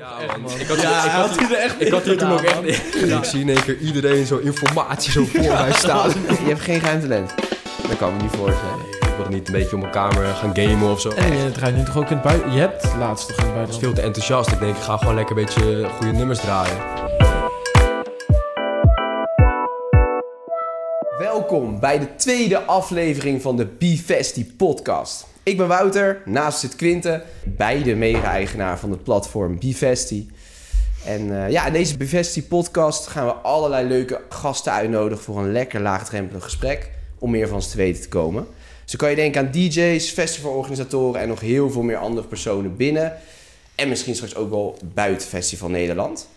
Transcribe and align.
Ja, 0.00 0.20
Echt, 0.20 0.36
man. 0.36 0.50
Ik 0.60 0.66
had, 0.66 0.80
Ja, 0.80 1.04
ik 1.04 1.10
hij 1.10 1.20
had, 1.20 1.28
had 1.30 1.38
hier 1.38 1.56
echt 1.58 1.80
ik 1.80 1.92
had 1.92 2.02
hier 2.02 2.18
toen 2.18 2.32
ook 2.32 2.40
echt... 2.40 2.64
Ik 2.94 3.24
zie 3.24 3.40
in 3.40 3.48
één 3.48 3.62
keer 3.64 3.78
iedereen 3.78 4.26
zo 4.26 4.38
informatie 4.38 5.12
zo 5.12 5.24
voor 5.24 5.40
mij 5.40 5.72
staan. 5.72 6.10
Je 6.44 6.48
hebt 6.48 6.60
geen 6.60 6.80
geheimtalent. 6.80 7.34
Dat 7.88 7.96
kan 7.98 8.16
me 8.16 8.22
niet 8.22 8.30
voorstellen. 8.36 8.78
Ik 9.00 9.08
wilde 9.16 9.30
niet 9.30 9.46
een 9.46 9.52
beetje 9.52 9.74
op 9.74 9.80
mijn 9.80 9.92
kamer 9.92 10.26
gaan 10.34 10.56
gamen 10.56 10.90
of 10.90 11.00
zo. 11.00 11.10
En 11.10 11.36
je 11.36 11.50
draait 11.52 11.76
nu 11.76 11.84
toch 11.84 11.96
ook 11.96 12.10
in 12.10 12.16
het 12.16 12.22
buiten... 12.22 12.52
Je 12.52 12.58
hebt 12.58 12.86
laatst 12.98 13.28
toch 13.28 13.36
in 13.36 13.44
het 13.44 13.52
Ik 13.52 13.54
was 13.54 13.54
buitenland? 13.54 13.78
veel 13.84 13.92
te 13.92 14.00
enthousiast. 14.00 14.50
Ik 14.50 14.58
denk, 14.58 14.76
ik 14.76 14.82
ga 14.82 14.96
gewoon 14.96 15.14
lekker 15.14 15.36
een 15.36 15.44
beetje 15.44 15.88
goede 15.96 16.12
nummers 16.12 16.40
draaien. 16.40 16.76
Welkom 21.18 21.80
bij 21.80 21.98
de 21.98 22.16
tweede 22.16 22.62
aflevering 22.64 23.42
van 23.42 23.56
de 23.56 23.66
Bifesti 23.66 24.54
podcast. 24.56 25.26
Ik 25.42 25.56
ben 25.56 25.68
Wouter, 25.68 26.22
naast 26.24 26.58
zit 26.58 26.76
Quinte, 26.76 27.22
beide 27.44 27.94
mede-eigenaar 27.94 28.78
van 28.78 28.90
het 28.90 29.02
platform 29.02 29.58
Bifesti. 29.58 30.30
En 31.04 31.44
eh, 31.44 31.50
ja, 31.50 31.66
in 31.66 31.72
deze 31.72 31.96
Bifesti 31.96 32.46
podcast 32.46 33.06
gaan 33.06 33.26
we 33.26 33.32
allerlei 33.32 33.88
leuke 33.88 34.20
gasten 34.28 34.72
uitnodigen 34.72 35.24
voor 35.24 35.38
een 35.38 35.52
lekker 35.52 35.80
laagdrempelig 35.80 36.44
gesprek 36.44 36.90
om 37.18 37.30
meer 37.30 37.48
van 37.48 37.62
ze 37.62 37.70
te 37.70 37.76
weten 37.76 38.02
te 38.02 38.08
komen. 38.08 38.46
Zo 38.84 38.96
kan 38.96 39.10
je 39.10 39.16
denken 39.16 39.40
aan 39.40 39.50
DJ's, 39.50 40.10
festivalorganisatoren 40.10 41.20
en 41.20 41.28
nog 41.28 41.40
heel 41.40 41.70
veel 41.70 41.82
meer 41.82 41.96
andere 41.96 42.26
personen 42.26 42.76
binnen. 42.76 43.12
En 43.74 43.88
misschien 43.88 44.14
straks 44.14 44.34
ook 44.34 44.50
wel 44.50 44.78
buiten 44.94 45.28
Festival 45.28 45.68
Nederland. 45.68 46.28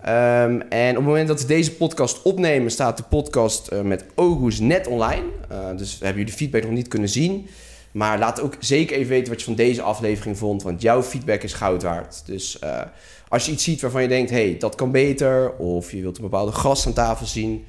Ehm, 0.00 0.60
en 0.68 0.90
op 0.90 0.96
het 0.96 1.04
moment 1.04 1.28
dat 1.28 1.40
we 1.40 1.46
deze 1.46 1.72
podcast 1.72 2.22
opnemen, 2.22 2.70
staat 2.70 2.96
de 2.96 3.02
podcast 3.02 3.68
eh, 3.68 3.80
met 3.80 4.04
Ogus 4.14 4.58
net 4.60 4.86
online. 4.86 5.24
Eh, 5.48 5.58
dus 5.76 5.98
we 5.98 6.04
hebben 6.04 6.22
jullie 6.22 6.38
feedback 6.38 6.62
nog 6.62 6.72
niet 6.72 6.88
kunnen 6.88 7.08
zien. 7.08 7.48
Maar 7.92 8.18
laat 8.18 8.40
ook 8.40 8.56
zeker 8.58 8.96
even 8.96 9.10
weten 9.10 9.28
wat 9.28 9.38
je 9.38 9.46
van 9.46 9.54
deze 9.54 9.82
aflevering 9.82 10.38
vond, 10.38 10.62
want 10.62 10.82
jouw 10.82 11.02
feedback 11.02 11.42
is 11.42 11.52
goud 11.52 11.82
waard. 11.82 12.22
Dus 12.26 12.58
eh, 12.58 12.80
als 13.28 13.46
je 13.46 13.52
iets 13.52 13.64
ziet 13.64 13.80
waarvan 13.80 14.02
je 14.02 14.08
denkt, 14.08 14.30
hey, 14.30 14.56
dat 14.58 14.74
kan 14.74 14.90
beter, 14.90 15.52
of 15.56 15.92
je 15.92 16.00
wilt 16.00 16.16
een 16.16 16.22
bepaalde 16.22 16.52
gast 16.52 16.86
aan 16.86 16.92
tafel 16.92 17.26
zien, 17.26 17.64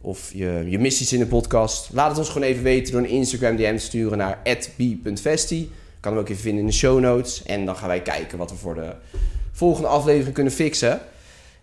of 0.00 0.30
je, 0.32 0.64
je 0.66 0.78
mist 0.78 1.00
iets 1.00 1.12
in 1.12 1.18
de 1.18 1.26
podcast, 1.26 1.88
laat 1.92 2.08
het 2.08 2.18
ons 2.18 2.28
gewoon 2.28 2.48
even 2.48 2.62
weten 2.62 2.92
door 2.92 3.00
een 3.00 3.08
Instagram 3.08 3.56
DM 3.56 3.76
te 3.76 3.82
sturen 3.82 4.18
naar 4.18 4.38
@b.festi. 4.76 5.70
Kan 6.00 6.12
hem 6.12 6.20
ook 6.20 6.28
even 6.28 6.42
vinden 6.42 6.60
in 6.60 6.66
de 6.66 6.72
show 6.72 7.00
notes. 7.00 7.42
En 7.42 7.64
dan 7.64 7.76
gaan 7.76 7.88
wij 7.88 8.02
kijken 8.02 8.38
wat 8.38 8.50
we 8.50 8.56
voor 8.56 8.74
de 8.74 8.92
volgende 9.52 9.88
aflevering 9.88 10.34
kunnen 10.34 10.52
fixen. 10.52 11.00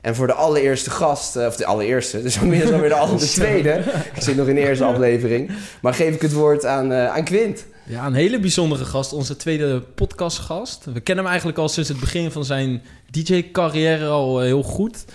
En 0.02 0.16
voor 0.16 0.28
de 0.28 0.34
allereerste 0.34 0.90
gast, 0.90 1.36
eh, 1.36 1.46
of 1.46 1.56
de 1.56 1.66
allereerste, 1.66 2.22
dus 2.24 2.38
inmiddels 2.38 2.72
alweer 2.72 2.90
de, 2.90 3.16
de 3.18 3.32
tweede. 3.42 3.84
Ik 4.14 4.22
zit 4.22 4.36
nog 4.36 4.48
in 4.48 4.56
de 4.56 4.68
eerste 4.68 4.84
aflevering. 4.84 5.52
Maar 5.82 5.94
geef 5.94 6.16
ik 6.16 6.22
het 6.22 6.34
woord 6.34 6.66
aan, 6.66 6.92
eh, 6.92 7.08
aan 7.08 7.24
Quint. 7.24 7.66
Ja, 7.88 8.06
een 8.06 8.14
hele 8.14 8.40
bijzondere 8.40 8.86
gast. 8.86 9.14
Onze 9.14 9.36
tweede 9.36 9.82
podcastgast. 9.82 10.86
We 10.86 11.00
kennen 11.00 11.24
hem 11.24 11.28
eigenlijk 11.28 11.58
al 11.58 11.70
sinds 11.70 11.90
het 11.90 12.00
begin 12.00 12.32
van 12.32 12.46
zijn 12.46 12.82
DJ-carrière 13.12 14.08
al 14.08 14.40
eh, 14.40 14.46
heel 14.46 14.64
goed. 14.64 15.06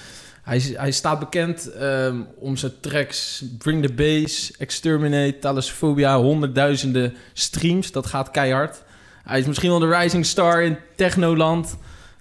Hij, 0.43 0.63
hij 0.75 0.91
staat 0.91 1.19
bekend 1.19 1.73
ehm, 1.73 2.21
om 2.39 2.57
zijn 2.57 2.73
tracks 2.81 3.45
Bring 3.59 3.87
the 3.87 3.93
Bass, 3.93 4.57
Exterminate, 4.57 5.39
Thalassophobia, 5.39 6.19
honderdduizenden 6.19 7.15
streams. 7.33 7.93
Dat 7.93 8.07
gaat 8.07 8.31
keihard. 8.31 8.83
Hij 9.25 9.39
is 9.39 9.47
misschien 9.47 9.71
wel 9.71 9.79
de 9.79 9.97
rising 9.99 10.27
star 10.27 10.63
in 10.63 10.79
Technoland. 10.97 11.77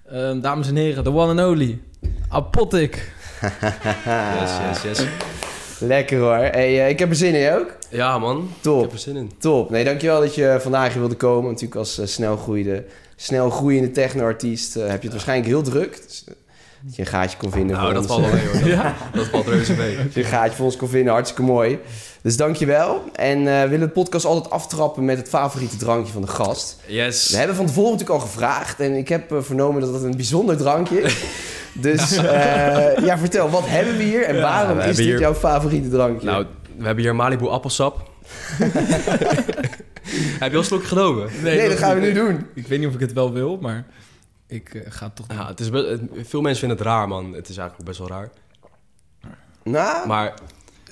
Ehm, 0.08 0.40
dames 0.40 0.68
en 0.68 0.76
heren, 0.76 1.04
the 1.04 1.12
one 1.12 1.42
and 1.42 1.50
only, 1.50 1.78
Apotik. 2.28 3.12
Yes, 4.40 4.82
yes, 4.82 4.82
yes. 4.82 5.06
Lekker 5.80 6.18
hoor. 6.18 6.34
Hey, 6.36 6.80
eh, 6.84 6.88
ik 6.88 6.98
heb 6.98 7.10
er 7.10 7.16
zin 7.16 7.34
in 7.34 7.52
ook. 7.52 7.72
Ja, 7.88 8.18
man. 8.18 8.36
Ik 8.38 8.62
Top. 8.62 8.80
heb 8.82 8.92
er 8.92 8.98
zin 8.98 9.16
in. 9.16 9.30
Top. 9.38 9.70
Nee, 9.70 9.84
dankjewel 9.84 10.20
dat 10.20 10.34
je 10.34 10.56
vandaag 10.60 10.90
hier 10.90 11.00
wilde 11.00 11.14
komen. 11.16 11.50
Natuurlijk 11.50 11.74
als 11.80 11.98
eh, 11.98 12.06
snel, 12.06 12.36
groeiende, 12.36 12.84
snel 13.16 13.50
groeiende 13.50 13.90
techno-artiest 13.90 14.76
eh, 14.76 14.82
heb 14.82 14.96
je 14.96 15.02
het 15.02 15.12
waarschijnlijk 15.12 15.48
heel 15.48 15.62
druk. 15.62 16.02
Dus, 16.06 16.24
eh, 16.28 16.34
dat 16.82 16.96
je 16.96 17.02
een 17.02 17.08
gaatje 17.08 17.36
kon 17.38 17.50
vinden 17.50 17.76
Nou, 17.76 17.84
voor 17.92 17.94
dat 18.02 18.10
ons. 18.10 18.12
valt 18.20 18.32
wel 18.32 18.40
mee 18.40 18.46
hoor. 18.52 18.60
Dat, 18.68 18.68
Ja. 18.68 18.94
dat 19.14 19.26
valt 19.26 19.46
reuze 19.46 19.72
mee. 19.74 19.96
Dat 19.96 20.14
je 20.14 20.20
een 20.20 20.26
gaatje 20.26 20.56
voor 20.56 20.64
ons 20.64 20.76
kon 20.76 20.88
vinden, 20.88 21.12
hartstikke 21.12 21.42
mooi. 21.42 21.78
Dus 22.22 22.36
dankjewel. 22.36 23.02
En 23.14 23.38
eh, 23.48 23.62
we 23.62 23.68
willen 23.68 23.86
de 23.86 23.92
podcast 23.92 24.24
altijd 24.24 24.50
aftrappen 24.52 25.04
met 25.04 25.16
het 25.18 25.28
favoriete 25.28 25.76
drankje 25.76 26.12
van 26.12 26.22
de 26.22 26.28
gast. 26.28 26.76
Yes. 26.86 27.30
We 27.30 27.36
hebben 27.36 27.56
van 27.56 27.66
tevoren 27.66 27.90
natuurlijk 27.92 28.20
al 28.20 28.26
gevraagd 28.26 28.80
en 28.80 28.92
ik 28.94 29.08
heb 29.08 29.32
eh, 29.32 29.38
vernomen 29.40 29.80
dat 29.80 29.92
het 29.94 30.02
een 30.02 30.16
bijzonder 30.16 30.56
drankje 30.56 31.00
is. 31.00 31.16
Dus 31.72 32.16
eh, 32.16 32.96
ja, 33.04 33.18
vertel, 33.18 33.50
wat 33.50 33.66
hebben 33.68 33.96
we 33.96 34.02
hier 34.02 34.22
en 34.24 34.34
Ja, 34.34 34.40
waarom 34.42 34.78
is 34.78 34.96
dit 34.96 35.04
hier- 35.04 35.20
jouw 35.20 35.34
favoriete 35.34 35.88
drankje? 35.88 36.26
Nou, 36.26 36.46
we 36.76 36.84
hebben 36.86 37.04
hier 37.04 37.14
Malibu 37.14 37.46
appelsap. 37.48 38.10
Heb 40.40 40.50
je 40.50 40.50
al 40.50 40.58
een 40.58 40.64
slokje 40.64 40.86
genomen? 40.88 41.28
nee, 41.42 41.68
dat 41.68 41.78
gaan 41.78 41.94
we 41.94 42.00
nu 42.00 42.12
doen. 42.12 42.46
Ik 42.54 42.66
weet 42.66 42.78
niet 42.78 42.88
of 42.88 42.94
ik 42.94 43.00
het 43.00 43.12
wel 43.12 43.32
wil, 43.32 43.56
maar 43.60 43.86
ik 44.46 44.74
eh, 44.74 44.80
ga 44.88 45.04
het 45.06 45.16
toch 45.16 45.26
doen. 45.26 45.36
Ja, 45.38 45.46
het 45.46 45.60
is 45.60 45.68
veel 46.28 46.40
mensen 46.40 46.58
vinden 46.60 46.78
het 46.78 46.86
raar, 46.86 47.08
man. 47.08 47.32
Het 47.32 47.48
is 47.48 47.56
eigenlijk 47.56 47.88
best 47.88 47.98
wel 47.98 48.08
raar. 48.08 48.28
Nou, 49.64 50.06
Maar 50.08 50.34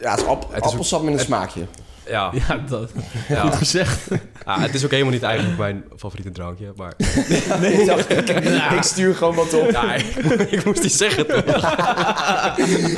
ja, 0.01 0.11
het 0.11 0.21
is, 0.21 0.27
app- 0.27 0.43
het 0.43 0.51
is 0.51 0.57
ook- 0.57 0.65
appelsap 0.71 1.01
met 1.03 1.11
een 1.13 1.17
het- 1.19 1.27
smaakje. 1.27 1.61
Ja, 2.09 2.33
Ja, 2.49 2.57
dat 2.69 2.91
ja. 3.29 3.41
goed 3.41 3.55
gezegd. 3.55 4.09
Ja, 4.45 4.61
het 4.61 4.75
is 4.75 4.85
ook 4.85 4.91
helemaal 4.91 5.13
niet 5.13 5.23
eigenlijk 5.23 5.59
mijn 5.59 5.85
favoriete 5.97 6.31
drankje. 6.31 6.73
Maar 6.77 6.93
Nee, 7.61 7.73
ik, 7.73 7.87
dacht, 7.87 8.11
ik, 8.11 8.29
ik 8.79 8.83
stuur 8.83 9.15
gewoon 9.15 9.35
wat 9.35 9.55
op. 9.55 9.71
ja, 9.71 9.95
ik, 9.95 10.05
ik 10.51 10.65
moest 10.65 10.81
die 10.83 10.91
zeggen 10.91 11.27
toch? 11.27 11.45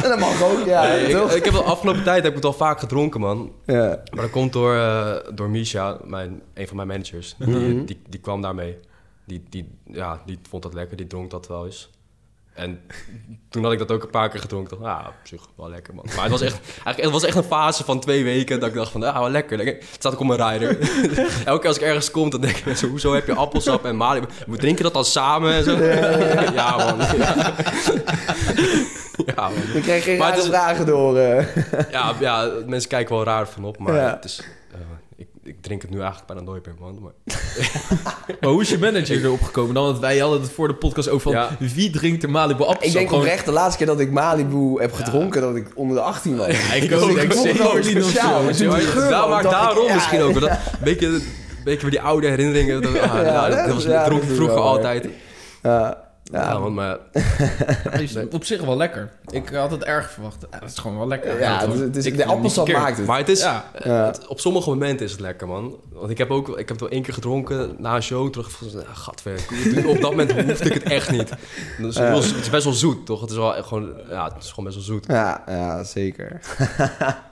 En 0.02 0.08
dat 0.08 0.18
mag 0.18 0.42
ook, 0.42 0.66
ja, 0.66 0.82
Nee, 0.82 1.36
ik, 1.36 1.44
heb 1.44 1.54
de 1.54 1.62
afgelopen 1.62 2.02
tijd 2.02 2.22
heb 2.22 2.30
ik 2.30 2.36
het 2.36 2.44
al 2.44 2.52
vaak 2.52 2.80
gedronken, 2.80 3.20
man. 3.20 3.52
Ja. 3.66 3.86
Maar 4.12 4.20
dat 4.22 4.30
komt 4.30 4.52
door, 4.52 4.74
eh, 4.76 5.14
door 5.34 5.50
Misha, 5.50 5.98
mijn, 6.04 6.42
een 6.54 6.66
van 6.66 6.76
mijn 6.76 6.88
managers. 6.88 7.34
Die, 7.38 7.48
Mhm. 7.48 7.84
die, 7.84 8.02
die 8.08 8.20
kwam 8.20 8.42
daarmee. 8.42 8.78
Die, 9.26 9.42
die, 9.48 9.70
ja, 9.84 10.20
die 10.26 10.38
vond 10.48 10.62
dat 10.62 10.74
lekker, 10.74 10.96
die 10.96 11.06
dronk 11.06 11.30
dat 11.30 11.46
wel 11.48 11.64
eens. 11.66 11.90
En 12.60 12.80
toen 13.50 13.62
had 13.62 13.72
ik 13.72 13.78
dat 13.78 13.90
ook 13.90 14.02
een 14.02 14.10
paar 14.10 14.28
keer 14.28 14.40
gedronken. 14.40 14.78
dacht, 14.80 14.98
ah, 15.00 15.06
op 15.06 15.14
zich 15.22 15.40
wel 15.56 15.68
lekker, 15.70 15.94
man. 15.94 16.04
Maar 16.14 16.22
het 16.22 16.30
was 16.32 16.40
echt, 16.40 16.60
eigenlijk, 16.66 17.00
het 17.02 17.10
was 17.10 17.24
echt 17.24 17.36
een 17.36 17.42
fase 17.42 17.84
van 17.84 18.00
twee 18.00 18.24
weken 18.24 18.60
dat 18.60 18.68
ik 18.68 18.74
dacht 18.74 18.90
van, 18.92 19.02
ah, 19.02 19.18
wel 19.18 19.30
lekker. 19.30 19.58
Het 19.58 19.84
staat 19.90 20.12
ook 20.14 20.20
op 20.20 20.26
mijn 20.26 20.50
rider. 20.52 20.78
Elke 21.44 21.58
keer 21.60 21.68
als 21.68 21.76
ik 21.76 21.82
ergens 21.82 22.10
kom, 22.10 22.30
dan 22.30 22.40
denk 22.40 22.56
ik 22.56 22.64
mensen, 22.64 22.88
hoezo 22.88 23.14
heb 23.14 23.26
je 23.26 23.34
appelsap 23.34 23.84
en 23.84 23.96
mali? 23.96 24.20
We 24.46 24.56
drinken 24.56 24.84
dat 24.84 24.94
dan 24.94 25.04
samen 25.04 25.52
en 25.52 25.64
zo. 25.64 25.82
Ja, 26.54 26.76
man. 26.76 26.96
Ja, 29.26 29.34
man. 29.48 29.52
Ik 29.74 29.82
krijg 29.82 30.04
geen 30.04 30.18
Maar 30.18 30.36
vragen 30.38 30.86
door. 30.86 31.18
eh. 31.18 31.46
Ja, 31.90 32.14
ja, 32.20 32.50
mensen 32.66 32.88
kijken 32.88 33.14
wel 33.14 33.24
raar 33.24 33.48
van 33.48 33.64
op, 33.64 33.78
maar 33.78 33.94
Ja. 33.94 34.10
het 34.14 34.24
is, 34.24 34.40
ik, 35.42 35.56
drink 35.62 35.82
het 35.82 35.90
nu 35.90 35.96
eigenlijk 35.98 36.26
bijna 36.26 36.42
nooit 36.42 36.66
meer, 36.66 36.74
man. 36.80 36.98
Maar, 37.02 37.12
Maar 38.40 38.50
hoe 38.50 38.60
is 38.62 38.68
je 38.70 38.78
manager 38.78 39.24
erop 39.24 39.42
gekomen 39.42 39.74
dan? 39.74 39.84
Want 39.84 39.98
wij 39.98 40.18
hadden 40.18 40.40
het 40.40 40.50
voor 40.50 40.68
de 40.68 40.74
podcast 40.74 41.08
over 41.08 41.32
van... 41.32 41.32
Ja. 41.32 41.56
wie 41.74 41.90
drinkt 41.90 42.22
er 42.22 42.30
Malibu 42.30 42.62
appelsap? 42.62 42.84
Ik 42.84 42.92
denk 42.92 43.08
Gewoon- 43.08 43.22
oprecht 43.22 43.44
de 43.44 43.52
laatste 43.52 43.76
keer 43.78 43.86
dat 43.86 44.00
ik 44.00 44.10
Malibu 44.10 44.80
heb 44.80 44.92
gedronken, 44.92 45.40
dat 45.40 45.56
ik 45.56 45.66
onder 45.74 45.96
de 45.96 46.02
18 46.02 46.36
was. 46.36 46.46
Ja, 46.46 46.72
ik 46.74 46.88
Dus 46.88 47.00
ook. 47.02 47.10
ik 47.10 47.32
wel 47.58 47.74
niet 47.76 48.02
of 48.02 48.10
zo. 48.10 48.68
Maar 48.68 49.44
ik, 49.44 49.50
daarom 49.50 49.86
ja, 49.86 49.94
misschien 49.94 50.20
ook. 50.20 50.40
Dat, 50.40 50.50
een 50.50 50.56
beetje, 50.80 51.06
een 51.06 51.22
beetje 51.64 51.80
weer 51.80 51.90
die 51.90 52.00
oude 52.00 52.28
herinneringen. 52.28 52.82
Dat, 52.82 52.92
ah, 53.00 53.14
Ja, 53.14 53.24
ja, 53.24 53.48
dat- 53.48 53.66
dat 53.66 53.84
was, 53.84 54.04
dronk 54.06 54.22
ik 54.22 54.34
vroeger 54.34 54.58
altijd. 54.58 55.08
Ja, 55.62 55.99
Ja, 56.32 56.42
ja, 56.50 56.58
man, 56.58 56.74
maar 56.74 56.98
is 58.00 58.16
op 58.30 58.44
zich 58.44 58.60
wel 58.60 58.76
lekker. 58.76 59.10
Ik 59.30 59.48
had 59.48 59.70
het 59.70 59.84
erg 59.84 60.10
verwacht. 60.10 60.46
Ja, 60.50 60.58
Het 60.60 60.70
is 60.70 60.78
gewoon 60.78 60.96
wel 60.96 61.08
lekker. 61.08 61.40
ja, 61.40 61.60
het 61.60 61.72
is- 61.74 61.80
het 61.80 61.96
is, 61.96 62.06
Ik 62.06 62.16
de 62.16 62.24
appelsap 62.24 62.68
maakt 62.72 62.96
het. 62.96 63.06
Maar 63.06 63.18
het 63.18 63.28
is, 63.28 63.40
Ja. 63.40 63.64
eh, 63.72 64.06
het- 64.06 64.26
op 64.26 64.40
sommige 64.40 64.68
momenten 64.68 65.06
is 65.06 65.12
het 65.12 65.20
lekker, 65.20 65.48
man. 65.48 65.76
Want 65.92 66.10
ik 66.10 66.18
heb 66.18 66.30
ook, 66.30 66.48
ik 66.48 66.56
heb 66.56 66.68
het 66.68 66.80
wel 66.80 66.88
één 66.88 67.02
keer 67.02 67.14
gedronken 67.14 67.74
na 67.78 67.94
een 67.94 68.02
show. 68.02 68.30
Terug 68.30 68.50
van, 68.50 68.68
gadver. 68.92 69.40
Op 69.86 70.00
dat 70.00 70.10
moment 70.10 70.32
hoefde 70.32 70.64
ik 70.64 70.72
het 70.74 70.82
echt 70.82 71.10
niet. 71.10 71.30
Dus 71.78 71.96
het 71.98 72.24
is 72.40 72.50
best 72.50 72.64
wel 72.64 72.72
zoet, 72.72 73.06
toch? 73.06 73.20
Het 73.20 73.30
is 73.30 73.36
wel 73.36 73.62
gewoon, 73.62 73.92
ja, 74.08 74.24
het 74.34 74.42
is 74.44 74.48
gewoon 74.48 74.64
best 74.64 74.76
wel 74.76 74.84
zoet. 74.86 75.06
Ja, 75.06 75.42
ja, 75.46 75.84
zeker. 75.84 76.40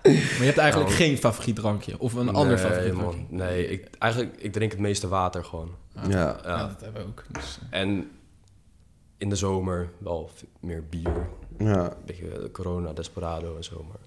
Maar 0.02 0.14
je 0.38 0.44
hebt 0.44 0.58
eigenlijk 0.58 0.90
Nou. 0.90 1.02
geen 1.02 1.18
favoriet 1.18 1.56
drankje. 1.56 1.94
Of 1.98 2.12
een 2.14 2.28
ander 2.28 2.46
Nee, 2.46 2.58
favoriet 2.58 2.92
drankje. 2.94 3.16
man. 3.18 3.26
Nee, 3.38 3.68
ik, 3.68 3.86
eigenlijk, 3.98 4.34
ik 4.38 4.52
drink 4.52 4.70
het 4.70 4.80
meeste 4.80 5.08
water 5.08 5.44
gewoon. 5.44 5.70
Ja. 5.94 6.08
Ja, 6.08 6.36
Ja. 6.44 6.58
dat 6.66 6.80
hebben 6.80 7.02
we 7.02 7.08
ook. 7.08 7.24
Dus, 7.30 7.58
En 7.70 8.10
in 9.18 9.28
de 9.28 9.36
zomer 9.36 9.90
wel 9.98 10.30
meer 10.60 10.84
bier. 10.88 11.28
Ja. 11.58 11.84
Een 11.90 11.96
beetje 12.06 12.30
eh, 12.38 12.50
corona, 12.52 12.92
desperado 12.92 13.56
en 13.56 13.64
zo. 13.64 13.84
Maar 13.88 13.98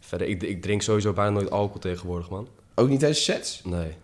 verder, 0.00 0.26
ik, 0.26 0.42
ik 0.42 0.62
drink 0.62 0.82
sowieso 0.82 1.12
bijna 1.12 1.30
nooit 1.30 1.50
alcohol 1.50 1.80
tegenwoordig, 1.80 2.30
man. 2.30 2.48
Ook 2.74 2.88
niet 2.88 2.98
tijdens 2.98 3.24
sets? 3.24 3.64
Nee. 3.64 3.96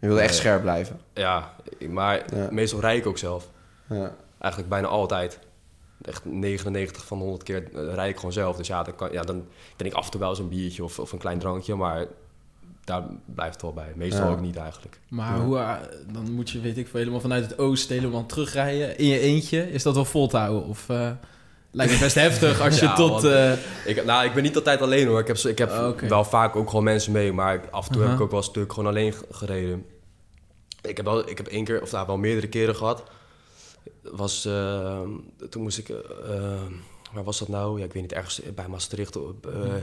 Je 0.00 0.06
wil 0.08 0.20
echt 0.20 0.34
scherp 0.34 0.62
blijven. 0.62 1.00
Ja, 1.14 1.54
maar 1.88 2.34
Ja. 2.36 2.48
meestal 2.50 2.80
rijd 2.80 2.98
ik 2.98 3.06
ook 3.06 3.18
zelf. 3.18 3.50
Ja. 3.88 4.16
Eigenlijk 4.38 4.70
bijna 4.72 4.86
altijd. 4.88 5.38
Echt 6.02 6.24
99 6.24 7.04
van 7.06 7.16
de 7.18 7.24
100 7.24 7.44
keer 7.44 7.68
eh, 7.74 7.94
rijd 7.94 8.10
ik 8.10 8.16
gewoon 8.16 8.32
zelf. 8.32 8.56
Dus 8.56 8.66
ja, 8.66 8.82
dan, 8.82 8.94
kan, 8.94 9.12
ja, 9.12 9.22
dan 9.22 9.46
drink 9.76 9.92
ik 9.92 9.98
af 9.98 10.04
en 10.04 10.10
toe 10.10 10.20
wel 10.20 10.28
eens 10.30 10.38
een 10.38 10.48
biertje 10.48 10.84
of, 10.84 10.98
of 10.98 11.12
een 11.12 11.18
klein 11.18 11.38
drankje. 11.38 11.74
Maar 11.74 12.06
daar 12.86 13.02
blijft 13.24 13.52
het 13.52 13.62
wel 13.62 13.72
bij. 13.72 13.92
Meestal 13.94 14.26
Ja. 14.26 14.32
ook 14.32 14.40
niet 14.40 14.56
eigenlijk. 14.56 15.00
maar 15.08 15.36
Ja. 15.36 15.42
hoe, 15.44 15.58
eh, 15.58 15.74
dan 16.12 16.32
moet 16.32 16.50
je, 16.50 16.60
weet 16.60 16.78
ik 16.78 16.88
veel, 16.88 16.98
helemaal 16.98 17.20
vanuit 17.20 17.44
het 17.50 17.58
oosten 17.58 17.96
helemaal 17.96 18.26
terugrijden. 18.26 18.98
In 18.98 19.06
je 19.06 19.18
eentje. 19.18 19.72
Is 19.72 19.82
dat 19.82 19.94
wel 19.94 20.04
vol 20.04 20.28
te 20.28 20.36
houden? 20.36 20.64
Of 20.68 20.88
eh, 20.88 21.10
lijkt 21.70 21.92
me 21.92 21.98
best 21.98 22.14
heftig 22.14 22.60
als 22.60 22.78
je 22.78 22.84
Ja, 22.86 22.94
tot... 22.94 23.10
want- 23.10 23.24
eh, 23.24 23.52
Ik, 23.84 24.04
nou, 24.04 24.24
ik 24.26 24.34
ben 24.34 24.42
niet 24.42 24.56
altijd 24.56 24.82
alleen 24.82 25.06
hoor. 25.06 25.20
Ik 25.20 25.26
heb, 25.26 25.36
zo- 25.36 25.48
ik 25.48 25.58
heb 25.58 25.70
Oh, 25.70 25.98
wel 26.08 26.24
vaak 26.24 26.56
ook 26.56 26.68
gewoon 26.68 26.84
mensen 26.84 27.12
mee. 27.12 27.32
Maar 27.32 27.60
af 27.70 27.86
en 27.86 27.92
toe 27.92 28.02
heb 28.02 28.12
ik 28.12 28.20
ook 28.20 28.30
wel 28.30 28.38
een 28.38 28.44
stuk 28.44 28.72
gewoon 28.72 28.88
alleen 28.88 29.14
gereden. 29.30 29.84
Ik 30.82 30.96
heb, 30.96 31.06
wel, 31.06 31.28
ik 31.28 31.36
heb 31.36 31.46
één 31.46 31.64
keer, 31.64 31.82
of 31.82 31.92
nou, 31.92 32.06
wel 32.06 32.16
meerdere 32.16 32.48
keren 32.48 32.76
gehad. 32.76 33.02
was, 34.02 34.44
eh, 34.44 35.00
toen 35.50 35.62
moest 35.62 35.78
ik, 35.78 35.88
eh, 35.88 35.96
eh, 36.36 36.60
waar 37.16 37.24
was 37.24 37.38
dat 37.38 37.48
nou? 37.48 37.78
Ja, 37.78 37.84
ik 37.84 37.92
weet 37.92 38.02
niet, 38.02 38.12
ergens 38.12 38.40
bij 38.54 38.68
Maastricht. 38.68 39.16
Op, 39.16 39.46
eh, 39.46 39.74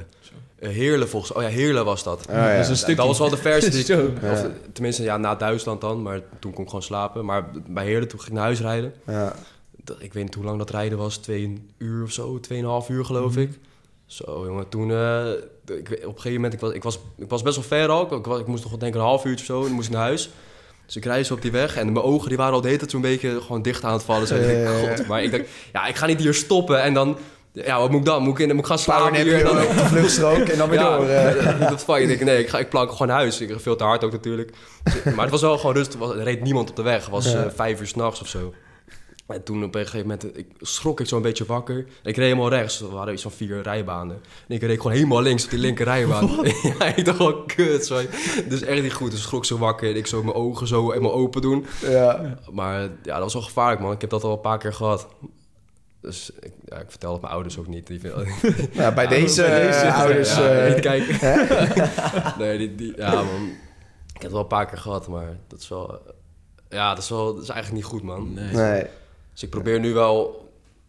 eh, 0.59 0.69
Heerlen 0.75 1.09
volgens 1.09 1.31
Oh 1.31 1.41
ja, 1.41 1.47
Heerlen 1.47 1.85
was 1.85 2.03
dat. 2.03 2.19
Oh, 2.29 2.35
ja. 2.35 2.41
Dat 2.51 2.59
is 2.59 2.61
een 2.63 2.67
Dat- 2.67 2.77
stukje. 2.77 2.95
Dat 2.95 3.05
was 3.07 3.19
wel 3.19 3.29
de 3.29 3.37
verste. 3.37 3.69
die 3.69 3.79
ik- 3.79 3.85
Zo. 4.21 4.31
of, 4.31 4.45
tenminste, 4.73 5.03
ja, 5.03 5.17
na 5.17 5.35
Duitsland 5.35 5.81
dan. 5.81 6.01
Maar 6.01 6.21
toen 6.39 6.51
kon 6.53 6.61
ik 6.63 6.69
gewoon 6.69 6.83
slapen. 6.83 7.25
Maar 7.25 7.45
bij 7.67 7.85
Heerlen, 7.85 8.07
toen 8.07 8.19
ging 8.19 8.29
ik 8.31 8.35
naar 8.37 8.45
huis 8.45 8.59
rijden. 8.59 8.93
Ja. 9.07 9.35
Dat- 9.83 10.01
Ik 10.01 10.13
weet 10.13 10.23
niet 10.23 10.35
hoe 10.35 10.43
lang 10.45 10.57
dat 10.57 10.69
rijden 10.69 10.97
was. 10.97 11.17
Twee 11.17 11.65
uur 11.77 12.03
of 12.03 12.11
zo. 12.11 12.39
Tweeënhalf 12.39 12.89
uur 12.89 13.05
geloof 13.05 13.37
ik. 13.37 13.59
Zo, 14.05 14.45
jongen. 14.45 14.69
Toen... 14.69 14.91
eh, 14.91 15.29
ik, 15.65 15.89
op 15.89 16.15
een 16.15 16.21
gegeven 16.21 16.33
moment... 16.33 16.53
Ik 16.53 16.59
was, 16.59 16.71
ik, 16.73 16.83
was, 16.83 16.99
ik 17.17 17.29
was 17.29 17.41
best 17.41 17.55
wel 17.55 17.65
ver 17.65 17.89
al. 17.89 18.15
Ik, 18.17 18.25
was, 18.25 18.39
ik 18.39 18.47
moest 18.47 18.61
nog 18.61 18.71
wel 18.71 18.79
denken 18.79 18.99
een 18.99 19.05
half 19.05 19.25
uurtje 19.25 19.39
of 19.39 19.45
zo. 19.45 19.59
En 19.59 19.65
dan 19.65 19.75
moest 19.75 19.87
ik 19.87 19.93
naar 19.93 20.03
huis. 20.03 20.29
Dus 20.85 20.95
ik 20.95 21.05
reis 21.05 21.31
op 21.31 21.41
die 21.41 21.51
weg. 21.51 21.75
En 21.75 21.91
mijn 21.91 22.05
ogen 22.05 22.27
die 22.29 22.37
waren 22.37 22.53
al 22.53 22.61
de 22.61 22.67
hele 22.67 22.79
tijd 22.79 22.91
zo'n 22.91 23.01
beetje 23.01 23.41
gewoon 23.41 23.61
dicht 23.61 23.83
aan 23.83 23.93
het 23.93 24.03
vallen. 24.03 24.27
Zo, 24.27 24.35
ik 24.35 24.45
denk, 24.45 24.67
ja. 24.67 24.95
God. 24.95 25.07
Maar 25.07 25.23
ik 25.23 25.31
dacht, 25.31 25.43
ja, 25.73 25.85
ik 25.85 25.95
ga 25.95 26.05
niet 26.05 26.19
hier 26.19 26.33
stoppen. 26.33 26.81
En 26.81 26.93
dan... 26.93 27.17
Ja, 27.51 27.79
wat 27.79 27.89
moet 27.89 27.99
ik 27.99 28.05
dan? 28.05 28.23
Moet 28.23 28.39
ik, 28.39 28.47
in, 28.47 28.55
moet 28.55 28.63
ik 28.63 28.69
gaan 28.69 28.79
slapen 28.79 29.21
hier? 29.21 29.33
En 29.37 29.43
dan, 29.45 29.61
je 29.61 29.67
op 29.67 29.75
de 29.75 29.85
vluchtstrook 29.85 30.37
en 30.47 30.57
dan 30.57 30.69
weer 30.69 30.79
ja, 30.79 30.97
door. 30.97 31.07
eh. 31.07 31.69
dat 31.69 31.83
fuck. 31.83 31.95
Ik 31.95 32.07
denk, 32.07 32.23
nee, 32.23 32.39
ik, 32.39 32.49
ga, 32.49 32.59
ik 32.59 32.69
plank 32.69 32.91
gewoon 32.91 33.07
naar 33.07 33.17
huis. 33.17 33.41
Ik 33.41 33.53
veel 33.59 33.75
te 33.75 33.83
hard 33.83 34.03
ook 34.03 34.11
natuurlijk. 34.11 34.51
Maar 35.03 35.21
het 35.21 35.29
was 35.29 35.41
wel 35.41 35.57
gewoon 35.57 35.75
rustig. 35.75 36.01
Er 36.01 36.23
reed 36.23 36.41
niemand 36.41 36.69
op 36.69 36.75
de 36.75 36.81
weg. 36.81 37.01
Het 37.01 37.09
was 37.09 37.33
eh, 37.33 37.41
vijf 37.55 37.79
uur 37.79 37.87
s'nachts 37.87 38.21
of 38.21 38.27
zo. 38.27 38.53
En 39.27 39.43
toen 39.43 39.63
op 39.63 39.75
een 39.75 39.81
gegeven 39.85 40.07
moment 40.07 40.37
ik, 40.37 40.47
schrok 40.59 40.99
ik 40.99 41.07
zo'n 41.07 41.21
beetje 41.21 41.45
wakker. 41.45 41.77
Ik 41.77 41.87
reed 42.03 42.15
helemaal 42.15 42.49
rechts. 42.49 42.81
Er 42.81 42.89
waren 42.89 43.13
iets 43.13 43.21
van 43.21 43.31
vier 43.31 43.61
rijbanen. 43.61 44.21
En 44.47 44.55
ik 44.55 44.61
reed 44.61 44.77
gewoon 44.77 44.91
helemaal 44.91 45.21
links 45.21 45.43
op 45.43 45.49
die 45.49 45.59
linker 45.59 45.85
rijbaan. 45.85 46.29
ja, 46.79 46.85
ik 46.95 47.05
dacht 47.05 47.17
gewoon, 47.17 47.45
kut. 47.45 47.85
Zo. 47.85 48.01
Dus 48.49 48.61
echt 48.61 48.81
niet 48.81 48.93
goed. 48.93 49.11
Dus 49.11 49.21
schrok 49.21 49.39
ik 49.41 49.45
zo 49.47 49.57
wakker. 49.57 49.89
En 49.89 49.95
ik 49.95 50.07
zo 50.07 50.23
mijn 50.23 50.35
ogen 50.35 50.67
zo 50.67 50.89
helemaal 50.89 51.13
open 51.13 51.41
doen. 51.41 51.65
Ja. 51.81 52.37
Maar 52.51 52.81
ja, 52.81 52.89
dat 53.13 53.19
was 53.19 53.33
wel 53.33 53.41
gevaarlijk, 53.41 53.81
man. 53.81 53.91
Ik 53.91 54.01
heb 54.01 54.09
dat 54.09 54.23
al 54.23 54.31
een 54.33 54.41
paar 54.41 54.57
keer 54.57 54.73
gehad. 54.73 55.07
Dus 56.01 56.31
ik, 56.39 56.51
ja, 56.65 56.79
ik 56.79 56.89
vertel 56.89 57.11
het 57.11 57.21
mijn 57.21 57.33
ouders 57.33 57.57
ook 57.57 57.67
niet. 57.67 57.87
Die 57.87 57.99
vinden- 57.99 58.27
Nou, 58.73 58.93
bij 58.95 59.07
deze, 59.17 59.41
bij 59.41 59.61
deze, 59.67 59.79
eh, 59.79 59.99
ouders... 59.99 60.35
ja, 60.35 60.49
eh, 60.49 60.73
niet 60.73 60.79
kijken. 60.79 61.17
nee, 62.37 62.57
die, 62.57 62.75
die, 62.75 62.93
ja, 62.97 63.13
man. 63.13 63.43
Ik 64.07 64.13
heb 64.13 64.21
het 64.21 64.31
wel 64.31 64.41
een 64.41 64.47
paar 64.47 64.65
keer 64.65 64.77
gehad, 64.77 65.07
maar 65.07 65.37
dat 65.47 65.59
is 65.59 65.67
wel... 65.69 66.01
Ja, 66.69 66.89
dat 66.93 67.03
is, 67.03 67.09
wel, 67.09 67.33
dat 67.33 67.43
is 67.43 67.49
eigenlijk 67.49 67.81
niet 67.83 67.91
goed, 67.91 68.03
man. 68.03 68.33
Nee. 68.33 68.53
nee. 68.53 68.83
Dus 69.33 69.43
ik 69.43 69.49
probeer 69.49 69.79
nu 69.79 69.93
wel... 69.93 70.41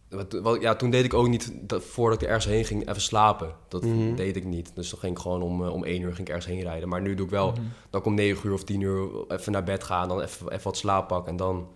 wat- 0.09 0.33
wat- 0.41 0.61
ja, 0.61 0.75
toen 0.75 0.89
deed 0.89 1.05
ik 1.05 1.13
ook 1.13 1.27
niet, 1.27 1.51
dat, 1.61 1.83
voordat 1.83 2.21
ik 2.21 2.27
ergens 2.27 2.45
heen 2.45 2.65
ging, 2.65 2.89
even 2.89 3.01
slapen. 3.01 3.49
Dat 3.67 3.83
Mhm. 3.85 4.15
deed 4.15 4.35
ik 4.35 4.43
niet. 4.45 4.71
Dus 4.75 4.89
dan 4.89 4.99
ging 4.99 5.15
ik 5.15 5.21
gewoon 5.21 5.41
om, 5.41 5.63
eh, 5.65 5.73
om 5.73 5.83
één 5.83 6.01
uur 6.01 6.15
ging 6.15 6.27
ik 6.27 6.33
ergens 6.33 6.45
heen 6.53 6.61
rijden. 6.63 6.89
Maar 6.89 7.01
nu 7.01 7.15
doe 7.15 7.25
ik 7.25 7.31
wel, 7.31 7.51
Mhm. 7.51 7.61
dan 7.89 7.99
ik 8.01 8.05
om 8.07 8.13
negen 8.13 8.47
uur 8.47 8.53
of 8.53 8.63
tien 8.63 8.81
uur 8.81 9.07
even 9.27 9.51
naar 9.51 9.63
bed 9.63 9.83
gaan. 9.83 10.07
Dan 10.07 10.21
even, 10.21 10.51
even 10.51 10.63
wat 10.63 10.77
slaap 10.77 11.07
pakken 11.07 11.31
en 11.31 11.37
dan 11.37 11.67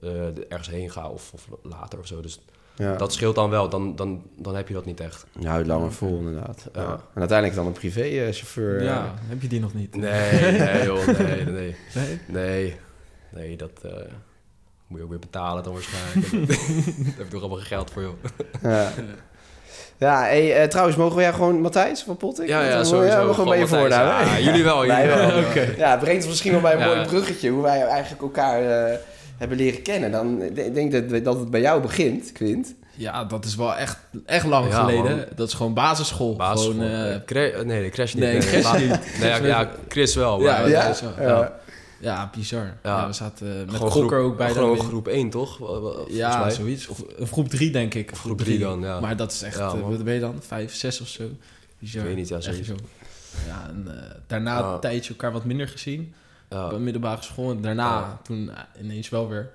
eh, 0.00 0.26
ergens 0.48 0.70
heen 0.70 0.90
ga 0.90 1.08
of, 1.08 1.30
of 1.34 1.48
later 1.62 1.98
of 1.98 2.06
zo. 2.06 2.20
Dus 2.20 2.40
Ja. 2.76 2.96
dat 2.96 3.12
scheelt 3.12 3.34
dan 3.34 3.50
wel. 3.50 3.68
Dan, 3.68 3.96
dan, 3.96 4.22
dan 4.36 4.54
heb 4.56 4.68
je 4.68 4.74
dat 4.74 4.84
niet 4.84 5.00
echt. 5.00 5.26
Je 5.38 5.48
houdt 5.48 5.66
langer 5.66 5.92
vol, 5.92 6.16
inderdaad. 6.18 6.68
Ja. 6.74 6.82
Ja. 6.82 6.92
En 6.92 7.18
uiteindelijk 7.20 7.58
dan 7.58 7.66
een 7.66 7.72
privéchauffeur. 7.72 8.78
eh. 8.78 8.84
Ja, 8.84 9.14
heb 9.18 9.42
je 9.42 9.48
die 9.48 9.60
nog 9.60 9.74
niet? 9.74 9.96
Nee, 9.96 10.52
nee 10.58 10.84
joh, 10.84 11.06
nee, 11.18 11.44
nee. 11.44 11.76
Nee? 11.94 12.18
Nee, 12.28 12.76
nee, 13.32 13.56
dat 13.56 13.70
eh, 13.82 13.92
moet 14.92 15.00
je 15.00 15.04
ook 15.04 15.10
weer 15.10 15.30
betalen 15.30 15.62
dan 15.62 15.72
waarschijnlijk. 15.72 16.30
Daar 16.48 17.14
heb 17.16 17.24
ik 17.24 17.30
toch 17.30 17.40
allemaal 17.40 17.58
geen 17.58 17.66
geld 17.66 17.90
voor, 17.90 18.02
joh. 18.02 18.14
Ja. 18.62 18.90
Ja, 19.98 20.20
hey, 20.20 20.56
eh, 20.62 20.68
trouwens, 20.68 20.96
mogen 20.96 21.16
we 21.16 21.22
jou 21.22 21.34
gewoon 21.34 21.60
Matthijs 21.60 22.02
van 22.02 22.16
Pottik? 22.16 22.48
Ja, 22.48 22.62
ja, 22.62 22.78
we, 22.78 22.84
sowieso. 22.84 23.20
Ja, 23.20 23.26
we 23.26 23.32
gewoon 23.34 23.48
bij 23.48 23.58
je 23.58 23.66
voornaam. 23.66 24.26
Ja, 24.26 24.38
jullie 24.38 24.64
wel, 24.64 24.86
jullie 24.86 25.06
wel. 25.06 25.18
Ja, 25.76 25.90
het 25.90 26.00
brengt 26.00 26.20
ons 26.20 26.26
misschien 26.26 26.52
wel 26.52 26.60
bij 26.60 26.72
een 26.72 26.78
Ja. 26.78 26.86
mooi 26.86 27.06
bruggetje 27.06 27.50
hoe 27.50 27.62
wij 27.62 27.82
eigenlijk 27.86 28.22
elkaar 28.22 28.86
eh, 28.90 28.96
hebben 29.38 29.56
leren 29.56 29.82
kennen. 29.82 30.10
Dan 30.10 30.42
ik 30.42 30.74
denk 30.74 30.92
dat, 31.10 31.24
dat 31.24 31.38
het 31.38 31.50
bij 31.50 31.60
jou 31.60 31.80
begint, 31.82 32.32
Quint. 32.32 32.74
Ja, 32.94 33.24
dat 33.24 33.44
is 33.44 33.54
wel 33.56 33.74
echt, 33.76 33.98
echt 34.26 34.46
lang 34.46 34.70
Ja, 34.70 34.80
geleden. 34.80 35.16
man. 35.16 35.24
Dat 35.36 35.48
is 35.48 35.54
gewoon 35.54 35.74
basisschool. 35.74 36.36
Basisschool. 36.36 36.74
Gewoon, 36.74 37.20
eh, 37.34 37.62
nee, 37.64 37.82
de 37.82 37.88
crash 37.90 38.14
niet. 38.14 38.22
nee, 38.24 38.38
Crash 38.38 38.62
La- 38.64 38.76
niet. 38.78 39.18
Nee, 39.20 39.28
ja, 39.30 39.36
ja, 39.46 39.68
Chris 39.88 40.14
wel. 40.14 40.40
Ja, 40.42 40.60
maar- 40.60 40.68
ja. 40.68 40.92
Ja? 41.18 41.24
wel- 41.24 41.48
Ja. 42.02 42.30
bizar. 42.36 42.64
Ja. 42.64 42.74
Ja. 42.82 43.06
we 43.06 43.12
zaten 43.12 43.48
eh, 43.52 43.64
met 43.66 43.74
Gewoon 43.74 43.90
Gokker 43.90 44.18
groep- 44.18 44.30
ook 44.30 44.36
bij. 44.36 44.50
Gewoon 44.50 44.76
de- 44.76 44.82
groep 44.82 45.08
1, 45.08 45.30
toch? 45.30 45.56
Volgens 45.56 46.14
Ja, 46.16 46.38
mij. 46.40 46.50
zoiets. 46.50 46.88
Of, 46.88 47.02
of 47.18 47.30
groep 47.30 47.48
3 47.48 47.70
denk 47.70 47.94
ik. 47.94 48.12
Of 48.12 48.18
groep 48.20 48.38
drie 48.38 48.58
dan, 48.58 48.80
ja. 48.80 49.00
Maar 49.00 49.16
dat 49.16 49.32
is 49.32 49.42
echt, 49.42 49.58
Ja, 49.58 49.66
eh, 49.66 49.80
wat 49.80 50.04
ben 50.04 50.14
je 50.14 50.20
dan? 50.20 50.34
Vijf, 50.40 50.74
zes 50.74 51.00
of 51.00 51.08
zo? 51.08 51.24
Bizar. 51.78 52.00
Ik 52.02 52.06
weet 52.08 52.16
niet, 52.16 52.28
ja, 52.28 52.40
zoiets. 52.40 52.68
zo. 52.68 52.74
Ja, 53.46 53.66
en 53.68 53.84
eh, 53.96 54.10
daarna 54.26 54.58
Ja. 54.58 54.72
een 54.74 54.80
tijdje 54.80 55.10
elkaar 55.10 55.32
wat 55.32 55.44
minder 55.44 55.68
gezien. 55.68 56.14
Ja. 56.50 56.64
Op 56.64 56.70
de 56.70 56.78
middelbare 56.78 57.22
school. 57.22 57.50
En 57.50 57.60
daarna, 57.60 57.88
Ja. 57.98 58.20
toen 58.22 58.50
ineens 58.80 59.08
wel 59.08 59.28
weer. 59.28 59.50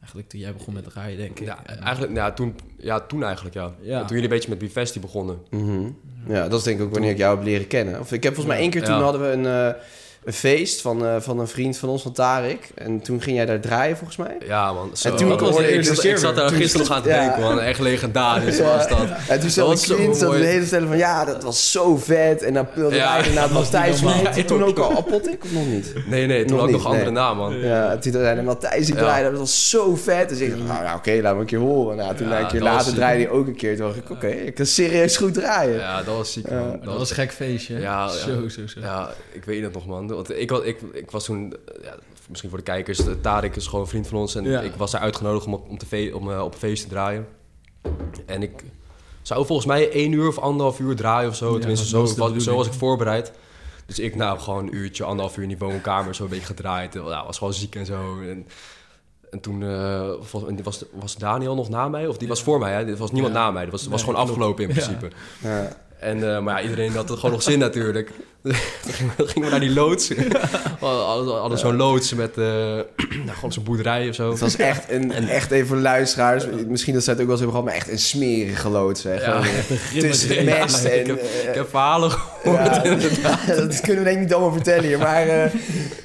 Eigenlijk 0.00 0.28
toen 0.28 0.40
jij 0.40 0.52
begon 0.52 0.74
met 0.74 0.86
rijden, 0.94 1.16
denk 1.18 1.38
ik. 1.40 1.46
Ja, 1.46 1.58
En- 1.66 1.78
eigenlijk, 1.80 2.14
ja, 2.16 2.32
toen, 2.32 2.54
ja, 2.78 3.00
toen 3.00 3.22
eigenlijk, 3.24 3.54
ja. 3.54 3.72
Ja. 3.80 3.98
Toen 3.98 4.08
jullie 4.08 4.22
een 4.22 4.28
beetje 4.28 4.48
met 4.48 4.58
Bifesti 4.58 5.00
begonnen. 5.00 5.38
Mhm. 5.50 5.88
Ja, 6.28 6.48
dat 6.48 6.58
is 6.58 6.64
denk 6.64 6.78
ik 6.78 6.84
ook 6.84 6.92
wanneer 6.92 7.10
ik 7.10 7.16
jou 7.18 7.36
heb 7.36 7.44
leren 7.44 7.66
kennen. 7.66 8.00
Of 8.00 8.12
ik 8.12 8.22
heb 8.22 8.34
volgens 8.34 8.54
mij 8.54 8.62
één 8.64 8.70
keer 8.72 8.84
toen 8.84 8.94
Ja. 8.94 9.00
hadden 9.02 9.20
we 9.20 9.26
een, 9.30 9.46
eh, 9.46 9.80
een 10.24 10.32
feest 10.32 10.80
van, 10.80 11.06
eh, 11.06 11.16
van 11.18 11.38
een 11.38 11.48
vriend 11.48 11.76
van 11.76 11.88
ons, 11.88 12.02
van 12.02 12.12
Tarik. 12.12 12.68
En 12.74 13.00
toen 13.00 13.22
ging 13.22 13.36
jij 13.36 13.46
daar 13.46 13.60
draaien 13.60 13.96
volgens 13.96 14.16
mij. 14.18 14.36
Ja, 14.46 14.72
man. 14.72 14.90
Zo. 14.96 15.08
En 15.08 15.16
toen 15.16 15.28
Dat 15.28 15.40
was 15.40 15.56
de 15.56 15.62
ik- 15.62 15.74
eerste 15.74 15.92
ik- 15.92 15.98
ik, 16.02 16.10
ik 16.10 16.16
zat 16.16 16.36
daar 16.36 16.48
toen- 16.48 16.56
gisteren 16.56 16.86
nog 16.86 16.96
aan 16.96 17.02
te 17.02 17.08
ja. 17.08 17.20
denken, 17.20 17.40
man. 17.42 17.60
Echt 17.60 17.80
legendarisch 17.80 18.56
Ja. 18.56 18.64
was 18.76 18.88
dat. 18.88 18.98
En 19.28 19.40
toen 19.40 19.50
Quint 19.76 20.16
zo 20.16 20.32
de 20.32 20.44
hele 20.44 20.66
stellen 20.66 20.88
van 20.88 20.96
ja, 20.96 21.24
dat 21.24 21.42
was 21.42 21.70
zo 21.70 21.96
vet. 21.96 22.42
En 22.42 22.54
dan 22.54 22.66
wilde 22.74 22.96
Ja. 22.96 23.10
hij 23.10 23.18
inderdaad 23.18 23.50
Matthijs. 23.50 24.00
Ja, 24.00 24.42
toen 24.46 24.64
ook. 24.64 24.78
al 24.78 24.96
Apotik 24.96 25.44
of 25.44 25.52
nog 25.52 25.66
niet? 25.66 25.92
Nee, 26.06 26.26
nee, 26.26 26.44
toen 26.44 26.56
Nog 26.56 26.60
had 26.60 26.68
ik 26.68 26.74
niet, 26.74 26.84
nog 26.84 26.92
een 26.92 26.98
andere 26.98 27.10
nee. 27.10 27.22
naam, 27.22 27.36
man. 27.36 27.58
Ja, 27.58 27.90
en 27.90 28.00
toen 28.00 28.12
zei 28.12 28.24
hij 28.24 28.42
Matthijs, 28.42 28.88
ik 28.88 28.94
draaide, 28.94 29.30
dat 29.30 29.38
was 29.38 29.70
zo 29.70 29.96
vet. 29.96 30.28
Dus 30.28 30.38
ik 30.40 30.50
dacht, 30.50 30.68
nou 30.68 30.84
ja, 30.84 30.94
oké, 30.94 31.18
laat 31.22 31.34
me 31.34 31.40
een 31.40 31.46
keer 31.46 31.58
horen. 31.58 31.96
Nou, 31.96 32.14
toen 32.14 32.32
een 32.32 32.46
keer 32.46 32.60
later 32.62 32.94
draaide 32.94 33.22
hij 33.24 33.32
ook 33.32 33.46
een 33.46 33.56
keer. 33.56 33.76
Toen 33.76 33.86
dacht 33.86 33.98
ik, 33.98 34.10
oké, 34.10 34.26
ik 34.28 34.54
kan 34.54 34.66
serieus 34.66 35.16
goed 35.16 35.34
draaien. 35.34 35.78
Ja, 35.78 36.02
dat 36.02 36.16
was 36.16 36.32
ziek, 36.32 36.50
man. 36.50 36.78
dat 36.84 36.96
was 36.98 37.10
een 37.10 37.16
gek 37.16 37.32
feestje. 37.32 37.78
ja. 37.80 38.08
Zo, 38.08 38.48
zo, 38.48 38.60
zo. 38.66 38.80
Ja, 38.80 39.10
ik 39.32 39.44
weet 39.44 39.62
het 39.62 39.72
nog, 39.74 39.86
man. 39.86 40.06
Want 40.14 40.30
ik, 40.38 40.50
was- 40.50 40.62
ik, 40.62 40.80
ik 40.92 41.10
was 41.10 41.24
toen... 41.24 41.54
Ja, 41.82 41.96
misschien 42.28 42.48
voor 42.50 42.58
de 42.58 42.64
kijkers, 42.64 43.06
eh, 43.06 43.12
Tarek 43.20 43.56
is 43.56 43.66
gewoon 43.66 43.80
een 43.80 43.90
vriend 43.90 44.06
van 44.06 44.18
ons. 44.18 44.34
En 44.34 44.44
Ja. 44.44 44.60
ik 44.60 44.74
was 44.74 44.90
daar 44.90 45.00
uitgenodigd 45.00 45.46
om, 45.46 45.54
op- 45.54 45.68
om, 45.68 45.78
te 45.78 45.86
fe- 45.86 46.10
om 46.14 46.30
eh, 46.32 46.42
op 46.44 46.52
een 46.52 46.58
feest 46.58 46.82
te 46.82 46.88
draaien. 46.88 47.26
En 48.26 48.42
ik 48.42 48.64
zou 49.22 49.46
volgens 49.46 49.66
mij 49.66 49.90
één 49.90 50.12
uur 50.12 50.28
of 50.28 50.38
anderhalf 50.38 50.78
uur 50.80 50.96
draaien 50.96 51.28
of 51.28 51.36
zo. 51.36 51.52
Ja, 51.52 51.58
Tenminste, 51.58 51.86
zo 51.86 52.06
zo 52.38 52.56
was 52.56 52.66
ik 52.66 52.72
voorbereid. 52.72 53.32
Dus 53.86 53.98
ik 53.98 54.14
nou 54.14 54.38
gewoon 54.38 54.66
een 54.66 54.74
uurtje, 54.74 55.04
anderhalf 55.04 55.36
uur 55.36 55.42
in 55.42 55.48
die 55.48 55.58
woonkamer 55.58 56.14
zo 56.14 56.22
een 56.24 56.28
beetje 56.28 56.46
gedraaid. 56.46 56.94
Ja, 56.94 57.24
was 57.26 57.38
gewoon 57.38 57.52
ziek 57.54 57.74
en 57.74 57.86
zo. 57.86 58.20
En, 58.20 58.46
en 59.30 59.40
toen 59.40 59.62
eh, 59.62 60.10
was, 60.62 60.84
was 60.92 61.16
Daniel 61.16 61.54
nog 61.54 61.68
na 61.68 61.88
mij, 61.88 62.06
of 62.06 62.16
die 62.18 62.28
was 62.28 62.42
voor 62.42 62.58
mij. 62.58 62.72
Hè? 62.72 62.84
Er 62.86 62.96
was 62.96 63.10
niemand 63.12 63.34
Ja. 63.34 63.40
na 63.40 63.50
mij. 63.50 63.62
Dat 63.62 63.72
was, 63.72 63.86
was 63.86 64.00
gewoon 64.02 64.20
afgelopen 64.20 64.64
in 64.64 64.70
principe. 64.70 65.10
Ja. 65.42 65.76
En, 65.98 66.34
eh, 66.34 66.40
maar 66.42 66.56
ja, 66.56 66.62
iedereen 66.68 66.92
had 66.94 67.08
het 67.08 67.18
gewoon 67.18 67.34
nog 67.34 67.42
zin 67.42 67.58
natuurlijk. 67.58 68.10
Toen 68.44 68.54
gingen 69.28 69.44
we, 69.44 69.50
naar 69.50 69.60
die 69.60 69.72
loods. 69.72 70.08
We 70.08 70.26
hadden, 70.80 71.34
hadden 71.38 71.58
zo'n 71.58 71.76
loods 71.76 72.14
met 72.14 72.38
eh, 72.38 72.44
nou, 73.24 73.30
gewoon 73.34 73.52
zo'n 73.52 73.64
boerderij 73.64 74.08
of 74.08 74.14
zo. 74.14 74.30
Het 74.30 74.40
was 74.40 74.56
echt, 74.56 74.90
een, 74.90 75.28
echt 75.28 75.50
even 75.50 75.66
voor 75.66 75.76
luisteraars. 75.76 76.44
Misschien 76.68 76.94
dat 76.94 77.04
zij 77.04 77.12
het 77.12 77.22
ook 77.22 77.28
wel 77.28 77.36
eens 77.36 77.44
hebben 77.44 77.48
gehad, 77.48 77.64
maar 77.64 77.74
echt 77.74 77.90
een 77.90 77.98
smerige 77.98 78.68
lood. 78.68 78.98
Zeg. 78.98 79.20
Ja. 79.20 79.30
Gewoon, 79.42 79.46
eh, 79.94 80.00
tussen 80.08 80.28
de 80.28 80.34
Ja, 80.34 80.58
mest 80.58 80.84
ik 80.84 80.92
en... 80.92 81.06
heb- 81.08 81.22
eh, 81.22 81.48
Ik 81.48 81.54
heb 81.54 81.68
verhalen 81.68 82.10
gehoord. 82.10 82.80
ja, 83.22 83.38
dat 83.56 83.80
kunnen 83.80 83.98
we 84.04 84.04
denk 84.04 84.16
ik 84.16 84.22
niet 84.22 84.32
allemaal 84.34 84.52
vertellen 84.52 84.84
hier. 84.84 84.98
Maar 84.98 85.28
eh, 85.28 85.50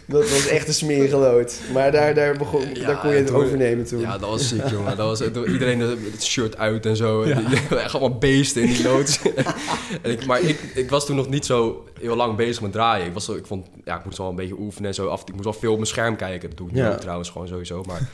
dat 0.10 0.30
was 0.30 0.48
echt 0.48 0.68
een 0.68 0.74
smerige 0.74 1.16
lood. 1.18 1.60
Maar 1.74 1.92
daar, 1.92 2.14
daar, 2.14 2.38
begon, 2.38 2.62
Ja, 2.74 2.86
daar 2.88 3.00
kon 3.00 3.10
je 3.10 3.16
het 3.18 3.28
toen- 3.28 3.36
overnemen 3.36 3.86
toen. 3.86 4.00
Ja, 4.00 4.18
dat 4.18 4.30
was 4.30 4.48
ziek, 4.48 4.68
jongen. 4.70 4.98
Dat 4.98 5.20
was, 5.20 5.46
iedereen 5.48 5.80
het 5.80 6.24
shirt 6.24 6.58
uit 6.58 6.86
en 6.86 6.96
zo. 6.96 7.24
Die- 7.24 7.34
echt 7.78 7.94
allemaal 7.94 8.18
beesten 8.18 8.62
in 8.62 8.68
die 8.68 8.84
loods. 8.84 9.20
en 10.02 10.12
ik, 10.12 10.26
maar 10.26 10.42
ik, 10.42 10.60
ik 10.76 10.90
was 10.90 11.06
toen 11.06 11.16
nog 11.16 11.30
niet 11.30 11.46
zo 11.46 11.86
heel 12.00 12.16
lang 12.16 12.36
bezig 12.36 12.62
met 12.62 12.72
draaien. 12.72 13.06
Ik, 13.06 13.14
was, 13.14 13.30
ik, 13.30 13.46
vond, 13.46 13.68
ja, 13.86 13.98
ik 14.00 14.06
moest 14.06 14.18
wel 14.18 14.30
een 14.30 14.36
beetje 14.36 14.60
oefenen 14.60 14.88
en 14.88 14.96
zo. 14.96 15.08
Af, 15.08 15.22
ik 15.22 15.32
moest 15.32 15.44
wel 15.44 15.54
veel 15.54 15.70
op 15.72 15.78
mijn 15.78 15.90
scherm 15.90 16.16
kijken. 16.16 16.50
Dat 16.50 16.58
doe 16.58 16.70
ik 16.70 16.76
Ja. 16.76 16.96
trouwens 16.96 17.30
gewoon 17.30 17.48
sowieso. 17.48 17.84
Maar 17.88 18.10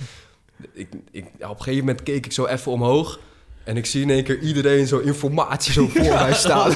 ik, 0.73 0.87
ik, 1.11 1.25
ja, 1.39 1.49
op 1.49 1.57
een 1.57 1.63
gegeven 1.63 1.85
moment 1.85 2.03
keek 2.03 2.25
ik 2.25 2.31
zo 2.31 2.45
even 2.45 2.71
omhoog. 2.71 3.19
En 3.65 3.77
ik 3.77 3.85
zie 3.85 4.01
in 4.01 4.09
één 4.09 4.23
keer 4.23 4.39
iedereen 4.39 4.87
zo 4.87 4.97
informatie 4.97 5.73
zo 5.73 5.87
voor 5.93 6.01
mij 6.23 6.33
staan. 6.33 6.71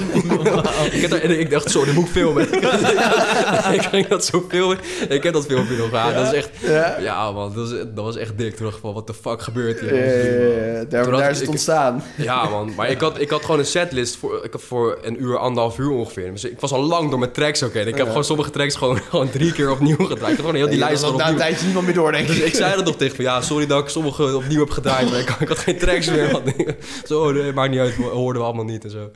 ik, 0.91 1.01
heb 1.01 1.09
daar- 1.09 1.21
en 1.21 1.39
ik 1.39 1.49
dacht, 1.49 1.71
zo, 1.71 1.85
dit 1.85 1.93
moet 1.93 2.05
ik 2.05 2.11
filmen. 2.11 2.43
ik 3.77 3.81
ging 3.81 4.07
dat 4.07 4.25
zo 4.25 4.45
filmen. 4.49 4.77
Ik 5.09 5.23
heb 5.23 5.33
dat 5.33 5.45
filmpje 5.45 5.75
nog 5.77 5.93
aan. 5.93 6.13
Dat 6.13 6.25
is 6.25 6.33
echt... 6.33 6.49
Ja? 6.61 6.97
Ja, 6.99 7.31
man, 7.31 7.53
dat 7.55 7.69
was, 7.69 7.79
dat 7.79 8.03
was 8.05 8.15
echt 8.17 8.37
dik. 8.37 8.55
Toen 8.55 8.65
dacht 8.65 8.75
ik 8.77 8.81
van, 8.83 8.93
wat 8.93 9.07
de 9.07 9.13
fuck 9.13 9.41
gebeurt 9.41 9.79
hier? 9.79 9.91
Eh, 9.93 10.85
daar, 10.89 11.11
daar 11.11 11.23
ik- 11.23 11.29
is 11.29 11.35
het 11.35 11.41
ik- 11.43 11.49
ontstaan. 11.49 12.03
Ja, 12.15 12.49
man. 12.49 12.71
Maar 12.75 12.89
ik 12.89 12.99
had, 12.99 13.19
ik 13.21 13.29
had 13.29 13.41
gewoon 13.41 13.59
een 13.59 13.65
setlist 13.65 14.15
voor, 14.17 14.39
ik 14.43 14.51
had 14.51 14.61
voor 14.61 14.97
een 15.03 15.21
uur, 15.23 15.37
anderhalf 15.37 15.77
uur 15.77 15.89
ongeveer. 15.91 16.31
Dus 16.31 16.43
ik 16.43 16.59
was 16.59 16.71
al 16.71 16.81
lang 16.83 17.09
door 17.09 17.19
mijn 17.19 17.31
tracks 17.31 17.63
ook 17.63 17.73
heen. 17.73 17.81
Ik 17.87 17.87
heb 17.95 17.97
Ja. 18.03 18.07
gewoon 18.07 18.23
sommige 18.23 18.49
tracks 18.49 18.75
gewoon, 18.75 18.97
gewoon 19.09 19.29
drie 19.29 19.51
keer 19.51 19.71
opnieuw 19.71 19.95
gedraaid. 19.95 20.19
Ik 20.19 20.25
had 20.27 20.35
gewoon 20.39 20.55
heel 20.55 20.67
die 20.69 20.77
Ja, 20.77 20.85
lijst 20.85 21.01
dat 21.01 21.09
gewoon 21.09 21.17
na 21.25 21.27
een 21.27 21.33
opnieuw. 21.33 21.47
tijdje 21.47 21.65
niemand 21.65 21.85
meer 21.85 21.95
door, 21.95 22.11
denk 22.11 22.27
Dus 22.27 22.37
ik. 22.37 22.45
ik 22.45 22.55
zei 22.55 22.73
er 22.79 22.83
nog 22.83 22.95
tegen 22.95 23.15
van, 23.15 23.25
ja, 23.25 23.41
sorry 23.41 23.67
dat 23.67 23.83
ik 23.83 23.89
sommige 23.89 24.35
opnieuw 24.35 24.59
heb 24.59 24.69
gedraaid. 24.69 25.09
Maar 25.09 25.19
ik, 25.19 25.29
ik 25.39 25.47
had 25.47 25.57
geen 25.59 25.77
tracks 25.77 26.09
meer. 26.09 26.27
Zo, 27.07 27.31
nee, 27.31 27.53
maakt 27.53 27.71
niet 27.71 27.79
uit, 27.79 27.95
hoorden 27.95 28.41
we 28.41 28.47
allemaal 28.47 28.65
niet 28.65 28.83
en 28.83 28.89
zo. 28.89 29.11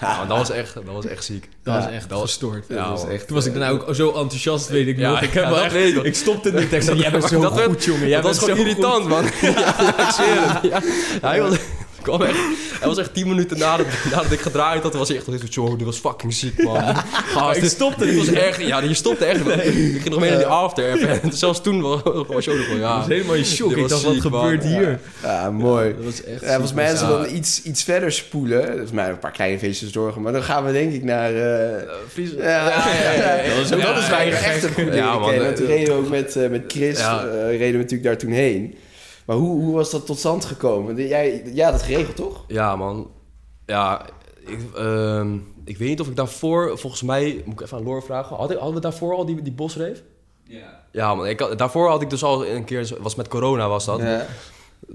Ja, 0.00 0.24
dat 0.24 0.38
was 0.38 0.50
echt, 0.50 0.74
dat 0.74 0.84
was 0.84 1.06
echt 1.06 1.24
ziek. 1.24 1.48
Dat 1.62 1.74
was 1.74 1.86
echt 1.92 2.08
dat 2.08 2.18
was- 2.18 2.28
gestoord. 2.30 2.64
Ja, 2.68 2.74
dat 2.76 2.88
was 2.88 3.08
echt... 3.08 3.26
Toen 3.26 3.36
was 3.36 3.46
ik 3.46 3.52
daarna 3.54 3.68
ook 3.70 3.94
zo 3.94 4.12
enthousiast, 4.12 4.68
weet 4.68 4.86
ik 4.86 4.96
nog. 4.96 5.20
Ik, 5.20 5.32
heb 5.32 5.44
wel 5.44 5.60
echt, 5.60 5.72
weet 5.72 6.04
ik 6.04 6.14
stopte 6.14 6.52
niet. 6.52 6.72
Ik 6.72 6.82
zei, 6.82 6.98
jij 6.98 7.10
bent 7.10 7.24
zo 7.24 7.40
Dat 7.40 7.60
goed, 7.60 7.84
jongen. 7.84 8.08
Jij 8.08 8.20
dat 8.20 8.36
was 8.36 8.38
gewoon 8.38 8.58
irritant, 8.58 9.08
man. 9.08 9.24
ja, 9.40 9.98
ik 10.06 10.10
zweer 10.10 10.36
het. 10.40 10.82
Hij, 11.22 11.40
was, 11.40 11.56
kwam 12.02 12.22
echt, 12.22 12.36
hij 12.78 12.88
was 12.88 12.98
echt 12.98 13.14
tien 13.14 13.28
minuten 13.28 13.58
nadat, 13.58 13.86
nadat 14.10 14.32
ik 14.32 14.40
gedraaid 14.40 14.82
had, 14.82 14.94
was 14.94 15.08
hij 15.08 15.16
echt 15.16 15.26
zo, 15.26 15.32
joh, 15.48 15.76
dit 15.78 15.86
was 15.86 15.98
fucking 15.98 16.32
ziek, 16.34 16.62
man. 16.62 16.96
Gast, 16.96 17.56
ik 17.62 17.68
stopte 17.68 18.04
dit 18.04 18.14
niet. 18.14 18.26
was 18.26 18.34
echt, 18.34 18.60
ja, 18.60 18.80
je 18.82 18.94
stopte 18.94 19.24
echt. 19.24 19.40
Ik 19.46 19.72
ging 19.74 20.08
nog 20.08 20.20
mee 20.20 20.28
naar 20.30 20.38
die 20.38 20.46
after. 20.48 21.08
En 21.22 21.32
zelfs 21.44 21.62
toen 21.62 21.80
was, 21.80 22.00
was 22.26 22.44
je 22.44 22.50
ook 22.50 22.56
nog 22.56 22.68
wel, 22.68 22.76
ja. 22.76 22.96
was 22.98 23.06
helemaal 23.06 23.34
in 23.34 23.44
shock. 23.44 23.76
Ik 23.76 23.88
dacht, 23.88 24.02
wat 24.02 24.12
man. 24.12 24.20
gebeurt 24.22 24.64
hier? 24.64 24.98
Ja, 25.22 25.50
mooi. 25.50 25.94
Dat 25.96 26.04
was 26.04 26.24
echt 26.24 26.40
Ja, 26.40 26.48
volgens 26.50 26.72
mij 26.72 26.90
als 26.90 27.00
we 27.00 27.06
Ja. 27.06 27.12
dan 27.22 27.34
iets, 27.34 27.62
iets 27.62 27.82
verder 27.82 28.12
spoelen, 28.12 28.76
dus 28.76 28.90
mij 28.90 29.08
een 29.08 29.18
paar 29.18 29.30
kleine 29.32 29.58
feestjes 29.58 29.92
doorgaan, 29.92 30.22
maar 30.22 30.32
dan 30.32 30.42
gaan 30.42 30.64
we 30.64 30.72
denk 30.72 30.92
ik 30.92 31.02
naar... 31.04 31.34
eh, 31.34 31.82
Fries- 32.12 32.30
ja, 32.36 32.42
ja, 32.44 32.84
ja, 33.02 33.34
ja. 33.34 33.54
Dat 33.54 33.68
Dat 33.68 33.78
is 33.78 33.84
ja, 33.84 34.10
waar 34.10 34.26
ja, 34.26 34.30
je 34.30 34.34
echt 34.34 34.62
een 34.62 34.72
goede 34.72 34.94
Ja, 34.96 35.18
man, 35.18 35.32
eh, 35.32 35.48
Toen 35.48 35.66
reden 35.66 35.94
we 35.94 36.00
ook 36.00 36.08
met, 36.08 36.36
eh, 36.36 36.48
met 36.48 36.62
Chris, 36.68 36.98
Ja. 36.98 37.20
reden 37.48 37.70
we 37.70 37.76
natuurlijk 37.76 38.02
daar 38.02 38.16
toen 38.16 38.30
heen. 38.30 38.74
Maar 39.26 39.36
hoe, 39.36 39.60
hoe 39.62 39.74
was 39.74 39.90
dat 39.90 40.06
tot 40.06 40.18
stand 40.18 40.44
gekomen? 40.44 41.06
Jij, 41.08 41.42
jij 41.54 41.64
had 41.64 41.74
het 41.74 41.82
geregeld, 41.82 42.16
toch? 42.16 42.44
Ja, 42.48 42.76
man. 42.76 43.10
Ja, 43.66 44.06
ik, 44.46 44.58
ehm, 44.76 45.34
ik 45.64 45.78
weet 45.78 45.88
niet 45.88 46.00
of 46.00 46.06
ik 46.08 46.16
daarvoor, 46.16 46.78
volgens 46.78 47.02
mij, 47.02 47.42
moet 47.44 47.54
ik 47.54 47.60
even 47.60 47.78
aan 47.78 47.84
Lore 47.84 48.02
vragen. 48.02 48.36
Had 48.36 48.50
ik, 48.50 48.56
hadden 48.56 48.74
we 48.74 48.80
daarvoor 48.80 49.14
al 49.14 49.24
die, 49.26 49.42
die 49.42 49.52
bosreef? 49.52 50.02
Ja. 50.44 50.80
Ja, 50.92 51.14
man. 51.14 51.26
Ik, 51.26 51.40
had- 51.40 51.58
daarvoor 51.58 51.88
had 51.88 52.02
ik 52.02 52.10
dus 52.10 52.24
al 52.24 52.46
een 52.46 52.64
keer, 52.64 52.96
was 53.00 53.14
met 53.14 53.28
corona 53.28 53.68
was 53.68 53.84
dat. 53.84 54.00
Ja. 54.00 54.26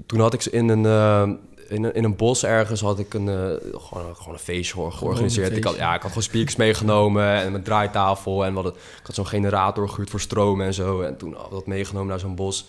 Toen 0.06 0.20
had 0.20 0.34
ik 0.34 0.42
ze 0.42 0.50
in 0.50 0.68
een, 0.68 0.86
eh, 0.86 1.22
in 1.68 1.84
een, 1.84 1.94
in 1.94 2.04
een 2.04 2.16
bos 2.16 2.44
ergens, 2.44 2.80
had 2.80 2.98
ik 2.98 3.14
een, 3.14 3.28
eh, 3.28 3.34
gewoon, 3.80 4.16
gewoon 4.16 4.32
een 4.34 4.38
feestje 4.38 4.74
geor- 4.74 4.92
georganiseerd. 4.92 5.50
een 5.50 5.56
Ik 5.56 5.64
had, 5.64 5.76
ja, 5.76 5.94
ik 5.94 6.00
had 6.00 6.08
gewoon 6.08 6.22
speakers 6.22 6.56
meegenomen 6.56 7.32
en 7.32 7.50
mijn 7.52 7.62
draaitafel. 7.64 8.44
En 8.44 8.54
hadden, 8.54 8.72
ik 8.72 9.06
had 9.06 9.14
zo'n 9.14 9.26
generator 9.26 9.88
gehuurd 9.88 10.10
voor 10.10 10.20
stroom 10.20 10.60
en 10.60 10.74
zo. 10.74 11.00
En 11.00 11.16
toen 11.16 11.34
had 11.34 11.44
ik 11.46 11.50
dat 11.52 11.66
meegenomen 11.66 12.08
naar 12.08 12.18
zo'n 12.20 12.34
bos. 12.34 12.66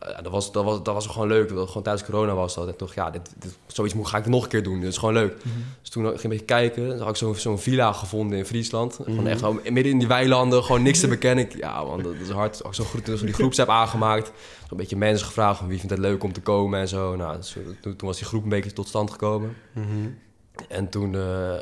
Ja, 0.00 0.22
dat, 0.22 0.32
was, 0.32 0.52
dat, 0.52 0.64
was, 0.64 0.82
dat 0.82 0.94
was 0.94 1.06
gewoon 1.06 1.28
leuk. 1.28 1.48
Dat, 1.54 1.68
gewoon 1.68 1.82
tijdens 1.82 2.04
corona 2.04 2.34
was 2.34 2.54
dat. 2.54 2.68
En 2.68 2.76
toch, 2.76 2.94
ja, 2.94 3.10
dit, 3.10 3.32
dit, 3.38 3.56
zoiets 3.66 3.94
moet, 3.94 4.06
ga 4.06 4.18
ik 4.18 4.26
nog 4.26 4.42
een 4.42 4.48
keer 4.48 4.62
doen. 4.62 4.80
Dit 4.80 4.88
is 4.90 4.98
gewoon 4.98 5.14
leuk. 5.14 5.36
Dus 5.80 5.90
toen 5.90 6.02
ging 6.04 6.16
ik 6.16 6.22
een 6.22 6.30
beetje 6.30 6.44
kijken. 6.44 6.88
Dan 6.88 6.98
had 6.98 7.08
ik 7.08 7.16
zo'n 7.16 7.34
zo'n 7.34 7.58
villa 7.58 7.92
gevonden 7.92 8.38
in 8.38 8.46
Friesland. 8.46 8.94
Gewoon 9.04 9.26
echt 9.26 9.38
gewoon 9.40 9.60
midden 9.70 9.92
in 9.92 9.98
die 9.98 10.08
weilanden. 10.08 10.64
Gewoon 10.64 10.82
niks 10.82 11.00
te 11.00 11.08
bekennen. 11.08 11.44
Ik- 11.44 11.56
Ja, 11.56 11.82
man, 11.84 12.02
dat 12.02 12.12
is 12.14 12.28
hard. 12.30 12.64
Ook 12.64 12.74
zo'n 12.74 12.84
groep, 12.86 13.06
zo 13.18 13.24
die 13.24 13.34
groepsapp 13.34 13.68
aangemaakt. 13.68 14.32
Zo'n 14.68 14.78
beetje 14.78 14.96
mensen 14.96 15.26
gevraagd 15.26 15.58
van 15.58 15.68
wie 15.68 15.78
vindt 15.78 15.92
het 15.92 16.00
leuk 16.00 16.22
om 16.24 16.32
te 16.32 16.40
komen 16.40 16.80
en 16.80 16.88
zo. 16.88 17.16
Nou, 17.16 17.36
dus, 17.36 17.56
toen, 17.80 17.96
toen 17.96 18.08
was 18.08 18.16
die 18.18 18.26
groep 18.26 18.42
een 18.42 18.48
beetje 18.48 18.72
tot 18.72 18.88
stand 18.88 19.10
gekomen. 19.10 19.56
En 20.68 20.88
toen... 20.88 21.14
eh, 21.14 21.54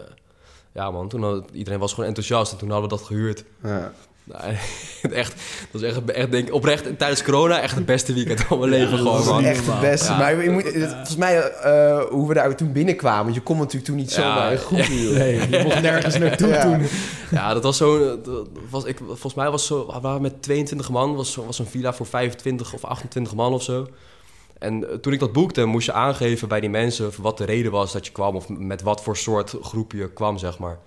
ja, 0.74 0.90
man, 0.90 1.08
toen 1.08 1.22
had, 1.22 1.50
iedereen 1.52 1.78
was 1.78 1.92
gewoon 1.92 2.08
enthousiast. 2.08 2.52
En 2.52 2.58
toen 2.58 2.70
hadden 2.70 2.88
we 2.90 2.96
dat 2.96 3.04
gehuurd. 3.06 3.44
Ja. 3.62 3.92
Nou, 4.32 4.54
echt, 5.22 5.34
dat 5.70 5.82
is 5.82 5.88
echt, 5.88 6.10
echt 6.10 6.30
denk, 6.30 6.48
ik, 6.48 6.54
oprecht 6.54 6.98
tijdens 6.98 7.22
corona 7.22 7.60
echt 7.60 7.74
het 7.74 7.86
beste 7.86 8.12
weekend 8.12 8.40
van 8.40 8.58
mijn 8.58 8.70
leven. 8.70 8.98
gewoon, 8.98 9.24
man. 9.24 9.40
is 9.40 9.46
echt 9.48 9.66
het 9.66 9.80
beste. 9.80 10.12
Ja. 10.12 10.18
Maar 10.18 10.42
je 10.42 10.50
moet, 10.50 10.64
het- 10.64 10.90
volgens 10.90 11.16
mij, 11.16 11.40
eh, 11.50 12.00
hoe 12.10 12.28
we 12.28 12.34
daar 12.34 12.56
toen 12.56 12.72
binnenkwamen, 12.72 13.22
want 13.24 13.34
je 13.34 13.40
kon 13.42 13.56
natuurlijk 13.56 13.84
toen 13.84 13.96
niet 13.96 14.12
zomaar 14.12 14.50
huren. 14.68 15.18
Nee, 15.18 15.48
je 15.50 15.60
mocht 15.64 15.82
nergens 15.82 16.18
naartoe 16.18 16.48
Ja. 16.48 16.62
toen. 16.62 16.86
Ja, 17.30 17.54
dat 17.54 17.62
was 17.62 17.76
zo. 17.76 18.20
dat 18.22 18.48
Was, 18.70 18.84
ik, 18.84 18.98
volgens 19.06 19.34
mij 19.34 19.50
was 19.50 19.66
zo. 19.66 19.86
We 19.92 20.00
waren 20.00 20.22
met 20.22 20.42
22 20.42 20.90
man. 20.90 21.14
Was, 21.14 21.34
was 21.34 21.58
een 21.58 21.66
villa 21.66 21.92
voor 21.92 22.06
25 22.06 22.74
of 22.74 22.84
28 22.84 23.34
man 23.34 23.52
of 23.52 23.62
zo. 23.62 23.86
En 24.62 24.88
eh, 24.90 24.94
toen 24.96 25.12
ik 25.12 25.18
dat 25.20 25.32
boekte, 25.32 25.64
moest 25.64 25.86
je 25.86 25.92
aangeven 25.92 26.48
bij 26.48 26.60
die 26.60 26.70
mensen 26.70 27.10
wat 27.20 27.38
de 27.38 27.44
reden 27.44 27.72
was 27.72 27.92
dat 27.92 28.06
je 28.06 28.12
kwam. 28.12 28.36
Of 28.36 28.48
met 28.48 28.82
wat 28.82 29.02
voor 29.02 29.16
soort 29.16 29.56
groep 29.62 29.92
je 29.92 30.12
kwam, 30.12 30.38
zeg 30.38 30.58
maar. 30.58 30.78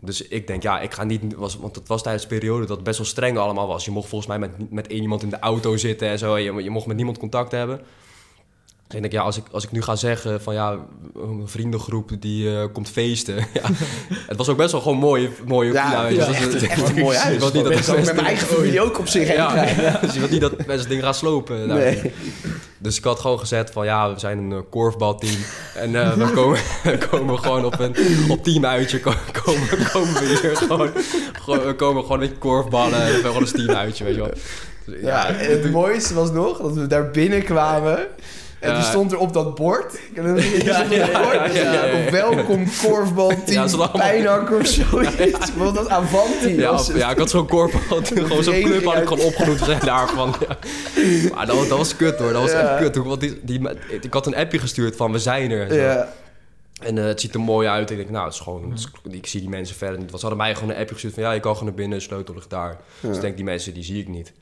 Dus 0.00 0.22
ik 0.28 0.46
denk, 0.46 0.62
ja, 0.62 0.80
ik 0.80 0.94
ga 0.94 1.04
niet. 1.04 1.34
Was, 1.36 1.56
want 1.56 1.74
het 1.76 1.88
was 1.88 2.02
tijdens 2.02 2.22
de 2.28 2.34
periode 2.34 2.66
dat 2.66 2.76
het 2.76 2.84
best 2.84 2.98
wel 2.98 3.06
streng 3.06 3.38
allemaal 3.38 3.66
was. 3.66 3.84
Je 3.84 3.90
mocht 3.90 4.08
volgens 4.08 4.30
mij 4.30 4.38
met, 4.38 4.70
met 4.70 4.86
één 4.86 5.02
iemand 5.02 5.22
in 5.22 5.28
de 5.30 5.38
auto 5.38 5.76
zitten 5.76 6.08
en 6.08 6.18
zo. 6.18 6.38
Je, 6.38 6.62
je 6.62 6.70
mocht 6.70 6.86
met 6.86 6.96
niemand 6.96 7.18
contact 7.18 7.52
hebben. 7.52 7.80
Dus 8.86 8.94
ik 8.96 9.00
denk, 9.00 9.12
ja, 9.12 9.22
als 9.22 9.36
ik, 9.36 9.44
als 9.52 9.64
ik 9.64 9.70
nu 9.72 9.82
ga 9.82 9.96
zeggen 9.96 10.40
van 10.42 10.54
ja, 10.54 10.78
een 11.14 11.42
vriendengroep 11.44 12.10
die 12.20 12.56
eh, 12.58 12.64
komt 12.72 12.88
feesten. 12.88 13.34
ja, 13.54 13.62
het 14.26 14.36
was 14.36 14.48
ook 14.48 14.56
best 14.56 14.72
wel 14.72 14.80
gewoon 14.80 14.98
mooi. 14.98 15.30
mooie 15.46 15.72
Ja, 15.72 16.08
Dus 16.08 16.18
echt, 16.18 16.52
het- 16.52 16.62
echt 16.62 16.88
een 16.88 16.94
mooi 17.04 17.16
huis. 17.16 17.34
Ik 17.46 17.52
niet 17.52 17.64
dat 17.64 17.96
met 17.96 18.14
mijn 18.14 18.26
eigen 18.26 18.46
familie 18.46 18.80
ook 18.80 18.98
op 18.98 19.08
zich 19.08 19.34
ja, 19.34 19.64
dus 20.00 20.12
je 20.12 20.18
wilt 20.18 20.30
niet 20.30 20.40
dat 20.40 20.66
mensen 20.66 20.88
dingen 20.88 21.04
gaan 21.04 21.14
slopen. 21.14 21.66
Nee. 21.68 22.12
Dus 22.84 22.98
ik 22.98 23.04
had 23.04 23.20
gewoon 23.20 23.38
gezet 23.38 23.70
van 23.70 23.84
ja, 23.84 24.12
we 24.12 24.18
zijn 24.18 24.38
een 24.38 24.52
eh, 24.52 24.58
korfbalteam. 24.70 25.36
En 25.74 25.94
eh, 26.02 26.12
we, 26.12 26.30
komen, 26.30 26.58
komen 27.10 27.38
gewoon 27.38 27.64
op 27.64 27.78
een 27.78 27.94
op 28.28 28.44
teamuitje. 28.44 29.00
ko- 29.00 29.12
Komen, 29.42 29.68
komen 29.92 30.12
we 30.14 30.38
hier 30.42 30.56
gewoon, 30.56 30.90
gewoon. 31.42 31.66
We 31.66 31.74
komen 31.74 32.02
gewoon 32.02 32.20
een 32.20 32.38
korfballen. 32.38 32.94
En 33.00 33.06
we 33.06 33.12
hebben 33.12 33.32
gewoon 33.32 33.46
een 33.46 33.66
teamuitje, 33.66 34.04
weet 34.04 34.14
je 34.14 34.20
wel. 34.20 34.30
Dus, 34.84 35.00
Ja, 35.00 35.26
en 35.28 35.50
het 35.62 35.70
mooiste 35.70 36.14
was 36.14 36.30
nog 36.30 36.58
dat 36.58 36.72
we 36.72 36.86
daar 36.86 37.10
binnenkwamen. 37.10 37.98
En 38.64 38.70
Ja. 38.70 38.74
toen 38.80 38.84
stond 38.90 39.12
er 39.12 39.18
op 39.18 39.32
dat 39.32 39.54
bord. 39.54 39.94
Ik 39.94 40.10
heb 40.14 40.24
het 40.24 40.34
niet 40.34 40.62
Ja, 40.70 40.82
op 40.82 40.88
dat 40.90 40.98
ja, 40.98 41.22
bord. 41.22 41.34
ja, 41.54 41.62
ja, 41.62 41.72
ja, 41.72 41.84
ja. 41.84 42.04
Op 42.04 42.10
welkom 42.10 42.64
korfbalteam, 42.82 43.40
Ja, 43.46 43.66
ze 43.68 43.76
hadden 43.76 43.78
allemaal- 43.78 44.08
pijnakker 44.10 44.60
of 44.60 44.66
zoiets. 44.90 45.54
Wat 45.56 45.74
dat 45.74 45.88
Avanti 45.88 46.54
Ja, 46.56 46.70
was. 46.70 46.86
ja, 46.94 47.10
ik 47.10 47.18
had 47.18 47.30
zo'n 47.30 47.46
korfbal, 47.46 48.00
gewoon 48.04 48.42
zo'n 48.42 48.62
club 48.62 48.84
had 48.84 48.96
ik 48.96 49.08
gewoon 49.08 49.24
opgenoemd. 49.24 49.58
Zijn 49.64 49.80
daarvan. 49.80 50.34
Ja. 50.94 51.34
Maar 51.34 51.46
dat, 51.46 51.56
was- 51.56 51.68
dat 51.68 51.78
was 51.78 51.96
kut 51.96 52.18
hoor, 52.18 52.32
dat 52.32 52.42
was 52.42 52.50
Ja. 52.50 52.76
echt 52.78 52.92
kut. 52.92 53.04
Want 53.04 53.20
die, 53.20 53.40
die, 53.42 53.60
ik 54.00 54.12
had 54.12 54.26
een 54.26 54.36
appje 54.36 54.58
gestuurd 54.58 54.96
van 54.96 55.12
we 55.12 55.18
zijn 55.18 55.50
er. 55.50 55.62
en 55.62 55.68
zo. 55.68 55.74
Ja. 55.80 56.12
En 56.82 56.98
eh, 56.98 57.04
het 57.04 57.20
ziet 57.20 57.34
er 57.34 57.40
mooi 57.40 57.68
uit. 57.68 57.90
Ik 57.90 57.96
denk, 57.96 58.10
nou, 58.10 58.24
het 58.24 58.34
is 58.34 58.40
gewoon, 58.40 58.70
het 58.70 58.78
is- 58.78 59.12
ik 59.12 59.26
zie 59.26 59.40
die 59.40 59.48
mensen 59.48 59.76
verder 59.76 59.98
niet. 59.98 60.08
Want 60.10 60.20
ze 60.20 60.26
hadden 60.26 60.44
mij 60.46 60.54
gewoon 60.54 60.70
een 60.70 60.76
appje 60.80 60.92
gestuurd 60.94 61.14
van, 61.14 61.22
ja, 61.22 61.32
je 61.32 61.40
kan 61.40 61.52
gewoon 61.52 61.68
naar 61.68 61.76
binnen, 61.78 62.02
sleutel 62.02 62.34
ligt 62.34 62.50
daar. 62.50 62.76
Dus 63.00 63.16
ik 63.16 63.22
denk, 63.22 63.36
die 63.36 63.44
mensen, 63.44 63.74
die 63.74 63.84
zie 63.84 64.00
ik 64.00 64.08
niet. 64.08 64.32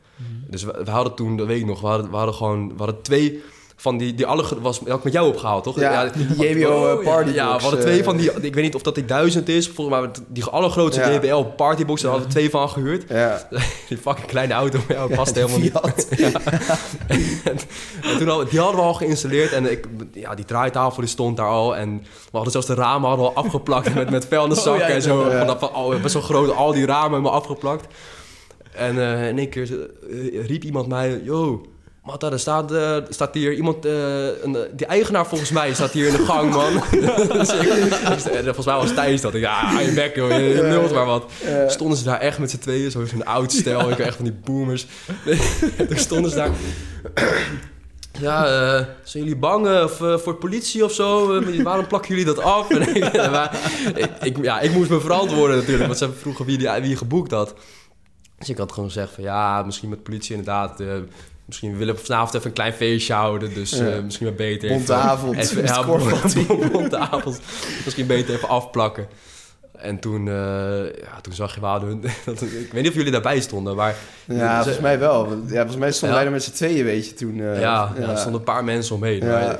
Dus 0.46 0.62
we, 0.62 0.80
we 0.84 0.90
hadden 0.90 1.14
toen, 1.14 1.36
dat 1.36 1.46
weet 1.46 1.60
ik 1.60 1.66
nog, 1.66 1.80
we 1.80 1.86
hadden, 1.86 2.10
we 2.10 2.16
hadden 2.16 2.34
gewoon, 2.34 2.68
we 2.68 2.74
hadden 2.76 3.02
twee 3.02 3.42
van 3.82 3.96
die, 3.98 4.14
die 4.14 4.26
alle, 4.26 4.44
was, 4.60 4.80
had 4.86 4.98
ik 4.98 5.04
met 5.04 5.12
jou 5.12 5.28
opgehaald, 5.28 5.64
toch? 5.64 5.80
Ja, 5.80 6.06
die 6.06 6.26
JBO, 6.26 6.86
eh, 6.88 7.04
ja. 7.04 7.10
partybox, 7.10 7.34
Ja, 7.34 7.56
we 7.56 7.62
hadden 7.62 7.80
eh. 7.80 7.84
twee 7.84 8.04
van 8.04 8.16
die, 8.16 8.32
ik 8.32 8.54
weet 8.54 8.64
niet 8.64 8.74
of 8.74 8.82
dat 8.82 8.94
die 8.94 9.04
duizend 9.04 9.48
is, 9.48 9.68
volgens 9.68 10.00
mij 10.00 10.10
die 10.28 10.44
allergrootste 10.44 11.00
Ja. 11.00 11.12
JBL 11.12 11.42
partybox, 11.56 12.00
daar 12.00 12.10
hadden 12.10 12.28
we 12.28 12.34
twee 12.34 12.50
van 12.50 12.68
gehuurd. 12.68 13.04
Ja. 13.08 13.48
Die 13.88 13.98
fucking 13.98 14.26
kleine 14.26 14.52
auto, 14.52 14.78
ja, 14.88 15.06
past 15.06 15.34
helemaal 15.34 15.58
niet. 15.58 15.80
En, 15.80 16.32
en 18.10 18.18
toen 18.18 18.28
hadden, 18.28 18.48
die 18.48 18.58
hadden 18.60 18.80
we 18.80 18.86
al 18.86 18.94
geïnstalleerd 18.94 19.52
en 19.52 19.70
ik, 19.70 19.86
ja, 20.12 20.34
die 20.34 20.44
draaitafel 20.44 21.00
die 21.00 21.10
stond 21.10 21.36
daar 21.36 21.46
al. 21.46 21.76
En 21.76 21.98
we 21.98 22.30
hadden 22.32 22.52
zelfs 22.52 22.66
de 22.66 22.74
ramen 22.74 23.08
hadden 23.08 23.26
we 23.26 23.32
al 23.34 23.44
afgeplakt 23.44 23.94
met, 24.00 24.10
met 24.10 24.26
vuilniszakken 24.26 24.86
Oh, 24.86 24.94
en 24.94 25.02
zo. 25.02 25.30
ja. 25.30 25.38
Vanaf, 25.38 25.62
oh, 25.62 26.02
best 26.02 26.14
wel 26.14 26.22
groot, 26.22 26.54
al 26.54 26.72
die 26.72 26.86
ramen 26.86 27.10
helemaal 27.10 27.32
afgeplakt. 27.32 27.86
En 28.72 28.98
eh, 28.98 29.28
in 29.28 29.38
één 29.38 29.48
keer 29.48 29.88
eh, 30.10 30.46
riep 30.46 30.64
iemand 30.64 30.88
mij, 30.88 31.20
yo... 31.24 31.66
Matta, 32.04 32.30
er 32.30 32.38
staat, 32.38 32.72
eh, 32.72 32.96
staat 33.08 33.34
hier 33.34 33.52
iemand, 33.54 33.84
eh, 33.84 34.42
een, 34.42 34.56
die 34.72 34.86
eigenaar 34.86 35.26
volgens 35.26 35.50
mij 35.50 35.74
staat 35.74 35.90
hier 35.90 36.06
in 36.06 36.12
de 36.12 36.24
gang, 36.24 36.52
man. 36.54 36.72
dus 37.38 37.52
ik, 37.52 38.42
volgens 38.44 38.66
mij 38.66 38.74
was 38.74 38.94
Thijs 38.94 39.20
dat. 39.20 39.34
Ik, 39.34 39.40
ja, 39.40 39.80
je 39.80 39.92
bek, 39.92 40.14
joh, 40.16 40.30
je, 40.30 40.36
je 40.38 40.62
lult 40.62 40.92
maar 40.92 41.06
wat. 41.06 41.30
Stonden 41.66 41.98
ze 41.98 42.04
daar 42.04 42.20
echt 42.20 42.38
met 42.38 42.50
z'n 42.50 42.58
tweeën, 42.58 42.90
zo'n 42.90 43.24
oud 43.24 43.52
stel. 43.52 43.90
Ik 43.90 43.98
echt 43.98 44.16
van 44.16 44.24
die 44.24 44.34
boomers. 44.44 44.86
Toen 45.88 45.98
stonden 45.98 46.30
ze 46.30 46.36
daar. 46.36 46.50
Ja, 48.20 48.44
eh, 48.46 48.86
zijn 49.02 49.22
jullie 49.24 49.38
bang 49.38 49.66
eh, 49.68 49.82
of, 49.84 50.00
eh, 50.02 50.16
voor 50.18 50.34
politie 50.34 50.84
of 50.84 50.92
zo? 50.92 51.38
Eh, 51.38 51.62
waarom 51.62 51.86
plakken 51.86 52.10
jullie 52.10 52.24
dat 52.34 52.38
af? 52.38 52.70
En 52.74 52.94
ik, 52.94 53.12
maar 53.30 53.56
ik, 53.94 54.10
ik- 54.22 54.42
ja, 54.44 54.60
ik 54.60 54.72
moest 54.72 54.90
me 54.90 55.00
verantwoorden 55.00 55.56
natuurlijk, 55.56 55.86
want 55.86 55.98
ze 55.98 56.08
vroegen 56.20 56.44
wie, 56.44 56.58
die, 56.58 56.68
wie 56.80 56.96
geboekt 56.96 57.30
had. 57.30 57.54
Dus 58.38 58.48
ik 58.48 58.56
had 58.58 58.72
gewoon 58.72 58.88
gezegd 58.88 59.12
van 59.14 59.22
ja, 59.24 59.62
misschien 59.62 59.88
met 59.88 60.02
politie 60.02 60.30
inderdaad. 60.36 60.80
Misschien 61.44 61.76
willen 61.76 61.94
we 61.94 62.00
vanavond 62.04 62.34
even 62.34 62.46
een 62.46 62.52
klein 62.52 62.72
feestje 62.72 63.12
houden, 63.12 63.54
dus 63.54 63.72
eh, 63.78 64.02
misschien 64.02 64.26
wel 64.26 64.34
beter. 64.36 64.70
Even- 64.70 64.86
Even, 65.38 65.62
ja. 66.90 67.22
Misschien 67.84 68.06
beter 68.06 68.34
even 68.34 68.48
afplakken. 68.48 69.06
En 69.78 69.98
toen, 69.98 70.28
eh, 70.28 70.34
ja, 70.84 71.20
toen 71.20 71.32
zag 71.32 71.54
je 71.54 71.60
wel, 71.60 71.80
dat, 72.24 72.42
ik 72.42 72.68
weet 72.72 72.82
niet 72.82 72.88
of 72.88 72.94
jullie 72.94 73.12
daarbij 73.12 73.40
stonden, 73.40 73.76
maar 73.76 73.94
Ja, 74.24 74.54
volgens 74.56 74.82
mij 74.82 74.98
wel. 74.98 75.28
Ja, 75.46 75.54
volgens 75.56 75.76
mij 75.76 75.92
stonden 75.92 76.16
wij 76.16 76.26
er 76.26 76.32
met 76.32 76.42
z'n 76.42 76.52
tweeën, 76.52 76.84
weet 76.84 77.06
je, 77.08 77.14
toen. 77.14 77.40
eh, 77.40 77.60
ja, 77.60 77.92
er 77.96 78.18
stonden 78.18 78.40
een 78.40 78.46
paar 78.46 78.64
mensen 78.64 78.94
omheen. 78.94 79.24
Ja. 79.24 79.26
Maar, 79.32 79.58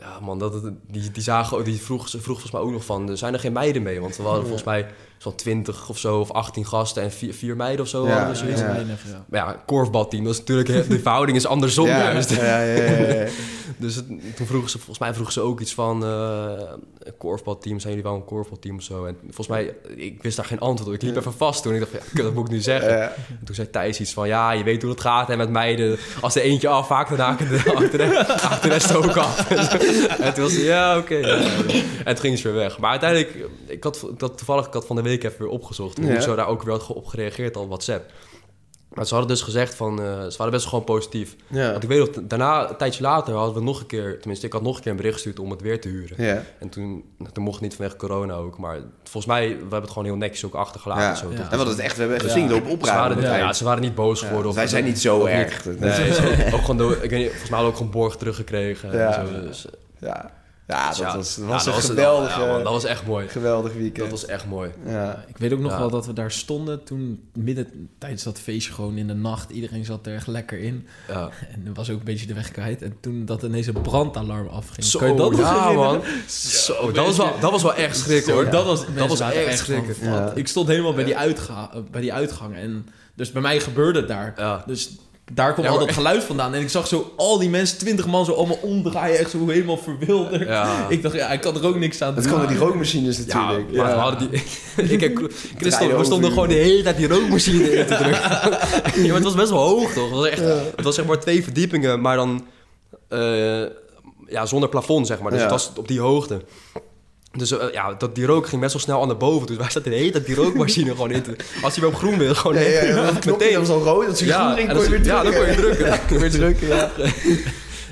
ja, 0.00 0.20
man, 0.20 0.38
dat, 0.38 0.62
die, 0.90 1.10
die 1.10 1.22
zagen, 1.22 1.64
die 1.64 1.80
vroeg, 1.80 2.08
ze 2.08 2.20
vroeg 2.20 2.40
volgens 2.40 2.52
mij 2.52 2.60
ook 2.60 2.70
nog 2.72 2.84
van, 2.84 3.16
zijn 3.16 3.32
er 3.34 3.40
geen 3.40 3.52
meiden 3.52 3.82
mee? 3.82 4.00
Want 4.00 4.16
we 4.16 4.22
hadden 4.22 4.42
volgens 4.42 4.64
mij 4.64 4.86
zo'n 5.20 5.34
20 5.34 5.88
of 5.88 5.98
zo, 5.98 6.18
of 6.20 6.30
18 6.32 6.66
gasten 6.66 7.02
en 7.02 7.12
vier, 7.12 7.34
vier 7.34 7.56
meiden 7.56 7.80
of 7.84 7.88
zo. 7.90 8.06
Ja, 8.06 8.10
hadden 8.10 8.28
Dat 8.28 8.36
zoiets. 8.36 8.60
ja. 8.60 8.66
ja. 8.76 9.24
Maar 9.28 9.40
ja, 9.46 9.62
korfbalteam, 9.66 10.24
dat 10.24 10.32
is 10.32 10.38
natuurlijk, 10.38 10.88
de 10.88 11.00
verhouding 11.00 11.36
is 11.36 11.46
andersom 11.46 11.86
ja, 11.86 11.98
juist. 12.12 12.30
ja, 12.30 12.62
ja, 12.62 12.82
ja, 12.82 13.12
ja. 13.14 13.26
Dus 13.76 13.94
het- 13.94 14.36
toen 14.36 14.46
vroegen 14.46 14.70
ze, 14.70 14.76
volgens 14.76 14.98
mij 14.98 15.12
vroegen 15.12 15.32
ze 15.32 15.40
ook 15.40 15.60
iets 15.60 15.74
van, 15.74 16.04
eh 16.04 16.62
een 17.00 17.16
korfbalteam, 17.18 17.78
zijn 17.80 17.92
jullie 17.94 18.08
wel 18.10 18.18
een 18.18 18.24
korfbalteam 18.24 18.76
of 18.76 18.82
zo? 18.82 19.04
En 19.04 19.16
volgens 19.24 19.46
mij, 19.48 19.74
ik 19.96 20.22
wist 20.22 20.36
daar 20.36 20.44
geen 20.44 20.58
antwoord 20.60 20.88
op. 20.88 20.94
Ik 20.94 21.02
liep 21.02 21.16
even 21.16 21.32
vast 21.32 21.62
toen. 21.62 21.74
Ik 21.74 21.80
dacht, 21.80 21.92
ja, 22.14 22.22
dat 22.22 22.34
moet 22.34 22.46
ik 22.46 22.52
nu 22.52 22.60
zeggen. 22.60 22.90
Ja. 22.92 23.02
En 23.28 23.40
toen 23.44 23.54
zei 23.54 23.70
Thijs 23.70 24.00
iets 24.00 24.12
van, 24.12 24.28
ja, 24.28 24.50
je 24.52 24.64
weet 24.64 24.82
hoe 24.82 24.90
het 24.90 25.00
gaat 25.00 25.28
hè, 25.28 25.36
met 25.36 25.50
meiden. 25.50 25.98
Als 26.20 26.34
er 26.34 26.42
eentje 26.42 26.68
afhaakt, 26.68 27.08
dan 27.10 27.18
haken 27.18 27.48
de, 27.48 27.58
haakt 27.58 27.90
de, 27.92 27.96
rest- 27.96 28.28
haakt 28.40 28.62
de 28.62 28.68
rest 28.78 28.94
ook 28.94 29.16
af. 29.16 29.50
en 30.20 30.34
toen 30.34 30.42
was 30.42 30.52
ze, 30.52 30.62
ja, 30.64 30.98
oké. 30.98 31.14
ja. 31.14 31.36
En 32.04 32.14
toen 32.14 32.16
ging 32.18 32.38
ze 32.38 32.48
weer 32.48 32.56
weg. 32.56 32.78
Maar 32.78 32.90
uiteindelijk, 32.90 33.48
ik 33.66 33.84
had, 33.84 34.06
ik 34.14 34.20
had 34.20 34.36
toevallig 34.38 34.66
ik 34.66 34.72
had 34.72 34.86
van 34.86 34.96
de 34.96 35.02
week 35.10 35.24
even 35.24 35.38
weer 35.38 35.48
opgezocht. 35.48 35.98
Hoe 35.98 36.12
Ja. 36.12 36.20
zo 36.20 36.34
daar 36.34 36.46
ook 36.48 36.62
weer 36.62 36.72
had 36.72 36.86
op 36.92 37.06
gereageerd 37.06 37.56
al 37.56 37.62
op 37.62 37.68
WhatsApp. 37.68 38.10
Maar 38.90 39.06
ze 39.06 39.14
hadden 39.14 39.32
dus 39.32 39.42
gezegd 39.42 39.74
van, 39.74 40.02
eh, 40.02 40.26
ze 40.26 40.34
waren 40.38 40.52
best 40.52 40.66
gewoon 40.66 40.84
positief. 40.84 41.36
Ja. 41.46 41.70
Want 41.70 41.82
ik 41.82 41.88
weet 41.88 41.98
nog, 41.98 42.08
daarna, 42.24 42.68
een 42.70 42.76
tijdje 42.76 43.02
later, 43.02 43.34
hadden 43.34 43.54
we 43.54 43.60
nog 43.62 43.80
een 43.80 43.86
keer... 43.86 44.18
Tenminste, 44.18 44.46
ik 44.46 44.52
had 44.52 44.62
nog 44.62 44.76
een 44.76 44.82
keer 44.82 44.90
een 44.90 44.96
bericht 44.96 45.14
gestuurd 45.14 45.38
om 45.38 45.50
het 45.50 45.60
weer 45.60 45.80
te 45.80 45.88
huren. 45.88 46.24
Ja. 46.24 46.42
En 46.58 46.68
toen, 46.68 47.04
toen 47.32 47.42
mocht 47.44 47.54
het 47.54 47.62
niet 47.64 47.74
vanwege 47.74 47.96
corona 47.96 48.34
ook. 48.34 48.58
Maar 48.58 48.78
volgens 49.02 49.26
mij, 49.26 49.48
we 49.48 49.56
hebben 49.60 49.80
het 49.80 49.90
gewoon 49.90 50.04
heel 50.04 50.16
netjes 50.16 50.44
ook 50.44 50.54
achtergelaten. 50.54 51.02
Ja. 51.02 51.10
en 51.10 51.36
Zo? 51.46 51.50
En 51.50 51.58
wat 51.58 51.66
het 51.66 51.78
echt, 51.78 51.94
we 51.94 52.00
hebben 52.00 52.16
echt 52.18 52.26
Ja. 52.26 52.32
flink 52.32 52.50
erop 52.50 52.64
Ze 52.66 52.72
opruimen. 52.72 53.22
waren, 53.22 53.54
ze 53.54 53.64
waren 53.64 53.82
niet 53.82 53.94
boos 53.94 54.22
geworden. 54.22 54.48
of 54.48 54.54
wij 54.54 54.66
zijn 54.66 54.84
niet 54.84 55.00
zo 55.00 55.24
erg. 55.24 55.64
Nee, 55.64 55.92
ze- 56.12 56.48
ook 56.52 56.60
gewoon 56.60 56.76
door, 56.76 56.92
ik 57.02 57.10
weet 57.10 57.18
niet, 57.18 57.28
volgens 57.28 57.50
mij 57.50 57.58
hadden 57.58 57.60
we 57.60 57.66
ook 57.66 57.76
gewoon 57.76 57.90
borg 57.90 58.16
teruggekregen. 58.16 58.92
Ja. 58.92 59.18
En 59.18 59.26
zo, 59.28 59.40
dus, 59.40 59.66
Ja, 59.98 60.30
ja 60.70 60.88
dat 60.88 60.96
ja, 60.96 61.16
was, 61.16 61.34
dat 61.36 61.44
ja, 61.46 61.52
was 61.52 61.66
een 61.66 61.72
dat 61.72 61.84
geweldig, 61.84 62.36
ja, 62.36 62.46
man, 62.46 62.62
dat 62.62 62.72
was 62.72 62.84
echt 62.84 63.06
mooi. 63.06 63.28
geweldig 63.28 63.72
weekend. 63.72 63.96
Dat 63.96 64.20
was 64.20 64.26
echt 64.26 64.46
mooi. 64.46 64.70
ja. 64.86 65.24
Ik 65.28 65.36
weet 65.36 65.52
ook 65.52 65.58
nog 65.58 65.72
Ja. 65.72 65.78
wel 65.78 65.90
dat 65.90 66.06
we 66.06 66.12
daar 66.12 66.30
stonden 66.30 66.84
toen 66.84 67.28
midden 67.34 67.88
tijdens 67.98 68.22
dat 68.22 68.38
feestje 68.38 68.72
gewoon 68.72 68.96
in 68.96 69.06
de 69.06 69.14
nacht. 69.14 69.50
Iedereen 69.50 69.84
zat 69.84 70.06
er 70.06 70.14
echt 70.14 70.26
lekker 70.26 70.58
in. 70.58 70.86
Ja. 71.08 71.28
En 71.54 71.62
er 71.66 71.72
was 71.72 71.90
ook 71.90 71.98
een 71.98 72.04
beetje 72.04 72.26
de 72.26 72.34
weg 72.34 72.50
kwijt. 72.50 72.82
En 72.82 72.96
toen 73.00 73.24
dat 73.24 73.42
ineens 73.42 73.66
een 73.66 73.80
brandalarm 73.82 74.46
afging. 74.48 74.84
Zo, 74.86 74.98
kan 74.98 75.08
je 75.08 75.14
dat 75.14 75.36
ja, 75.36 75.70
man. 75.72 76.02
Zo, 76.28 76.92
dat 76.92 77.06
was 77.06 77.16
wel, 77.16 77.32
dat 77.40 77.50
was 77.50 77.62
wel 77.62 77.74
echt 77.74 77.96
schrik, 77.96 78.24
Zo, 78.24 78.32
hoor. 78.32 78.50
Dat 78.50 78.64
was, 78.64 78.84
dat 78.96 79.08
was 79.08 79.20
echt 79.20 79.58
schrikken. 79.58 79.94
Ja. 80.02 80.32
Ik 80.34 80.48
stond 80.48 80.68
helemaal 80.68 80.94
bij 80.94 81.04
die, 81.04 81.16
uitga 81.16 81.70
bij 81.90 82.00
die 82.00 82.12
uitgang. 82.12 82.54
En 82.56 82.88
dus 83.14 83.32
bij 83.32 83.42
mij 83.42 83.60
gebeurde 83.60 83.98
het 83.98 84.08
daar. 84.08 84.34
Ja. 84.36 84.62
Dus 84.66 84.90
daar 85.34 85.52
kwam 85.52 85.64
Ja, 85.64 85.70
al 85.70 85.76
maar- 85.76 85.86
dat 85.86 85.94
geluid 85.94 86.24
vandaan. 86.24 86.54
En 86.54 86.60
ik 86.60 86.68
zag 86.70 86.86
zo 86.86 87.12
al 87.16 87.38
die 87.38 87.48
mensen, 87.48 87.78
twintig 87.78 88.06
man, 88.06 88.24
zo 88.24 88.32
allemaal 88.32 88.58
omdraaien. 88.62 89.18
Echt 89.18 89.30
zo 89.30 89.48
helemaal 89.48 89.76
verwilderd. 89.78 90.48
Ja. 90.48 90.86
Ik 90.88 91.02
dacht, 91.02 91.14
ja, 91.14 91.28
ik 91.30 91.40
kan 91.40 91.56
er 91.56 91.66
ook 91.66 91.76
niks 91.76 92.02
aan 92.02 92.14
Dat 92.14 92.22
doen. 92.24 92.32
kwam 92.32 92.42
door 92.44 92.50
die 92.56 92.58
rookmachines 92.66 93.16
Ja, 93.26 93.34
natuurlijk. 93.46 93.76
maar 93.76 93.88
Ja. 93.88 93.94
we 93.94 94.00
hadden 94.00 94.30
die... 94.30 94.40
ik 95.08 95.20
Christel, 95.58 95.98
we 95.98 96.04
stonden 96.04 96.30
gewoon 96.32 96.48
de 96.48 96.54
hele 96.54 96.82
tijd 96.82 96.96
die 96.96 97.08
rookmachine 97.08 97.72
in 97.78 97.86
te 97.86 97.94
drukken. 97.94 98.20
ja, 99.02 99.06
maar 99.06 99.14
het 99.14 99.24
was 99.24 99.34
best 99.34 99.50
wel 99.50 99.68
hoog, 99.68 99.92
toch? 99.92 100.04
Het 100.08 100.18
was, 100.18 100.26
echt, 100.28 100.40
het 100.76 100.84
was 100.84 100.94
zeg 100.94 101.04
maar 101.06 101.20
twee 101.20 101.42
verdiepingen, 101.42 102.00
maar 102.00 102.16
dan... 102.16 102.46
eh, 103.08 103.62
ja, 104.26 104.46
zonder 104.46 104.68
plafond, 104.68 105.06
zeg 105.06 105.20
maar. 105.20 105.30
Dus 105.30 105.40
Ja. 105.40 105.44
het 105.46 105.54
was 105.54 105.72
op 105.76 105.88
die 105.88 106.00
hoogte. 106.00 106.40
Dus 107.32 107.50
eh, 107.58 107.72
ja, 107.72 107.94
dat, 107.94 108.14
die 108.14 108.26
rook 108.26 108.48
ging 108.48 108.60
best 108.60 108.72
wel 108.72 108.82
snel 108.82 109.00
aan 109.00 109.06
naar 109.06 109.16
boven. 109.16 109.46
Dus 109.46 109.56
wij 109.56 109.70
zaten 109.70 109.90
de 109.90 109.96
hele 109.96 110.10
tijd 110.10 110.26
die 110.26 110.34
rookmachine 110.34 110.90
gewoon 110.96 111.10
in 111.10 111.22
te... 111.22 111.36
Als 111.62 111.74
hij 111.74 111.82
weer 111.82 111.92
op 111.92 111.98
groen 111.98 112.18
wil, 112.18 112.34
gewoon... 112.34 112.56
Ja, 112.56 112.68
ja, 112.68 112.82
ja, 112.84 113.10
dat 113.12 113.24
dat 113.40 113.52
was 113.54 113.68
al 113.68 113.82
rood, 113.82 114.06
dat 114.06 114.20
is 114.20 114.26
Ja, 114.26 114.44
groen 114.44 114.56
ging, 114.56 114.72
kon 114.74 114.82
je 114.82 114.90
weer 114.90 115.04
ja, 115.04 115.22
dan 115.22 115.32
drukken. 115.32 115.56
kon 115.56 115.64
je 115.64 115.74
drukken. 115.80 116.18
Weer 116.18 116.30
drukken, 116.30 116.68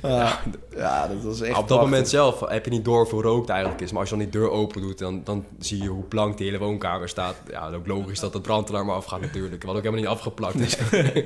ja. 0.02 0.40
Ja, 0.78 1.06
dat 1.06 1.22
was 1.22 1.40
echt 1.40 1.48
op 1.50 1.56
dat 1.56 1.66
prachtig. 1.66 1.88
moment 1.90 2.08
zelf 2.08 2.40
heb 2.48 2.64
je 2.64 2.70
niet 2.70 2.84
door 2.84 2.98
hoeveel 2.98 3.22
rook 3.22 3.40
het 3.40 3.50
eigenlijk 3.50 3.80
is. 3.80 3.90
Maar 3.90 4.00
als 4.00 4.10
je 4.10 4.16
dan 4.16 4.24
die 4.24 4.40
deur 4.40 4.50
open 4.50 4.80
doet, 4.80 4.98
dan, 4.98 5.20
dan 5.24 5.44
zie 5.58 5.82
je 5.82 5.88
hoe 5.88 6.04
blank 6.04 6.36
die 6.36 6.46
hele 6.46 6.58
woonkamer 6.58 7.08
staat. 7.08 7.34
Ja, 7.50 7.70
ook 7.74 7.86
logisch 7.86 8.20
dat 8.20 8.32
het 8.32 8.42
brandalarm 8.42 8.90
afgaat 8.90 9.20
natuurlijk. 9.20 9.62
We 9.62 9.68
hadden 9.68 9.84
ook 9.86 9.92
helemaal 9.94 10.10
niet 10.12 10.18
afgeplakt. 10.20 10.58
Dus. 10.58 10.76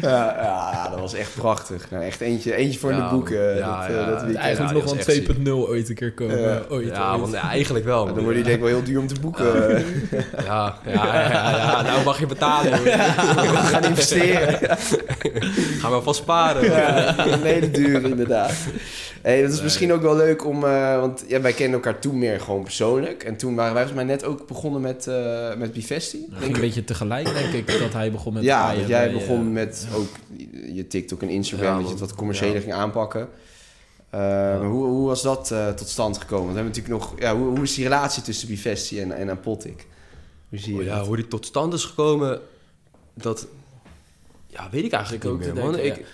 Ja, 0.00 0.08
ja, 0.42 0.70
ja, 0.72 0.88
dat 0.90 1.00
was 1.00 1.14
echt 1.14 1.34
prachtig. 1.34 1.90
Nou, 1.90 2.04
echt 2.04 2.20
eentje, 2.20 2.54
eentje 2.54 2.78
voor 2.78 2.90
Ja, 2.92 3.08
de 3.08 3.14
boeken. 3.14 3.56
ja, 3.56 3.80
dat, 3.80 3.88
eh, 3.90 3.94
ja. 3.94 4.06
dat 4.06 4.22
weekend. 4.22 4.36
Eigenlijk 4.44 4.58
Ja, 4.74 4.80
nog 4.80 4.84
dat 4.96 5.06
wel 5.06 5.14
is 5.14 5.26
echt 5.28 5.38
2.0 5.38 5.68
ooit 5.68 5.88
een 5.88 5.94
keer 5.94 6.12
komen. 6.12 6.40
Ja. 6.40 6.60
ooit, 6.68 6.86
Ja, 6.88 7.10
ooit. 7.10 7.20
want, 7.20 7.32
ja, 7.32 7.40
eigenlijk 7.48 7.84
wel. 7.84 8.04
dan 8.04 8.14
worden 8.14 8.34
die 8.34 8.42
denk 8.44 8.54
ik 8.56 8.62
wel 8.62 8.68
heel 8.70 8.82
duur 8.84 8.98
om 9.00 9.06
te 9.06 9.20
boeken. 9.20 9.44
Ja, 10.44 10.44
ja, 10.44 10.78
ja, 10.86 11.22
ja, 11.22 11.56
ja, 11.56 11.82
nou 11.82 12.04
mag 12.04 12.18
je 12.20 12.26
betalen. 12.26 12.82
We 12.82 12.90
gaan 13.62 13.84
investeren. 13.84 14.58
Ga 15.78 15.88
maar 15.88 16.02
vast 16.02 16.20
sparen. 16.20 16.64
Ja, 16.64 17.26
een 17.26 17.42
hele 17.42 17.70
duur 17.70 18.04
inderdaad. 18.04 18.52
Hey, 19.22 19.42
dat 19.42 19.52
is 19.52 19.62
misschien 19.62 19.92
ook 19.92 20.02
wel 20.02 20.16
leuk 20.16 20.46
om... 20.46 20.64
eh, 20.64 21.00
want 21.00 21.24
ja, 21.28 21.40
wij 21.40 21.52
kennen 21.52 21.74
elkaar 21.74 21.98
toen 22.00 22.18
meer 22.18 22.40
gewoon 22.40 22.62
persoonlijk. 22.62 23.24
En 23.24 23.36
toen 23.36 23.54
waren 23.54 23.74
wij 23.74 23.82
volgens 23.86 24.04
mij 24.04 24.14
net 24.14 24.24
ook 24.24 24.46
begonnen 24.46 24.80
met, 24.80 25.06
eh 25.06 25.54
met 25.56 25.72
Bivesti. 25.72 26.26
Een 26.40 26.52
beetje 26.52 26.84
tegelijk, 26.84 27.32
denk 27.34 27.52
ik, 27.52 27.78
dat 27.78 27.92
hij 27.92 28.10
begon 28.10 28.32
met 28.32 28.42
ja, 28.42 28.74
dat 28.74 28.88
jij 28.88 29.10
bij, 29.10 29.18
begon 29.20 29.46
eh, 29.46 29.52
met 29.52 29.86
ook 29.94 30.08
je 30.74 30.86
TikTok 30.86 31.22
en 31.22 31.28
Instagram, 31.28 31.68
Ja, 31.68 31.74
dat 31.76 31.84
je 31.84 31.90
het 31.90 32.00
wat 32.00 32.14
commerciëler 32.14 32.54
Ja. 32.54 32.60
ging 32.60 32.72
aanpakken. 32.72 33.28
Eh, 34.10 34.20
maar 34.20 34.64
hoe, 34.64 34.84
hoe 34.84 35.06
was 35.06 35.22
dat 35.22 35.50
eh, 35.50 35.68
tot 35.68 35.88
stand 35.88 36.18
gekomen? 36.18 36.44
Want 36.44 36.56
we 36.56 36.62
hebben 36.62 36.82
natuurlijk 36.82 37.10
nog, 37.10 37.20
ja, 37.20 37.36
hoe, 37.36 37.48
hoe 37.48 37.62
is 37.62 37.74
die 37.74 37.84
relatie 37.84 38.22
tussen 38.22 38.48
Bivesti 38.48 39.00
en, 39.00 39.12
en? 39.12 39.38
Hoe 39.42 39.56
zie 40.50 40.72
je 40.74 40.78
Oh 40.78 40.84
ja, 40.84 40.96
dat? 40.96 41.06
hoe 41.06 41.16
die 41.16 41.28
tot 41.28 41.46
stand 41.46 41.72
is 41.72 41.84
gekomen, 41.84 42.40
dat... 43.14 43.46
Ja, 44.46 44.68
weet 44.70 44.84
ik 44.84 44.92
eigenlijk 44.92 45.24
Ik 45.24 45.30
niet 45.30 45.48
ook 45.48 45.54
meer, 45.54 45.64
man. 45.64 45.78
Ik, 45.78 46.04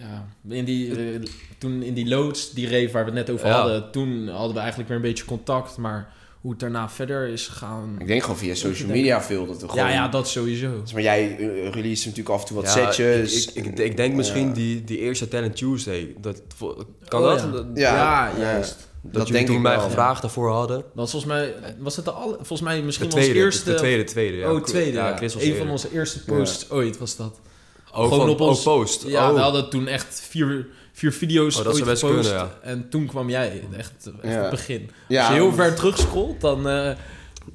Ja, 0.00 0.26
in 0.54 0.64
die, 0.64 0.96
eh, 0.96 1.20
toen 1.58 1.82
in 1.82 1.94
die 1.94 2.08
loods, 2.08 2.50
die 2.52 2.64
rave 2.68 2.90
waar 2.92 3.04
we 3.04 3.10
het 3.10 3.26
net 3.26 3.30
over 3.30 3.46
Ja. 3.46 3.52
hadden, 3.60 3.90
toen 3.90 4.28
hadden 4.28 4.52
we 4.54 4.58
eigenlijk 4.58 4.88
weer 4.88 4.96
een 4.98 5.02
beetje 5.04 5.24
contact. 5.24 5.76
Maar 5.76 6.12
hoe 6.40 6.50
het 6.50 6.60
daarna 6.60 6.88
verder 6.88 7.28
is 7.28 7.48
gegaan... 7.48 7.96
Ik 7.98 8.06
denk 8.06 8.22
gewoon 8.22 8.36
via 8.38 8.54
social 8.54 8.88
media 8.88 9.22
veel. 9.22 9.46
Dat 9.46 9.60
we 9.60 9.68
gewoon, 9.68 9.84
Ja, 9.86 9.92
ja, 9.92 10.08
dat 10.08 10.28
sowieso. 10.28 10.80
Zeg 10.84 10.92
Maar 10.92 11.02
jij 11.02 11.36
eh, 11.38 11.70
release 11.70 12.08
natuurlijk 12.08 12.34
af 12.34 12.40
en 12.40 12.46
toe 12.46 12.56
wat 12.56 12.64
ja, 12.64 12.70
setjes. 12.70 13.52
Ik, 13.52 13.66
ik, 13.66 13.78
ik 13.78 13.96
denk 13.96 14.14
misschien 14.14 14.46
Ja. 14.48 14.52
die, 14.54 14.84
die 14.84 14.98
eerste 14.98 15.28
Talent 15.28 15.56
Tuesday. 15.56 16.14
Dat, 16.20 16.42
kan 17.08 17.22
Oh, 17.22 17.26
dat? 17.52 17.66
ja. 17.74 17.94
Ja, 17.94 18.38
juist. 18.38 18.76
dat 19.02 19.12
dat 19.12 19.14
jullie 19.14 19.32
denk 19.32 19.46
toen 19.46 19.56
ik 19.56 19.62
mij 19.62 19.76
wel. 19.76 19.84
gevraagd 19.84 20.20
daarvoor 20.22 20.50
hadden. 20.50 20.76
Dat 20.76 20.86
was 20.94 21.10
volgens 21.10 21.32
mij, 21.32 21.54
was 21.78 21.96
het 21.96 22.04
de 22.04 22.10
alle, 22.10 22.34
volgens 22.36 22.60
mij 22.60 22.76
De 22.76 22.82
misschien 22.82 23.08
tweede, 23.08 23.28
ons 23.30 23.38
eerste... 23.38 23.70
de 23.70 23.76
tweede, 23.76 24.04
tweede. 24.04 24.36
Ja. 24.36 24.52
oh, 24.52 24.62
tweede, 24.62 24.92
ja. 24.96 25.16
Chris 25.16 25.34
was 25.34 25.42
Een 25.42 25.56
van 25.56 25.70
onze 25.70 25.92
eerste 25.92 26.24
posts 26.24 26.70
ooit 26.70 26.98
was 26.98 27.16
dat. 27.16 27.40
Oh, 27.92 28.02
gewoon 28.02 28.18
van, 28.18 28.28
op 28.28 28.40
ons- 28.40 28.66
oh, 28.66 28.74
post. 28.78 29.04
Ja, 29.06 29.28
oh. 29.28 29.34
we 29.34 29.40
hadden 29.40 29.70
toen 29.70 29.86
echt 29.88 30.22
vier, 30.28 30.66
vier 30.92 31.12
video's 31.12 31.58
Oh, 31.58 31.64
dat 31.64 31.76
zou 31.76 31.88
ooit 31.88 32.00
best 32.00 32.04
gepost. 32.04 32.28
kunnen, 32.28 32.48
En 32.62 32.88
toen 32.88 33.06
kwam 33.06 33.30
jij, 33.30 33.62
echt, 33.76 33.88
echt 34.02 34.10
Ja. 34.22 34.28
het 34.40 34.50
begin. 34.50 34.90
Ja, 35.08 35.20
Als 35.26 35.28
je 35.28 35.40
heel 35.42 35.52
ver 35.52 35.74
terugscrollt, 35.74 36.40
dan, 36.40 36.68
eh, 36.68 36.90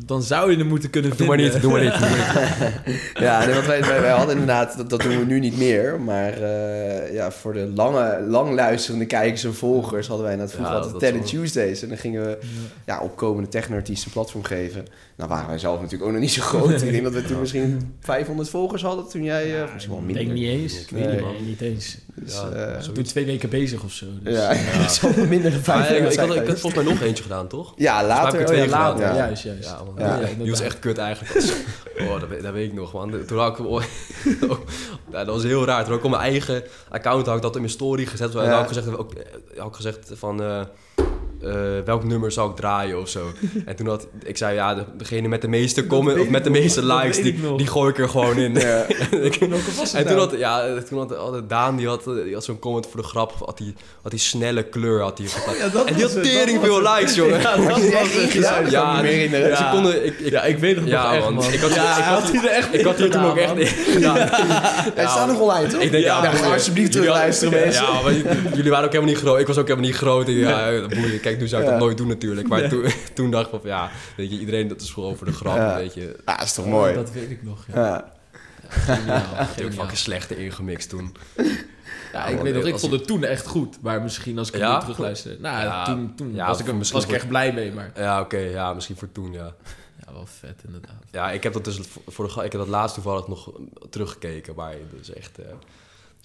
dan 0.06 0.24
zou 0.24 0.52
je 0.52 0.58
hem 0.58 0.68
moeten 0.68 0.90
kunnen 0.90 1.10
Doe 1.10 1.20
vinden. 1.20 1.36
maar 1.38 1.46
niet, 1.54 1.62
doe 1.62 1.72
maar 1.72 1.82
niet. 1.84 1.92
Doe 2.00 2.10
maar 2.10 2.82
niet. 2.86 3.02
Ja, 3.26 3.46
nee, 3.46 3.54
want 3.54 3.66
wij, 3.66 3.82
wij, 3.82 4.02
wij 4.02 4.12
hadden 4.12 4.32
inderdaad, 4.32 4.78
dat, 4.78 4.90
dat 4.90 5.02
doen 5.02 5.20
we 5.20 5.26
nu 5.26 5.40
niet 5.40 5.58
meer. 5.58 6.02
Maar 6.02 6.34
eh, 6.34 7.14
ja, 7.14 7.32
voor 7.32 7.54
de 7.54 7.72
lange, 7.76 8.22
lang 8.28 8.54
luisterende 8.56 9.06
kijkers 9.06 9.44
en 9.44 9.54
volgers 9.56 10.08
hadden 10.08 10.26
wij 10.26 10.34
inderdaad 10.34 10.56
vroeger 10.56 10.76
Ja, 10.76 10.82
altijd 10.84 11.02
dat 11.02 11.10
Talent. 11.12 11.30
Tuesdays. 11.30 11.82
En 11.82 11.88
dan 11.90 11.98
gingen 11.98 12.24
we 12.26 12.38
ja, 12.86 13.00
opkomende 13.00 13.50
technoartiesten 13.50 14.08
een 14.08 14.14
platform 14.14 14.44
geven. 14.44 14.86
Nou 15.18 15.30
waren 15.30 15.48
wij 15.48 15.58
zelf 15.58 15.76
natuurlijk 15.76 16.04
ook 16.04 16.12
nog 16.12 16.22
niet 16.22 16.32
zo 16.32 16.42
groot. 16.42 16.82
Ik 16.82 16.92
denk 16.92 17.04
dat 17.04 17.14
we 17.14 17.24
toen 17.24 17.40
misschien 17.40 17.96
500 18.00 18.50
volgers 18.50 18.82
hadden 18.82 19.08
toen 19.10 19.24
jij, 19.24 19.62
eh, 19.64 19.74
misschien 19.74 19.94
wel 19.94 20.02
Ik 20.02 20.06
minder. 20.06 20.26
denk 20.26 20.36
niet 20.38 20.48
eens. 20.48 20.80
Ik 20.82 20.90
weet 20.90 21.12
niet, 21.12 21.22
man. 21.22 21.46
Niet 21.46 21.62
eens. 21.62 21.98
Dus, 22.16 22.34
Ja, 22.34 22.50
eh, 22.50 23.04
twee 23.04 23.26
weken 23.26 23.50
bezig 23.50 23.84
of 23.84 23.92
zo. 23.92 24.06
Dus, 24.24 24.34
ja, 24.38 24.52
ja. 24.52 25.26
minder 25.28 25.52
dan 25.52 25.62
Maar 25.66 25.86
500 25.86 26.06
ik, 26.06 26.12
ik, 26.12 26.20
had, 26.20 26.36
ik 26.36 26.48
had 26.48 26.60
volgens 26.60 26.84
mij 26.84 26.94
nog 26.94 27.02
eentje 27.04 27.24
gedaan, 27.24 27.48
toch? 27.48 27.74
Ja, 27.76 28.06
later. 28.06 28.40
ik 28.40 28.48
er 28.50 28.56
ja, 28.56 28.60
twee 28.62 28.70
later. 28.70 29.16
Juist, 29.16 29.44
juist. 29.44 29.70
Ja, 29.70 29.80
man. 29.84 30.20
Die 30.42 30.50
was 30.50 30.60
echt 30.62 30.80
kut 30.80 30.98
eigenlijk. 30.98 31.46
Oh, 32.00 32.20
dat, 32.20 32.30
weet- 32.30 32.42
dat 32.44 32.54
weet 32.54 32.68
ik 32.68 32.74
nog, 32.74 32.94
man. 32.94 33.26
Toen 33.26 33.38
had 33.40 33.60
ik... 33.60 33.66
Oh, 33.70 33.82
ja, 35.12 35.24
dat 35.24 35.26
was 35.28 35.44
heel 35.44 35.66
raar. 35.66 35.80
Toen 35.82 35.90
had 35.90 36.00
ik 36.00 36.06
op 36.06 36.12
mijn 36.12 36.24
eigen 36.24 36.64
account 36.90 37.26
had 37.26 37.36
ik 37.36 37.42
dat 37.42 37.54
in 37.56 37.62
mijn 37.62 37.74
story 37.74 38.06
gezet. 38.06 38.36
En 38.36 38.42
Ja. 38.42 38.46
dan 38.50 38.52
had 38.54 38.62
ik 38.62 38.68
gezegd, 38.78 38.98
ook, 38.98 39.14
had 39.58 39.68
ik 39.68 39.74
gezegd 39.76 40.12
van... 40.14 40.42
eh, 40.44 40.62
eh, 41.46 41.54
welk 41.86 42.04
nummer 42.04 42.32
zou 42.32 42.50
ik 42.50 42.56
draaien 42.56 43.00
of 43.02 43.10
zo. 43.10 43.32
En 43.66 43.76
toen 43.76 43.88
had 43.88 44.08
ik 44.24 44.38
zei, 44.38 44.56
ja, 44.56 44.76
de- 44.76 44.84
degene 44.98 45.28
met 45.28 45.42
de 45.42 45.48
meeste 45.48 45.88
comment 45.88 46.16
weet 46.18 46.26
of 46.26 46.32
met 46.32 46.44
de 46.44 46.50
nog, 46.50 46.60
meeste 46.60 46.86
dat 46.86 47.02
likes, 47.02 47.18
die, 47.22 47.40
nog. 47.42 47.58
die 47.58 47.68
gooi 47.68 47.90
ik 47.90 47.98
er 48.00 48.10
gewoon 48.10 48.38
in. 48.38 48.54
Ja. 48.66 48.86
En 49.96 50.06
toen 50.06 50.16
nou? 50.16 50.20
had, 50.20 50.34
ja, 50.38 50.66
toen 50.90 50.98
had, 51.00 51.16
had 51.16 51.50
Daan, 51.50 51.76
die 51.76 51.88
had, 51.88 52.04
die 52.24 52.34
had 52.34 52.44
zo'n 52.44 52.60
comment 52.60 52.88
voor 52.92 53.02
de 53.02 53.08
grap, 53.08 53.34
had 53.46 53.58
die, 53.58 53.74
had 54.02 54.12
die 54.12 54.20
snelle 54.20 54.64
kleur, 54.64 55.02
had 55.02 55.18
die. 55.18 55.28
Ja, 55.60 55.68
dat 55.70 55.86
en 55.88 55.94
die 55.94 56.04
had 56.04 56.24
tering 56.24 56.60
veel 56.64 56.84
het. 56.84 56.98
likes, 56.98 57.16
jongen. 57.16 57.40
Ja, 57.42 57.56
dat 57.56 57.76
die 57.76 57.92
was 57.92 58.16
echt? 58.16 58.34
Ja, 58.34 58.52
kan 58.52 58.66
ik 58.66 58.72
me 58.72 59.02
niet 59.02 59.12
herinneren. 59.12 59.58
Ze 59.58 59.68
konden, 59.72 60.06
ik, 60.06 60.20
ik, 60.20 60.30
Ja, 60.32 60.44
ik 60.44 60.58
weet 60.58 60.76
het 60.76 60.88
Ja, 60.88 61.04
nog 61.04 61.14
echt, 61.14 61.30
man. 61.30 61.54
Ik 61.54 61.60
had- 61.60 61.74
ja, 61.74 61.98
ik 61.98 62.04
had- 62.04 62.34
er 62.34 62.46
echt 62.50 62.74
ik 62.74 62.86
had 62.86 62.98
hier 62.98 63.12
toen 63.12 63.26
ook 63.26 63.38
echt... 63.38 63.56
in. 63.58 64.00
Ja, 64.00 64.14
Hij 64.96 65.08
staat 65.08 65.28
nog 65.28 65.40
online, 65.40 65.68
toch? 65.68 65.82
Ik 65.82 65.92
denk, 65.92 66.04
ja, 66.04 66.24
ja, 66.24 66.30
alsjeblieft 66.30 66.66
Jullie 66.76 66.90
terugluisteren, 66.90 67.54
mensen. 67.60 67.84
Ja, 67.84 68.12
jullie 68.56 68.72
waren 68.72 68.86
ook 68.86 68.92
helemaal 68.92 69.14
niet 69.14 69.24
groot. 69.24 69.40
Ik 69.40 69.48
was 69.48 69.58
ook 69.58 69.68
helemaal 69.68 69.90
niet 69.90 69.98
groot. 69.98 70.28
En 70.28 70.34
ja, 70.34 70.70
boeien. 70.88 71.20
Kijk, 71.20 71.35
nu 71.40 71.48
zou 71.48 71.62
ik 71.62 71.68
Ja. 71.68 71.74
dat 71.74 71.84
nooit 71.84 71.98
doen 71.98 72.08
natuurlijk. 72.08 72.48
Maar 72.48 72.70
toen, 72.70 72.86
toen 73.14 73.32
dacht 73.32 73.46
ik 73.46 73.50
van, 73.62 73.70
ja, 73.70 73.90
weet 74.18 74.30
je, 74.32 74.40
iedereen, 74.40 74.68
dat 74.68 74.82
is 74.82 74.90
gewoon 74.90 75.16
voor 75.18 75.28
de 75.28 75.34
grap, 75.34 75.56
Ja. 75.56 75.76
weet 75.76 75.94
je. 75.94 76.16
Ah, 76.26 76.38
dat 76.38 76.46
is 76.46 76.54
toch 76.54 76.66
mooi. 76.66 76.94
Dat 76.94 77.12
weet 77.12 77.30
ik 77.30 77.44
nog, 77.44 77.66
ja. 77.74 77.86
Ja. 77.86 78.14
Ik 79.56 79.72
fucking 79.80 79.98
slechte 79.98 80.38
ingemixt 80.38 80.90
toen. 80.90 81.16
Ja, 82.14 82.26
ik 82.26 82.40
weet 82.42 82.54
nog, 82.54 82.64
ik 82.66 82.72
als 82.72 82.82
vond 82.82 82.94
het 82.94 83.08
toen 83.08 83.24
echt 83.24 83.48
goed. 83.48 83.82
Maar 83.82 84.02
misschien 84.02 84.38
als 84.38 84.48
ik 84.48 84.54
het 84.54 84.64
Ja? 84.64 84.74
nu 84.74 84.80
terugluister... 84.80 85.38
Nou, 85.40 85.64
Ja, 85.66 85.86
toen, 85.86 86.16
toen 86.16 86.34
ja, 86.34 86.48
was, 86.48 86.60
ik, 86.60 86.68
er- 86.68 86.76
misschien 86.76 87.00
was 87.00 87.10
ik 87.10 87.16
echt 87.16 87.28
blij 87.28 87.54
mee, 87.54 87.72
maar... 87.72 87.92
Ja, 87.96 88.20
oké, 88.22 88.38
ja, 88.38 88.74
misschien 88.74 88.96
voor 88.98 89.12
toen, 89.12 89.32
ja. 89.32 89.54
Ja, 90.06 90.14
wel 90.14 90.26
vet 90.26 90.62
inderdaad. 90.66 91.04
Ja, 91.12 91.32
ik 91.32 91.44
heb 91.44 91.54
dat 91.54 91.64
dus 91.66 91.80
voor- 92.08 92.26
de, 92.26 92.32
ga- 92.32 92.44
ik 92.44 92.52
heb 92.52 92.62
dat 92.62 92.70
laatst 92.70 92.94
toevallig 92.96 93.28
nog 93.28 93.52
teruggekeken, 93.90 94.56
maar 94.56 94.76
dat 94.92 95.00
is 95.02 95.14
echt... 95.14 95.38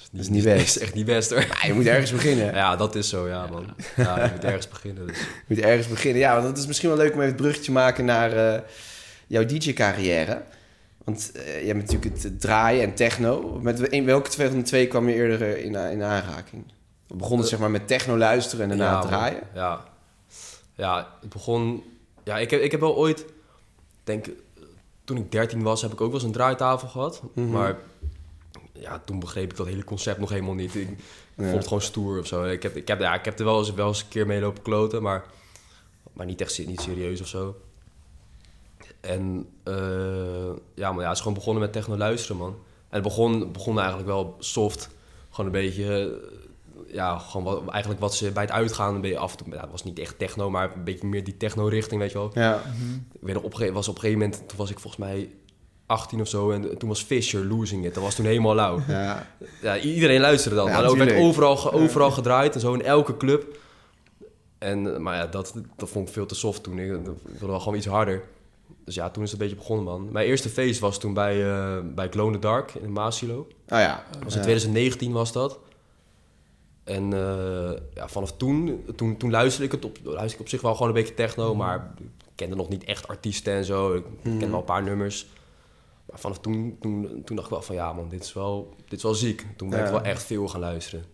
eh, 0.03 0.09
Dat 0.13 0.21
is 0.21 0.29
niet 0.29 0.45
best. 0.55 0.77
is 0.77 0.79
echt 0.79 0.95
niet 0.95 1.07
best 1.07 1.31
hoor. 1.31 1.41
Ja, 1.41 1.67
je 1.67 1.73
moet 1.75 1.87
ergens 1.87 2.13
beginnen. 2.13 2.55
Ja, 2.55 2.77
dat 2.77 2.95
is 2.95 3.09
zo, 3.09 3.29
ja 3.29 3.47
man. 3.47 3.75
Ja, 3.97 4.25
je 4.25 4.31
moet 4.33 4.45
ergens 4.45 4.69
beginnen. 4.69 5.07
Dus. 5.07 5.19
Je 5.49 5.55
moet 5.55 5.59
ergens 5.65 5.89
beginnen. 5.89 6.21
Ja, 6.21 6.35
want 6.35 6.47
het 6.47 6.59
is 6.59 6.67
misschien 6.67 6.89
wel 6.89 6.99
leuk 6.99 7.09
om 7.13 7.17
even 7.19 7.27
het 7.33 7.37
bruggetje 7.37 7.65
te 7.65 7.73
maken 7.73 8.05
naar 8.05 8.33
eh, 8.55 8.61
jouw 9.27 9.45
DJ-carrière. 9.45 10.43
Want 11.05 11.33
eh, 11.35 11.61
je 11.61 11.67
hebt 11.67 11.79
natuurlijk 11.79 12.15
het, 12.15 12.23
het 12.23 12.41
draaien 12.41 12.83
en 12.83 12.95
techno. 12.95 13.59
Met 13.63 13.81
in 13.81 14.05
welke 14.05 14.31
twee 14.31 14.49
van 14.49 14.57
de 14.57 14.63
twee 14.65 14.87
kwam 14.87 15.09
je 15.09 15.15
eerder 15.15 15.43
eh, 15.43 15.65
in, 15.65 15.75
in 15.75 16.03
aanraking? 16.03 16.65
We 17.07 17.17
begonnen 17.17 17.47
zeg 17.47 17.59
maar 17.59 17.71
met 17.71 17.87
techno 17.89 18.17
luisteren 18.17 18.71
en 18.71 18.79
daarna 18.79 18.93
Ja, 18.93 18.99
man. 18.99 19.07
draaien. 19.09 19.41
Ja. 19.55 19.85
ja, 20.75 21.09
het 21.21 21.29
begon... 21.31 21.83
Ja, 22.25 22.39
ik 22.39 22.51
heb, 22.51 22.61
ik 22.61 22.71
heb 22.71 22.81
wel 22.81 22.97
ooit... 22.97 23.25
denk, 24.05 24.27
toen 25.05 25.17
ik 25.17 25.33
13 25.33 25.63
was, 25.63 25.83
heb 25.83 25.93
ik 25.93 26.01
ook 26.01 26.07
wel 26.07 26.17
eens 26.17 26.25
een 26.25 26.33
draaitafel 26.33 26.89
gehad. 26.89 27.23
Mhm. 27.35 27.51
Maar 27.51 27.77
ja, 28.81 29.03
toen 29.05 29.19
begreep 29.19 29.51
ik 29.51 29.57
dat 29.57 29.67
hele 29.67 29.85
concept 29.85 30.19
nog 30.21 30.29
helemaal 30.31 30.55
niet. 30.55 30.75
Ik 30.75 30.89
Ja. 31.37 31.45
vond 31.45 31.57
het 31.57 31.65
gewoon 31.67 31.83
stoer 31.83 32.19
of 32.19 32.27
zo. 32.27 32.45
Ik 32.45 32.63
heb, 32.63 32.77
ik 32.77 32.89
heb, 32.89 33.01
ja, 33.01 33.15
ik 33.15 33.25
heb 33.25 33.39
er 33.39 33.45
wel 33.45 33.59
eens, 33.59 33.73
wel 33.75 33.89
eens 33.89 34.01
een 34.03 34.09
keer 34.09 34.27
mee 34.27 34.41
lopen 34.41 34.63
kloten, 34.63 35.03
maar, 35.03 35.25
maar 36.13 36.27
niet 36.27 36.41
echt 36.41 36.67
niet 36.67 36.81
serieus 36.81 37.21
of 37.21 37.27
zo. 37.27 37.57
En 39.01 39.47
eh, 39.63 40.53
ja, 40.75 40.93
maar 40.93 41.01
ja, 41.03 41.07
het 41.09 41.17
is 41.17 41.19
gewoon 41.23 41.35
begonnen 41.35 41.63
met 41.63 41.73
techno 41.73 41.97
luisteren, 41.97 42.37
man. 42.37 42.51
En 42.89 42.95
het 42.97 43.03
begon, 43.03 43.53
begon 43.53 43.79
eigenlijk 43.79 44.09
wel 44.09 44.37
soft. 44.39 44.89
Gewoon 45.31 45.47
een 45.47 45.53
beetje, 45.63 46.11
eh, 46.87 46.95
ja, 46.95 47.19
gewoon 47.19 47.45
wat, 47.45 47.69
eigenlijk 47.69 48.01
wat 48.01 48.15
ze 48.15 48.31
bij 48.33 48.43
het 48.43 48.53
uitgaan 48.53 48.95
een 48.95 49.01
beetje 49.01 49.19
af 49.19 49.31
en 49.33 49.39
toe... 49.45 49.55
Ja, 49.55 49.61
het 49.61 49.71
was 49.71 49.85
niet 49.85 49.99
echt 49.99 50.19
techno, 50.19 50.51
maar 50.51 50.73
een 50.77 50.85
beetje 50.85 51.07
meer 51.07 51.25
die 51.25 51.37
techno-richting, 51.37 52.01
weet 52.01 52.13
je 52.13 52.19
wel. 52.19 52.31
Ja. 52.35 52.55
Ik 53.13 53.21
weet 53.21 53.35
nog, 53.35 53.43
op, 53.43 53.53
een 53.53 53.59
gege- 53.59 53.73
was 53.73 53.89
op 53.89 53.95
een 53.95 54.01
gegeven 54.01 54.23
moment, 54.23 54.49
toen 54.49 54.59
was 54.59 54.71
ik 54.71 54.79
volgens 54.79 55.03
mij 55.03 55.31
18 55.91 56.21
of 56.21 56.29
zo... 56.29 56.51
en 56.51 56.79
toen 56.79 56.89
was 56.89 57.03
Fisher 57.03 57.45
Losing 57.45 57.85
It. 57.85 57.95
Dat 57.95 58.03
was 58.03 58.15
toen 58.15 58.25
helemaal 58.27 58.55
lauw. 58.55 58.81
ja. 58.89 59.27
Ja, 59.63 59.79
iedereen 59.79 60.21
luisterde 60.21 60.57
dan. 60.57 60.67
Ja, 60.67 60.79
en 60.79 60.85
ook 60.85 60.97
werd 60.97 61.19
overal, 61.21 61.73
overal 61.73 62.11
gedraaid 62.11 62.55
en 62.55 62.61
zo 62.61 62.73
in 62.75 62.83
elke 62.83 63.17
club. 63.17 63.59
En, 64.59 65.03
maar 65.03 65.17
ja, 65.17 65.27
dat, 65.27 65.55
dat 65.77 65.89
vond 65.89 66.09
ik 66.09 66.15
veel 66.15 66.27
te 66.27 66.35
soft 66.35 66.63
toen. 66.63 66.79
Ik, 66.79 66.89
wilde 66.91 67.15
wel 67.47 67.61
gewoon 67.61 67.79
iets 67.79 67.87
harder. 67.87 68.23
Dus 68.85 68.95
ja, 68.95 69.11
toen 69.11 69.23
is 69.23 69.31
het 69.31 69.41
een 69.41 69.47
beetje 69.47 69.63
begonnen, 69.63 69.85
man. 69.85 70.09
Mijn 70.13 70.27
eerste 70.27 70.49
feest 70.49 70.81
was 70.81 70.99
toen 70.99 71.15
bij, 71.15 71.51
eh 71.51 71.79
bij 71.95 72.09
Glow 72.09 72.27
in 72.27 72.33
the 72.33 72.39
Dark 72.39 72.75
in 72.75 72.93
Maasilo. 72.93 73.39
Oh 73.39 73.47
ja. 73.79 74.05
Dat 74.13 74.25
was 74.25 74.35
in 74.35 74.41
2019 74.43 75.13
was 75.13 75.33
dat. 75.33 75.59
En 76.85 77.13
eh, 77.13 77.71
ja, 77.95 78.09
vanaf 78.09 78.33
toen, 78.37 78.85
toen, 78.97 79.17
toen 79.17 79.31
luisterde 79.31 79.67
ik 79.67 79.73
het 79.73 79.85
op, 79.85 79.99
luisterde 80.03 80.35
ik 80.35 80.41
op 80.41 80.49
zich 80.49 80.61
wel 80.61 80.73
gewoon 80.73 80.89
een 80.89 80.95
beetje 80.95 81.15
techno, 81.15 81.55
maar 81.55 81.95
ik 82.01 82.07
kende 82.35 82.57
nog 82.57 82.69
niet 82.69 82.85
echt 82.85 83.09
artiesten 83.09 83.53
en 83.53 83.65
zo. 83.65 83.95
Ik 83.95 84.05
Mhm. 84.23 84.39
ken 84.39 84.51
wel 84.51 84.59
een 84.59 84.65
paar 84.65 84.83
nummers. 84.83 85.27
Maar 86.11 86.19
vanaf 86.19 86.39
toen, 86.41 86.77
toen, 86.81 87.23
toen 87.25 87.37
dacht 87.37 87.49
ik 87.49 87.53
wel 87.55 87.63
van 87.63 87.75
ja 87.75 87.93
man, 87.93 88.09
dit 88.09 88.23
is 88.25 88.33
wel, 88.33 88.75
dit 88.89 88.99
is 88.99 89.03
wel 89.03 89.15
ziek. 89.15 89.47
Toen 89.57 89.71
ben 89.71 89.85
ik 89.85 89.91
wel 89.91 90.03
echt 90.03 90.23
veel 90.23 90.49
gaan 90.49 90.61
luisteren. 90.61 91.05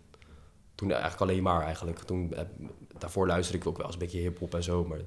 Toen 0.74 0.90
eigenlijk 0.90 1.20
alleen 1.20 1.42
maar 1.42 1.62
eigenlijk. 1.62 1.98
Toen, 1.98 2.32
eh, 2.34 2.42
daarvoor 2.98 3.26
luisterde 3.26 3.58
ik 3.60 3.66
ook 3.66 3.76
wel 3.76 3.86
eens 3.86 3.94
een 3.94 4.00
beetje 4.00 4.20
hip-hop 4.20 4.54
en 4.54 4.62
zo, 4.62 4.84
maar 4.84 4.98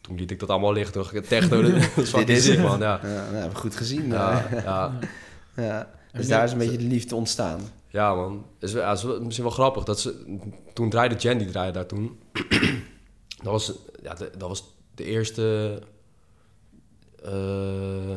toen 0.00 0.16
liet 0.16 0.30
ik 0.30 0.38
dat 0.38 0.48
allemaal 0.50 0.72
liggen. 0.72 0.92
Toen 0.92 1.02
dacht 1.02 1.14
ik, 1.14 1.24
techno, 1.24 1.62
dat 2.12 2.28
is 2.28 2.48
het. 2.48 2.58
man. 2.62 2.78
Ja. 2.78 3.00
Ja, 3.02 3.08
nou, 3.08 3.34
hebben 3.34 3.50
we 3.50 3.56
goed 3.56 3.76
gezien. 3.76 4.06
Ja, 4.06 4.48
Ja. 4.52 4.60
ja. 4.62 4.98
Ja. 5.62 5.90
Dus 6.12 6.28
daar 6.28 6.44
is 6.44 6.52
een 6.52 6.58
beetje 6.58 6.76
de 6.76 6.84
liefde 6.84 7.14
ontstaan. 7.14 7.60
Ja, 7.88 8.14
man. 8.14 8.46
Is, 8.58 8.72
wel- 8.72 8.82
ja, 8.82 8.92
is 8.92 9.04
misschien 9.04 9.44
wel 9.44 9.52
grappig. 9.52 9.84
Dat 9.84 10.00
ze, 10.00 10.36
toen 10.72 10.90
draaide 10.90 11.14
Jen, 11.14 11.38
die 11.38 11.50
draaide 11.50 11.72
daar 11.72 11.86
toen. 11.86 12.18
dat, 13.42 13.52
was, 13.52 13.72
ja, 14.02 14.14
de- 14.14 14.30
dat 14.38 14.48
was 14.48 14.74
de 14.94 15.04
eerste... 15.04 15.78
eh, 17.24 18.14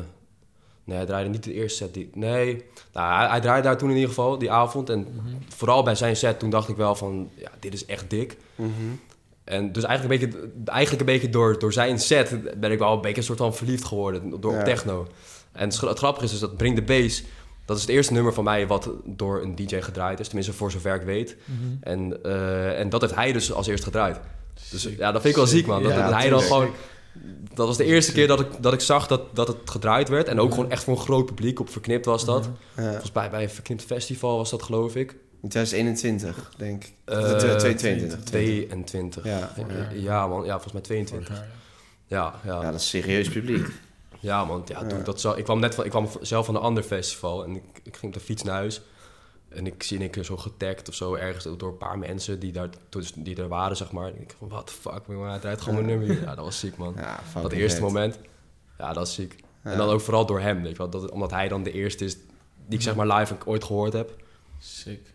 nee, 0.88 0.96
hij 0.96 1.06
draaide 1.06 1.30
niet 1.30 1.44
de 1.44 1.52
eerste 1.52 1.76
set. 1.76 1.94
Die, 1.94 2.10
nee, 2.14 2.64
nou, 2.92 3.14
hij, 3.18 3.28
hij 3.28 3.40
draaide 3.40 3.68
daar 3.68 3.78
toen 3.78 3.88
in 3.88 3.94
ieder 3.94 4.08
geval, 4.08 4.38
die 4.38 4.50
avond. 4.50 4.90
En 4.90 5.06
vooral 5.56 5.82
bij 5.82 5.94
zijn 5.94 6.16
set, 6.16 6.38
toen 6.38 6.50
dacht 6.50 6.68
ik 6.68 6.76
wel 6.76 6.94
van... 6.94 7.30
Ja, 7.34 7.50
dit 7.60 7.74
is 7.74 7.86
echt 7.86 8.10
dik. 8.10 8.36
Mhm. 8.54 8.70
En 9.44 9.72
dus 9.72 9.84
eigenlijk 9.84 10.22
een 10.22 10.28
beetje, 10.30 10.50
eigenlijk 10.64 11.00
een 11.00 11.14
beetje 11.14 11.30
door, 11.30 11.58
door 11.58 11.72
zijn 11.72 11.98
set 11.98 12.60
ben 12.60 12.72
ik 12.72 12.78
wel 12.78 12.92
een 12.92 13.00
beetje 13.00 13.16
een 13.16 13.22
soort 13.22 13.38
van 13.38 13.54
verliefd 13.54 13.84
geworden 13.84 14.40
door 14.40 14.52
Ja. 14.52 14.58
op 14.58 14.64
techno. 14.64 15.06
En 15.52 15.68
het, 15.68 15.76
grappige 15.76 16.24
is 16.24 16.30
dus 16.30 16.40
dat 16.40 16.56
Bring 16.56 16.74
the 16.76 16.82
Bass, 16.82 17.22
dat 17.64 17.76
is 17.76 17.82
het 17.82 17.90
eerste 17.90 18.12
nummer 18.12 18.34
van 18.34 18.44
mij 18.44 18.66
wat 18.66 18.90
door 19.04 19.42
een 19.42 19.54
DJ 19.54 19.80
gedraaid 19.80 20.20
is. 20.20 20.26
Tenminste, 20.26 20.52
voor 20.52 20.70
zover 20.70 20.94
ik 20.94 21.02
weet. 21.02 21.36
Mhm. 21.44 21.58
En, 21.80 22.22
eh, 22.22 22.80
en 22.80 22.88
dat 22.88 23.00
heeft 23.00 23.14
hij 23.14 23.32
dus 23.32 23.52
als 23.52 23.66
eerst 23.66 23.84
gedraaid. 23.84 24.20
Dus 24.70 24.82
ja, 24.82 25.12
dat 25.12 25.22
vind 25.22 25.34
ik 25.34 25.40
wel 25.40 25.46
ziek, 25.46 25.66
man. 25.66 25.82
Dat, 25.82 25.92
Ja, 25.92 26.02
dat 26.02 26.14
hij 26.20 26.28
dan 26.28 26.40
gewoon... 26.40 26.70
Dat 27.54 27.66
was 27.66 27.76
de 27.76 27.84
eerste 27.84 28.12
keer 28.12 28.26
dat 28.26 28.40
ik, 28.40 28.46
dat 28.60 28.72
ik 28.72 28.80
zag 28.80 29.06
dat, 29.06 29.36
dat 29.36 29.48
het 29.48 29.56
gedraaid 29.64 30.08
werd. 30.08 30.28
En 30.28 30.40
ook 30.40 30.50
gewoon 30.54 30.70
echt 30.70 30.84
voor 30.84 30.96
een 30.96 31.02
groot 31.02 31.26
publiek. 31.26 31.60
Op 31.60 31.70
Verknipt 31.70 32.04
was 32.04 32.24
dat. 32.24 32.48
Ja. 32.76 32.90
Volgens 32.90 33.12
mij 33.12 33.30
bij 33.30 33.42
een 33.42 33.50
Verknipt 33.50 33.82
Festival 33.82 34.36
was 34.36 34.50
dat, 34.50 34.62
geloof 34.62 34.96
ik. 34.96 35.16
In 35.42 35.48
2021, 35.48 36.52
denk 36.56 36.84
ik. 36.84 36.92
Eh, 37.04 37.18
2022. 37.18 38.24
22. 38.24 39.24
Ja. 39.24 39.52
Ja, 39.56 39.88
ja, 39.92 40.26
man. 40.26 40.44
Ja, 40.44 40.52
volgens 40.52 40.72
mij 40.72 40.82
22. 40.82 41.28
Vorig 41.28 41.42
jaar, 42.06 42.32
Ja, 42.44 42.52
ja. 42.52 42.62
Ja, 42.62 42.70
dat 42.70 42.80
is 42.80 42.88
serieus 42.88 43.28
publiek. 43.28 43.68
Ja, 44.20 44.44
man. 44.44 44.62
Ja, 44.66 44.86
toen. 44.86 45.04
Dat 45.04 45.20
zo, 45.20 45.32
ik 45.32 45.44
kwam 45.44 45.60
net 45.60 45.74
van, 45.74 45.84
ik 45.84 45.90
kwam 45.90 46.08
zelf 46.20 46.46
van 46.46 46.54
een 46.54 46.60
ander 46.60 46.82
festival 46.82 47.44
en 47.44 47.56
ik, 47.56 47.62
ik 47.82 47.96
ging 47.96 48.14
op 48.14 48.18
de 48.18 48.24
fiets 48.24 48.42
naar 48.42 48.54
huis. 48.54 48.80
En 49.48 49.66
ik 49.66 49.82
zie 49.82 49.98
één 50.00 50.10
keer 50.10 50.24
zo 50.24 50.36
getagd 50.36 50.88
of 50.88 50.94
zo 50.94 51.14
ergens 51.14 51.48
door 51.56 51.70
een 51.70 51.76
paar 51.78 51.98
mensen 51.98 52.38
die 52.40 52.52
daar, 52.52 52.68
dus 52.88 53.12
die 53.12 53.36
er 53.36 53.48
waren, 53.48 53.76
zeg 53.76 53.92
maar. 53.92 54.06
En 54.06 54.20
ik 54.20 54.34
van, 54.38 54.48
what 54.48 54.66
the 54.66 54.72
fuck, 54.72 55.06
man, 55.06 55.28
hij 55.28 55.38
draait 55.38 55.60
gewoon 55.60 55.84
mijn 55.84 55.98
nummer. 55.98 56.20
Ja, 56.20 56.34
dat 56.34 56.44
was 56.44 56.58
ziek, 56.58 56.76
man. 56.76 56.94
Ja, 56.96 57.20
dat 57.42 57.52
eerste 57.52 57.78
vet. 57.78 57.86
moment, 57.86 58.18
ja, 58.78 58.86
dat 58.86 58.96
was 58.96 59.14
ziek. 59.14 59.34
Ja. 59.64 59.70
En 59.70 59.78
dan 59.78 59.88
ook 59.88 60.00
vooral 60.00 60.26
door 60.26 60.40
hem, 60.40 60.62
weet 60.62 60.70
je 60.72 60.78
wel. 60.78 60.90
Dat, 60.90 61.10
omdat 61.10 61.30
hij 61.30 61.48
dan 61.48 61.62
de 61.62 61.72
eerste 61.72 62.04
is 62.04 62.14
die 62.66 62.78
ik 62.78 62.82
zeg 62.82 62.94
maar 62.94 63.06
live 63.18 63.36
ooit 63.44 63.64
gehoord 63.64 63.92
heb. 63.92 64.22
Sick. 64.58 65.12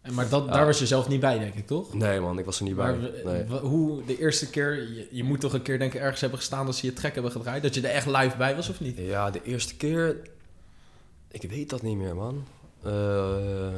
En, 0.00 0.14
maar 0.14 0.28
dat, 0.28 0.44
Ja. 0.44 0.52
daar 0.52 0.66
was 0.66 0.78
je 0.78 0.86
zelf 0.86 1.08
niet 1.08 1.20
bij, 1.20 1.38
denk 1.38 1.54
ik, 1.54 1.66
toch? 1.66 1.94
Nee, 1.94 2.20
man, 2.20 2.38
ik 2.38 2.44
was 2.44 2.58
er 2.58 2.64
niet 2.64 2.76
bij. 2.76 2.96
Maar 2.96 3.10
Nee. 3.24 3.58
hoe 3.60 4.04
de 4.04 4.18
eerste 4.18 4.50
keer, 4.50 4.74
je, 4.74 5.08
je 5.10 5.24
moet 5.24 5.40
toch 5.40 5.52
een 5.52 5.62
keer 5.62 5.78
denk 5.78 5.94
ik 5.94 6.00
ergens 6.00 6.20
hebben 6.20 6.38
gestaan 6.38 6.66
dat 6.66 6.76
ze 6.76 6.86
je 6.86 6.92
track 6.92 7.14
hebben 7.14 7.32
gedraaid, 7.32 7.62
dat 7.62 7.74
je 7.74 7.80
er 7.80 7.94
echt 7.94 8.06
live 8.06 8.36
bij 8.36 8.56
was 8.56 8.68
of 8.68 8.80
niet? 8.80 8.96
Ja, 8.98 9.30
de 9.30 9.42
eerste 9.42 9.76
keer... 9.76 10.16
Ik 11.28 11.50
weet 11.50 11.70
dat 11.70 11.82
niet 11.82 11.96
meer, 11.96 12.14
man. 12.14 12.44
Eh, 12.84 13.74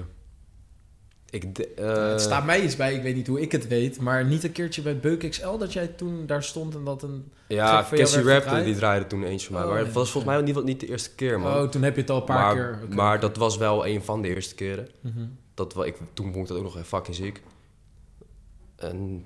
ik... 1.31 1.55
de- 1.55 1.69
eh, 1.75 2.11
het 2.11 2.21
staat 2.21 2.45
mij 2.45 2.63
iets 2.63 2.77
bij, 2.77 2.95
ik 2.95 3.03
weet 3.03 3.15
niet 3.15 3.27
hoe 3.27 3.41
ik 3.41 3.53
het 3.53 3.69
weet, 3.69 4.01
maar 4.01 4.25
niet 4.25 4.45
een 4.45 4.53
keertje 4.53 4.83
bij 4.83 4.99
Beuk 4.99 5.31
XL 5.31 5.57
dat 5.57 5.73
jij 5.73 5.87
toen 5.87 6.27
daar 6.27 6.43
stond 6.43 6.75
en 6.75 6.85
dat 6.85 7.03
een... 7.03 7.33
Ja, 7.49 7.87
Cassie 7.91 8.23
werd 8.23 8.27
Rap, 8.27 8.43
gedraaid? 8.43 8.65
die 8.65 8.75
draaide 8.75 9.07
toen 9.07 9.23
eens 9.25 9.45
van 9.45 9.55
mij. 9.55 9.63
Oh, 9.63 9.69
maar 9.69 9.79
ja, 9.79 9.85
dat 9.85 9.95
was 9.95 10.11
volgens 10.11 10.35
mij 10.35 10.43
niet, 10.43 10.65
niet 10.65 10.81
de 10.81 10.89
eerste 10.89 11.15
keer, 11.15 11.41
man. 11.41 11.55
Oh, 11.63 11.69
toen 11.69 11.83
heb 11.83 11.95
je 11.95 12.01
het 12.01 12.11
al 12.11 12.17
een 12.17 12.25
paar 12.25 12.57
maar, 12.57 12.79
keer. 12.79 12.97
Maar 12.97 13.21
dat 13.21 13.37
was 13.37 13.57
wel 13.57 13.87
een 13.87 14.03
van 14.03 14.23
de 14.23 14.29
eerste 14.29 14.55
keren. 14.55 14.89
Dat, 15.55 15.75
wa- 15.75 15.85
ik, 15.85 15.97
toen 16.13 16.33
vond 16.33 16.37
ik 16.37 16.49
dat 16.49 16.57
ook 16.65 16.75
nog 16.75 16.87
fucking 16.87 17.17
ziek. 17.17 17.43
En 18.77 19.25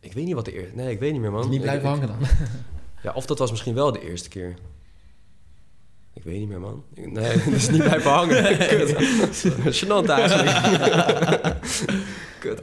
ik 0.00 0.12
weet 0.12 0.24
niet 0.24 0.34
wat 0.34 0.44
de 0.44 0.52
eerste... 0.52 0.76
Nee, 0.76 0.90
ik 0.90 0.98
weet 1.00 1.12
niet 1.12 1.20
meer, 1.20 1.30
man. 1.32 1.40
Is 1.40 1.46
niet 1.48 1.60
blijven 1.62 1.88
hangen 1.88 2.06
dan. 2.06 2.16
Ja, 3.02 3.12
of 3.12 3.26
dat 3.26 3.38
was 3.38 3.50
misschien 3.50 3.74
wel 3.74 3.92
de 3.92 4.08
eerste 4.08 4.28
keer. 4.28 4.54
Ik 6.24 6.30
weet 6.30 6.38
niet 6.38 6.48
meer, 6.48 6.60
man. 6.60 6.84
Ik- 6.94 7.12
Nee, 7.20 7.24
het 7.24 7.54
is 7.54 7.68
niet 7.68 7.82
blijven 7.82 8.10
hangen. 8.10 8.56
Kut. 8.68 8.94
Gênant 9.84 10.08
eigenlijk. 10.08 11.56
Kut. 12.38 12.60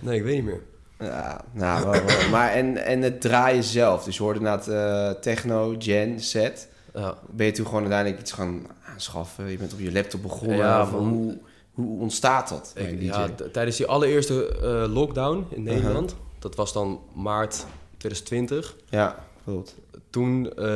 Nee, 0.00 0.16
ik 0.16 0.22
weet 0.22 0.34
niet 0.34 0.44
meer. 0.44 0.60
Ja, 0.98 1.44
nou, 1.52 1.82
wel, 1.82 1.92
wel. 2.04 2.28
maar 2.30 2.50
en, 2.52 2.76
en 2.84 3.02
het 3.02 3.20
draaien 3.20 3.62
zelf. 3.64 4.04
Dus 4.04 4.16
je 4.16 4.22
hoorde 4.22 4.38
inderdaad 4.38 4.68
eh, 4.68 5.20
techno, 5.20 5.74
gen, 5.78 6.20
set. 6.20 6.68
Ja. 6.94 7.18
Ben 7.30 7.46
je 7.46 7.52
toen 7.52 7.66
gewoon 7.66 7.80
uiteindelijk 7.80 8.20
iets 8.20 8.32
gaan 8.32 8.66
aanschaffen? 8.92 9.50
Je 9.50 9.56
bent 9.56 9.72
op 9.72 9.78
je 9.80 9.92
laptop 9.92 10.22
begonnen. 10.22 10.56
Ja, 10.56 10.86
hoe, 10.90 11.38
hoe 11.72 12.00
ontstaat 12.00 12.48
dat 12.48 12.72
Ik, 12.76 13.00
ja, 13.02 13.28
tijdens 13.52 13.76
die 13.76 13.86
allereerste 13.86 14.48
eh, 14.62 14.92
lockdown 14.94 15.46
in 15.50 15.60
Uh-huh. 15.62 15.74
Nederland, 15.76 16.16
dat 16.38 16.54
was 16.54 16.72
dan 16.72 17.00
maart 17.14 17.66
2020. 17.96 18.76
Ja, 18.88 19.24
goed. 19.44 19.74
Toen, 20.10 20.52
eh, 20.56 20.66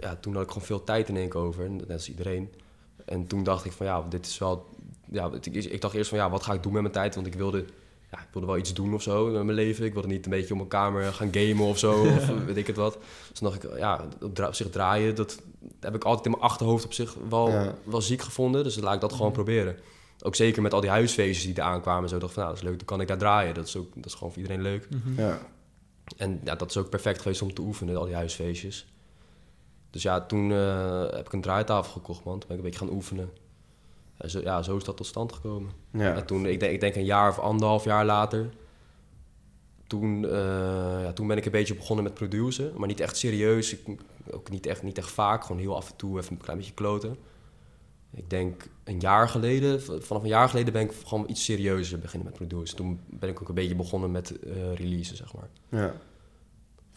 ja, 0.00 0.16
toen 0.16 0.32
had 0.34 0.42
ik 0.42 0.48
gewoon 0.48 0.66
veel 0.66 0.84
tijd 0.84 1.08
in 1.08 1.16
één 1.16 1.28
keer 1.28 1.40
over, 1.40 1.70
net 1.70 1.90
als 1.90 2.08
iedereen. 2.08 2.52
En 3.04 3.26
toen 3.26 3.42
dacht 3.44 3.64
ik 3.64 3.72
van 3.72 3.86
ja, 3.86 4.04
dit 4.08 4.26
is 4.26 4.38
wel... 4.38 4.66
Ja, 5.10 5.30
ik, 5.40 5.46
ik 5.46 5.80
dacht 5.80 5.94
eerst 5.94 6.08
van 6.08 6.18
ja, 6.18 6.30
wat 6.30 6.42
ga 6.42 6.52
ik 6.52 6.62
doen 6.62 6.72
met 6.72 6.82
mijn 6.82 6.94
tijd? 6.94 7.14
Want 7.14 7.26
ik 7.26 7.34
wilde, 7.34 7.64
ja, 8.10 8.18
ik 8.18 8.28
wilde 8.32 8.46
wel 8.46 8.56
iets 8.56 8.74
doen 8.74 8.94
of 8.94 9.02
zo 9.02 9.24
met 9.26 9.42
mijn 9.44 9.56
leven. 9.56 9.84
Ik 9.84 9.92
wilde 9.92 10.08
niet 10.08 10.24
een 10.24 10.30
beetje 10.30 10.50
op 10.50 10.56
mijn 10.56 10.68
kamer 10.68 11.12
gaan 11.12 11.28
gamen 11.32 11.66
of 11.66 11.78
zo, 11.78 12.00
of 12.16 12.26
weet 12.44 12.56
ik 12.56 12.66
het 12.66 12.76
wat. 12.76 12.98
Dus 13.28 13.38
toen 13.38 13.50
dacht 13.50 13.64
ik, 13.64 13.78
ja, 13.78 14.08
op, 14.20 14.54
zich 14.54 14.70
draaien, 14.70 15.14
dat 15.14 15.42
heb 15.80 15.94
ik 15.94 16.04
altijd 16.04 16.24
in 16.24 16.30
mijn 16.30 16.42
achterhoofd 16.42 16.84
op 16.84 16.92
zich 16.92 17.16
wel, 17.28 17.48
Ja. 17.48 17.74
wel 17.84 18.02
ziek 18.02 18.22
gevonden. 18.22 18.64
Dus 18.64 18.76
laat 18.76 18.94
ik 18.94 19.00
dat 19.00 19.12
gewoon 19.12 19.32
proberen. 19.32 19.76
Ook 20.24 20.34
zeker 20.34 20.62
met 20.62 20.74
al 20.74 20.80
die 20.80 20.90
huisfeestjes 20.90 21.44
die 21.44 21.54
er 21.54 21.70
aankwamen. 21.70 22.08
Zo 22.08 22.18
dacht 22.18 22.28
ik 22.28 22.34
van, 22.34 22.42
nou, 22.42 22.54
dat 22.54 22.64
is 22.64 22.68
leuk, 22.70 22.78
dan 22.78 22.86
kan 22.86 23.00
ik 23.00 23.08
daar 23.08 23.18
draaien. 23.18 23.54
Dat 23.54 23.66
is, 23.66 23.76
ook, 23.76 23.94
dat 23.94 24.06
is 24.06 24.14
gewoon 24.14 24.32
voor 24.32 24.42
iedereen 24.42 24.62
leuk. 24.62 24.88
Mhm. 24.90 25.20
Ja. 25.20 25.38
En 26.16 26.40
ja, 26.44 26.54
dat 26.54 26.70
is 26.70 26.76
ook 26.76 26.88
perfect 26.90 27.20
geweest 27.20 27.42
om 27.42 27.54
te 27.54 27.60
oefenen, 27.60 27.96
al 27.96 28.04
die 28.04 28.14
huisfeestjes. 28.14 28.86
Dus 29.92 30.02
ja, 30.02 30.20
toen 30.26 30.52
eh, 30.52 31.00
heb 31.10 31.26
ik 31.26 31.32
een 31.32 31.40
draaitafel 31.40 31.92
gekocht, 31.92 32.24
man. 32.24 32.38
Toen 32.38 32.48
ben 32.48 32.56
ik 32.58 32.64
een 32.64 32.70
beetje 32.70 32.86
gaan 32.86 32.94
oefenen. 32.96 33.30
En 34.16 34.30
zo, 34.30 34.40
ja, 34.40 34.62
zo 34.62 34.76
is 34.76 34.84
dat 34.84 34.96
tot 34.96 35.06
stand 35.06 35.32
gekomen. 35.32 35.70
ja. 35.92 36.14
En 36.14 36.26
toen, 36.26 36.46
ik 36.46 36.60
denk, 36.60 36.72
ik 36.72 36.80
denk 36.80 36.94
een 36.94 37.04
jaar 37.04 37.28
of 37.28 37.38
anderhalf 37.38 37.84
jaar 37.84 38.04
later... 38.04 38.50
toen, 39.86 40.24
eh, 40.24 41.02
ja, 41.02 41.12
toen 41.12 41.26
ben 41.26 41.36
ik 41.36 41.44
een 41.44 41.50
beetje 41.52 41.74
begonnen 41.74 42.04
met 42.04 42.14
produceren. 42.14 42.78
Maar 42.78 42.88
niet 42.88 43.00
echt 43.00 43.16
serieus. 43.16 43.72
Ik, 43.72 44.00
ook 44.30 44.50
niet 44.50 44.66
echt, 44.66 44.82
niet 44.82 44.98
echt 44.98 45.10
vaak. 45.10 45.44
Gewoon 45.44 45.60
heel 45.60 45.76
af 45.76 45.90
en 45.90 45.96
toe 45.96 46.18
even 46.18 46.32
een 46.32 46.42
klein 46.42 46.58
beetje 46.58 46.74
kloten. 46.74 47.16
Ik 48.14 48.30
denk 48.30 48.62
een 48.84 49.00
jaar 49.00 49.28
geleden, 49.28 49.82
vanaf 49.82 50.22
een 50.22 50.28
jaar 50.28 50.48
geleden 50.48 50.72
ben 50.72 50.82
ik 50.82 50.92
gewoon 51.04 51.24
iets 51.28 51.44
serieuzer 51.44 51.98
beginnen 51.98 52.28
met 52.28 52.36
produceren. 52.36 52.76
Toen 52.76 53.00
ben 53.06 53.28
ik 53.28 53.40
ook 53.42 53.48
een 53.48 53.54
beetje 53.54 53.74
begonnen 53.76 54.10
met 54.10 54.38
eh 54.38 54.74
releasen, 54.74 55.16
zeg 55.16 55.34
maar. 55.34 55.48
Ja. 55.68 55.94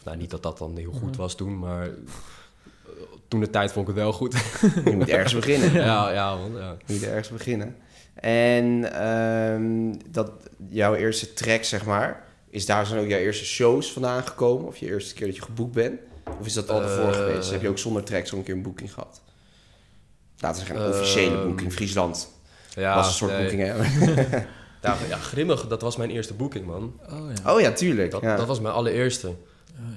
Nou, 0.04 0.16
niet 0.16 0.30
dat 0.30 0.42
dat 0.42 0.58
dan 0.58 0.76
heel 0.76 0.92
goed 0.92 1.10
Mhm. 1.10 1.16
was 1.16 1.34
toen, 1.34 1.58
maar 1.58 1.90
toen 3.28 3.40
de 3.40 3.50
tijd 3.50 3.72
vond 3.72 3.88
ik 3.88 3.94
het 3.94 4.02
wel 4.02 4.12
goed. 4.12 4.34
Je 4.84 4.96
moet 4.96 5.08
ergens 5.08 5.34
beginnen. 5.34 5.72
ja, 5.72 6.10
ja, 6.12 6.36
man, 6.36 6.52
ja. 6.56 6.76
Je 6.86 6.92
moet 6.92 7.02
ergens 7.02 7.28
beginnen. 7.28 7.76
En 8.14 8.92
ehm, 8.92 9.94
dat, 10.10 10.30
jouw 10.68 10.94
eerste 10.94 11.32
track, 11.32 11.64
zeg 11.64 11.84
maar, 11.84 12.24
is 12.50 12.66
daar 12.66 12.86
zijn 12.86 13.00
ook 13.00 13.08
jouw 13.08 13.18
eerste 13.18 13.44
shows 13.44 13.92
vandaan 13.92 14.22
gekomen? 14.26 14.66
Of 14.66 14.76
je 14.76 14.86
eerste 14.86 15.14
keer 15.14 15.26
dat 15.26 15.36
je 15.36 15.42
geboekt 15.42 15.72
bent? 15.74 16.00
Of 16.40 16.46
is 16.46 16.52
dat 16.52 16.70
al 16.70 16.82
ervoor 16.82 17.08
Eh. 17.10 17.16
geweest? 17.16 17.50
Heb 17.50 17.62
je 17.62 17.68
ook 17.68 17.78
zonder 17.78 18.04
tracks 18.04 18.32
al 18.32 18.38
een 18.38 18.44
keer 18.44 18.54
een 18.54 18.62
boeking 18.62 18.92
gehad? 18.92 19.22
Laten 20.38 20.60
we 20.60 20.66
zeggen, 20.66 20.86
een 20.86 20.92
Ehm, 20.92 21.00
officiële 21.00 21.44
boeking. 21.46 21.72
Friesland 21.72 22.28
ja 22.74 22.94
was 22.94 23.06
een 23.06 23.12
soort 23.14 23.30
nee. 23.32 23.40
boeking, 23.40 23.62
hè? 23.62 23.74
Ja, 24.82 24.96
ja, 25.08 25.16
Grimmig, 25.16 25.66
dat 25.66 25.82
was 25.82 25.96
mijn 25.96 26.10
eerste 26.10 26.34
boeking, 26.34 26.66
man. 26.66 27.00
Oh 27.10 27.30
ja. 27.44 27.54
Oh 27.54 27.60
ja, 27.60 27.72
tuurlijk. 27.72 28.10
Dat, 28.10 28.22
ja. 28.22 28.36
dat 28.36 28.46
was 28.46 28.60
mijn 28.60 28.74
allereerste. 28.74 29.34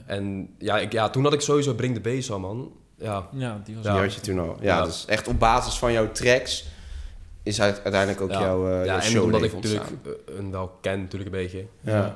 En 0.06 0.50
ja, 0.58 0.80
ik, 0.80 0.92
ja, 0.92 1.10
toen 1.10 1.24
had 1.24 1.34
ik 1.34 1.42
sowieso 1.42 1.74
Bring 1.74 1.94
the 1.94 2.02
Bass 2.02 2.32
al, 2.32 2.40
man. 2.40 2.72
Ja, 3.00 3.28
Ja, 3.32 3.62
die 3.64 3.76
was 3.76 3.84
Die 3.84 3.94
had 3.94 4.14
je 4.14 4.22
toen 4.22 4.40
al. 4.40 4.58
Ja, 4.62 4.78
Ja. 4.78 4.84
dus 4.84 5.06
echt 5.06 5.28
op 5.28 5.40
basis 5.40 5.78
van 5.78 5.92
jouw 5.92 6.12
tracks 6.12 6.66
is 7.44 7.62
uit- 7.62 7.82
uiteindelijk 7.84 8.22
ook 8.22 8.32
ja. 8.32 8.40
jouw, 8.40 8.68
eh 8.72 8.94
en 8.96 9.02
show 9.02 9.24
omdat 9.24 9.44
ik 9.44 9.54
natuurlijk 9.54 9.84
ontstaan. 9.92 10.14
eh, 10.28 10.38
een 10.38 10.52
wel 10.52 10.68
ken, 10.82 11.00
natuurlijk 11.02 11.36
een 11.36 11.42
beetje. 11.42 11.66
Ja. 11.82 12.16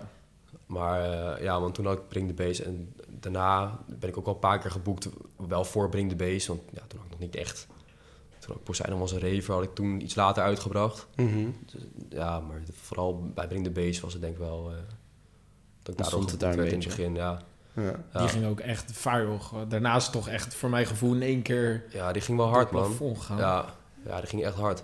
Maar 0.66 1.02
eh, 1.36 1.44
ja, 1.44 1.60
want 1.62 1.74
toen 1.76 1.86
had 1.86 1.98
ik 1.98 2.08
Bring 2.08 2.28
the 2.36 2.44
Bass. 2.44 2.62
En 2.62 2.94
daarna 3.10 3.80
ben 4.00 4.10
ik 4.10 4.18
ook 4.18 4.28
al 4.28 4.34
een 4.34 4.40
paar 4.40 4.60
keer 4.60 4.72
geboekt, 4.72 5.10
wel 5.48 5.64
voor 5.66 5.90
Bring 5.90 6.10
the 6.10 6.16
Bass. 6.16 6.48
Want 6.48 6.62
ja, 6.74 6.82
toen 6.88 6.98
had 7.00 7.06
ik 7.06 7.12
nog 7.12 7.20
niet 7.20 7.36
echt... 7.36 7.68
Toen 8.40 8.52
had 8.52 8.58
ik 8.58 8.64
Poseidon 8.64 9.00
was 9.00 9.12
een 9.12 9.20
raver, 9.20 9.54
had 9.54 9.64
ik 9.64 9.74
toen 9.76 10.02
iets 10.02 10.16
later 10.16 10.44
uitgebracht. 10.44 11.08
Mhm. 11.16 11.48
Ja, 12.10 12.40
maar 12.40 12.62
vooral 12.82 13.32
bij 13.34 13.48
Bring 13.48 13.64
the 13.64 13.70
Bass 13.72 14.00
was 14.00 14.14
het 14.14 14.22
denk 14.22 14.34
ik 14.34 14.40
wel... 14.40 14.70
eh 14.72 14.76
dat 15.84 15.98
ik 16.00 16.04
daar 16.04 16.14
ook 16.14 16.30
het 16.32 16.40
daar 16.40 16.58
een 16.58 16.66
in 16.68 16.74
het 16.80 16.84
begin, 16.88 17.16
ja. 17.16 17.42
Ja. 17.76 17.82
Ja. 18.14 18.20
Die 18.20 18.28
ging 18.28 18.46
ook 18.46 18.60
echt 18.60 18.92
viral. 18.94 19.40
Daarnaast 19.68 20.12
toch 20.12 20.28
echt 20.30 20.56
voor 20.56 20.70
mijn 20.70 20.86
gevoel 20.86 21.14
in 21.14 21.22
één 21.22 21.42
keer 21.42 21.84
ja, 21.90 22.12
die 22.12 22.22
ging 22.22 22.38
wel 22.38 22.48
hard, 22.48 22.72
man. 22.72 22.96
gaan. 23.20 23.38
Ja, 23.38 23.66
ja, 24.06 24.18
die 24.20 24.28
ging 24.30 24.44
echt 24.44 24.56
hard. 24.56 24.78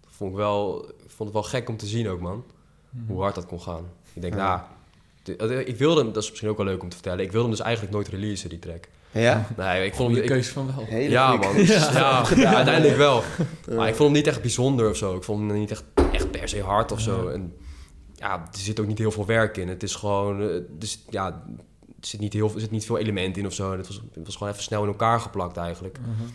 Dat 0.00 0.10
vond 0.16 0.30
ik 0.30 0.36
wel, 0.36 0.84
ik 0.88 0.94
vond 1.10 1.18
het 1.18 1.32
wel 1.32 1.42
gek 1.42 1.68
om 1.68 1.76
te 1.76 1.86
zien 1.86 2.08
ook, 2.08 2.20
man. 2.20 2.44
Mhm. 2.90 3.12
Hoe 3.12 3.20
hard 3.22 3.34
dat 3.34 3.46
kon 3.46 3.60
gaan. 3.60 3.84
Ik 4.12 4.22
denk, 4.22 4.34
Ja. 4.34 4.66
nou, 5.24 5.54
ik 5.54 5.76
wilde 5.76 6.00
hem, 6.02 6.12
dat 6.12 6.22
is 6.22 6.28
misschien 6.28 6.50
ook 6.50 6.56
wel 6.56 6.66
leuk 6.66 6.82
om 6.82 6.88
te 6.88 6.96
vertellen. 6.96 7.24
Ik 7.24 7.32
wilde 7.32 7.46
hem 7.48 7.56
dus 7.56 7.64
eigenlijk 7.64 7.94
nooit 7.94 8.08
releasen, 8.08 8.48
die 8.48 8.58
track. 8.58 8.88
Ja? 9.10 9.46
Nee, 9.56 9.84
ik 9.86 9.94
vond 9.94 10.10
hem... 10.14 10.22
ik- 10.22 10.28
keuze 10.28 10.52
van 10.52 10.66
wel. 10.76 10.84
Hele 10.84 11.10
ja, 11.10 11.34
man. 11.36 11.56
Ja, 11.56 12.24
ja, 12.36 12.54
uiteindelijk 12.54 12.96
wel. 12.96 13.22
Maar 13.76 13.88
ik 13.88 13.94
vond 13.94 14.08
hem 14.08 14.12
niet 14.12 14.26
echt 14.26 14.40
bijzonder 14.40 14.88
of 14.90 14.96
zo. 14.96 15.16
Ik 15.16 15.22
vond 15.22 15.50
hem 15.50 15.58
niet 15.58 15.70
echt, 15.70 15.84
echt 16.12 16.30
per 16.30 16.48
se 16.48 16.62
hard 16.62 16.92
of 16.92 17.00
zo. 17.00 17.26
Ja. 17.28 17.32
En 17.34 17.56
ja, 18.14 18.32
er 18.52 18.58
zit 18.58 18.80
ook 18.80 18.86
niet 18.86 18.98
heel 18.98 19.10
veel 19.10 19.26
werk 19.26 19.56
in. 19.56 19.68
Het 19.68 19.82
is 19.82 19.94
gewoon... 19.94 20.40
eh, 20.42 20.60
Dus, 20.70 21.04
ja, 21.10 21.42
zit 22.06 22.20
niet, 22.20 22.32
heel, 22.32 22.50
er 22.54 22.60
zit 22.60 22.70
niet 22.70 22.86
veel 22.86 22.98
element 22.98 23.36
in 23.36 23.46
of 23.46 23.52
zo. 23.54 23.76
Het 23.76 23.86
was, 23.86 24.00
het 24.14 24.24
was 24.26 24.36
gewoon 24.36 24.52
even 24.52 24.64
snel 24.64 24.82
in 24.82 24.88
elkaar 24.88 25.20
geplakt 25.20 25.56
eigenlijk. 25.56 25.98
Mhm. 25.98 26.28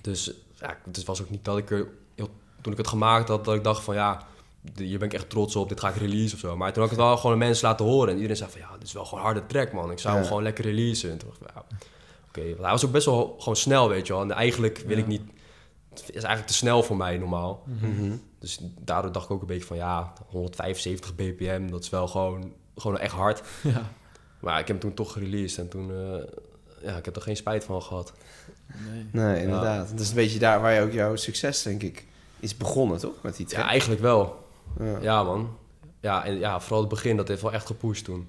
Dus 0.00 0.32
ja, 0.60 0.76
het 0.84 1.04
was 1.04 1.22
ook 1.22 1.30
niet 1.30 1.44
dat 1.44 1.58
ik 1.58 1.70
er... 1.70 1.88
Heel, 2.14 2.28
toen 2.60 2.72
ik 2.72 2.78
het 2.78 2.88
gemaakt 2.88 3.28
had, 3.28 3.44
dat 3.44 3.54
ik 3.54 3.64
dacht 3.64 3.82
van 3.84 3.94
ja... 3.94 4.26
de- 4.74 4.84
Hier 4.84 4.98
ben 4.98 5.08
ik 5.08 5.14
echt 5.14 5.30
trots 5.30 5.56
op, 5.56 5.68
dit 5.68 5.80
ga 5.80 5.88
ik 5.88 5.94
release 5.96 6.34
of 6.34 6.40
zo. 6.40 6.56
Maar 6.56 6.72
toen 6.72 6.82
had 6.82 6.92
ik 6.92 6.98
het 6.98 7.06
wel 7.06 7.16
gewoon 7.16 7.32
aan 7.32 7.38
mensen 7.38 7.68
laten 7.68 7.86
horen. 7.86 8.08
En 8.08 8.14
iedereen 8.14 8.36
zei 8.36 8.50
van 8.50 8.60
ja, 8.60 8.72
dit 8.78 8.82
is 8.86 8.92
wel 8.92 9.04
gewoon 9.04 9.20
een 9.20 9.26
harde 9.30 9.46
track, 9.46 9.72
man. 9.72 9.90
Ik 9.90 9.98
zou 9.98 10.14
hem 10.16 10.24
gewoon 10.24 10.42
lekker 10.42 10.64
releasen. 10.64 11.10
En 11.10 11.18
toen 11.18 11.28
dacht 11.28 11.40
ik 11.40 11.46
van, 11.52 11.62
ja, 11.68 11.76
oké. 12.28 12.46
Want 12.48 12.60
hij 12.60 12.70
was 12.70 12.84
ook 12.84 12.92
best 12.92 13.06
wel 13.06 13.34
gewoon 13.38 13.56
snel, 13.56 13.88
weet 13.88 14.06
je 14.06 14.12
wel. 14.12 14.22
En 14.22 14.30
eigenlijk 14.30 14.78
wil 14.86 14.96
Ja. 14.96 15.02
ik 15.02 15.08
niet... 15.08 15.22
Het 15.90 16.00
is 16.08 16.14
eigenlijk 16.14 16.46
te 16.46 16.54
snel 16.54 16.82
voor 16.82 16.96
mij 16.96 17.18
normaal. 17.18 17.62
Mhm. 17.80 18.16
Dus 18.38 18.58
daardoor 18.80 19.12
dacht 19.12 19.24
ik 19.24 19.30
ook 19.30 19.40
een 19.40 19.46
beetje 19.46 19.66
van 19.66 19.76
ja, 19.76 20.12
175 20.26 21.14
bpm, 21.14 21.70
dat 21.70 21.82
is 21.82 21.90
wel 21.90 22.08
gewoon, 22.08 22.52
gewoon 22.76 22.98
echt 22.98 23.14
hard. 23.14 23.42
Ja. 23.62 23.90
Maar 24.42 24.58
ik 24.60 24.66
heb 24.66 24.76
hem 24.76 24.78
toen 24.78 24.94
toch 24.94 25.12
gereleased 25.12 25.58
en 25.58 25.68
toen... 25.68 25.90
eh, 25.90 26.22
ja, 26.82 26.96
ik 26.96 27.04
heb 27.04 27.16
er 27.16 27.22
geen 27.22 27.36
spijt 27.36 27.64
van 27.64 27.82
gehad. 27.82 28.12
Nee. 28.90 29.06
Nee, 29.24 29.42
inderdaad. 29.42 29.90
Dat 29.90 30.00
is 30.00 30.08
een 30.08 30.14
beetje 30.14 30.38
daar 30.38 30.60
waar 30.60 30.72
je 30.72 30.80
ook 30.80 30.92
jouw 30.92 31.16
succes, 31.16 31.62
denk 31.62 31.82
ik, 31.82 32.04
is 32.40 32.56
begonnen, 32.56 32.98
toch? 32.98 33.22
Met 33.22 33.36
die 33.36 33.46
Ja, 33.48 33.54
track. 33.54 33.66
eigenlijk 33.68 34.00
wel. 34.00 34.44
Ja. 34.78 34.98
Ja, 35.00 35.22
man. 35.22 35.56
Ja, 36.00 36.24
en 36.24 36.38
ja, 36.38 36.60
vooral 36.60 36.80
het 36.80 36.88
begin, 36.88 37.16
dat 37.16 37.28
heeft 37.28 37.42
wel 37.42 37.52
echt 37.52 37.66
gepusht 37.66 38.04
toen. 38.04 38.28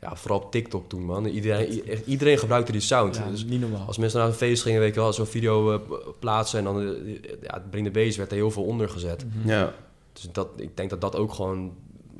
Ja, 0.00 0.16
vooral 0.16 0.38
op 0.40 0.50
TikTok 0.50 0.88
toen, 0.88 1.04
man. 1.04 1.26
Iedereen, 1.26 1.68
iedereen 2.04 2.38
gebruikte 2.38 2.72
die 2.72 2.80
sound. 2.80 3.16
Ja, 3.16 3.28
dus 3.30 3.44
niet 3.44 3.60
normaal. 3.60 3.86
als 3.86 3.98
mensen 3.98 4.18
naar 4.18 4.28
een 4.28 4.34
feest 4.34 4.62
gingen, 4.62 4.80
weet 4.80 4.94
je 4.94 5.00
wel, 5.00 5.12
zo'n 5.12 5.26
video 5.26 5.72
eh, 5.72 5.78
plaatsen... 6.18 6.58
en 6.58 6.64
dan, 6.64 6.80
eh, 6.80 7.12
ja, 7.42 7.54
het 7.54 7.70
Bring 7.70 7.86
the 7.86 7.92
Bass 8.04 8.16
werd 8.16 8.30
er 8.30 8.36
heel 8.36 8.50
veel 8.50 8.64
onder 8.64 8.88
gezet. 8.88 9.24
Mhm. 9.34 9.48
Ja. 9.48 9.72
Dus 10.12 10.28
dat, 10.32 10.48
ik 10.56 10.76
denk 10.76 10.90
dat 10.90 11.00
dat 11.00 11.16
ook 11.16 11.32
gewoon 11.32 11.72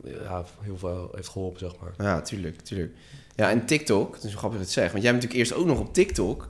ja, 0.05 0.45
heel 0.61 0.79
veel 0.79 1.11
heeft 1.15 1.29
geholpen, 1.29 1.59
zeg 1.59 1.73
maar. 1.81 2.07
ja, 2.07 2.21
tuurlijk, 2.21 2.61
tuurlijk. 2.61 2.93
Ja, 3.37 3.51
en 3.51 3.67
TikTok, 3.67 4.15
het 4.15 4.25
is 4.25 4.35
grappig 4.35 4.59
dat 4.59 4.69
je 4.69 4.75
het 4.75 4.83
zegt. 4.83 4.93
Want 4.93 5.03
jij 5.05 5.13
bent 5.13 5.23
natuurlijk 5.25 5.51
eerst 5.51 5.61
ook 5.63 5.67
nog 5.77 5.87
op 5.87 5.95
TikTok. 5.95 6.49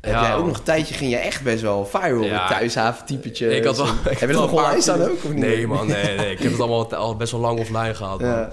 Heb 0.00 0.12
Ja, 0.12 0.22
jij 0.22 0.34
ook 0.34 0.46
nog 0.46 0.58
een 0.58 0.62
tijdje, 0.64 0.94
ging 0.94 1.10
je 1.10 1.16
echt 1.16 1.42
best 1.42 1.62
wel 1.62 1.86
viral 1.86 2.22
Ja. 2.22 2.38
met 2.40 2.48
thuishaven-typetje. 2.58 3.56
Ik 3.56 3.64
had 3.64 3.76
wel- 3.76 3.86
ik 3.86 4.18
Heb 4.18 4.28
je 4.28 4.36
dat 4.36 4.50
nog 4.50 4.52
online 4.64 4.80
staan 4.80 5.02
ook, 5.02 5.24
of 5.24 5.28
niet? 5.28 5.36
Nee, 5.38 5.66
man, 5.66 5.86
nee, 5.86 6.16
nee. 6.16 6.30
Ik 6.30 6.38
heb 6.38 6.50
het 6.52 6.60
allemaal 6.66 6.94
al 6.94 7.16
best 7.16 7.32
wel 7.32 7.40
lang 7.40 7.58
offline 7.58 7.94
gehad, 7.94 8.20
man. 8.20 8.28
Ja, 8.30 8.50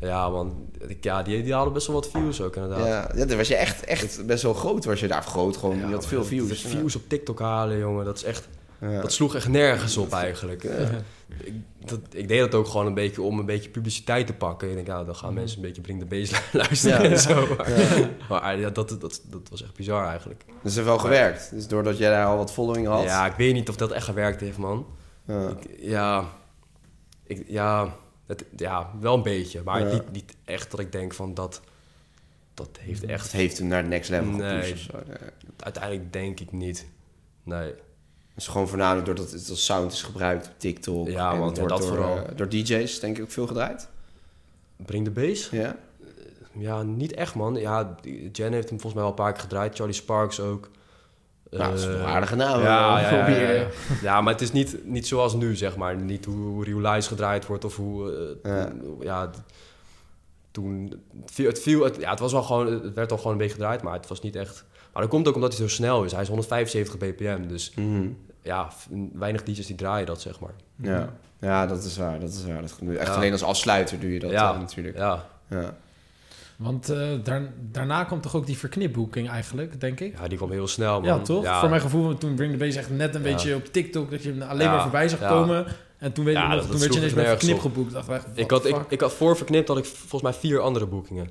Ja, 0.00 0.28
man. 0.28 0.68
Ik- 0.86 1.04
Ja, 1.04 1.22
die, 1.22 1.42
die 1.42 1.52
hadden 1.54 1.72
best 1.72 1.86
wel 1.86 1.96
wat 1.96 2.08
views 2.10 2.40
ook, 2.40 2.56
inderdaad. 2.56 2.86
ja. 2.86 3.10
ja, 3.14 3.24
dan 3.24 3.36
was 3.36 3.48
je 3.48 3.56
echt, 3.56 3.84
echt 3.84 4.26
best 4.26 4.42
wel 4.42 4.54
groot. 4.54 4.84
Was 4.84 5.00
je 5.00 5.08
daar 5.08 5.22
groot 5.22 5.56
gewoon, 5.56 5.78
Ja, 5.78 5.86
je 5.86 5.92
had 5.94 6.06
veel 6.06 6.24
views. 6.24 6.48
de 6.62 6.68
Views 6.68 6.96
op 6.96 7.02
TikTok 7.08 7.38
halen, 7.40 7.78
jongen, 7.78 8.04
dat 8.04 8.16
is 8.16 8.24
echt... 8.24 8.48
Ja. 8.80 9.00
Dat 9.00 9.12
sloeg 9.12 9.34
echt 9.34 9.48
nergens 9.48 9.96
op 9.96 10.12
eigenlijk. 10.12 10.64
Ik, 11.28 11.54
dat, 11.84 12.00
ik 12.10 12.28
deed 12.28 12.38
dat 12.40 12.54
ook 12.54 12.66
gewoon 12.66 12.86
een 12.86 12.94
beetje 12.94 13.22
om 13.22 13.38
een 13.38 13.46
beetje 13.46 13.70
publiciteit 13.70 14.26
te 14.26 14.32
pakken. 14.32 14.68
Ik 14.68 14.74
denk, 14.74 14.86
ja, 14.86 15.04
dan 15.04 15.16
gaan 15.16 15.34
mensen 15.34 15.56
een 15.56 15.62
beetje 15.66 15.80
Bring 15.82 15.98
the 16.00 16.06
Bass 16.06 16.32
luisteren 16.52 17.02
Ja. 17.02 17.10
en 17.10 17.18
zo. 17.18 17.56
Maar, 17.56 17.70
Ja. 17.98 18.08
maar 18.28 18.58
ja, 18.60 18.70
dat, 18.70 18.88
dat, 18.88 19.22
dat 19.30 19.48
was 19.50 19.62
echt 19.62 19.74
bizar 19.74 20.06
eigenlijk. 20.08 20.44
Dus 20.46 20.54
het 20.62 20.74
heeft 20.74 20.86
wel 20.86 20.98
gewerkt. 20.98 21.50
Dus 21.50 21.68
doordat 21.68 21.98
jij 21.98 22.10
daar 22.10 22.26
al 22.26 22.36
wat 22.36 22.52
following 22.52 22.86
had. 22.86 23.02
Ja, 23.04 23.26
ik 23.26 23.36
weet 23.36 23.54
niet 23.54 23.68
of 23.68 23.76
dat 23.76 23.92
echt 23.92 24.04
gewerkt 24.04 24.40
heeft, 24.40 24.58
man. 24.58 24.86
Ja. 25.24 25.48
Ik, 25.48 25.76
ja, 25.78 26.24
ik, 27.26 27.44
ja, 27.48 27.96
het, 28.26 28.44
ja, 28.56 28.90
wel 29.00 29.14
een 29.14 29.22
beetje. 29.22 29.62
Maar 29.64 29.84
niet, 29.92 30.12
niet 30.12 30.36
echt 30.44 30.70
dat 30.70 30.80
ik 30.80 30.92
denk 30.92 31.14
van 31.14 31.34
dat... 31.34 31.60
Dat 32.54 32.68
heeft 32.80 33.00
Het 33.00 33.10
echt... 33.10 33.32
heeft 33.32 33.58
hem 33.58 33.66
naar 33.66 33.78
het 33.80 33.88
next 33.88 34.10
level 34.10 34.30
Nee. 34.32 34.74
Ja. 34.92 35.16
Uiteindelijk 35.56 36.12
denk 36.12 36.40
ik 36.40 36.52
niet. 36.52 36.86
Nee. 37.42 37.72
Het 38.36 38.44
is 38.44 38.50
gewoon 38.50 38.68
voornamelijk 38.68 39.06
doordat 39.06 39.30
het 39.30 39.50
als 39.50 39.64
sound 39.64 39.92
is 39.92 40.02
gebruikt 40.02 40.46
op 40.46 40.52
TikTok. 40.56 41.08
Ja, 41.08 41.32
en 41.32 41.42
het 41.42 41.56
ja, 41.56 41.62
wordt 41.62 41.68
dat 41.68 41.80
door, 41.80 41.88
vooral. 41.88 42.16
eh, 42.16 42.36
door 42.36 42.48
DJ's 42.48 43.00
denk 43.00 43.16
ik 43.16 43.22
ook 43.22 43.30
veel 43.30 43.46
gedraaid. 43.46 43.88
Bring 44.76 45.04
the 45.04 45.10
Bass? 45.10 45.48
Ja? 45.50 45.76
Ja, 46.52 46.82
niet 46.82 47.14
echt, 47.14 47.34
man. 47.34 47.54
Ja, 47.54 47.96
Jen 48.32 48.52
heeft 48.52 48.68
hem 48.68 48.80
volgens 48.80 48.92
mij 48.94 49.02
wel 49.02 49.06
een 49.10 49.14
paar 49.14 49.32
keer 49.32 49.40
gedraaid. 49.42 49.74
Charlie 49.76 49.94
Sparks 49.94 50.40
ook. 50.40 50.68
Nou, 51.50 51.70
dat 51.70 51.78
is 51.80 51.86
Eh, 51.86 51.92
een 51.92 52.00
aardige 52.04 52.36
naam. 52.36 52.60
Ja, 52.60 53.10
eh, 53.26 53.60
ja, 53.60 53.66
ja, 54.02 54.20
maar 54.20 54.32
het 54.32 54.42
is 54.42 54.52
niet, 54.52 54.76
niet 54.84 55.06
zoals 55.06 55.34
nu, 55.34 55.56
zeg 55.56 55.76
maar. 55.76 55.96
Niet 55.96 56.24
hoe, 56.24 56.64
Realize 56.64 57.08
gedraaid 57.08 57.46
wordt 57.46 57.64
of 57.64 57.76
hoe... 57.76 58.36
eh, 58.42 58.64
Ja. 59.00 59.30
toen- 60.50 61.02
het, 61.36 61.60
viel 61.60 61.84
het, 61.84 61.96
ja, 62.00 62.10
het 62.10 62.18
was 62.18 62.32
wel 62.32 62.42
gewoon... 62.42 62.66
Het 62.66 62.94
werd 62.94 63.10
al 63.10 63.16
gewoon 63.16 63.32
een 63.32 63.38
beetje 63.38 63.54
gedraaid, 63.54 63.82
maar 63.82 63.92
het 63.94 64.08
was 64.08 64.20
niet 64.20 64.36
echt... 64.36 64.64
Maar 64.96 65.04
dat 65.04 65.14
komt 65.14 65.28
ook 65.28 65.34
omdat 65.34 65.56
hij 65.58 65.68
zo 65.68 65.74
snel 65.74 66.04
is. 66.04 66.12
Hij 66.12 66.22
is 66.22 66.28
175 66.28 66.96
bpm, 66.96 67.46
dus 67.48 67.72
Mhm. 67.74 68.08
ja, 68.42 68.68
weinig 69.12 69.42
DJ's 69.42 69.66
die 69.66 69.76
draaien 69.76 70.06
dat, 70.06 70.20
zeg 70.20 70.40
maar. 70.40 70.54
Ja. 70.76 71.12
ja, 71.40 71.66
dat 71.66 71.84
is 71.84 71.96
waar. 71.96 72.20
Dat 72.20 72.30
is 72.32 72.44
waar. 72.46 72.60
Dat, 72.60 72.78
echt 72.96 73.06
Ja. 73.08 73.14
alleen 73.14 73.32
als 73.32 73.42
afsluiter 73.42 74.00
doe 74.00 74.12
je 74.12 74.18
dat 74.18 74.30
Ja. 74.30 74.52
eh, 74.54 74.58
natuurlijk. 74.60 74.96
Ja, 74.96 75.24
Ja. 75.50 75.76
Want 76.56 76.88
eh, 76.88 77.08
daar, 77.22 77.42
daarna 77.70 78.04
kwam 78.04 78.20
toch 78.20 78.34
ook 78.36 78.46
die 78.46 78.58
verknipboeking 78.58 79.28
eigenlijk, 79.28 79.80
denk 79.80 80.00
ik? 80.00 80.18
ja 80.18 80.28
die 80.28 80.36
kwam 80.38 80.50
heel 80.50 80.66
snel, 80.66 81.00
man. 81.00 81.08
Ja, 81.08 81.18
toch? 81.18 81.42
Ja. 81.44 81.60
Voor 81.60 81.68
mijn 81.68 81.80
gevoel, 81.80 82.18
toen 82.18 82.34
Bring 82.34 82.52
the 82.52 82.58
Bass 82.58 82.76
echt 82.76 82.90
net 82.90 83.14
een 83.14 83.22
Ja. 83.22 83.32
beetje 83.32 83.54
op 83.54 83.64
TikTok... 83.64 84.10
dat 84.10 84.22
je 84.22 84.28
hem 84.32 84.42
alleen 84.42 84.66
Ja, 84.66 84.72
maar 84.72 84.82
voorbij 84.82 85.08
zag 85.08 85.20
ja. 85.20 85.28
komen. 85.28 85.66
En 85.98 86.12
toen, 86.12 86.24
weet 86.24 86.34
Ja, 86.34 86.42
ik 86.42 86.48
nog, 86.48 86.54
dat- 86.56 86.62
toen 86.62 86.70
dat 86.72 86.80
werd 86.80 86.92
je 86.92 86.98
ineens 86.98 87.14
nergens 87.14 87.34
Verknip 87.44 87.64
op. 87.64 87.72
geboekt. 87.72 87.92
Dacht 87.92 88.08
ik, 88.08 88.14
echt, 88.14 88.26
Ik 88.34 88.50
what 88.50 88.62
had, 88.70 88.80
ik, 88.80 88.90
ik 88.90 89.00
had 89.00 89.12
voor 89.14 89.36
verknipt 89.36 89.68
had 89.68 89.78
ik 89.78 89.84
volgens 89.84 90.22
mij 90.22 90.32
vier 90.32 90.60
andere 90.60 90.86
boekingen. 90.86 91.28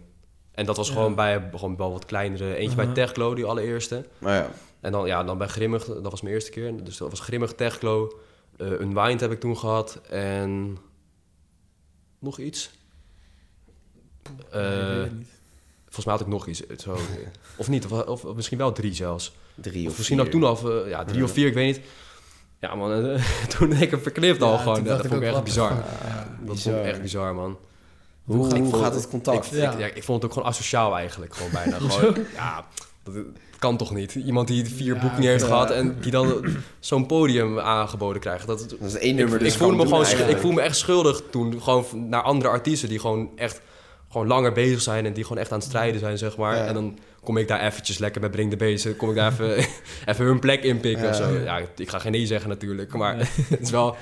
En 0.55 0.65
dat 0.65 0.77
was 0.77 0.87
Ja. 0.87 0.93
gewoon 0.93 1.15
bij 1.15 1.49
gewoon 1.55 1.75
wel 1.77 1.91
wat 1.91 2.05
kleinere. 2.05 2.55
Eentje 2.55 2.75
bij 2.75 2.85
Mhm. 2.85 2.93
Techlo, 2.93 3.33
die 3.35 3.45
allereerste. 3.45 4.05
Maar 4.17 4.35
ja. 4.35 4.49
En 4.81 4.91
dan, 4.91 5.05
ja, 5.07 5.23
dan 5.23 5.37
bij 5.37 5.47
Grimmig, 5.47 5.85
dat 5.85 6.11
was 6.11 6.21
mijn 6.21 6.33
eerste 6.33 6.51
keer. 6.51 6.83
Dus 6.83 6.97
dat 6.97 7.09
was 7.09 7.19
Grimmig, 7.19 7.53
Techlo. 7.53 8.19
eh 8.57 8.67
Unwind 8.79 9.19
heb 9.19 9.31
ik 9.31 9.39
toen 9.39 9.57
gehad. 9.57 9.99
En 10.09 10.77
nog 12.19 12.39
iets. 12.39 12.71
Nee, 14.23 14.35
ik 14.37 14.51
weet 14.51 14.61
Eh, 14.61 14.97
het 15.01 15.17
niet. 15.17 15.27
volgens 15.83 16.05
mij 16.05 16.13
had 16.13 16.23
ik 16.23 16.27
nog 16.31 16.47
iets. 16.47 16.67
eh, 16.67 16.77
Zo, 16.77 16.97
of 17.57 17.67
niet, 17.67 17.85
of, 17.85 17.91
of, 17.91 18.25
of 18.25 18.35
misschien 18.35 18.57
wel 18.57 18.71
drie 18.71 18.93
zelfs. 18.93 19.35
Drie 19.55 19.85
Of, 19.85 19.91
of 19.91 19.97
misschien 19.97 20.17
vier. 20.17 20.25
ook 20.25 20.31
toen 20.31 20.43
al, 20.43 20.83
eh, 20.83 20.89
ja, 20.89 21.03
drie 21.03 21.17
Ja. 21.17 21.23
of 21.23 21.31
vier, 21.31 21.47
ik 21.47 21.53
weet 21.53 21.75
niet. 21.75 21.85
Ja 22.59 22.75
man, 22.75 23.17
toen 23.57 23.71
ik 23.71 23.91
hem 23.91 23.99
verknipt 23.99 24.41
al 24.41 24.51
Ja, 24.51 24.57
gewoon. 24.57 24.83
Dat 24.83 25.01
vond 25.01 25.11
ik 25.11 25.17
ook, 25.29 25.33
echt 25.35 25.43
bizar. 25.43 25.69
Dat 26.45 26.59
vond 26.59 26.75
ik 26.75 26.83
echt 26.83 27.01
bizar, 27.01 27.35
man. 27.35 27.57
Hoe, 28.25 28.45
Ik 28.45 28.51
hoe 28.61 28.69
vond- 28.69 28.83
gaat 28.83 28.95
het 28.95 29.07
contact? 29.07 29.45
Ik, 29.45 29.51
Ja. 29.51 29.71
ik, 29.71 29.79
ja, 29.79 29.85
ik 29.85 30.03
vond 30.03 30.21
het 30.21 30.25
ook 30.31 30.37
gewoon 30.37 30.47
asociaal 30.53 30.95
eigenlijk. 30.97 31.35
Gewoon 31.35 31.51
bijna. 31.51 31.77
gewoon, 31.89 32.15
ja, 32.35 32.65
dat 33.03 33.13
kan 33.59 33.77
toch 33.77 33.93
niet? 33.93 34.15
Iemand 34.15 34.47
die 34.47 34.65
vier 34.65 34.95
Ja, 34.95 35.01
boeken 35.01 35.21
heeft 35.23 35.41
ja. 35.41 35.47
gehad 35.47 35.71
en 35.71 35.95
die 36.01 36.11
dan 36.11 36.45
zo'n 36.79 37.05
podium 37.05 37.59
aangeboden 37.59 38.21
krijgt. 38.21 38.47
Dat, 38.47 38.69
Dat 38.79 38.89
is 38.89 38.95
één 38.97 39.09
ik, 39.11 39.15
nummer 39.15 39.35
ik, 39.37 39.43
dus 39.43 39.55
voelde 39.55 39.75
me 39.75 39.81
gewoon, 39.87 40.29
ik 40.29 40.53
me 40.53 40.61
echt 40.61 40.77
schuldig 40.77 41.21
toen. 41.31 41.61
Gewoon 41.61 41.85
naar 42.09 42.21
andere 42.21 42.49
artiesten 42.49 42.89
die 42.89 42.99
gewoon 42.99 43.29
echt 43.35 43.61
gewoon 44.11 44.27
langer 44.27 44.51
bezig 44.51 44.81
zijn 44.81 45.05
en 45.05 45.13
die 45.13 45.23
gewoon 45.23 45.37
echt 45.37 45.51
aan 45.51 45.57
het 45.59 45.67
strijden 45.67 45.99
zijn, 45.99 46.17
zeg 46.17 46.37
maar. 46.37 46.55
Ja. 46.55 46.65
En 46.65 46.73
dan 46.73 46.97
kom 47.23 47.37
ik 47.37 47.47
daar 47.47 47.61
eventjes 47.61 47.97
lekker 47.97 48.21
met 48.21 48.31
Bring 48.31 48.49
de 48.49 48.57
Bezen, 48.57 48.95
kom 48.95 49.09
ik 49.09 49.15
daar 49.15 49.31
even, 49.31 49.55
even 50.05 50.25
hun 50.25 50.39
plek 50.39 50.63
inpikken 50.63 51.03
Ja. 51.03 51.09
of 51.09 51.15
zo. 51.15 51.29
Ja, 51.39 51.59
ik 51.75 51.89
ga 51.89 51.99
geen 51.99 52.11
nee 52.11 52.25
zeggen 52.25 52.49
natuurlijk, 52.49 52.93
maar 52.93 53.17
het 53.49 53.61
is 53.61 53.69
wel... 53.71 53.95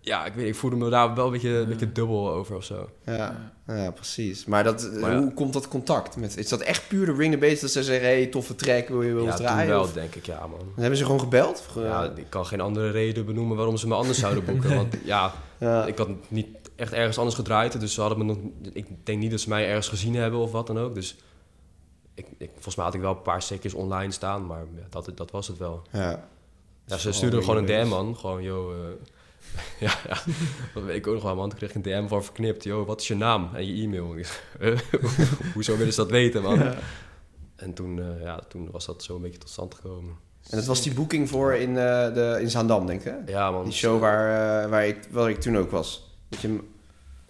Ja, 0.00 0.24
ik 0.26 0.34
weet 0.34 0.46
ik 0.48 0.54
voelde 0.54 0.76
me 0.76 0.90
daar 0.90 1.14
wel 1.14 1.26
een 1.26 1.32
beetje, 1.32 1.48
een 1.50 1.68
beetje 1.68 1.92
dubbel 1.92 2.30
over 2.30 2.56
of 2.56 2.64
zo. 2.64 2.88
Ja, 3.04 3.52
ja, 3.66 3.90
precies. 3.90 4.44
Maar, 4.44 4.64
dat, 4.64 4.90
Maar 5.00 5.12
ja. 5.12 5.18
hoe 5.18 5.34
komt 5.34 5.52
dat 5.52 5.68
contact? 5.68 6.16
Met, 6.16 6.36
is 6.36 6.48
dat 6.48 6.60
echt 6.60 6.88
puur 6.88 7.06
de 7.06 7.12
ring 7.14 7.32
the 7.32 7.38
base 7.38 7.60
dat 7.60 7.70
ze 7.70 7.82
zeggen... 7.82 8.06
hey, 8.08 8.26
toffe 8.26 8.54
track, 8.54 8.88
wil 8.88 9.02
je 9.02 9.12
wel 9.12 9.24
Ja, 9.24 9.34
draaien? 9.34 9.68
wel, 9.68 9.82
Of- 9.82 9.92
denk 9.92 10.14
ik, 10.14 10.26
ja 10.26 10.40
man. 10.46 10.58
Dan 10.58 10.68
hebben 10.76 10.96
ze 10.98 11.04
gewoon 11.04 11.20
gebeld? 11.20 11.64
Of, 11.68 11.82
Ja, 11.82 12.12
ik 12.16 12.26
kan 12.28 12.46
geen 12.46 12.60
andere 12.60 12.90
reden 12.90 13.24
benoemen 13.26 13.56
waarom 13.56 13.76
ze 13.76 13.88
me 13.88 13.94
anders 13.94 14.18
zouden 14.18 14.44
boeken. 14.50 14.74
Want 14.74 14.94
ja, 15.04 15.32
ja. 15.58 15.86
ik 15.86 15.98
had 15.98 16.08
niet 16.28 16.46
echt 16.76 16.92
ergens 16.92 17.18
anders 17.18 17.36
gedraaid. 17.36 17.80
Dus 17.80 17.94
ze 17.94 18.00
hadden 18.00 18.18
me 18.18 18.24
nog... 18.24 18.36
Ik 18.72 18.86
denk 19.04 19.18
niet 19.18 19.30
dat 19.30 19.40
ze 19.40 19.48
mij 19.48 19.66
ergens 19.68 19.88
gezien 19.88 20.14
hebben 20.14 20.40
of 20.40 20.52
wat 20.52 20.66
dan 20.66 20.78
ook. 20.78 20.94
Dus 20.94 21.16
ik, 22.14 22.26
ik, 22.38 22.50
volgens 22.52 22.76
mij 22.76 22.84
had 22.84 22.94
ik 22.94 23.00
wel 23.00 23.10
een 23.10 23.22
paar 23.22 23.42
stukjes 23.42 23.74
online 23.74 24.12
staan. 24.12 24.46
Maar 24.46 24.64
ja, 24.76 24.86
dat, 24.90 25.10
dat 25.14 25.30
was 25.30 25.48
het 25.48 25.58
wel. 25.58 25.82
ja. 25.92 26.28
Ja, 26.86 26.96
ze 26.96 27.12
stuurden 27.12 27.40
gewoon 27.44 27.56
een 27.56 27.66
DM, 27.84 27.88
man. 27.88 28.16
Gewoon, 28.16 28.42
yo... 28.42 28.72
eh, 28.72 28.78
ja, 29.86 29.92
ja, 30.08 30.18
dat 30.74 30.82
weet 30.82 30.96
ik 30.96 31.06
ook 31.06 31.14
nog 31.14 31.22
wel, 31.22 31.34
man. 31.34 31.48
Toen 31.48 31.58
kreeg 31.58 31.70
ik 31.70 31.76
een 31.76 31.82
DM 31.82 32.08
van 32.08 32.24
verknipt. 32.24 32.64
Yo, 32.64 32.84
wat 32.84 33.00
is 33.00 33.08
je 33.08 33.16
naam 33.16 33.50
en 33.54 33.66
je 33.66 33.82
e-mail? 33.82 34.14
Hoezo 35.54 35.76
willen 35.76 35.92
ze 35.92 36.00
dat 36.00 36.10
weten, 36.10 36.42
man? 36.42 36.58
Ja. 36.58 36.74
En 37.56 37.74
toen, 37.74 37.98
eh, 37.98 38.22
ja, 38.22 38.40
toen 38.48 38.70
was 38.70 38.86
dat 38.86 39.02
zo 39.02 39.14
een 39.16 39.22
beetje 39.22 39.38
tot 39.38 39.50
stand 39.50 39.74
gekomen. 39.74 40.16
En 40.50 40.56
dat 40.56 40.66
was 40.66 40.82
die 40.82 40.94
boeking 40.94 41.28
voor 41.28 41.54
in, 41.54 41.68
eh, 41.68 42.14
de, 42.14 42.38
in 42.40 42.50
Zaandam, 42.50 42.86
denk 42.86 43.00
ik, 43.00 43.06
hè? 43.06 43.32
Ja, 43.32 43.50
man. 43.50 43.64
Die 43.64 43.72
show 43.72 44.00
waar, 44.00 44.62
eh, 44.62 44.70
waar, 44.70 44.86
ik, 44.86 44.98
waar 45.10 45.30
ik 45.30 45.40
toen 45.40 45.56
ook 45.56 45.70
was. 45.70 46.16
Dat 46.28 46.40
je 46.40 46.48
hem 46.48 46.68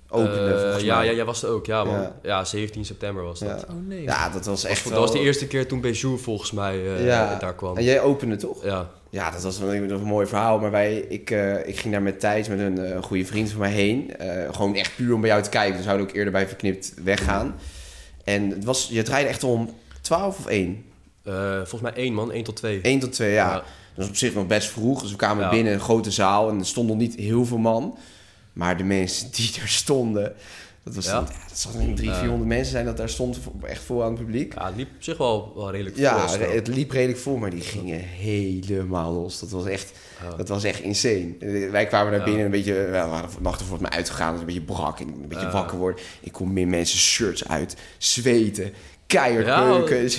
opende, 0.09 0.77
ja, 0.79 1.03
ja, 1.03 1.13
jij 1.13 1.25
was 1.25 1.43
er 1.43 1.49
ook, 1.49 1.67
ja 1.67 1.85
man. 1.85 2.01
Ja. 2.01 2.17
Ja, 2.23 2.45
17 2.45 2.85
september 2.85 3.25
was 3.25 3.39
dat. 3.39 3.65
Ja. 3.69 3.75
Oh 3.75 3.87
nee. 3.87 4.03
Ja, 4.03 4.29
dat 4.29 4.47
was 4.47 4.65
echt 4.65 4.83
dat 4.83 4.93
wel... 4.93 5.01
was 5.01 5.13
de 5.13 5.19
eerste 5.19 5.47
keer 5.47 5.69
toen 5.69 5.81
Bijou 5.81 6.19
volgens 6.19 6.53
mij 6.53 6.97
eh, 6.97 7.07
Ja. 7.07 7.39
daar 7.39 7.55
kwam. 7.55 7.77
En 7.77 7.85
jij 7.85 8.01
opende, 8.01 8.37
toch? 8.37 8.65
Ja, 8.65 8.91
Ja, 9.15 9.31
dat 9.31 9.43
was 9.43 9.59
een, 9.59 9.91
een 9.91 10.03
mooi 10.03 10.27
verhaal. 10.27 10.59
Maar 10.59 10.71
wij, 10.71 10.97
ik, 10.97 11.31
eh, 11.31 11.67
ik 11.69 11.79
ging 11.79 11.93
daar 11.93 12.03
met 12.03 12.21
Thijs, 12.21 12.49
met 12.49 12.59
een 12.59 12.79
eh, 12.79 13.03
goede 13.03 13.25
vriend 13.25 13.51
van 13.51 13.61
mij 13.61 13.71
heen. 13.71 14.17
Eh, 14.17 14.55
gewoon 14.55 14.75
echt 14.75 14.97
puur 14.97 15.15
om 15.15 15.21
bij 15.21 15.31
jou 15.31 15.43
te 15.43 15.49
kijken. 15.51 15.77
Dus 15.77 15.85
zouden 15.85 16.07
ook 16.07 16.15
eerder 16.15 16.33
bij 16.33 16.47
Verknipt 16.49 16.95
weggaan. 17.05 17.55
En 18.25 18.51
het 18.51 18.65
was, 18.65 18.89
je 18.91 19.03
draaide 19.03 19.29
echt 19.29 19.45
om 19.45 19.71
12 20.01 20.39
of 20.39 20.47
1? 20.47 20.85
Eh, 21.25 21.57
volgens 21.57 21.81
mij 21.81 21.93
één 21.93 22.15
man, 22.15 22.33
één 22.33 22.45
tot 22.45 22.57
twee. 22.57 22.81
1 22.83 22.99
tot 22.99 23.13
2, 23.13 23.33
ja. 23.33 23.49
Ja. 23.49 23.55
Dat 23.55 23.65
was 23.95 24.09
op 24.09 24.17
zich 24.17 24.35
nog 24.35 24.47
best 24.47 24.69
vroeg. 24.69 25.03
Dus 25.03 25.11
we 25.11 25.17
kwamen 25.17 25.45
Ja. 25.45 25.51
binnen 25.51 25.73
een 25.73 25.81
grote 25.81 26.11
zaal 26.11 26.49
en 26.51 26.59
er 26.59 26.67
stonden 26.67 26.97
nog 26.97 27.07
niet 27.07 27.17
heel 27.17 27.45
veel 27.45 27.59
man. 27.59 27.99
Maar 28.53 28.77
de 28.77 28.85
mensen 28.85 29.31
die 29.33 29.53
er 29.63 29.69
stonden, 29.69 30.33
dat 30.85 30.95
was 30.95 31.05
Ja. 31.05 31.13
ja. 31.13 31.19
dat 31.49 31.59
zal 31.59 31.71
drie, 31.95 32.09
Ja. 32.09 32.19
400 32.19 32.49
mensen 32.49 32.73
zijn 32.73 32.85
dat 32.85 32.97
daar 32.97 33.09
stond, 33.09 33.39
echt 33.63 33.83
vol 33.83 34.03
aan 34.05 34.11
het 34.13 34.21
publiek. 34.21 34.55
Ja, 34.55 34.67
het 34.67 34.77
liep 34.77 34.89
op 34.97 35.03
zich 35.03 35.17
wel, 35.17 35.53
wel 35.55 35.71
redelijk 35.71 35.97
Ja, 35.97 36.29
vol, 36.29 36.39
zo. 36.39 36.53
het 36.53 36.67
liep 36.67 36.91
redelijk 36.91 37.19
vol, 37.19 37.37
maar 37.37 37.51
die 37.51 37.61
gingen 37.61 37.99
helemaal 37.99 39.13
los. 39.13 39.41
Dat 39.41 39.51
was 39.51 39.67
echt, 39.67 39.93
Ja. 40.23 40.37
dat 40.37 40.49
was 40.49 40.65
echt 40.65 40.81
insane. 40.81 41.35
Eh, 41.41 41.71
Wij 41.71 41.87
kwamen 41.87 42.11
daar 42.11 42.21
Ja. 42.21 42.27
binnen 42.27 42.45
een 42.45 42.51
beetje, 42.51 42.73
we 42.75 42.91
waren 42.91 43.29
nachten 43.41 43.67
voor 43.67 43.81
mij 43.81 43.91
uitgegaan, 43.91 44.31
dus 44.31 44.41
een 44.41 44.47
beetje 44.47 44.61
brak 44.63 45.01
en 45.01 45.07
een 45.09 45.29
beetje 45.29 45.47
Ja. 45.47 45.53
wakker 45.53 45.79
worden. 45.79 46.01
Ik 46.21 46.33
kom 46.33 46.53
meer 46.53 46.69
mensen 46.69 46.99
shirts 46.99 47.49
uit, 47.49 47.77
zweten, 47.99 48.73
keihard 49.07 49.47
Ja. 49.47 49.79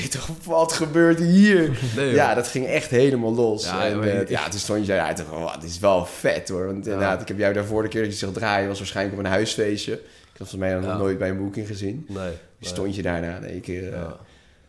dacht, 0.10 0.30
wat 0.44 0.74
gebeurt 0.74 1.20
hier? 1.20 1.78
Nee. 1.96 2.14
Ja, 2.14 2.34
dat 2.34 2.48
ging 2.48 2.66
echt 2.68 2.90
helemaal 2.90 3.34
los. 3.34 3.64
Ja, 3.66 3.86
en, 3.88 4.04
eh, 4.22 4.28
ja, 4.30 4.50
toen 4.50 4.60
stond 4.60 4.80
je 4.86 4.88
daar 4.88 5.06
uit. 5.06 5.24
Oh, 5.32 5.54
dit 5.54 5.70
is 5.70 5.80
wel 5.80 6.06
vet 6.06 6.50
hoor. 6.50 6.66
Want 6.66 6.86
inderdaad, 6.86 7.22
ik 7.22 7.28
heb 7.28 7.38
jou 7.38 7.54
daarvoor 7.54 7.82
de 7.84 7.88
keer 7.88 8.04
dat 8.04 8.12
je 8.12 8.18
zag 8.18 8.32
draaien, 8.34 8.68
was 8.68 8.78
waarschijnlijk 8.78 9.18
op 9.20 9.24
een 9.26 9.32
huisfeestje. 9.32 10.00
Ik 10.36 10.42
had 10.42 10.50
volgens 10.50 10.70
mij 10.72 10.74
nog 10.82 10.84
Ja. 10.92 10.98
nooit 10.98 11.18
bij 11.18 11.30
een 11.30 11.38
boeking 11.38 11.68
gezien. 11.68 12.06
Nee. 12.10 12.32
Stond 12.60 12.96
je 12.96 13.02
daarna 13.02 13.36
in 13.36 13.44
één 13.44 13.62
keer. 13.62 13.94
eh, 13.94 14.00
Ja. 14.00 14.16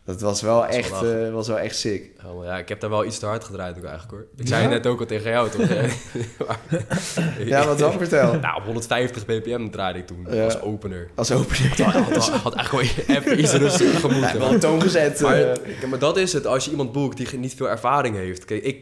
Dat 0.04 0.20
was 0.20 0.42
wel 0.42 0.66
echt, 0.66 1.02
eh, 1.02 1.32
was 1.32 1.48
wel 1.48 1.58
echt 1.58 1.76
sick. 1.78 2.10
Ja, 2.22 2.44
ja, 2.44 2.58
ik 2.58 2.68
heb 2.68 2.80
daar 2.80 2.90
wel 2.90 3.04
iets 3.04 3.18
te 3.18 3.26
hard 3.26 3.44
gedraaid 3.44 3.76
ook 3.78 3.84
eigenlijk 3.84 4.12
hoor. 4.12 4.26
Ik 4.36 4.48
Ja? 4.48 4.56
zei 4.56 4.68
net 4.68 4.86
ook 4.86 5.00
al 5.00 5.06
tegen 5.06 5.30
jou 5.30 5.50
toch? 5.50 5.68
Ja, 7.44 7.66
wat 7.66 7.78
dan? 7.78 7.92
Vertel. 7.92 8.38
Nou, 8.38 8.56
op 8.56 8.64
150 8.64 9.24
bpm 9.24 9.70
draaide 9.70 9.98
ik 9.98 10.06
toen 10.06 10.26
Ja. 10.30 10.44
als 10.44 10.60
opener. 10.60 11.08
Als 11.14 11.32
opener. 11.32 11.82
Had, 11.84 11.94
had, 11.94 12.28
had 12.28 12.54
eigenlijk 12.54 13.06
wel 13.06 13.16
even 13.16 13.38
iets 13.40 13.52
rustiger 13.52 13.92
Ja, 13.92 13.98
gemoeten. 13.98 14.38
wel 14.38 14.52
een 14.52 14.60
toon 14.60 14.82
gezet. 14.82 15.20
Maar, 15.20 15.42
eh. 15.42 15.84
maar 15.88 15.98
dat 15.98 16.16
is 16.16 16.32
het, 16.32 16.46
als 16.46 16.64
je 16.64 16.70
iemand 16.70 16.92
boekt 16.92 17.16
die 17.16 17.38
niet 17.38 17.54
veel 17.54 17.68
ervaring 17.68 18.16
heeft. 18.16 18.44
Kijk, 18.44 18.62
ik, 18.62 18.78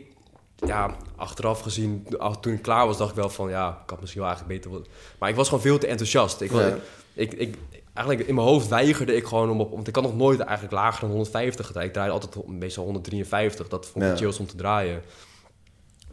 ja, 0.66 0.96
achteraf 1.16 1.60
gezien, 1.60 2.06
toen 2.40 2.52
ik 2.52 2.62
klaar 2.62 2.86
was, 2.86 2.96
dacht 2.98 3.10
ik 3.10 3.16
wel 3.16 3.30
van, 3.30 3.50
ja, 3.50 3.80
ik 3.84 3.90
had 3.90 4.00
misschien 4.00 4.20
wel 4.20 4.30
eigenlijk 4.30 4.58
beter 4.60 4.76
willen. 4.76 4.92
Maar 5.18 5.28
ik 5.28 5.34
was 5.36 5.48
gewoon 5.48 5.62
veel 5.62 5.78
te 5.78 5.86
enthousiast. 5.86 6.40
Ik, 6.40 6.50
was- 6.50 6.62
Ja. 6.62 6.76
ik, 7.14 7.32
ik, 7.32 7.58
eigenlijk 7.94 8.28
in 8.28 8.34
mijn 8.34 8.46
hoofd 8.46 8.68
weigerde 8.68 9.14
ik 9.16 9.24
gewoon 9.26 9.50
om 9.50 9.60
op, 9.60 9.70
want 9.72 9.88
ik 9.88 9.94
had 9.94 10.04
nog 10.04 10.16
nooit 10.16 10.40
eigenlijk 10.40 10.72
lager 10.74 11.00
dan 11.00 11.10
150 11.10 11.66
gedraaid. 11.66 11.86
Ik 11.86 11.92
draaide 11.92 12.12
altijd 12.14 12.46
meestal 12.46 12.84
153, 12.84 13.68
dat 13.68 13.86
vond 13.86 14.04
ik 14.04 14.10
Ja. 14.10 14.16
chill 14.16 14.32
om 14.38 14.46
te 14.46 14.56
draaien. 14.56 15.02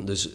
Dus 0.03 0.29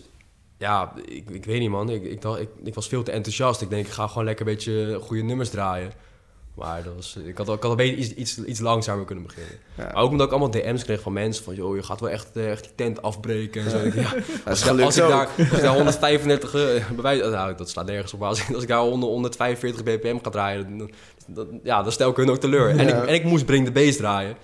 ja, 0.59 0.92
ik, 1.05 1.31
ik 1.31 1.44
weet 1.44 1.61
niet 1.61 1.70
man, 1.70 1.90
ik, 1.90 2.05
ik, 2.05 2.22
dacht, 2.22 2.40
ik, 2.40 2.48
ik 2.64 2.74
was 2.74 2.88
veel 2.88 3.02
te 3.02 3.11
enthousiast. 3.11 3.61
Ik 3.61 3.70
denk, 3.70 3.87
ik 3.87 3.92
ga 3.92 4.07
gewoon 4.07 4.24
lekker 4.24 4.46
een 4.46 4.52
beetje 4.55 4.98
goede 5.02 5.22
nummers 5.22 5.50
draaien. 5.50 5.92
Maar 6.57 6.83
dat 6.83 6.92
was, 6.95 7.16
ik 7.25 7.37
had, 7.38 7.49
ik 7.49 7.62
had 7.62 7.81
een 7.81 7.99
iets, 8.01 8.11
iets, 8.14 8.38
iets 8.45 8.61
langzamer 8.61 9.05
kunnen 9.05 9.25
beginnen. 9.25 9.53
Ja. 9.75 9.85
Maar 9.92 10.03
ook 10.03 10.11
omdat 10.11 10.27
ik 10.27 10.33
allemaal 10.33 10.51
DM's 10.51 10.85
kreeg 10.85 11.01
van 11.01 11.12
mensen 11.12 11.45
van... 11.45 11.55
joh, 11.55 11.77
je 11.77 11.83
gaat 11.83 12.01
wel 12.01 12.11
echt, 12.11 12.37
eh, 12.37 12.51
echt 12.51 12.62
die 12.62 12.73
tent 12.75 13.03
afbreken 13.03 13.64
en 13.64 13.71
zo. 13.71 13.77
Ja, 14.01 14.14
is 14.14 14.45
als, 14.47 14.62
ik- 14.64 14.81
als 14.81 14.97
ik 14.97 15.09
daar, 15.09 15.29
als 15.38 15.51
ik 15.59 15.61
daar 15.62 15.75
135... 15.75 16.55
eh, 16.55 16.90
bewijs, 16.97 17.21
nou, 17.21 17.55
dat 17.57 17.71
slaat 17.71 17.87
nergens 17.87 18.12
op. 18.12 18.21
Maar 18.21 18.29
als, 18.29 18.40
ik- 18.49 18.55
als 18.55 18.62
ik 18.62 18.69
daar 18.69 18.83
onder 18.83 19.09
145 19.09 19.83
bpm 19.83 20.19
ga 20.23 20.31
draaien... 20.31 20.79
Dan, 20.79 20.90
dan- 21.27 21.61
ja, 21.62 21.83
dan 21.83 21.92
stel 21.92 22.11
ik 22.11 22.16
hun 22.16 22.31
ook 22.31 22.38
teleur. 22.40 22.69
En, 22.71 22.87
Ja. 22.88 23.03
ik, 23.03 23.09
en 23.09 23.14
ik 23.14 23.25
moest 23.25 23.47
Bring 23.47 23.64
the 23.66 23.73
Bass 23.73 23.97
draaien. 23.97 24.37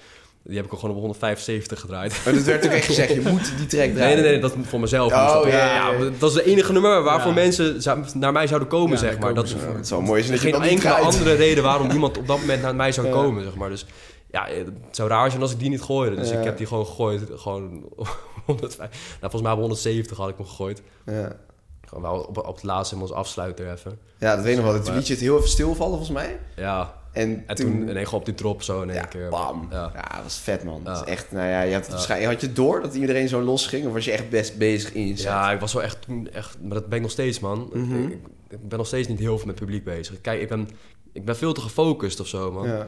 Die 0.44 0.56
heb 0.56 0.64
ik 0.66 0.72
ook 0.74 0.78
gewoon 0.80 0.94
op 0.94 1.00
175 1.00 1.80
gedraaid. 1.80 2.20
Maar 2.24 2.34
dat 2.34 2.42
werd 2.42 2.64
ook 2.66 2.70
echt 2.72 2.84
gezegd, 2.86 3.12
je 3.14 3.20
moet 3.30 3.52
die 3.56 3.66
track 3.66 3.84
Nee, 3.86 3.94
draaien. 3.94 4.20
nee, 4.22 4.30
nee, 4.30 4.40
dat 4.40 4.54
voor 4.62 4.80
mezelf. 4.80 5.12
Oh, 5.12 5.22
moest 5.22 5.34
dat. 5.34 5.52
ja, 5.52 5.74
ja, 5.74 5.90
ja. 5.92 6.10
dat 6.18 6.28
is 6.30 6.36
de 6.36 6.44
enige 6.44 6.72
nummer 6.72 7.02
waarvoor 7.02 7.28
Ja. 7.30 7.34
mensen 7.36 7.82
zou- 7.82 8.04
naar 8.14 8.32
mij 8.32 8.46
zouden 8.46 8.68
komen, 8.68 8.90
Ja, 8.90 8.96
zeg 8.96 9.10
maar. 9.10 9.18
komen 9.18 9.34
Dat, 9.34 9.48
ze 9.48 9.56
Ja, 9.56 9.72
het 9.76 9.86
zou 9.88 10.02
mooi 10.02 10.20
zijn 10.22 10.32
dat 10.32 10.42
je 10.42 10.50
geen 10.50 10.60
dat 10.60 10.70
niet 10.70 10.70
enkele 10.70 10.94
draait. 10.94 11.14
andere 11.14 11.34
reden 11.34 11.62
waarom 11.64 11.90
iemand 11.96 12.18
op 12.18 12.26
dat 12.26 12.38
moment 12.40 12.62
naar 12.62 12.74
mij 12.74 12.92
zou 12.92 13.06
Ja. 13.06 13.12
komen, 13.12 13.42
zeg 13.44 13.54
maar. 13.54 13.68
Dus 13.68 13.86
ja, 14.30 14.46
het 14.48 14.68
zou 14.90 15.08
raar 15.08 15.30
zijn 15.30 15.42
als 15.42 15.52
ik 15.52 15.58
die 15.58 15.70
niet 15.70 15.82
gooide. 15.82 16.16
Dus 16.16 16.30
Ja. 16.30 16.38
ik 16.38 16.44
heb 16.44 16.56
die 16.56 16.66
gewoon 16.66 16.86
gegooid. 16.86 17.22
Gewoon 17.36 17.84
105. 18.46 18.78
Nou, 18.78 19.20
volgens 19.20 19.42
mij 19.42 19.52
op 19.52 19.58
170 19.58 20.16
had 20.16 20.28
ik 20.28 20.36
hem 20.36 20.46
gegooid. 20.46 20.82
Ja. 21.06 21.32
Gewoon 21.88 22.02
wel 22.12 22.20
op, 22.20 22.38
op 22.46 22.54
het 22.54 22.64
laatste 22.64 22.96
als 22.96 23.12
afsluiter 23.12 23.72
even. 23.72 23.98
ja, 24.18 24.34
dat 24.34 24.44
weet 24.44 24.56
ik 24.56 24.62
nog 24.62 24.70
wel. 24.72 24.74
Toen 24.80 24.84
Maar- 24.88 24.96
liet 24.98 25.06
je 25.06 25.12
het 25.12 25.22
heel 25.22 25.36
even 25.36 25.48
stilvallen, 25.48 25.96
volgens 25.96 26.10
mij. 26.18 26.38
Ja, 26.56 26.94
En, 27.12 27.42
en 27.46 27.54
toen, 27.56 27.80
ineens 27.88 28.04
gewoon 28.04 28.20
op 28.20 28.24
die 28.26 28.34
drop 28.34 28.62
zo 28.62 28.82
in 28.82 28.90
één 28.90 28.98
ja, 28.98 29.04
keer. 29.04 29.28
bam. 29.28 29.68
Ja. 29.70 29.90
Ja. 29.94 30.14
dat 30.14 30.22
was 30.22 30.38
vet, 30.38 30.64
man. 30.64 30.84
Dat 30.84 30.96
Ja. 30.96 31.04
is 31.04 31.10
echt, 31.10 31.32
nou 31.32 31.46
ja, 31.48 31.60
je 31.62 31.74
had, 31.74 31.86
het 31.86 32.24
had 32.24 32.40
je 32.40 32.52
door 32.52 32.82
dat 32.82 32.94
iedereen 32.94 33.28
zo 33.28 33.40
los 33.42 33.66
ging? 33.66 33.86
Of 33.86 33.92
was 33.92 34.04
je 34.04 34.12
echt 34.12 34.28
best 34.28 34.58
bezig 34.58 34.92
in 34.92 35.06
je 35.06 35.16
set? 35.16 35.24
Ja, 35.24 35.52
ik 35.52 35.60
was 35.60 35.72
wel 35.72 35.82
echt 35.82 36.02
toen 36.02 36.28
echt, 36.32 36.56
maar 36.60 36.74
dat 36.74 36.86
ben 36.86 36.96
ik 36.96 37.02
nog 37.02 37.10
steeds, 37.10 37.40
man. 37.40 37.70
Mhm. 37.72 38.02
ik, 38.02 38.18
ik 38.48 38.68
ben 38.68 38.78
nog 38.78 38.86
steeds 38.86 39.08
niet 39.08 39.18
heel 39.18 39.36
veel 39.38 39.46
met 39.46 39.54
publiek 39.54 39.84
bezig. 39.84 40.20
Kijk, 40.20 40.40
ik 40.40 40.48
ben, 40.48 40.68
ik 41.12 41.24
ben 41.24 41.36
veel 41.36 41.52
te 41.52 41.60
gefocust 41.60 42.20
of 42.20 42.26
zo, 42.26 42.52
man. 42.52 42.68
Ja. 42.68 42.86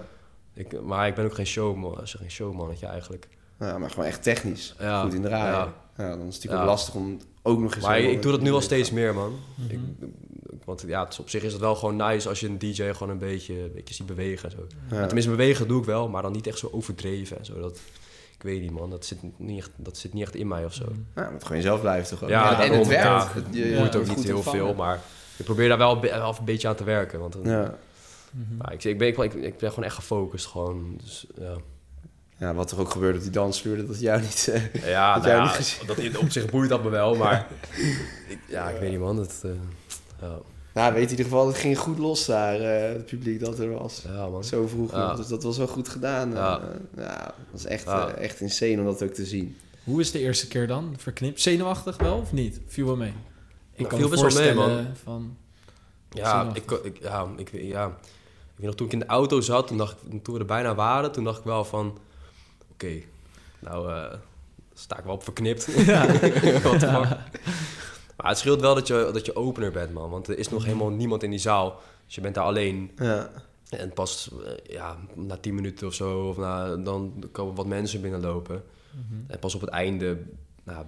Ik, 0.55 0.83
maar 0.83 1.07
ik 1.07 1.15
ben 1.15 1.25
ook 1.25 1.35
geen 1.35 1.47
showman, 1.47 1.99
zeg 2.03 2.21
geen 2.21 2.31
showmannetje 2.31 2.87
eigenlijk. 2.87 3.29
Ja, 3.61 3.79
maar 3.79 3.91
gewoon 3.91 4.05
echt 4.05 4.23
technisch. 4.23 4.75
Ja, 4.79 5.03
Goed 5.03 5.15
in 5.15 5.23
draaien. 5.23 5.53
Ja. 5.55 5.73
ja. 5.97 6.09
dan 6.17 6.27
is 6.27 6.35
het 6.35 6.45
natuurlijk 6.45 6.71
lastig 6.71 6.95
om 6.95 7.19
ook 7.46 7.59
nog 7.59 7.74
eens... 7.74 7.85
Maar 7.85 7.98
ik, 8.00 8.22
doe 8.22 8.33
dat 8.33 8.40
nu 8.40 8.52
al 8.52 8.61
steeds 8.61 8.88
te 8.88 8.94
meer, 8.94 9.14
man. 9.14 9.38
Mhm. 9.54 9.70
Ik, 9.72 9.78
want 10.64 10.85
ja, 10.87 11.02
het 11.04 11.12
is 11.12 11.18
op 11.18 11.28
zich 11.30 11.42
is 11.42 11.52
het 11.52 11.61
wel 11.61 11.74
gewoon 11.74 11.96
nice 11.96 12.28
als 12.28 12.40
je 12.40 12.46
een 12.48 12.59
DJ 12.59 12.83
gewoon 12.92 13.11
een 13.11 13.18
beetje, 13.18 13.61
een 13.62 13.72
beetje 13.74 13.94
ziet 13.94 14.07
bewegen. 14.07 14.50
En 14.50 14.57
zo. 14.57 14.66
Ja. 14.96 15.02
Tenminste, 15.04 15.30
bewegen 15.30 15.68
doe 15.68 15.78
ik 15.80 15.85
wel, 15.87 16.09
maar 16.09 16.22
dan 16.22 16.33
niet 16.33 16.46
echt 16.46 16.59
zo 16.59 16.68
overdreven 16.72 17.38
en 17.38 17.44
zo. 17.44 17.61
Dat, 17.61 17.80
ik 18.37 18.42
weet 18.42 18.61
niet, 18.61 18.70
man. 18.70 18.90
Dat 18.90 19.04
zit 19.07 19.18
niet 19.38 19.59
echt, 19.59 19.70
dat 19.76 19.96
zit 19.98 20.12
niet 20.12 20.22
echt 20.22 20.35
in 20.35 20.48
mij 20.48 20.64
of 20.64 20.74
zo. 20.74 20.85
Ja, 21.14 21.30
moet 21.30 21.42
gewoon 21.42 21.57
jezelf 21.57 21.80
blijven 21.80 22.09
toch? 22.11 22.22
ook. 22.22 22.28
Ja, 22.28 22.62
en, 22.62 22.72
en 22.72 22.78
het 22.78 22.88
werkt. 22.88 23.02
ja. 23.04 23.30
Het- 23.35 23.44
Je 23.50 23.66
Ja, 23.68 23.76
moet 23.78 23.92
het 23.92 23.96
ook 23.96 24.16
niet 24.16 24.24
heel 24.24 24.42
veel, 24.42 24.74
maar 24.74 25.00
ik 25.37 25.44
probeer 25.44 25.68
daar 25.68 25.78
wel 25.78 26.00
wel 26.00 26.35
een 26.38 26.44
beetje 26.44 26.68
aan 26.68 26.74
te 26.76 26.85
werken. 26.85 27.20
Want 27.20 27.33
dan- 27.33 27.42
Ja. 27.44 27.78
Mhm. 28.30 28.57
maar 28.57 28.72
ik, 28.72 28.85
ik, 28.85 28.98
ben, 28.98 29.09
ik, 29.09 29.16
ik, 29.18 29.35
ik 29.35 29.57
ben 29.59 29.68
gewoon 29.70 29.85
echt 29.85 29.94
gefocust. 29.94 30.46
Gewoon, 30.46 30.96
dus, 31.02 31.26
ja. 31.38 31.57
Ja, 32.44 32.54
wat 32.54 32.70
er 32.70 32.80
ook 32.80 32.90
gebeurde 32.90 33.16
op 33.18 33.22
die 33.24 33.33
dansvloer, 33.33 33.76
dat 33.76 33.88
het 33.88 34.00
jou 34.00 34.20
niet... 34.20 34.48
eh, 34.52 34.90
Ja, 34.90 35.12
Had 35.12 35.22
nou 35.22 35.26
jij 35.35 35.37
ja, 35.37 35.42
niet 35.44 35.52
gezien? 35.52 35.87
dat, 35.87 35.98
in- 35.98 36.18
op 36.18 36.30
zich 36.30 36.50
boeit 36.50 36.68
dat 36.68 36.83
me 36.83 36.88
wel, 36.90 37.14
maar 37.14 37.46
ik, 38.28 38.38
ja, 38.48 38.68
ik 38.68 38.80
weet 38.80 38.90
niet 38.90 39.00
man. 39.00 39.16
Het, 39.16 39.40
eh, 39.44 39.50
ja, 40.20 40.38
Nou, 40.74 40.92
weet 40.92 41.02
in 41.04 41.11
ieder 41.11 41.24
geval, 41.24 41.46
het 41.46 41.57
ging 41.57 41.78
goed 41.78 41.98
los 41.98 42.24
daar, 42.26 42.61
eh, 42.61 42.92
het 42.92 43.07
publiek 43.07 43.40
dat 43.40 43.59
er 43.59 43.70
was. 43.72 44.02
ja 44.07 44.28
man. 44.28 44.44
Zo 44.44 44.66
vroeg 44.66 44.90
Ja. 44.92 45.07
nog, 45.07 45.16
dus 45.16 45.26
dat 45.26 45.42
was 45.42 45.57
wel 45.59 45.66
goed 45.66 45.88
gedaan. 45.88 46.30
Ja. 46.30 46.37
Ja, 46.37 46.61
ja 46.96 47.24
dat 47.24 47.35
was 47.50 47.64
echt, 47.64 47.85
Ja. 47.85 48.09
echt 48.09 48.40
insane 48.40 48.78
om 48.78 48.85
dat 48.85 49.02
ook 49.02 49.12
te 49.12 49.24
zien. 49.26 49.57
Hoe 49.85 50.00
is 50.00 50.11
de 50.11 50.18
eerste 50.18 50.48
keer 50.48 50.66
dan? 50.66 50.94
Verknipt? 50.98 51.40
Zenuwachtig 51.40 51.96
wel 51.96 52.16
of 52.18 52.33
niet? 52.33 52.61
Viel 52.66 52.86
wel 52.86 52.97
mee? 52.97 53.12
Ik 53.72 53.78
Nou, 53.78 53.88
kan 53.88 53.99
viel 53.99 54.09
best 54.09 54.20
wel 54.22 54.30
mee, 54.30 54.55
voorstellen 54.55 54.84
man. 54.84 54.95
van... 55.03 55.36
Ja, 56.11 56.51
ik, 56.55 56.70
ik, 56.70 56.99
ja, 57.03 57.26
ik, 57.36 57.51
ja, 57.53 57.86
Ik 57.86 58.61
weet 58.61 58.66
nog, 58.66 58.74
toen 58.74 58.86
ik 58.86 58.92
in 58.92 58.99
de 58.99 59.07
auto 59.07 59.40
zat, 59.40 59.66
toen, 59.66 59.76
dacht 59.76 59.97
ik, 60.11 60.24
toen 60.24 60.34
we 60.34 60.40
er 60.40 60.47
bijna 60.47 60.74
waren, 60.74 61.12
toen 61.12 61.24
dacht 61.24 61.38
ik 61.38 61.45
wel 61.45 61.64
van... 61.64 61.99
Oké, 62.85 63.03
nou 63.59 63.91
eh, 63.93 64.18
sta 64.74 64.99
ik 64.99 65.05
wel 65.05 65.14
op 65.14 65.22
verknipt. 65.22 65.64
The 65.74 66.61
fuck? 66.62 67.18
Maar 68.16 68.28
het 68.28 68.39
scheelt 68.39 68.61
wel 68.61 68.74
dat 68.74 68.87
je, 68.87 69.11
dat 69.12 69.26
je 69.26 69.37
opener 69.37 69.72
bent, 69.72 69.93
man. 69.93 70.11
Want 70.11 70.28
er 70.28 70.39
is 70.39 70.49
nog 70.49 70.64
helemaal 70.64 70.91
niemand 70.91 71.22
in 71.22 71.30
die 71.30 71.39
zaal. 71.39 71.80
Dus 72.07 72.14
je 72.14 72.20
bent 72.20 72.35
daar 72.35 72.45
alleen. 72.45 72.91
Ja. 72.97 73.30
En 73.70 73.93
pas 73.93 74.30
eh, 74.45 74.74
ja, 74.74 74.97
na 75.14 75.37
10 75.37 75.55
minuten 75.55 75.87
of 75.87 75.95
zo, 75.95 76.28
of 76.28 76.37
na, 76.37 76.76
dan 76.76 77.24
komen 77.32 77.55
wat 77.55 77.66
mensen 77.66 78.01
binnenlopen. 78.01 78.62
En 79.26 79.39
pas 79.39 79.55
op 79.55 79.61
het 79.61 79.70
einde, 79.70 80.18
nou, 80.64 80.85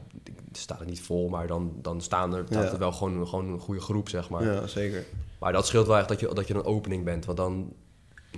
het 0.48 0.56
staat 0.56 0.80
er 0.80 0.86
niet 0.86 1.00
vol, 1.02 1.28
maar 1.28 1.46
dan, 1.46 1.72
dan 1.82 2.00
staan 2.00 2.34
er, 2.34 2.44
staat 2.50 2.64
Ja. 2.64 2.72
er 2.72 2.78
wel 2.78 2.92
gewoon, 2.92 3.26
gewoon 3.28 3.48
een 3.52 3.60
goede 3.60 3.80
groep, 3.80 4.08
zeg 4.08 4.28
maar. 4.28 4.44
ja, 4.44 4.66
zeker. 4.66 5.04
Maar 5.38 5.52
dat 5.52 5.66
scheelt 5.66 5.86
wel 5.86 5.96
echt 5.96 6.08
dat 6.08 6.20
je, 6.20 6.34
dat 6.34 6.48
je 6.48 6.54
een 6.54 6.64
opening 6.64 7.04
bent. 7.04 7.24
Want 7.24 7.38
dan, 7.38 7.72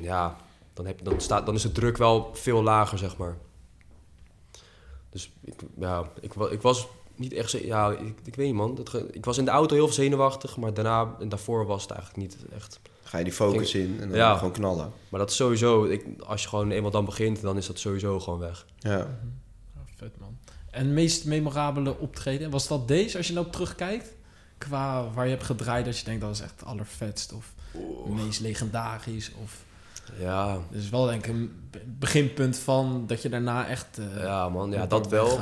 ja, 0.01 0.37
dan, 0.73 0.87
heb 0.87 1.05
dan, 1.05 1.21
staat, 1.21 1.47
dan 1.47 1.55
is 1.55 1.63
de 1.63 1.73
druk 1.73 1.97
wel 1.97 2.31
veel 2.33 2.63
lager, 2.63 2.99
zeg 2.99 3.17
maar. 3.17 3.37
Dus 5.11 5.31
ik, 5.45 5.55
ja, 5.79 6.11
ik, 6.21 6.35
ik 6.35 6.63
was 6.63 6.87
niet 7.17 7.33
echt... 7.33 7.51
Ja, 7.51 7.91
ik, 7.91 8.15
ik 8.25 8.35
weet 8.35 8.47
niet, 8.47 8.55
man. 8.55 8.75
Dat, 8.75 8.95
ik 9.11 9.25
was 9.25 9.39
in 9.39 9.45
de 9.45 9.51
auto 9.51 9.75
heel 9.75 9.89
zenuwachtig, 9.93 10.57
maar 10.57 10.75
daarna 10.75 11.17
en 11.21 11.29
daarvoor 11.29 11.67
was 11.67 11.83
het 11.83 11.91
eigenlijk 11.91 12.21
niet 12.23 12.37
echt... 12.55 12.81
Ga 13.03 13.19
je 13.19 13.25
die 13.25 13.33
focus 13.33 13.75
in 13.75 14.01
en 14.01 14.09
dan 14.09 14.19
Ja. 14.19 14.37
gewoon 14.37 14.53
knallen. 14.53 14.93
Maar 15.09 15.21
dat 15.21 15.31
is 15.31 15.37
sowieso... 15.37 15.85
Ik, 15.85 16.05
als 16.27 16.43
je 16.43 16.49
gewoon 16.49 16.71
eenmaal 16.71 16.91
dan 16.91 17.05
begint, 17.05 17.41
dan 17.41 17.57
is 17.57 17.67
dat 17.67 17.79
sowieso 17.79 18.21
gewoon 18.21 18.39
weg. 18.39 18.67
Ja. 18.79 18.97
Ja, 18.97 19.09
vet 19.97 20.19
man. 20.19 20.39
En 20.71 20.95
meest 20.95 21.25
memorabele 21.25 21.99
optreden, 21.99 22.51
was 22.51 22.69
dat 22.69 22.89
deze 22.89 23.17
als 23.17 23.27
je 23.27 23.33
nou 23.33 23.51
terugkijkt? 23.51 24.15
Qua 24.59 25.11
waar 25.13 25.25
je 25.25 25.31
hebt 25.31 25.45
gedraaid 25.45 25.85
dat 25.85 25.99
je 25.99 26.05
denkt 26.05 26.21
dat 26.21 26.31
is 26.31 26.41
echt 26.41 26.61
het 26.61 26.65
allervetst 26.65 27.33
of 27.33 27.55
meest 28.07 28.41
legendarisch 28.41 29.33
of... 29.43 29.67
Ja, 30.19 30.59
Dus 30.71 30.91
wel 30.91 31.07
denk 31.07 31.27
ik 31.27 31.33
een 31.35 31.69
be- 31.71 31.83
beginpunt 31.99 32.59
van 32.59 33.05
dat 33.07 33.23
je 33.23 33.29
daarna 33.29 33.67
echt... 33.69 33.99
eh, 33.99 34.23
ja 34.23 34.49
man. 34.49 34.71
Ja, 34.71 34.87
dat 34.87 35.09
wel. 35.09 35.39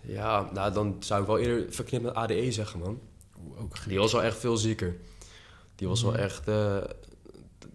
Ja, 0.00 0.50
nou, 0.52 0.72
dan 0.72 0.96
zou 0.98 1.20
ik 1.20 1.26
wel 1.26 1.38
eerder 1.38 1.72
verknipt 1.72 2.04
met 2.04 2.14
ADE 2.14 2.52
zeggen, 2.52 2.80
man. 2.80 2.98
Ook 3.58 3.76
Die 3.88 3.98
was 3.98 4.12
wel 4.12 4.22
echt 4.22 4.36
veel 4.38 4.56
zieker. 4.56 4.96
Die 5.74 5.88
was 5.88 6.02
wel 6.02 6.12
Mhm. 6.12 6.20
echt... 6.20 6.48
eh, 6.48 6.54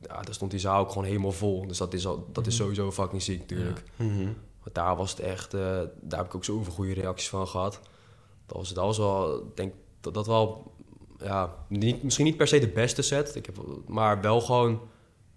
ja, 0.02 0.22
daar 0.22 0.34
stond 0.34 0.52
die 0.52 0.60
zaal 0.60 0.80
ook 0.80 0.90
gewoon 0.90 1.04
helemaal 1.04 1.32
vol. 1.32 1.68
Dus 1.68 1.78
dat 1.78 1.94
is, 1.94 2.06
al, 2.08 2.28
dat 2.32 2.48
is 2.48 2.54
Mhm. 2.54 2.62
sowieso 2.64 2.92
fucking 2.92 3.22
ziek, 3.22 3.40
natuurlijk. 3.40 3.84
Mhm. 3.96 4.24
Want 4.64 4.76
daar 4.76 4.96
was 4.96 5.12
het 5.12 5.20
echt... 5.20 5.54
eh, 5.54 5.62
daar 6.02 6.20
heb 6.20 6.26
ik 6.26 6.36
ook 6.36 6.44
zoveel 6.46 6.74
goede 6.74 6.94
reacties 6.94 7.30
van 7.30 7.48
gehad. 7.48 7.80
Dat 8.46 8.58
was, 8.58 8.74
dat 8.74 8.86
was 8.86 8.98
wel... 8.98 9.52
Denk 9.56 9.74
dat 10.02 10.14
dat 10.14 10.28
wel... 10.28 10.72
Ja, 11.24 11.56
niet, 11.68 12.04
misschien 12.04 12.26
niet 12.26 12.38
per 12.38 12.48
se 12.48 12.60
de 12.60 12.68
beste 12.68 13.02
set. 13.02 13.36
Ik 13.36 13.46
heb, 13.46 13.58
maar 13.88 14.22
wel 14.22 14.42
gewoon... 14.42 14.80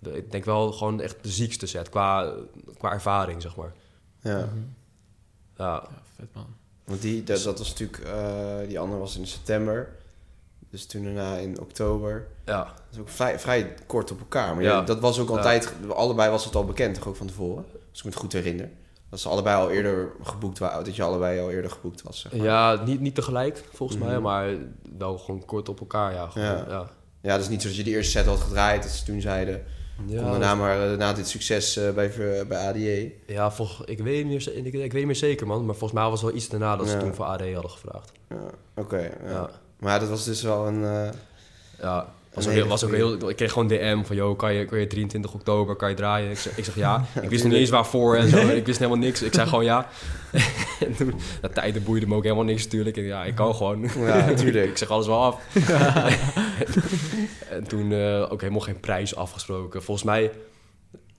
de- 0.02 0.16
Ik 0.16 0.30
denk 0.30 0.44
wel 0.44 0.72
gewoon 0.72 1.00
echt 1.00 1.16
de 1.22 1.28
ziekste 1.30 1.66
set. 1.66 1.88
Qua, 1.88 2.32
qua 2.78 2.92
ervaring, 2.92 3.42
zeg 3.42 3.56
maar. 3.56 3.72
Ja. 4.20 4.36
Mhm. 4.38 4.46
Ja, 5.56 5.64
Ja, 5.74 5.88
vet 6.16 6.34
man. 6.34 6.46
Want 6.84 7.02
die, 7.02 7.22
dat, 7.24 7.42
dat 7.42 7.58
was 7.58 7.68
natuurlijk... 7.68 7.98
eh, 7.98 8.68
die 8.68 8.78
andere 8.78 9.00
was 9.00 9.16
in 9.16 9.26
september. 9.26 9.88
Dus 10.70 10.86
toen 10.86 11.04
daarna 11.04 11.36
in 11.36 11.60
oktober. 11.60 12.26
ja. 12.44 12.64
Dat 12.64 12.74
is 12.92 12.98
ook 12.98 13.08
vrij, 13.08 13.38
vrij 13.38 13.74
kort 13.86 14.10
op 14.10 14.18
elkaar. 14.18 14.54
Maar 14.54 14.62
Ja. 14.64 14.70
ja, 14.76 14.82
dat 14.82 15.00
was 15.00 15.18
ook 15.18 15.28
Ja. 15.28 15.36
altijd... 15.36 15.72
Allebei 15.94 16.30
was 16.30 16.44
het 16.44 16.54
al 16.54 16.64
bekend, 16.64 16.94
toch 16.94 17.08
ook 17.08 17.16
van 17.16 17.26
tevoren? 17.26 17.64
Als 17.90 17.98
ik 17.98 18.04
me 18.04 18.10
het 18.10 18.18
goed 18.18 18.32
herinner. 18.32 18.70
Dat 19.08 19.20
ze 19.20 19.28
allebei 19.28 19.56
al 19.56 19.70
eerder 19.70 20.08
geboekt 20.22 20.58
waren. 20.58 20.84
Dat 20.84 20.96
je 20.96 21.02
allebei 21.02 21.40
al 21.40 21.50
eerder 21.50 21.70
geboekt 21.70 22.02
was, 22.02 22.20
zeg 22.20 22.32
maar. 22.32 22.44
ja 22.46 22.82
niet, 22.84 23.00
niet 23.00 23.14
tegelijk, 23.14 23.64
volgens 23.72 23.98
mij. 23.98 24.12
Mhm. 24.12 24.22
Maar 24.22 24.54
wel 24.98 25.18
gewoon 25.18 25.44
kort 25.44 25.68
op 25.68 25.80
elkaar, 25.80 26.12
ja. 26.12 26.28
Gewoon, 26.28 26.46
Ja. 26.48 26.64
ja. 26.68 26.90
Ja, 27.22 27.32
dat 27.32 27.40
is 27.40 27.48
niet 27.48 27.62
zo 27.62 27.68
dat 27.68 27.76
je 27.76 27.84
de 27.84 27.90
eerste 27.90 28.10
set 28.10 28.26
had 28.26 28.40
gedraaid. 28.40 28.82
Dat 28.82 28.92
ze 28.92 29.04
toen 29.04 29.20
zeiden... 29.20 29.64
Ja, 30.06 30.30
daarna 30.30 30.54
maar 30.54 30.90
eh, 30.92 30.98
na 30.98 31.12
dit 31.12 31.28
succes 31.28 31.76
eh, 31.76 31.90
bij, 31.90 32.10
ver- 32.10 32.46
bij 32.46 32.68
ADE. 32.68 33.12
Ja, 33.26 33.50
volg, 33.50 33.84
ik, 33.86 33.98
weet 33.98 34.24
niet 34.26 34.46
meer, 34.46 34.56
ik, 34.56 34.64
ik 34.64 34.72
weet 34.72 34.92
niet 34.92 35.06
meer 35.06 35.16
zeker, 35.16 35.46
man. 35.46 35.64
Maar 35.66 35.74
volgens 35.76 36.00
mij 36.00 36.08
was 36.10 36.20
het 36.20 36.28
wel 36.30 36.38
iets 36.38 36.48
daarna 36.48 36.76
dat 36.76 36.88
ze 36.88 36.96
toen 36.96 37.14
voor 37.14 37.24
AD 37.24 37.40
hadden 37.52 37.70
gevraagd. 37.70 38.12
Ja, 38.28 38.36
Oké. 38.74 38.98
ja. 39.00 39.30
Ja. 39.30 39.50
Maar 39.78 40.00
dat 40.00 40.08
was 40.08 40.24
dus 40.24 40.42
wel 40.42 40.66
een... 40.66 40.84
eh, 40.84 41.08
Ja, 41.80 42.06
was 42.34 42.46
ook, 42.46 42.52
heel, 42.52 42.66
was 42.66 42.84
ook 42.84 42.92
heel... 42.92 43.28
Ik 43.28 43.36
kreeg 43.36 43.52
gewoon 43.52 43.68
DM 43.68 44.02
van, 44.02 44.16
joh, 44.16 44.38
kan 44.38 44.54
je, 44.54 44.64
kan 44.64 44.78
je 44.78 44.86
23 44.86 45.34
oktober, 45.34 45.76
kan 45.76 45.88
je 45.88 45.94
draaien? 45.94 46.30
Ik 46.30 46.38
zeg, 46.38 46.56
ik 46.56 46.64
zeg 46.64 46.76
ja. 46.76 47.04
Ik 47.22 47.28
wist 47.28 47.42
nog 47.42 47.52
niet 47.52 47.60
eens 47.60 47.70
waarvoor 47.70 48.16
en 48.16 48.28
zo. 48.28 48.36
Ik 48.48 48.66
wist 48.66 48.78
helemaal 48.78 49.00
niks. 49.00 49.22
Ik 49.22 49.34
zei 49.34 49.48
gewoon 49.48 49.64
ja. 49.64 49.88
en 50.86 50.94
toen, 50.96 51.14
de 51.40 51.48
tijden 51.48 51.82
boeide 51.82 52.06
me 52.06 52.14
ook 52.14 52.22
helemaal 52.22 52.44
niks 52.44 52.64
natuurlijk. 52.64 52.96
En 52.96 53.02
ja, 53.02 53.24
ik 53.24 53.34
kan 53.34 53.54
gewoon. 53.54 53.90
Ja, 53.96 54.26
natuurlijk. 54.26 54.68
ik 54.70 54.78
zeg 54.78 54.90
alles 54.90 55.06
wel 55.06 55.22
af. 55.22 55.40
en 57.50 57.64
toen 57.68 57.92
eh, 57.92 58.32
ook 58.32 58.40
helemaal 58.40 58.60
geen 58.60 58.80
prijs 58.80 59.16
afgesproken. 59.16 59.82
Volgens 59.82 60.06
mij 60.06 60.30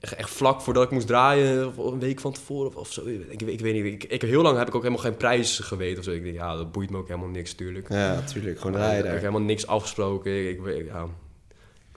echt, 0.04 0.14
echt 0.14 0.30
vlak 0.30 0.62
voordat 0.62 0.84
ik 0.84 0.90
moest 0.90 1.08
draaien, 1.08 1.68
of 1.68 1.78
een 1.78 2.00
week 2.00 2.20
van 2.20 2.34
tevoren 2.34 2.68
of, 2.68 2.76
of 2.76 2.92
zo. 2.92 3.06
Ik, 3.06 3.42
ik 3.42 3.60
weet 3.60 3.74
niet. 3.74 3.86
Ik, 3.86 4.04
ik, 4.04 4.22
heel 4.22 4.42
lang 4.42 4.58
heb 4.58 4.68
ik 4.68 4.76
ook 4.76 4.82
helemaal 4.82 5.04
geen 5.04 5.18
prijs 5.18 5.60
geweten 5.60 5.98
of 5.98 6.04
zo. 6.04 6.12
Ik 6.12 6.24
denk, 6.24 6.36
ja, 6.36 6.56
dat 6.56 6.72
boeit 6.72 6.90
me 6.90 6.98
ook 6.98 7.08
helemaal 7.08 7.30
niks 7.30 7.52
natuurlijk. 7.52 7.90
ja, 7.90 8.14
natuurlijk. 8.14 8.58
Gewoon 8.58 8.74
draaien 8.74 9.06
Ik 9.06 9.12
heb 9.12 9.20
helemaal 9.20 9.42
niks 9.42 9.68
afgesproken. 9.68 10.50
Ik, 10.50 10.66
ik, 10.66 10.86
ja, 10.86 11.08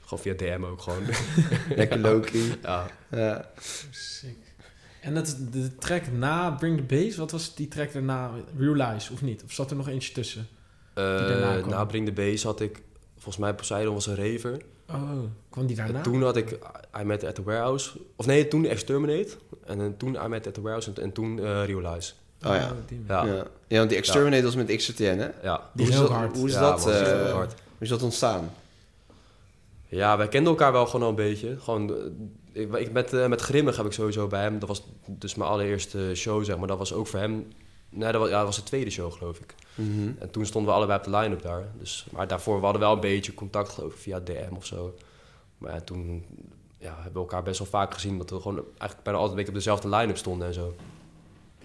gewoon 0.00 0.18
via 0.18 0.34
DM 0.34 0.64
ook 0.64 0.80
gewoon. 0.80 1.02
Lekker 1.76 1.98
Loki. 1.98 2.54
ja. 2.62 2.86
Ja. 3.10 3.50
Sick. 3.90 4.36
En 5.00 5.16
het, 5.16 5.38
de 5.52 5.76
track 5.76 6.12
na 6.12 6.50
Bring 6.50 6.76
the 6.76 6.82
Bass, 6.82 7.16
wat 7.16 7.30
was 7.30 7.54
die 7.54 7.68
track 7.68 7.92
daarna? 7.92 8.30
Realize, 8.58 9.12
of 9.12 9.22
niet? 9.22 9.42
Of 9.44 9.52
zat 9.52 9.70
er 9.70 9.76
nog 9.76 9.88
eentje 9.88 10.12
tussen? 10.12 10.48
Eh 10.94 11.66
na 11.66 11.84
Bring 11.84 12.06
the 12.06 12.12
Bass 12.12 12.42
had 12.42 12.60
ik, 12.60 12.82
volgens 13.26 13.36
mij 13.44 13.54
Poseidon 13.54 13.94
was 13.94 14.06
een 14.06 14.16
raver. 14.16 14.56
Oh, 14.90 15.10
kwam 15.50 15.66
die 15.66 15.76
daarna? 15.76 15.96
En 15.96 16.02
toen 16.02 16.22
had 16.22 16.36
ik 16.36 16.58
I 17.00 17.04
Met 17.04 17.24
at 17.24 17.34
the 17.34 17.42
Warehouse. 17.42 17.90
Of 18.16 18.26
nee, 18.26 18.48
toen 18.48 18.64
Exterminate. 18.66 19.28
En 19.64 19.94
toen 19.96 20.14
I 20.24 20.28
Met 20.28 20.46
at 20.46 20.54
the 20.54 20.60
Warehouse 20.60 20.90
en, 20.94 21.02
en 21.02 21.12
toen 21.12 21.38
eh, 21.38 21.44
Realize. 21.64 22.12
Oh 22.46 22.54
ja. 22.54 22.72
die- 22.86 23.04
Ja, 23.08 23.24
ja. 23.24 23.32
Ja. 23.34 23.46
ja, 23.66 23.76
want 23.78 23.88
die 23.88 23.98
Exterminate 23.98 24.42
was 24.42 24.54
met 24.56 24.76
XRTN, 24.76 25.02
hè? 25.04 25.28
Die 25.40 25.50
Hoe 25.50 25.58
is 25.82 25.88
heel 25.88 26.00
dat- 26.00 26.10
hard. 26.10 26.36
Hoe 26.36 26.46
is 26.48 26.52
Ja, 26.54 26.60
dat, 26.60 26.84
man, 26.84 26.94
eh, 26.94 27.00
heel 27.02 27.28
hard. 27.34 27.52
hoe 27.52 27.60
is 27.78 27.88
dat 27.88 28.02
ontstaan? 28.02 28.50
Ja, 29.88 30.16
wij 30.16 30.28
kenden 30.28 30.50
elkaar 30.52 30.72
wel 30.72 30.86
gewoon 30.86 31.02
al 31.02 31.08
een 31.08 31.14
beetje. 31.14 31.56
Gewoon, 31.60 31.94
eh, 32.52 32.62
ik, 32.62 32.72
ik, 32.74 32.92
met, 32.92 33.12
eh, 33.12 33.26
met 33.26 33.40
Grimmig 33.40 33.76
heb 33.76 33.86
ik 33.86 33.92
sowieso 33.92 34.26
bij 34.26 34.42
hem. 34.42 34.58
Dat 34.58 34.68
was 34.68 34.82
dus 35.06 35.34
mijn 35.34 35.50
allereerste 35.50 36.10
show, 36.14 36.44
zeg 36.44 36.56
maar. 36.58 36.68
Dat 36.68 36.78
was 36.78 36.92
ook 36.92 37.06
voor 37.06 37.18
hem... 37.20 37.46
Nee, 37.88 38.12
dat 38.12 38.20
was, 38.20 38.30
ja, 38.30 38.36
dat 38.36 38.46
was 38.46 38.56
de 38.56 38.62
tweede 38.62 38.90
show, 38.90 39.12
geloof 39.12 39.38
ik. 39.38 39.54
Mhm. 39.74 40.10
En 40.18 40.30
toen 40.30 40.46
stonden 40.46 40.70
we 40.70 40.76
allebei 40.76 40.98
op 40.98 41.04
de 41.04 41.10
line-up 41.16 41.42
daar. 41.42 41.64
Dus, 41.78 42.06
maar 42.12 42.26
daarvoor 42.28 42.56
we 42.56 42.62
hadden 42.64 42.82
wel 42.82 42.92
een 42.92 43.00
beetje 43.00 43.34
contact, 43.34 43.68
geloof 43.68 43.92
ik, 43.92 43.98
via 43.98 44.20
DM 44.20 44.54
of 44.56 44.66
zo. 44.66 44.94
Maar 45.58 45.74
ja, 45.74 45.80
toen 45.80 46.24
ja, 46.78 46.94
hebben 46.94 47.12
we 47.12 47.18
elkaar 47.18 47.42
best 47.42 47.58
wel 47.58 47.68
vaak 47.68 47.94
gezien... 47.94 48.18
dat 48.18 48.30
we 48.30 48.40
gewoon 48.40 48.64
eigenlijk 48.68 49.02
bijna 49.02 49.18
altijd 49.18 49.30
een 49.30 49.36
beetje 49.36 49.52
op 49.52 49.64
dezelfde 49.64 49.88
line-up 49.88 50.16
stonden 50.16 50.46
en 50.46 50.54
zo. 50.54 50.74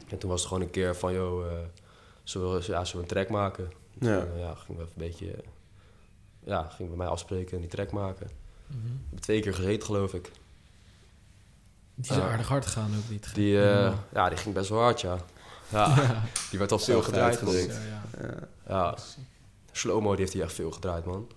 En 0.10 0.18
toen 0.18 0.30
was 0.30 0.40
het 0.40 0.48
gewoon 0.48 0.64
een 0.64 0.72
keer 0.72 0.96
van, 0.96 1.14
joh, 1.14 1.46
eh, 1.46 1.58
zullen, 2.24 2.54
we, 2.54 2.72
ja, 2.72 2.86
zullen 2.86 3.08
we 3.08 3.14
een 3.14 3.24
track 3.24 3.30
maken? 3.30 3.72
Ja. 4.00 4.10
Ja. 4.10 4.26
ja, 4.38 4.56
gingen 4.56 4.82
we 4.82 4.88
even 4.88 5.02
een 5.02 5.08
beetje... 5.08 5.36
ja, 6.44 6.64
gingen 6.64 6.92
we 6.92 6.98
mij 6.98 7.08
afspreken 7.08 7.54
en 7.54 7.60
die 7.62 7.70
track 7.70 7.92
maken. 7.92 8.30
Mhm. 8.68 8.78
We 8.84 9.00
hebben 9.04 9.22
twee 9.22 9.42
keer 9.42 9.54
gezeten, 9.54 9.86
geloof 9.86 10.14
ik. 10.14 10.32
Die 11.96 12.12
is 12.12 12.20
aardig 12.20 12.48
hard 12.48 12.66
gegaan 12.66 12.92
ook, 12.98 13.08
die 13.08 13.20
track. 13.20 13.36
Die, 13.36 13.58
eh, 13.58 13.64
Ja. 13.64 13.94
ja, 14.14 14.30
die 14.30 14.38
ging 14.38 14.56
best 14.56 14.70
wel 14.70 14.80
hard, 14.80 15.02
ja. 15.02 15.18
Ja, 15.72 16.22
die 16.50 16.60
werd 16.60 16.72
al 16.72 16.80
veel 16.80 17.02
gedraaid. 17.02 17.42
man. 17.42 17.54
Ja, 17.56 17.62
ja. 17.62 18.04
Ja. 18.22 18.34
Ja, 18.68 18.96
Slow-mo 19.72 20.10
die 20.10 20.20
heeft 20.20 20.34
hij 20.34 20.42
echt 20.42 20.54
veel 20.54 20.72
gedraaid, 20.72 21.06
man. 21.06 21.28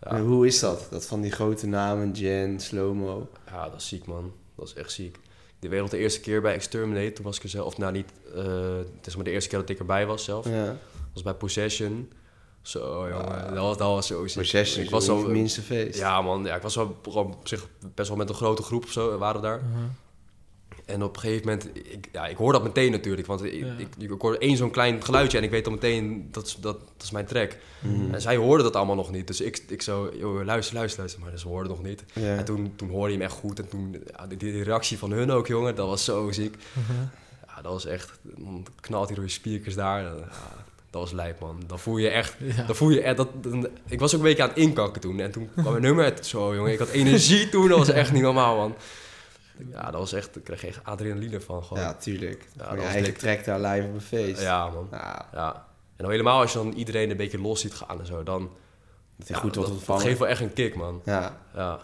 Ja. 0.00 0.10
En 0.10 0.20
hoe 0.22 0.46
is 0.46 0.60
dat? 0.60 0.86
Dat 0.90 1.06
van 1.06 1.20
die 1.20 1.30
grote 1.30 1.66
namen, 1.66 2.12
Jen, 2.12 2.60
Slowmo. 2.60 3.28
Ja, 3.46 3.68
dat 3.68 3.80
is 3.80 3.88
ziek, 3.88 4.06
man. 4.06 4.32
Dat 4.56 4.66
is 4.66 4.74
echt 4.74 4.92
ziek. 4.92 5.18
Die 5.58 5.70
wereld 5.70 5.90
de 5.90 5.98
eerste 5.98 6.20
keer 6.20 6.40
bij 6.40 6.54
Exterminate, 6.54 7.12
toen 7.12 7.24
was 7.24 7.36
ik 7.36 7.42
er 7.42 7.48
zelf... 7.48 7.66
Of 7.66 7.78
nou, 7.78 7.92
niet... 7.92 8.12
eh, 8.34 8.44
het 8.96 9.06
is 9.06 9.14
maar 9.14 9.24
de 9.24 9.30
eerste 9.30 9.48
keer 9.48 9.58
dat 9.58 9.68
ik 9.68 9.78
erbij 9.78 10.06
was 10.06 10.24
zelf. 10.24 10.48
Ja. 10.48 10.64
Dat 10.64 10.76
was 11.12 11.22
bij 11.22 11.34
Possession. 11.34 12.12
Zo, 12.62 13.08
jongen. 13.08 13.44
Ah. 13.46 13.54
dat, 13.54 13.58
was, 13.62 13.76
dat 13.76 13.88
was 13.88 14.06
zo 14.06 14.26
ziek. 14.26 14.34
Procession 14.34 14.84
Ik 14.84 14.90
was 14.90 15.04
zo... 15.04 15.18
het 15.18 15.28
minste 15.28 15.62
feest. 15.62 15.98
Ja, 15.98 16.22
man. 16.22 16.44
Ja, 16.44 16.54
ik 16.54 16.62
was 16.62 16.74
wel 16.74 16.96
gewoon 17.02 17.34
op 17.34 17.48
zich 17.48 17.68
best 17.94 18.08
wel 18.08 18.16
met 18.16 18.28
een 18.28 18.34
grote 18.34 18.62
groep 18.62 18.84
of 18.84 18.90
zo. 18.90 19.18
Waren 19.18 19.40
we 19.40 19.46
daar. 19.46 19.58
Mhm. 19.58 19.84
En 20.88 21.02
op 21.02 21.14
een 21.14 21.20
gegeven 21.20 21.46
moment... 21.46 21.68
Ik, 21.74 22.08
ja, 22.12 22.26
ik 22.26 22.36
hoor 22.36 22.52
dat 22.52 22.62
meteen 22.62 22.90
natuurlijk. 22.90 23.26
Want 23.26 23.44
ik, 23.44 23.52
Ja. 23.52 23.74
ik, 23.78 24.10
ik, 24.10 24.20
hoor 24.20 24.34
één 24.34 24.56
zo'n 24.56 24.70
klein 24.70 25.04
geluidje... 25.04 25.38
en 25.38 25.44
ik 25.44 25.50
weet 25.50 25.64
dan 25.64 25.72
meteen, 25.72 26.28
dat 26.30 26.46
is, 26.46 26.56
dat, 26.60 26.78
dat 26.80 27.02
is 27.02 27.10
mijn 27.10 27.26
track. 27.26 27.56
Mhm. 27.80 28.14
En 28.14 28.20
zij 28.20 28.36
hoorden 28.36 28.64
dat 28.64 28.76
allemaal 28.76 28.94
nog 28.96 29.10
niet. 29.10 29.26
Dus 29.26 29.40
ik, 29.40 29.62
ik 29.68 29.82
zo, 29.82 30.10
joh, 30.18 30.44
luister, 30.44 30.74
luister, 30.76 30.98
luister. 31.00 31.20
Maar 31.22 31.38
ze 31.38 31.48
hoorden 31.48 31.72
nog 31.72 31.82
niet. 31.82 32.04
Ja. 32.12 32.36
En 32.36 32.44
toen, 32.44 32.72
toen 32.76 32.90
hoorde 32.90 33.12
je 33.12 33.18
hem 33.18 33.26
echt 33.26 33.36
goed. 33.36 33.58
En 33.58 33.68
toen, 33.68 33.96
ja, 34.16 34.26
die, 34.26 34.38
die 34.38 34.62
reactie 34.62 34.98
van 34.98 35.10
hun 35.10 35.30
ook, 35.30 35.46
jongen, 35.46 35.74
dat 35.74 35.86
was 35.88 36.04
zo 36.04 36.30
ziek. 36.32 36.56
Mhm. 36.72 36.92
Ja, 37.46 37.62
dat 37.62 37.72
was 37.72 37.86
echt, 37.86 38.10
dan 38.22 38.66
knalt 38.80 39.06
hij 39.06 39.14
door 39.14 39.24
je 39.24 39.30
speakers 39.30 39.74
daar. 39.74 40.02
Ja, 40.02 40.14
dat 40.90 41.00
was 41.00 41.12
lijp, 41.12 41.40
man. 41.40 41.62
Dan 41.66 41.78
voel 41.78 41.96
je 41.96 42.08
echt, 42.08 42.36
Ja. 42.56 42.62
dan 42.66 42.76
voel 42.76 42.90
je 42.90 43.00
echt, 43.00 43.16
dat, 43.16 43.28
dan- 43.42 43.68
ik 43.88 44.00
was 44.00 44.12
ook 44.14 44.20
een 44.20 44.26
beetje 44.26 44.42
aan 44.42 44.48
het 44.48 44.58
inkakken 44.58 45.00
toen. 45.00 45.20
En 45.20 45.30
toen 45.30 45.48
kwam 45.52 45.70
mijn 45.70 45.82
nummer 45.82 46.04
uit, 46.04 46.26
zo, 46.26 46.54
jongen. 46.54 46.72
Ik 46.72 46.78
had 46.78 46.88
energie 46.88 47.48
toen, 47.48 47.68
dat 47.68 47.78
was 47.78 47.88
echt 47.90 48.12
niet 48.12 48.22
normaal, 48.22 48.56
man. 48.56 48.74
Ja, 49.72 49.90
dat 49.90 50.00
was 50.00 50.12
echt, 50.12 50.36
ik 50.36 50.44
kreeg 50.44 50.64
echt 50.64 50.84
adrenaline 50.84 51.40
van, 51.40 51.64
gewoon. 51.64 51.82
Ja, 51.82 51.94
tuurlijk. 51.94 52.48
Ja, 52.56 52.62
dat 52.62 52.70
je 52.70 52.76
was 52.76 52.86
eigen 52.86 53.14
track 53.16 53.44
daar 53.44 53.60
live 53.60 53.86
op 53.86 53.94
een 53.94 54.00
feest. 54.00 54.42
Ja, 54.42 54.68
man. 54.68 54.88
Ja, 54.90 55.28
Ja. 55.32 55.66
En 55.96 56.04
dan 56.04 56.10
helemaal 56.10 56.40
als 56.40 56.52
je 56.52 56.58
dan 56.58 56.72
iedereen 56.72 57.10
een 57.10 57.16
beetje 57.16 57.40
los 57.40 57.60
ziet 57.60 57.74
gaan 57.74 58.00
en 58.00 58.06
zo, 58.06 58.22
dan... 58.22 58.50
dat 59.16 59.28
ja, 59.28 59.36
goed 59.36 59.54
wordt 59.54 59.70
dat, 59.70 59.86
dat 59.86 60.02
geeft 60.02 60.18
wel 60.18 60.28
echt 60.28 60.40
een 60.40 60.52
kick, 60.52 60.74
man. 60.74 61.02
Ja, 61.04 61.36
Ja. 61.54 61.78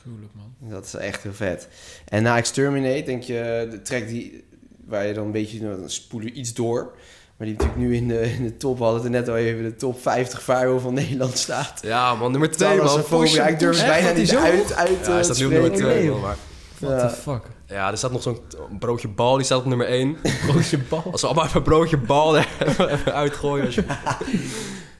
Gruwelijk, 0.00 0.32
man. 0.34 0.70
Dat 0.70 0.84
is 0.84 0.94
echt 0.94 1.22
heel 1.22 1.32
vet. 1.32 1.68
En 2.08 2.22
na 2.22 2.36
Exterminate 2.36 3.02
denk 3.02 3.22
je, 3.22 3.66
de 3.70 3.82
track 3.82 4.08
die, 4.08 4.44
waar 4.84 5.06
je 5.06 5.14
dan 5.14 5.24
een 5.24 5.32
beetje, 5.32 5.60
nou, 5.60 5.80
dan 5.80 5.90
spoelen 5.90 6.28
we 6.32 6.34
iets 6.34 6.54
door. 6.54 6.94
Maar 7.36 7.46
die 7.46 7.56
natuurlijk 7.56 7.80
nu 7.80 7.96
in 7.96 8.08
de, 8.08 8.32
in 8.32 8.42
de 8.42 8.56
top, 8.56 8.78
we 8.78 8.84
hadden 8.84 9.02
het 9.02 9.12
er 9.14 9.20
net 9.20 9.28
al 9.28 9.36
even, 9.36 9.62
de 9.62 9.76
top 9.76 10.00
50 10.00 10.42
firewall 10.42 10.78
van 10.78 10.94
Nederland 11.04 11.38
staat. 11.38 11.80
Ja, 11.82 12.14
man, 12.14 12.30
nummer 12.30 12.50
2, 12.50 12.76
man. 12.76 13.24
Ik 13.24 13.58
durf 13.58 13.86
bijna 13.86 14.10
niet 14.10 14.28
zo 14.28 14.38
uit, 14.38 14.72
uit 14.74 15.06
Ja, 15.06 15.12
hij 15.12 15.22
te 15.22 15.22
staat 15.22 15.38
nu 15.38 15.44
op 15.44 15.50
nummer 15.50 15.70
spreken. 15.70 15.92
2, 15.92 16.00
Nee, 16.00 16.10
man. 16.10 16.20
Maar, 16.20 16.36
What 16.84 17.00
Ja. 17.00 17.08
the 17.08 17.14
fuck? 17.14 17.42
ja, 17.66 17.90
er 17.90 17.96
staat 17.96 18.12
nog 18.12 18.22
zo'n 18.22 18.38
broodje 18.78 19.08
bal, 19.08 19.36
die 19.36 19.44
staat 19.44 19.58
op 19.58 19.64
nummer 19.64 19.86
1. 19.86 20.16
Broodje 20.46 20.78
bal. 20.78 21.02
Als 21.12 21.20
we 21.20 21.26
allemaal 21.26 21.44
even 21.44 21.56
een 21.56 21.62
broodje 21.62 21.96
bal 21.98 22.36
even 22.36 23.14
uitgooien. 23.14 23.66
Als 23.66 23.74
je... 23.74 23.84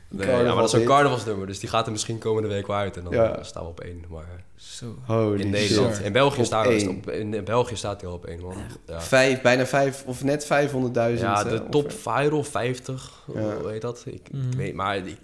Nee, 0.09 0.29
ja, 0.29 0.43
maar 0.43 0.55
dat 0.57 0.65
is 0.75 0.81
een 0.81 0.85
carnavalsnummer, 0.87 1.47
dus 1.47 1.59
die 1.59 1.69
gaat 1.69 1.87
er 1.87 1.93
misschien 1.93 2.19
komende 2.19 2.49
week 2.49 2.67
wel 2.67 2.77
uit. 2.77 2.97
En 2.97 3.05
dan 3.05 3.13
Ja. 3.13 3.43
staan 3.43 3.63
we 3.63 3.69
op 3.69 3.81
1. 3.81 4.05
Maar 4.09 4.45
Zo. 4.57 4.95
Holy 5.07 5.33
in 5.33 5.41
shit. 5.41 5.51
Nederland. 5.51 6.01
In 6.01 6.13
België, 6.13 6.39
Op 6.41 6.47
staat, 6.47 6.67
één. 6.67 6.89
op, 6.89 7.11
in, 7.11 7.35
in 7.35 7.45
België 7.45 7.77
staat 7.77 8.01
hij 8.01 8.11
al 8.11 8.17
op 8.17 8.25
1, 8.27 8.41
man. 8.41 8.55
Ja. 8.87 9.01
Vijf, 9.01 9.41
bijna 9.43 9.67
vijf, 9.67 10.05
of 10.07 10.25
net 10.25 10.45
500.000. 10.45 11.21
Ja, 11.21 11.45
eh, 11.45 11.51
de 11.51 11.63
top 11.71 11.85
ongeveer. 11.85 12.13
viral 12.23 12.45
50, 12.45 13.23
Ja. 13.35 13.41
hoe 13.61 13.71
heet 13.71 13.81
dat? 13.81 14.03
Ik, 14.07 14.29
Mhm. 14.33 14.49
ik 14.51 14.57
weet, 14.57 14.75
maar 14.75 14.97
ik, 14.97 15.19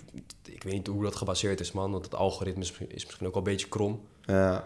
ik 0.45 0.63
weet 0.63 0.73
niet 0.73 0.87
hoe 0.87 1.03
dat 1.03 1.17
gebaseerd 1.17 1.61
is, 1.61 1.73
man. 1.73 1.91
Want 1.91 2.05
het 2.05 2.15
algoritme 2.15 2.63
is, 2.63 2.73
is 2.89 3.05
misschien 3.07 3.27
ook 3.27 3.35
wel 3.35 3.43
een 3.43 3.51
beetje 3.51 3.69
krom. 3.69 4.01
Ja. 4.23 4.65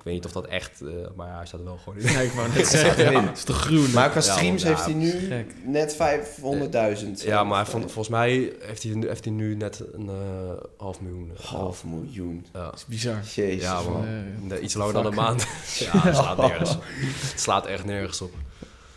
Ik 0.00 0.06
weet 0.06 0.14
niet 0.14 0.24
of 0.24 0.32
dat 0.32 0.46
echt, 0.46 0.80
eh, 0.80 0.88
maar 1.16 1.28
ja, 1.28 1.36
hij 1.36 1.46
staat 1.46 1.60
er 1.60 1.66
wel 1.66 1.76
gewoon 1.84 1.98
in. 1.98 2.10
Ja, 2.12 2.20
ik 2.20 2.30
wou 2.30 2.48
net 2.54 2.66
zeggen. 2.78 3.06
erin. 3.06 3.24
Dat 3.24 3.36
is 3.36 3.44
toch 3.44 3.60
gruwelijk? 3.60 3.94
Maar 3.94 4.10
qua 4.10 4.20
Ja, 4.24 4.32
streams 4.32 4.62
heeft 4.62 4.78
ja, 4.78 4.84
hij 4.84 4.94
nu 4.94 5.10
gek. 5.10 5.54
net 5.64 5.96
500.000. 5.96 7.24
Ja, 7.24 7.44
maar 7.44 7.62
Of, 7.62 7.70
van, 7.70 7.80
eh, 7.80 7.86
volgens 7.86 8.08
mij 8.08 8.52
heeft 8.60 8.82
hij, 8.82 8.94
nu- 8.94 9.06
heeft 9.08 9.24
hij 9.24 9.32
nu 9.32 9.54
net 9.54 9.82
een 9.92 10.08
eh, 10.08 10.62
half 10.76 11.00
miljoen. 11.00 11.30
eh, 11.38 11.44
half 11.44 11.84
miljoen. 11.84 12.46
Ja, 12.52 12.64
Dat 12.64 12.74
is 12.74 12.84
bizar. 12.86 13.18
Jezus, 13.34 13.62
ja 13.62 13.82
man. 13.82 14.04
Eh, 14.06 14.10
Nee, 14.48 14.60
iets 14.60 14.74
langer 14.74 14.92
dan 14.92 15.06
een 15.06 15.14
maand. 15.14 15.40
ja, 15.78 15.98
het 15.98 16.16
slaat 16.16 16.36
nergens. 16.36 16.70
Het 17.30 17.40
slaat 17.40 17.66
echt 17.66 17.84
nergens 17.84 18.20
op. 18.20 18.32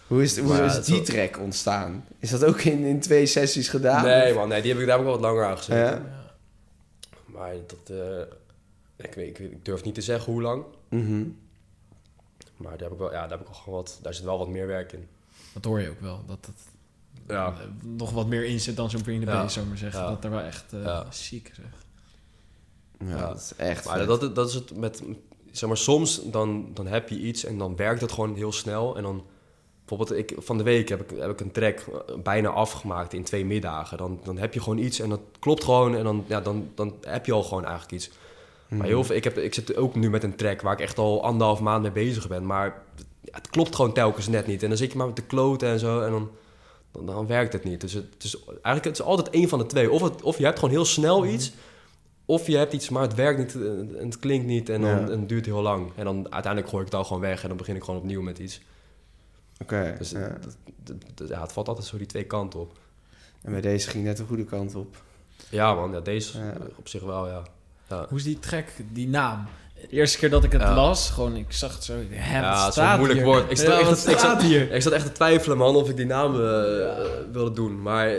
Hoe 0.07 0.21
is, 0.23 0.37
hoe 0.39 0.47
Maar 0.47 0.65
is 0.65 0.73
het 0.75 0.85
die 0.85 1.01
track 1.01 1.39
ontstaan? 1.39 2.05
Is 2.19 2.29
dat 2.29 2.43
ook 2.45 2.61
in, 2.61 2.83
in 2.83 2.99
twee 2.99 3.25
sessies 3.25 3.69
gedaan? 3.69 4.03
Nee 4.03 4.33
man, 4.33 4.47
nee, 4.47 4.61
die 4.61 4.71
heb 4.71 4.81
ik 4.81 4.87
daar 4.87 4.97
ik 4.97 5.03
wel 5.03 5.11
wat 5.13 5.21
langer 5.21 5.45
aan 5.45 5.57
gezeten. 5.57 5.77
Ja. 5.83 6.01
Maar 7.25 7.51
dat, 7.67 7.97
eh, 7.97 9.05
ik, 9.05 9.13
weet, 9.13 9.27
ik, 9.29 9.37
weet- 9.37 9.51
ik 9.51 9.65
durf 9.65 9.83
niet 9.83 9.95
te 9.95 10.01
zeggen 10.01 10.33
hoe 10.33 10.41
lang. 10.41 10.63
Mhm. 10.93 11.23
Maar 12.57 12.71
daar 12.71 12.81
heb 12.81 12.91
ik 12.91 12.97
wel, 12.97 13.11
ja, 13.11 13.21
daar 13.21 13.29
heb 13.29 13.39
ik 13.39 13.45
wel 13.47 13.55
gewoon 13.55 13.75
wat, 13.79 13.99
daar 14.01 14.13
zit 14.13 14.23
wel 14.25 14.37
wat 14.37 14.47
meer 14.47 14.67
werk 14.67 14.91
in. 14.93 15.07
Dat 15.53 15.63
hoor 15.65 15.81
je 15.81 15.89
ook 15.89 15.99
wel. 16.01 16.23
Dat 16.27 16.45
het 16.45 16.55
Ja. 17.27 17.53
nog 17.83 18.11
wat 18.11 18.27
meer 18.27 18.45
in 18.45 18.59
zit 18.59 18.75
dan 18.75 18.89
zo'n 18.89 19.01
Bring 19.01 19.23
the 19.23 19.29
Ja. 19.31 19.47
Zou 19.47 19.65
maar 19.67 19.77
zeggen. 19.77 20.01
Ja. 20.01 20.07
Dat 20.09 20.23
er 20.23 20.29
wel 20.29 20.39
echt 20.39 20.73
eh, 20.73 20.83
Ja. 20.83 21.11
ziek 21.11 21.51
zeg. 21.55 21.65
Ja, 23.09 23.15
Ja. 23.17 23.27
dat 23.27 23.37
is 23.39 23.53
echt 23.55 23.85
Maar 23.85 24.05
dat, 24.05 24.35
dat 24.35 24.47
is 24.49 24.53
het 24.53 24.75
met, 24.77 25.03
zeg 25.51 25.67
maar, 25.69 25.77
soms 25.77 26.21
dan, 26.31 26.69
dan 26.73 26.87
heb 26.87 27.09
je 27.09 27.19
iets 27.19 27.43
en 27.45 27.57
dan 27.57 27.75
werkt 27.75 28.01
het 28.01 28.11
gewoon 28.11 28.35
heel 28.35 28.51
snel. 28.51 28.97
En 28.97 29.03
dan, 29.03 29.23
bijvoorbeeld, 29.85 30.19
ik, 30.19 30.35
van 30.37 30.57
de 30.57 30.63
week 30.63 30.89
heb 30.89 31.11
ik, 31.11 31.19
heb 31.19 31.31
ik 31.31 31.39
een 31.39 31.51
track 31.51 31.79
eh, 31.79 32.15
bijna 32.23 32.49
afgemaakt 32.49 33.13
in 33.13 33.23
twee 33.23 33.45
middagen. 33.45 33.97
Dan, 33.97 34.19
dan 34.23 34.37
heb 34.37 34.53
je 34.53 34.59
gewoon 34.61 34.77
iets 34.77 34.99
en 34.99 35.09
dat 35.09 35.21
klopt 35.39 35.63
gewoon 35.63 35.95
en 35.95 36.03
dan, 36.03 36.25
ja, 36.27 36.41
dan, 36.41 36.69
dan 36.75 36.93
heb 37.01 37.25
je 37.25 37.33
al 37.33 37.43
gewoon 37.43 37.65
eigenlijk 37.65 37.93
iets. 37.93 38.09
Mhm. 38.74 38.82
Maar 38.82 38.88
heel 38.91 39.03
veel, 39.03 39.15
ik, 39.15 39.24
heb, 39.24 39.38
ik 39.38 39.53
zit 39.53 39.76
ook 39.76 39.95
nu 39.95 40.09
met 40.09 40.24
een 40.24 40.36
track 40.36 40.61
waar 40.61 40.74
ik 40.74 40.80
echt 40.80 40.97
al 40.97 41.24
anderhalf 41.24 41.59
maand 41.59 41.82
mee 41.82 41.91
bezig 41.91 42.28
ben. 42.28 42.45
Maar 42.45 42.82
het 43.32 43.49
klopt 43.49 43.76
gewoon 43.76 43.93
telkens 43.93 44.28
net 44.28 44.47
niet. 44.47 44.63
En 44.63 44.69
dan 44.69 44.78
zit 44.78 44.91
je 44.91 44.97
maar 44.97 45.07
met 45.07 45.15
de 45.15 45.26
kloten 45.26 45.67
en 45.69 45.80
zo 45.80 46.01
en 46.01 46.11
dan, 46.11 46.30
dan, 46.91 47.05
dan 47.05 47.28
werkt 47.28 47.53
het 47.53 47.63
niet. 47.63 47.82
Dus 47.82 47.93
het, 47.93 48.05
het 48.13 48.24
is 48.24 48.38
eigenlijk 48.45 48.84
het 48.86 48.93
is 48.99 49.01
altijd 49.01 49.30
één 49.30 49.49
van 49.49 49.59
de 49.59 49.65
twee. 49.65 49.91
Of, 49.91 50.01
het, 50.01 50.21
of 50.21 50.38
je 50.38 50.43
hebt 50.45 50.59
gewoon 50.59 50.74
heel 50.74 50.86
snel 50.86 51.26
iets... 51.26 51.53
Of 52.26 52.47
je 52.47 52.57
hebt 52.57 52.74
iets, 52.74 52.89
maar 52.89 53.01
het 53.01 53.15
werkt 53.15 53.39
niet 53.39 53.55
en 53.97 54.05
het 54.05 54.19
klinkt 54.19 54.45
niet 54.45 54.69
en 54.69 54.82
dan 54.82 54.89
Ja. 54.89 54.97
en 54.99 55.19
het 55.19 55.30
duurt 55.30 55.45
heel 55.45 55.61
lang. 55.61 55.91
En 55.95 56.05
dan 56.05 56.15
uiteindelijk 56.34 56.71
gooi 56.71 56.86
ik 56.86 56.91
het 56.91 56.99
al 56.99 57.05
gewoon 57.05 57.21
weg 57.21 57.41
en 57.41 57.47
dan 57.47 57.57
begin 57.57 57.76
ik 57.76 57.84
gewoon 57.84 57.99
opnieuw 57.99 58.21
met 58.21 58.39
iets. 58.39 58.61
Oké, 59.61 59.95
Dus 59.97 60.11
ja. 60.11 60.38
het 61.39 61.51
valt 61.51 61.67
altijd 61.67 61.86
zo 61.88 61.97
die 61.97 62.05
twee 62.07 62.24
kanten 62.24 62.59
op. 62.59 62.78
En 63.41 63.51
bij 63.51 63.61
deze 63.61 63.89
ging 63.89 64.03
net 64.03 64.17
de 64.17 64.24
goede 64.24 64.45
kant 64.45 64.76
op. 64.76 64.95
Ja 65.49 65.74
man, 65.74 65.91
ja, 65.91 65.99
deze 65.99 66.38
Ja. 66.39 66.53
op 66.76 66.88
zich 66.88 67.03
wel, 67.03 67.28
ja. 67.28 67.43
Ja. 67.93 68.05
Hoe 68.09 68.17
is 68.17 68.23
die 68.23 68.39
track, 68.39 68.67
die 68.91 69.07
naam? 69.09 69.45
De 69.81 69.89
eerste 69.89 70.17
keer 70.17 70.29
dat 70.29 70.43
ik 70.43 70.51
het 70.51 70.61
Ja. 70.61 70.75
las, 70.75 71.09
gewoon, 71.09 71.35
ik 71.35 71.51
zag 71.51 71.73
het 71.73 71.83
zo. 71.83 71.99
ik 71.99 72.07
Hè, 72.09 72.39
Ja, 72.39 72.49
wat 72.51 72.61
zo'n 72.61 72.71
staat 72.71 72.95
moeilijk 72.97 73.19
hier? 73.19 73.29
woord. 73.29 73.51
Ik 73.51 73.57
zat 73.57 73.67
Ja, 73.67 73.79
echt- 73.79 74.07
ik 74.07 74.17
zat- 74.17 74.41
hier? 74.41 74.71
Ik 74.71 74.81
zat 74.81 74.93
echt 74.93 75.05
te 75.05 75.11
twijfelen 75.11 75.57
man 75.57 75.75
of 75.75 75.89
ik 75.89 75.95
die 75.95 76.05
naam 76.05 76.33
eh, 76.33 76.39
wilde 77.31 77.51
doen. 77.51 77.81
Maar 77.81 78.09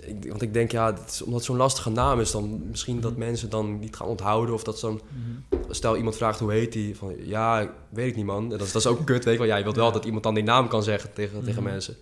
ik, 0.00 0.28
want 0.28 0.42
ik 0.42 0.52
denk, 0.54 0.72
ja, 0.72 0.86
het 0.86 1.10
is, 1.10 1.20
omdat 1.22 1.38
het 1.38 1.46
zo'n 1.48 1.56
lastige 1.56 1.90
naam 1.90 2.20
is, 2.20 2.30
dan 2.30 2.62
misschien 2.68 3.00
dat 3.00 3.16
mensen 3.16 3.50
dan 3.50 3.78
niet 3.78 3.96
gaan 3.96 4.06
onthouden. 4.06 4.54
Of 4.54 4.62
dat 4.62 4.78
ze 4.78 4.86
dan, 4.86 5.00
Mhm. 5.08 5.60
stel 5.72 5.96
iemand 5.96 6.16
vraagt 6.16 6.38
hoe 6.38 6.52
heet 6.52 6.72
die, 6.72 6.96
van 6.96 7.14
ja, 7.24 7.70
weet 7.88 8.08
ik 8.08 8.16
niet 8.16 8.24
man. 8.24 8.48
Dat 8.48 8.60
is, 8.60 8.72
dat 8.72 8.82
is 8.82 8.88
ook 8.88 9.06
kut, 9.06 9.24
weet 9.24 9.32
je 9.34 9.38
wel. 9.40 9.48
Ja, 9.48 9.56
je 9.56 9.62
wilt 9.62 9.76
wel 9.76 9.92
dat 9.92 10.04
iemand 10.04 10.22
dan 10.22 10.34
die 10.34 10.44
naam 10.44 10.68
kan 10.68 10.82
zeggen 10.82 11.12
tegen, 11.12 11.44
tegen 11.44 11.62
Mhm. 11.62 11.70
mensen. 11.72 11.96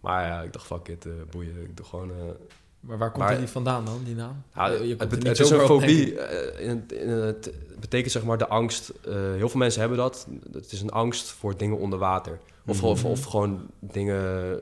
Maar 0.00 0.26
ja, 0.26 0.40
ik 0.42 0.52
dacht, 0.52 0.66
fuck 0.66 0.88
it, 0.88 1.06
eh, 1.06 1.12
boeien. 1.30 1.62
Ik 1.62 1.76
doe 1.76 1.86
gewoon... 1.86 2.10
eh, 2.10 2.16
Maar 2.82 2.98
waar 2.98 3.10
komt 3.10 3.24
Maar- 3.24 3.38
die 3.38 3.46
vandaan 3.46 3.84
dan, 3.84 4.00
die 4.04 4.14
naam? 4.14 4.42
ja, 4.54 4.66
Je- 4.66 4.86
je 4.88 4.94
het, 4.98 5.38
is 5.40 5.50
een 5.50 5.60
fobie. 5.60 6.18
eh, 6.18 6.68
in 6.68 6.68
het, 6.68 6.92
in 6.92 7.08
het 7.08 7.52
betekent 7.80 8.12
zeg 8.12 8.24
maar 8.24 8.38
de 8.38 8.48
angst. 8.48 8.92
eh, 9.08 9.12
heel 9.36 9.48
veel 9.48 9.58
mensen 9.60 9.80
hebben 9.80 9.98
dat. 9.98 10.26
Het 10.52 10.72
is 10.72 10.80
een 10.80 10.90
angst 10.90 11.30
voor 11.30 11.56
dingen 11.56 11.78
onder 11.78 11.98
water. 11.98 12.38
Of, 12.66 12.76
Mhm. 12.76 12.86
of, 12.86 13.04
of 13.04 13.24
gewoon 13.24 13.66
dingen. 13.80 14.58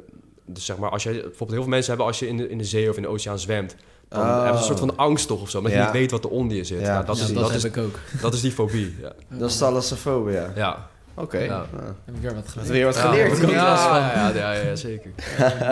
Dus 0.47 0.64
zeg 0.64 0.77
maar, 0.79 0.91
als 0.91 1.03
je 1.03 1.11
bijvoorbeeld 1.11 1.51
heel 1.51 1.61
veel 1.61 1.68
mensen 1.71 1.89
hebben 1.89 2.07
als 2.07 2.18
je 2.18 2.29
in 2.29 2.37
de, 2.37 2.49
in 2.49 2.59
de 2.59 2.64
zee 2.64 2.91
of 2.91 2.97
in 2.97 3.03
de 3.03 3.09
oceaan 3.09 3.39
zwemt. 3.39 3.77
Dan 4.09 4.21
Oh. 4.21 4.27
hebben 4.45 4.53
ze 4.53 4.59
een 4.59 4.77
soort 4.77 4.79
van 4.79 4.97
angst 4.97 5.27
toch 5.27 5.41
of 5.41 5.51
zo. 5.51 5.57
Omdat 5.57 5.73
Ja. 5.73 5.79
je 5.79 5.85
niet 5.85 5.93
weet 5.95 6.11
wat 6.11 6.25
er 6.25 6.31
onder 6.31 6.57
je 6.57 6.64
zit. 6.64 6.81
Ja, 6.81 6.87
Ja, 6.87 7.03
dat, 7.03 7.16
Ja, 7.16 7.23
is, 7.23 7.29
dat, 7.33 7.37
dat, 7.43 7.47
heb 7.49 7.57
is, 7.59 7.64
ik 7.64 7.77
ook. 7.77 7.99
dat 8.21 8.35
is 8.35 8.41
die 8.41 8.53
fobie. 8.53 8.97
Ja. 9.01 9.12
Dat 9.39 9.51
is 9.51 9.57
thalassofobia. 9.59 10.53
Ja. 10.55 10.89
Oké. 11.14 11.39
Ja. 11.39 11.66
Ja. 11.73 11.95
Heb 12.05 12.14
ik 12.14 12.21
weer 12.21 12.35
wat 12.35 12.43
Wat 12.45 12.53
geleerd. 12.53 12.68
weer 12.68 12.85
wat 12.85 12.95
Ja, 12.95 13.01
geleerd. 13.01 13.39
ja, 13.39 13.51
ja, 13.53 14.29
ja, 14.35 14.53
ja, 14.53 14.61
ja, 14.62 14.77
zeker. 14.77 15.11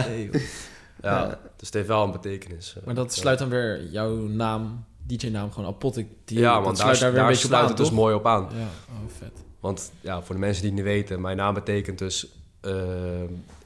Nee, 0.08 0.30
Ja. 1.02 1.38
Dus 1.58 1.66
het 1.66 1.74
heeft 1.74 1.86
wel 1.88 2.04
een 2.04 2.12
betekenis. 2.12 2.74
eh. 2.78 2.84
Maar 2.84 2.94
dat 2.94 3.12
sluit 3.12 3.38
dan 3.38 3.48
weer 3.48 3.90
jouw 3.90 4.16
naam, 4.16 4.84
DJ-naam, 5.06 5.52
gewoon 5.52 5.68
Apotic. 5.68 6.06
Die, 6.24 6.38
ja, 6.38 6.62
want 6.62 6.78
sluit 6.78 7.00
daar, 7.00 7.00
daar 7.00 7.10
weer 7.10 7.20
daar 7.20 7.28
een 7.28 7.28
beetje 7.32 7.44
op 7.44 7.50
sluit 7.50 7.62
aan, 7.64 7.68
het 7.68 7.78
dus 7.78 7.90
mooi 7.90 8.14
op 8.14 8.26
aan. 8.26 8.48
Ja, 8.56 8.68
oh, 8.88 9.10
vet. 9.18 9.32
Want 9.60 9.92
ja, 10.00 10.22
voor 10.22 10.34
de 10.34 10.40
mensen 10.40 10.62
die 10.62 10.70
het 10.70 10.80
niet 10.80 10.88
weten, 10.92 11.20
mijn 11.20 11.36
naam 11.36 11.54
betekent 11.54 11.98
dus... 11.98 12.26
eh, 12.60 12.72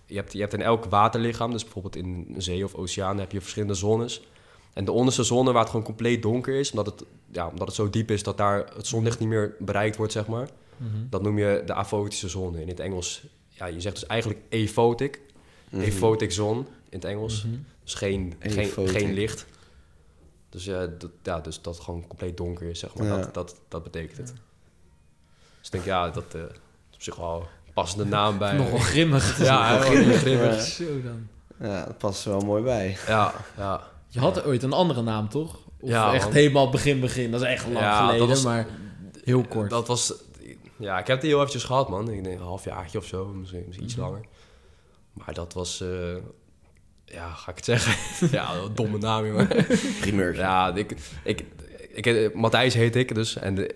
je, 0.07 0.15
hebt, 0.19 0.33
je 0.33 0.41
hebt 0.41 0.53
in 0.55 0.63
elk 0.63 0.85
waterlichaam, 0.85 1.51
dus 1.51 1.63
bijvoorbeeld 1.63 1.97
in 1.97 2.27
een 2.35 2.43
zee 2.43 2.65
of 2.65 2.75
oceaan, 2.75 3.19
heb 3.19 3.33
je 3.33 3.41
verschillende 3.41 3.75
zones. 3.75 4.23
En 4.73 4.85
de 4.85 4.93
onderste 4.93 5.23
zone, 5.23 5.53
waar 5.53 5.61
het 5.63 5.71
gewoon 5.71 5.85
compleet 5.87 6.23
donker 6.23 6.55
is, 6.55 6.71
omdat 6.71 6.87
het, 6.87 7.05
ja, 7.31 7.49
omdat 7.49 7.67
het 7.67 7.77
zo 7.77 7.91
diep 7.91 8.11
is 8.11 8.23
dat 8.23 8.37
daar 8.37 8.67
het 8.77 8.87
zonlicht 8.87 9.19
niet 9.19 9.29
meer 9.29 9.55
bereikt 9.59 9.97
wordt, 9.97 10.13
zeg 10.13 10.27
maar. 10.27 10.49
Mhm. 10.77 10.89
Dat 11.11 11.23
noem 11.23 11.39
je 11.39 11.63
de 11.67 11.75
afotische 11.75 12.29
zone. 12.29 12.61
In 12.61 12.69
het 12.69 12.81
Engels, 12.81 13.23
ja, 13.49 13.67
je 13.67 13.81
zegt 13.81 13.95
dus 13.95 14.07
eigenlijk 14.07 14.41
aphotic. 14.51 15.21
Mhm. 15.71 15.85
Aphotic 15.85 16.33
zone 16.33 16.63
in 16.93 16.99
het 16.99 17.05
Engels. 17.05 17.45
Mhm. 17.45 17.55
Dus 17.85 17.95
geen, 17.95 18.35
geen, 18.39 18.71
geen 18.89 19.13
licht. 19.13 19.47
Dus, 20.49 20.65
ja, 20.65 20.87
dat, 20.87 21.11
ja, 21.23 21.41
dus 21.41 21.63
dat 21.63 21.75
het 21.75 21.85
gewoon 21.85 22.07
compleet 22.07 22.37
donker 22.37 22.69
is, 22.69 22.79
zeg 22.79 22.95
maar. 22.95 23.07
Ja. 23.07 23.17
Dat, 23.17 23.35
dat, 23.35 23.61
dat 23.69 23.83
betekent 23.83 24.17
het. 24.17 24.27
Dus 25.59 25.67
ik 25.67 25.71
denk, 25.71 25.85
ja, 25.85 26.11
dat 26.11 26.35
eh, 26.35 26.41
is 26.41 26.95
op 26.95 27.03
zich 27.03 27.17
wel 27.17 27.41
een 27.67 27.73
passende 27.73 28.05
naam 28.05 28.39
bij. 28.39 28.53
Nogal 28.57 28.79
grimmig. 28.79 29.39
Ja, 29.45 29.69
heel 29.73 29.81
grimmig. 29.81 30.17
grimmig. 30.17 30.55
Ja. 30.57 30.61
Zo 30.63 31.03
dan. 31.03 31.29
Ja, 31.69 31.85
dat 31.85 31.99
past 31.99 32.25
er 32.25 32.31
wel 32.31 32.41
mooi 32.41 32.63
bij. 32.63 32.97
Ja, 33.07 33.35
ja. 33.57 33.83
Je 34.09 34.19
had 34.21 34.45
ooit 34.45 34.63
een 34.63 34.73
andere 34.73 35.03
naam, 35.03 35.29
toch? 35.29 35.55
Of 35.81 35.89
Ja, 35.89 36.13
echt 36.15 36.23
want- 36.23 36.35
helemaal 36.35 36.71
begin 36.71 37.01
begin. 37.01 37.31
Dat 37.31 37.41
is 37.41 37.47
echt 37.47 37.65
lang 37.65 37.79
Ja, 37.79 38.07
geleden, 38.07 38.29
was- 38.29 38.43
maar 38.45 38.67
heel 39.25 39.45
kort. 39.49 39.71
Dat 39.71 39.87
was... 39.87 40.15
Ja, 40.79 40.99
ik 40.99 41.07
heb 41.07 41.21
die 41.21 41.29
heel 41.31 41.39
eventjes 41.39 41.65
gehad, 41.65 41.89
man. 41.89 42.11
Ik 42.11 42.25
denk 42.25 42.37
een 42.39 42.43
halfjaartje 42.45 42.99
of 42.99 43.05
zo, 43.07 43.25
misschien, 43.27 43.63
misschien 43.67 43.85
iets 43.87 43.95
Mhm. 43.97 44.05
langer. 44.05 44.25
Maar 45.13 45.35
dat 45.35 45.53
was... 45.53 45.81
eh, 45.81 46.15
ja, 47.13 47.29
ga 47.29 47.51
ik 47.51 47.57
het 47.57 47.65
zeggen? 47.65 47.95
ja, 48.39 48.53
domme 48.75 48.99
naam, 48.99 49.27
jongen. 49.27 49.49
Primeur. 50.01 50.37
Ja, 50.37 50.75
ik, 50.75 50.95
ik, 51.25 51.45
ik, 51.95 52.07
eh, 52.07 52.35
Matthijs 52.35 52.75
heet 52.75 52.97
ik 52.97 53.15
dus. 53.15 53.37
En 53.37 53.55
de- 53.55 53.75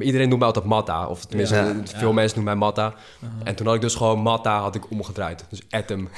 iedereen 0.00 0.26
noemt 0.28 0.38
mij 0.38 0.46
altijd 0.48 0.64
Matta. 0.64 1.06
Of 1.06 1.24
tenminste, 1.24 1.54
Ja. 1.54 1.74
veel 1.84 2.08
Ja. 2.08 2.14
mensen 2.14 2.36
noemen 2.38 2.58
mij 2.58 2.66
Matta. 2.66 2.82
Aha. 2.84 3.32
En 3.44 3.54
toen 3.54 3.66
had 3.66 3.74
ik 3.74 3.80
dus 3.80 3.94
gewoon 3.94 4.18
Matta 4.18 4.60
had 4.60 4.74
ik 4.74 4.90
omgedraaid. 4.90 5.44
Dus 5.50 5.60
Atom. 5.70 6.08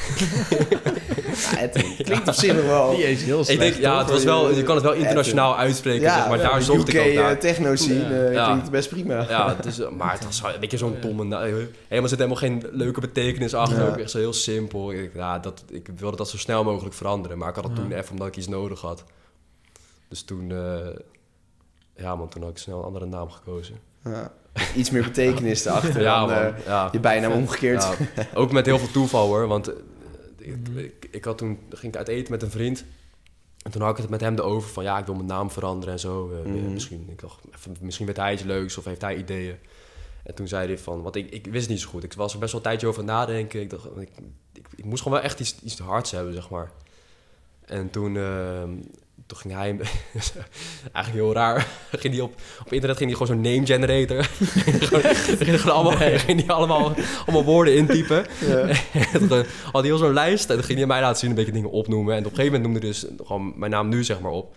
Ja, 1.51 1.57
het 1.61 1.85
klinkt 2.03 2.29
op 2.29 2.35
zich 2.35 2.65
wel... 2.67 2.91
Die 2.97 3.11
is 3.11 3.23
heel 3.23 3.39
Ik 3.39 3.45
slecht. 3.45 3.61
denk, 3.61 3.75
ja, 3.75 3.99
het 3.99 4.11
was 4.11 4.25
wel, 4.25 4.51
je 4.55 4.63
kan 4.63 4.75
het 4.75 4.85
wel 4.85 4.93
internationaal 4.93 5.57
uitspreken, 5.57 6.11
zeg 6.11 6.29
maar. 6.29 6.39
Daar 6.39 6.63
zocht 6.63 6.89
UK 6.89 6.95
ik 6.95 7.01
ook 7.01 7.07
eh, 7.07 7.15
naar. 7.15 7.39
techno 7.39 7.77
scene 7.77 8.27
eh, 8.27 8.33
Ja. 8.33 8.47
klinkt 8.47 8.71
best 8.71 8.89
prima. 8.89 9.27
Ja, 9.29 9.55
het 9.57 9.67
is, 9.67 9.79
eh, 9.79 9.89
maar 9.91 10.13
het 10.13 10.25
was 10.25 10.41
wel 10.41 10.55
een 10.55 10.61
beetje 10.61 10.77
zo'n 10.77 10.97
domme... 11.01 11.37
Helemaal 11.89 12.09
zit 12.09 12.19
helemaal 12.19 12.37
geen 12.39 12.63
leuke 12.73 13.01
betekenis 13.01 13.55
achter. 13.55 13.79
Ja. 13.83 13.89
Ook 13.89 13.97
echt 13.97 14.11
zo 14.11 14.19
heel 14.19 14.33
simpel. 14.33 14.93
Ik, 14.93 15.11
ja, 15.15 15.39
dat, 15.39 15.65
ik 15.71 15.89
wilde 15.97 16.17
dat 16.17 16.29
zo 16.29 16.37
snel 16.37 16.65
mogelijk 16.65 16.95
veranderen. 16.95 17.39
Maar 17.39 17.49
ik 17.49 17.55
had 17.55 17.65
het 17.65 17.73
Ja. 17.77 17.83
toen 17.83 17.93
even 17.93 18.11
omdat 18.11 18.27
ik 18.27 18.37
iets 18.37 18.49
nodig 18.49 18.81
had. 18.81 19.05
Dus 20.15 20.23
toen... 20.23 20.51
eh, 20.51 20.97
ja, 21.97 22.15
man, 22.17 22.29
toen 22.29 22.43
had 22.43 22.51
ik 22.51 22.59
snel 22.59 22.79
een 22.79 22.85
andere 22.85 23.07
naam 23.07 23.31
gekozen. 23.31 23.79
Ja. 24.05 24.33
Iets 24.77 24.91
meer 24.91 25.03
betekenis 25.03 25.65
erachter 25.67 26.01
ja, 26.03 26.27
dan 26.27 26.29
man. 26.35 26.55
eh, 26.55 26.67
ja. 26.67 26.89
je 26.93 27.01
bijnaam 27.01 27.33
omgekeerd. 27.33 27.87
Ook 28.35 28.53
met 28.53 28.67
heel 28.67 28.79
veel 28.79 28.91
toeval 28.91 29.27
hoor. 29.27 29.47
Want 29.47 29.69
eh, 29.69 29.75
ik, 30.39 30.57
Mhm. 30.69 30.79
ik, 30.79 31.09
ik 31.11 31.25
had 31.25 31.39
toen 31.39 31.59
ging 31.71 31.93
ik 31.93 31.99
uit 31.99 32.09
eten 32.09 32.33
met 32.33 32.43
een 32.43 32.51
vriend. 32.51 32.85
En 33.63 33.71
toen 33.71 33.83
had 33.83 33.91
ik 33.91 33.97
het 33.97 34.09
met 34.11 34.21
hem 34.21 34.35
erover 34.35 34.71
van 34.71 34.85
ja, 34.85 34.99
ik 34.99 35.07
wil 35.07 35.15
mijn 35.15 35.27
naam 35.27 35.51
veranderen 35.51 35.95
en 35.95 36.01
zo. 36.01 36.31
Eh, 36.31 36.51
Mhm. 36.53 36.73
misschien, 36.73 37.07
ik 37.11 37.21
dacht, 37.21 37.41
misschien 37.81 38.07
weet 38.07 38.17
hij 38.17 38.33
iets 38.33 38.43
leuks 38.43 38.79
of 38.79 38.85
heeft 38.85 39.01
hij 39.01 39.17
ideeën. 39.17 39.57
En 40.23 40.35
toen 40.35 40.49
zei 40.49 40.67
hij 40.67 40.79
van, 40.79 41.03
want 41.03 41.17
ik, 41.17 41.31
ik 41.31 41.47
wist 41.47 41.69
niet 41.69 41.81
zo 41.81 41.89
goed. 41.89 42.05
Ik 42.05 42.13
was 42.13 42.33
er 42.33 42.39
best 42.39 42.53
wel 42.53 42.61
een 42.61 42.67
tijdje 42.67 42.87
over 42.87 43.05
nadenken. 43.05 43.61
Ik, 43.61 43.71
dacht, 43.71 43.85
ik, 43.97 44.09
ik, 44.53 44.67
ik 44.77 44.85
moest 44.85 45.03
gewoon 45.03 45.19
wel 45.19 45.27
echt 45.29 45.41
iets, 45.41 45.57
iets 45.63 45.79
hards 45.79 46.11
hebben, 46.11 46.35
zeg 46.35 46.51
maar. 46.51 46.71
En 47.65 47.91
toen, 47.91 48.17
ehm, 48.17 48.71
toen 49.35 49.51
ging 49.53 49.55
hij, 49.55 49.77
eigenlijk 50.93 51.25
heel 51.25 51.33
raar, 51.33 51.67
ging 52.01 52.15
hij 52.15 52.23
op, 52.23 52.35
op 52.65 52.73
internet 52.73 52.97
ging 52.97 53.11
hij 53.17 53.19
gewoon 53.19 53.43
zo'n 53.43 53.53
name 53.53 53.67
generator. 53.67 54.25
gewoon, 54.89 55.03
ging 55.15 55.45
hij 55.51 55.59
gewoon 55.59 55.77
allemaal, 55.77 56.19
ging 56.19 56.47
hij 56.47 56.55
allemaal, 56.55 56.95
allemaal 57.27 57.45
woorden 57.45 57.75
intypen. 57.77 58.27
En 59.13 59.29
dan 59.29 59.45
had 59.63 59.73
hij 59.73 59.83
heel 59.83 59.99
zo'n 59.99 60.13
lijst 60.13 60.51
en 60.51 60.57
dan 60.57 60.65
ging 60.65 60.79
hij 60.79 60.87
mij 60.87 61.01
laten 61.01 61.19
zien 61.19 61.31
een 61.31 61.37
beetje 61.37 61.53
dingen 61.53 61.71
opnoemen. 61.71 62.15
En 62.15 62.25
op 62.25 62.31
een 62.31 62.37
gegeven 62.37 62.53
moment 62.61 62.73
noemde 62.73 62.87
hij 62.89 62.97
dus 63.17 63.27
gewoon 63.27 63.53
mijn 63.57 63.71
naam 63.71 63.89
nu 63.89 64.05
zeg 64.05 64.21
maar 64.21 64.33
op. 64.33 64.57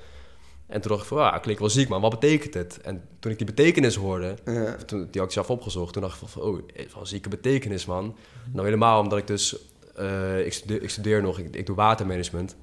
En 0.68 0.82
toen 0.82 0.92
dacht 0.92 1.04
ik 1.04 1.08
van, 1.08 1.32
ah, 1.32 1.42
klinkt 1.42 1.62
wel 1.62 1.70
ziek 1.70 1.88
man, 1.88 2.02
wat 2.02 2.20
betekent 2.20 2.54
het? 2.54 2.82
En 2.82 3.02
toen 3.20 3.32
ik 3.32 3.38
die 3.38 3.46
betekenis 3.48 3.96
hoorde, 3.96 4.36
Ja. 4.46 4.76
toen, 4.86 5.00
die 5.12 5.22
had 5.22 5.30
ik 5.30 5.32
zelf 5.32 5.50
opgezocht, 5.50 5.94
toen 5.94 6.02
dacht 6.02 6.22
ik 6.22 6.28
van, 6.28 6.42
oh, 6.42 6.54
wel 6.76 6.86
een 7.00 7.08
zieke 7.08 7.30
betekenis 7.30 7.86
man. 7.86 8.16
Nou 8.52 8.66
helemaal 8.66 9.02
omdat 9.02 9.18
ik 9.18 9.28
dus, 9.28 9.56
eh, 9.96 10.46
ik, 10.46 10.54
studeer, 10.54 10.82
ik 10.84 10.90
studeer 10.90 11.22
nog, 11.22 11.40
ik, 11.40 11.56
ik 11.56 11.66
doe 11.66 11.76
watermanagement. 11.76 12.56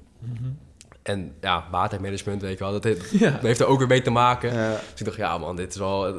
En 1.05 1.35
ja, 1.41 1.67
watermanagement, 1.71 2.41
weet 2.41 2.57
je 2.57 2.63
wel, 2.63 2.73
dat 2.73 2.83
heeft, 2.83 3.09
Ja. 3.19 3.31
dat 3.31 3.41
heeft 3.41 3.59
er 3.59 3.65
ook 3.67 3.77
weer 3.77 3.87
mee 3.87 4.01
te 4.01 4.09
maken. 4.09 4.53
Ja. 4.53 4.69
Dus 4.91 4.99
ik 4.99 5.05
dacht, 5.05 5.17
ja 5.17 5.37
man, 5.37 5.55
dit 5.55 5.71
is 5.73 5.77
wel, 5.79 6.13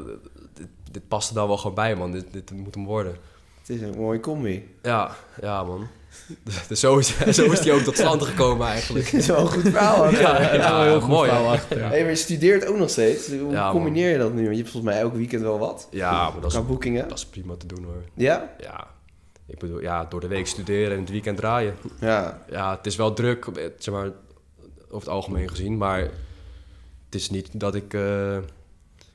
dit, 0.53 0.67
dit 0.91 1.07
past 1.07 1.29
er 1.29 1.35
dan 1.35 1.47
wel 1.47 1.57
gewoon 1.57 1.75
bij 1.75 1.95
man, 1.95 2.11
dit, 2.11 2.25
dit 2.31 2.51
moet 2.51 2.75
hem 2.75 2.85
worden. 2.85 3.15
Het 3.59 3.69
is 3.69 3.81
een 3.81 3.97
mooie 3.97 4.19
combi. 4.19 4.75
Ja, 4.81 5.15
ja 5.41 5.63
man. 5.63 5.87
Dus, 6.67 6.79
zo, 6.79 6.97
is, 6.97 7.17
zo 7.29 7.51
is 7.51 7.59
die 7.61 7.71
ook 7.71 7.79
tot 7.81 7.97
stand 7.97 8.23
gekomen 8.23 8.67
eigenlijk. 8.67 9.05
Het 9.05 9.13
is 9.21 9.27
wel 9.27 9.39
een 9.39 9.47
goed 9.47 9.61
verhaal. 9.61 10.09
Ja, 10.11 10.53
ja, 10.53 10.71
wel 10.71 10.81
heel 10.83 10.99
goed 10.99 11.09
mooi. 11.09 11.29
verhaal 11.29 11.51
achter. 11.51 11.87
Hey, 11.87 11.99
maar 12.01 12.09
je 12.09 12.15
studeert 12.15 12.65
ook 12.65 12.77
nog 12.77 12.89
steeds. 12.89 13.27
Hoe 13.27 13.51
Ja, 13.51 13.63
man. 13.63 13.71
combineer 13.71 14.11
je 14.11 14.17
dat 14.17 14.33
nu? 14.33 14.41
Want 14.41 14.55
je 14.55 14.61
hebt 14.61 14.69
volgens 14.69 14.93
mij 14.93 15.01
elk 15.01 15.13
weekend 15.13 15.41
wel 15.41 15.59
wat. 15.59 15.87
Ja, 15.91 16.11
maar 16.31 16.41
dat 16.41 16.53
is, 16.53 16.65
boekingen. 16.65 17.07
dat 17.09 17.17
is 17.17 17.25
prima 17.25 17.55
te 17.55 17.65
doen 17.65 17.83
hoor. 17.83 18.03
Ja? 18.13 18.49
Ja, 18.59 18.87
ik 19.47 19.59
bedoel, 19.59 19.81
ja, 19.81 20.05
door 20.05 20.19
de 20.19 20.27
week 20.27 20.47
studeren 20.47 20.93
en 20.93 20.99
het 20.99 21.09
weekend 21.09 21.37
draaien. 21.37 21.75
Ja. 21.99 22.41
Ja, 22.49 22.75
het 22.75 22.85
is 22.85 22.95
wel 22.95 23.13
druk, 23.13 23.45
eh, 23.45 23.63
zeg 23.77 23.93
maar, 23.93 24.09
over 24.87 24.99
het 25.07 25.07
algemeen 25.07 25.49
gezien. 25.49 25.77
Maar 25.77 25.99
het 27.05 27.15
is 27.15 27.29
niet 27.29 27.59
dat 27.59 27.75
ik... 27.75 27.93
eh, 27.93 28.37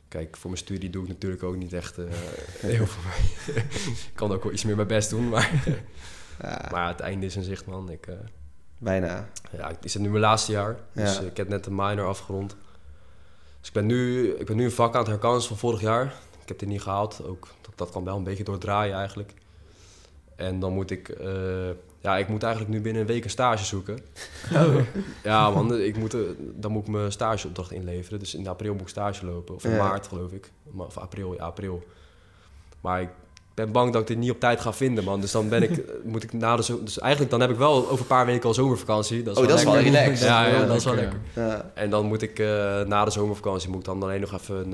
kijk, 0.08 0.36
voor 0.36 0.50
mijn 0.50 0.62
studie 0.62 0.90
doe 0.90 1.02
ik 1.02 1.08
natuurlijk 1.08 1.42
ook 1.42 1.56
niet 1.56 1.72
echt 1.72 1.98
eh, 1.98 2.04
heel 2.58 2.86
veel 2.86 3.02
mee. 3.10 3.54
ik 4.08 4.10
kan 4.14 4.32
ook 4.32 4.42
wel 4.42 4.52
iets 4.52 4.64
meer 4.64 4.76
mijn 4.76 4.88
best 4.88 5.10
doen, 5.10 5.28
maar, 5.28 5.62
ja. 6.42 6.68
maar 6.70 6.88
het 6.88 7.00
einde 7.00 7.26
is 7.26 7.36
in 7.36 7.42
zicht, 7.42 7.66
man. 7.66 7.90
Ik, 7.90 8.06
eh, 8.06 8.14
Bijna. 8.78 9.28
ja, 9.56 9.68
ik 9.68 9.76
zit 9.90 10.02
nu 10.02 10.08
mijn 10.08 10.20
laatste 10.20 10.52
jaar, 10.52 10.76
dus 10.92 11.16
Ja. 11.16 11.20
ik 11.22 11.36
heb 11.36 11.48
net 11.48 11.66
een 11.66 11.74
minor 11.74 12.06
afgerond. 12.06 12.56
Dus 13.58 13.68
ik 13.68 13.74
ben 13.74 13.86
nu, 13.86 14.28
ik 14.34 14.46
ben 14.46 14.56
nu 14.56 14.64
een 14.64 14.72
vak 14.72 14.92
aan 14.94 15.00
het 15.00 15.08
herkansen 15.10 15.48
van 15.48 15.58
vorig 15.58 15.80
jaar. 15.80 16.04
Ik 16.42 16.48
heb 16.48 16.58
dit 16.58 16.68
niet 16.68 16.82
gehaald, 16.82 17.24
ook, 17.24 17.48
dat, 17.60 17.72
dat 17.78 17.90
kan 17.90 18.04
wel 18.04 18.16
een 18.16 18.24
beetje 18.24 18.44
doordraaien 18.44 18.94
eigenlijk. 18.96 19.32
En 20.36 20.60
dan 20.60 20.72
moet 20.72 20.90
ik, 20.90 21.08
ja, 22.03 22.16
ik 22.18 22.28
moet 22.28 22.42
eigenlijk 22.42 22.74
nu 22.74 22.80
binnen 22.80 23.03
een 23.03 23.09
week 23.09 23.24
een 23.24 23.30
stage 23.30 23.64
zoeken. 23.64 23.98
Ja, 25.24 25.50
man, 25.50 25.78
ik 25.78 25.96
moet, 25.96 26.14
eh, 26.14 26.20
dan 26.55 26.72
moet 26.72 26.82
ik 26.82 26.88
mijn 26.92 27.12
stageopdracht 27.12 27.72
inleveren. 27.72 28.18
Dus 28.18 28.34
in 28.34 28.48
april 28.48 28.72
moet 28.72 28.80
ik 28.82 28.88
stage 28.88 29.26
lopen. 29.26 29.55
Of 29.55 29.64
in 29.64 29.70
Ja. 29.70 29.76
maart, 29.88 30.07
geloof 30.07 30.32
ik. 30.32 30.50
Of 30.76 30.98
april, 30.98 31.34
ja, 31.34 31.44
april. 31.44 31.82
Maar 32.80 33.00
ik 33.03 33.09
ben 33.55 33.72
bang 33.72 33.92
dat 33.92 34.00
ik 34.00 34.07
dit 34.07 34.16
niet 34.18 34.30
op 34.30 34.40
tijd 34.40 34.61
ga 34.61 34.72
vinden, 34.72 35.05
man. 35.05 35.20
Dus 35.20 35.30
dan 35.32 35.48
ben 35.48 35.62
ik, 35.62 35.70
eh, 35.78 35.94
moet 36.05 36.22
ik 36.22 36.32
na 36.32 36.57
de 36.57 36.62
zo 36.62 36.82
Dus 36.82 36.98
eigenlijk 36.98 37.30
dan 37.30 37.40
heb 37.40 37.50
ik 37.50 37.57
wel 37.57 37.74
over 37.88 38.00
een 38.00 38.07
paar 38.07 38.26
weken 38.26 38.48
al 38.48 38.55
zomervakantie. 38.55 39.22
Dat 39.22 39.36
is 39.36 39.42
Oh, 39.42 39.48
dat 39.48 39.59
is 39.59 39.64
wel 39.64 39.78
relaxed. 39.78 40.18
Ja, 40.28 40.46
ja, 40.46 40.53
Dat 40.53 40.61
is 40.62 40.66
dat 40.66 40.76
is 40.76 40.84
wel 40.84 40.94
lekker. 40.94 41.20
Ja. 41.34 41.70
En 41.74 41.90
dan 41.90 42.07
moet 42.07 42.22
ik 42.22 42.38
eh, 42.38 42.46
na 42.82 43.05
de 43.05 43.11
zomervakantie 43.11 43.68
moet 43.68 43.78
ik 43.78 43.84
dan 43.84 44.03
alleen 44.03 44.20
nog 44.20 44.32
even, 44.32 44.68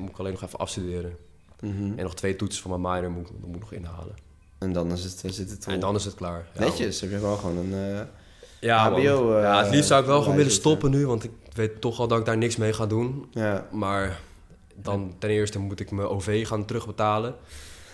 moet 0.00 0.10
ik 0.10 0.18
alleen 0.18 0.32
nog 0.32 0.42
even 0.42 0.58
afstuderen. 0.58 1.16
Mhm. 1.60 1.92
En 1.96 2.02
nog 2.02 2.14
twee 2.14 2.36
toetsen 2.36 2.62
van 2.62 2.80
mijn 2.80 2.94
minor 2.94 3.10
moet, 3.10 3.28
ik- 3.28 3.46
moet 3.46 3.54
ik 3.54 3.60
nog 3.60 3.72
inhalen. 3.72 4.14
En 4.58 4.72
dan 4.72 4.92
is 4.92 5.04
het, 5.04 5.22
zit 5.34 5.50
het 5.50 5.66
En 5.66 5.80
dan 5.80 5.94
is 5.94 6.04
het 6.04 6.14
klaar. 6.14 6.46
Ja, 6.54 6.60
Netjes. 6.60 7.00
Heb 7.00 7.10
je 7.10 7.16
gewoon 7.18 7.38
gewoon 7.38 7.56
een... 7.56 7.72
eh, 7.98 8.00
Ja. 8.60 8.88
HBO, 8.90 9.36
eh, 9.36 9.42
ja, 9.42 9.62
het 9.64 9.70
liefst 9.74 9.88
zou 9.88 10.00
ik 10.00 10.06
wel 10.06 10.20
gewoon 10.22 10.36
willen 10.36 10.52
stoppen 10.52 10.90
nu, 10.90 11.06
want 11.06 11.24
ik 11.24 11.30
weet 11.52 11.80
toch 11.80 11.98
al 11.98 12.08
dat 12.08 12.18
ik 12.18 12.24
daar 12.24 12.36
niks 12.36 12.56
mee 12.56 12.72
ga 12.72 12.86
doen. 12.86 13.26
ja. 13.30 13.66
Maar 13.72 14.20
dan 14.74 15.14
ten 15.18 15.30
eerste 15.30 15.58
moet 15.58 15.80
ik 15.80 15.90
mijn 15.90 16.08
OV 16.08 16.46
gaan 16.46 16.64
terugbetalen. 16.64 17.34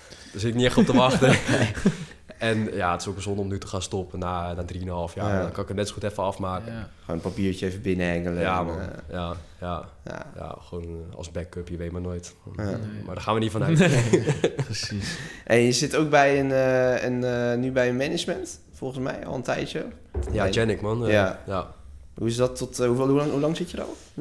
Daar 0.09 0.41
zit 0.41 0.49
ik 0.51 0.55
niet 0.55 0.67
echt 0.67 0.77
op 0.77 0.85
te 0.87 0.93
wachten. 0.97 1.29
en 2.41 2.75
ja, 2.75 2.93
het 2.93 3.01
is 3.01 3.07
ook 3.09 3.17
een 3.17 3.23
zonde 3.23 3.41
om 3.41 3.49
nu 3.49 3.59
te 3.59 3.67
gaan 3.67 3.83
stoppen 3.83 4.19
na, 4.19 4.53
na 4.53 4.63
3,5 4.63 4.79
jaar. 5.15 5.35
Ja. 5.35 5.41
Dan 5.43 5.51
kan 5.53 5.63
ik 5.63 5.69
het 5.69 5.77
net 5.77 5.89
zo 5.89 5.95
goed 5.95 6.03
even 6.03 6.23
afmaken. 6.23 6.73
Ja, 6.73 6.79
Ja. 6.79 6.89
Gewoon 7.01 7.17
een 7.17 7.31
papiertje 7.31 7.67
even 7.67 7.83
binnenhengelen. 7.83 8.39
en, 8.47 8.65
man. 8.65 8.81
eh, 8.81 8.87
Ja, 9.11 9.35
ja, 9.61 9.89
ja. 10.05 10.27
ja, 10.37 10.57
gewoon 10.61 10.85
eh, 11.11 11.17
als 11.17 11.31
backup, 11.31 11.69
je 11.69 11.77
weet 11.77 11.93
maar 11.93 12.01
nooit. 12.01 12.35
Ja. 12.57 12.63
Nee. 12.65 12.75
Maar 13.05 13.15
daar 13.15 13.25
gaan 13.25 13.35
we 13.35 13.41
niet 13.41 13.51
vanuit. 13.51 13.79
Precies. 14.65 15.19
En 15.45 15.59
je 15.59 15.73
zit 15.73 15.97
ook 15.97 16.11
bij 16.11 16.41
een, 16.41 16.53
eh, 16.53 17.03
een, 17.05 17.25
eh, 17.25 17.59
nu 17.59 17.73
bij 17.73 17.89
een 17.89 17.97
management, 17.97 18.61
volgens 18.73 19.01
mij, 19.05 19.27
al 19.27 19.35
een 19.35 19.43
tijdje. 19.43 19.87
Ja, 20.33 20.49
Janik, 20.49 20.81
man. 20.81 21.07
Ja. 21.07 21.41
ja. 21.47 21.67
Hoe 22.15 22.29
is 22.29 22.37
dat 22.37 22.57
tot... 22.57 22.77
hoeveel, 22.79 23.07
hoe, 23.07 23.17
lang, 23.17 23.31
hoe 23.31 23.41
lang 23.41 23.57
zit 23.57 23.71
je 23.71 23.77
er 23.77 23.83
al? 23.83 23.97
Hm? 24.15 24.21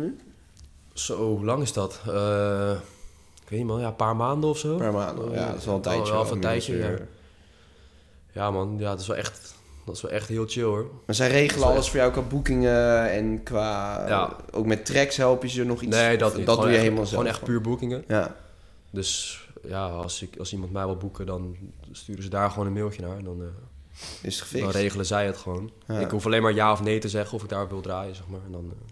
Zo, 0.93 1.27
hoe 1.35 1.45
lang 1.45 1.61
is 1.61 1.73
dat? 1.73 1.99
Eh, 2.07 2.71
ik 3.43 3.49
weet 3.49 3.59
niet, 3.59 3.67
man. 3.67 3.79
Ja, 3.79 3.87
een 3.87 3.95
paar 3.95 4.15
maanden 4.15 4.49
of 4.49 4.57
zo. 4.57 4.71
Een 4.71 4.77
paar 4.77 4.93
maanden. 4.93 5.31
Ja, 5.31 5.47
dat 5.47 5.57
is 5.57 5.65
wel 5.65 5.75
een 5.75 5.81
tijdje. 5.81 6.13
wel, 6.13 6.31
een 6.31 6.39
tijdje, 6.39 6.75
weer. 6.75 7.07
Ja, 8.31 8.51
man. 8.51 8.75
Ja, 8.77 8.89
dat 8.89 8.99
is 8.99 9.07
wel 9.07 9.15
echt, 9.15 9.53
dat 9.85 9.95
is 9.95 10.01
wel 10.01 10.11
echt 10.11 10.27
heel 10.27 10.45
chill, 10.47 10.63
hoor. 10.63 10.89
Maar 11.05 11.15
zij 11.15 11.29
regelen 11.29 11.67
alles 11.67 11.89
voor 11.89 11.99
jou 11.99 12.11
qua 12.11 12.21
boekingen 12.21 13.11
en 13.11 13.43
qua... 13.43 14.07
Ja. 14.07 14.35
Ook 14.51 14.65
met 14.65 14.85
tracks 14.85 15.17
help 15.17 15.43
je 15.43 15.49
ze 15.49 15.63
nog 15.63 15.81
iets? 15.81 15.95
Nee, 15.95 16.17
dat 16.17 16.37
niet. 16.37 16.45
Dat 16.45 16.55
Gewoon 16.55 16.69
doe 16.69 16.79
je 16.79 16.83
helemaal 16.83 17.05
zelf. 17.05 17.19
Gewoon 17.21 17.27
echt 17.27 17.43
puur 17.43 17.61
boekingen. 17.61 18.03
Ja. 18.07 18.35
Dus 18.91 19.41
ja, 19.67 19.87
als, 19.87 20.21
ik, 20.21 20.37
als 20.37 20.53
iemand 20.53 20.71
mij 20.71 20.85
wil 20.85 20.97
boeken, 20.97 21.25
dan 21.25 21.55
sturen 21.91 22.23
ze 22.23 22.29
daar 22.29 22.49
gewoon 22.49 22.67
een 22.67 22.73
mailtje 22.73 23.01
naar. 23.01 23.17
En 23.17 23.23
dan, 23.23 23.41
eh, 23.41 23.47
Is 24.21 24.39
het 24.39 24.51
dan 24.51 24.59
gefixt? 24.61 24.75
regelen 24.75 25.05
zij 25.05 25.25
het 25.25 25.37
gewoon. 25.37 25.71
Ja. 25.87 25.99
Ik 25.99 26.09
hoef 26.09 26.25
alleen 26.25 26.41
maar 26.41 26.53
ja 26.53 26.71
of 26.71 26.83
nee 26.83 26.99
te 26.99 27.09
zeggen 27.09 27.35
of 27.35 27.43
ik 27.43 27.49
daar 27.49 27.67
wil 27.69 27.81
draaien, 27.81 28.15
zeg 28.15 28.27
maar. 28.27 28.41
En 28.45 28.51
dan, 28.51 28.63
eh, 28.63 28.87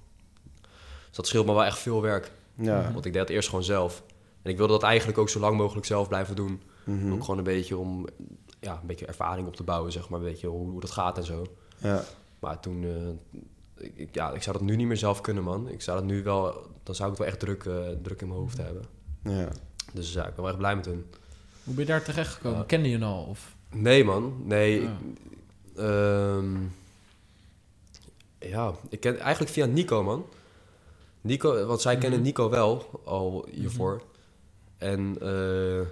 dus 1.07 1.15
dat 1.15 1.27
scheelt 1.27 1.45
me 1.45 1.53
wel 1.53 1.65
echt 1.65 1.79
veel 1.79 2.01
werk. 2.01 2.31
Ja. 2.55 2.91
Want 2.93 3.05
ik 3.05 3.13
deed 3.13 3.21
het 3.21 3.31
eerst 3.31 3.49
gewoon 3.49 3.63
zelf. 3.63 4.03
En 4.41 4.51
ik 4.51 4.57
wilde 4.57 4.73
dat 4.73 4.83
eigenlijk 4.83 5.17
ook 5.17 5.29
zo 5.29 5.39
lang 5.39 5.57
mogelijk 5.57 5.85
zelf 5.85 6.07
blijven 6.07 6.35
doen. 6.35 6.61
Mhm. 6.83 7.11
Ook 7.11 7.21
gewoon 7.21 7.37
een 7.37 7.43
beetje 7.43 7.77
om 7.77 8.07
ja, 8.59 8.79
een 8.81 8.87
beetje 8.87 9.05
ervaring 9.05 9.47
op 9.47 9.55
te 9.55 9.63
bouwen, 9.63 9.91
zeg 9.91 10.09
maar. 10.09 10.19
Een 10.19 10.25
beetje 10.25 10.47
hoe, 10.47 10.69
hoe 10.69 10.79
dat 10.81 10.91
gaat 10.91 11.17
en 11.17 11.23
zo. 11.23 11.45
Ja. 11.77 12.03
Maar 12.39 12.59
toen, 12.59 12.83
eh, 12.83 13.91
ik, 13.95 14.15
ja, 14.15 14.31
ik 14.31 14.41
zou 14.43 14.57
dat 14.57 14.65
nu 14.67 14.75
niet 14.75 14.87
meer 14.87 14.97
zelf 14.97 15.21
kunnen, 15.21 15.43
man. 15.43 15.69
Ik 15.69 15.81
zou 15.81 15.97
dat 15.99 16.07
nu 16.07 16.23
wel, 16.23 16.65
dan 16.83 16.95
zou 16.95 17.11
ik 17.11 17.17
het 17.17 17.25
wel 17.25 17.27
echt 17.27 17.39
druk, 17.39 17.65
eh, 17.65 17.95
druk 18.03 18.21
in 18.21 18.27
mijn 18.27 18.39
hoofd 18.39 18.57
hebben. 18.57 18.83
Ja. 19.23 19.47
Dus 19.93 20.13
ja, 20.13 20.21
ik 20.27 20.33
ben 20.33 20.41
wel 20.41 20.47
echt 20.47 20.57
blij 20.57 20.75
met 20.75 20.85
hun. 20.85 21.05
Hoe 21.63 21.73
ben 21.73 21.85
je 21.85 21.91
daar 21.91 22.03
terecht 22.03 22.33
gekomen? 22.33 22.65
Kende 22.65 22.89
je 22.89 22.93
hem 22.93 23.03
al? 23.03 23.23
Of? 23.23 23.55
Nee, 23.71 24.03
man. 24.03 24.41
Nee. 24.43 24.81
Ja. 24.81 24.97
Ik, 25.73 25.77
ehm, 25.77 26.55
ja, 28.39 28.73
ik 28.89 28.99
ken 28.99 29.19
eigenlijk 29.19 29.51
via 29.51 29.65
Nico, 29.65 30.03
man. 30.03 30.25
Nico, 31.21 31.65
want 31.65 31.81
zij 31.81 31.97
kennen 31.97 32.19
Mhm. 32.19 32.27
Nico 32.27 32.49
wel 32.49 33.01
al 33.05 33.47
hiervoor. 33.51 34.01
En 34.77 35.15
eh, 35.21 35.27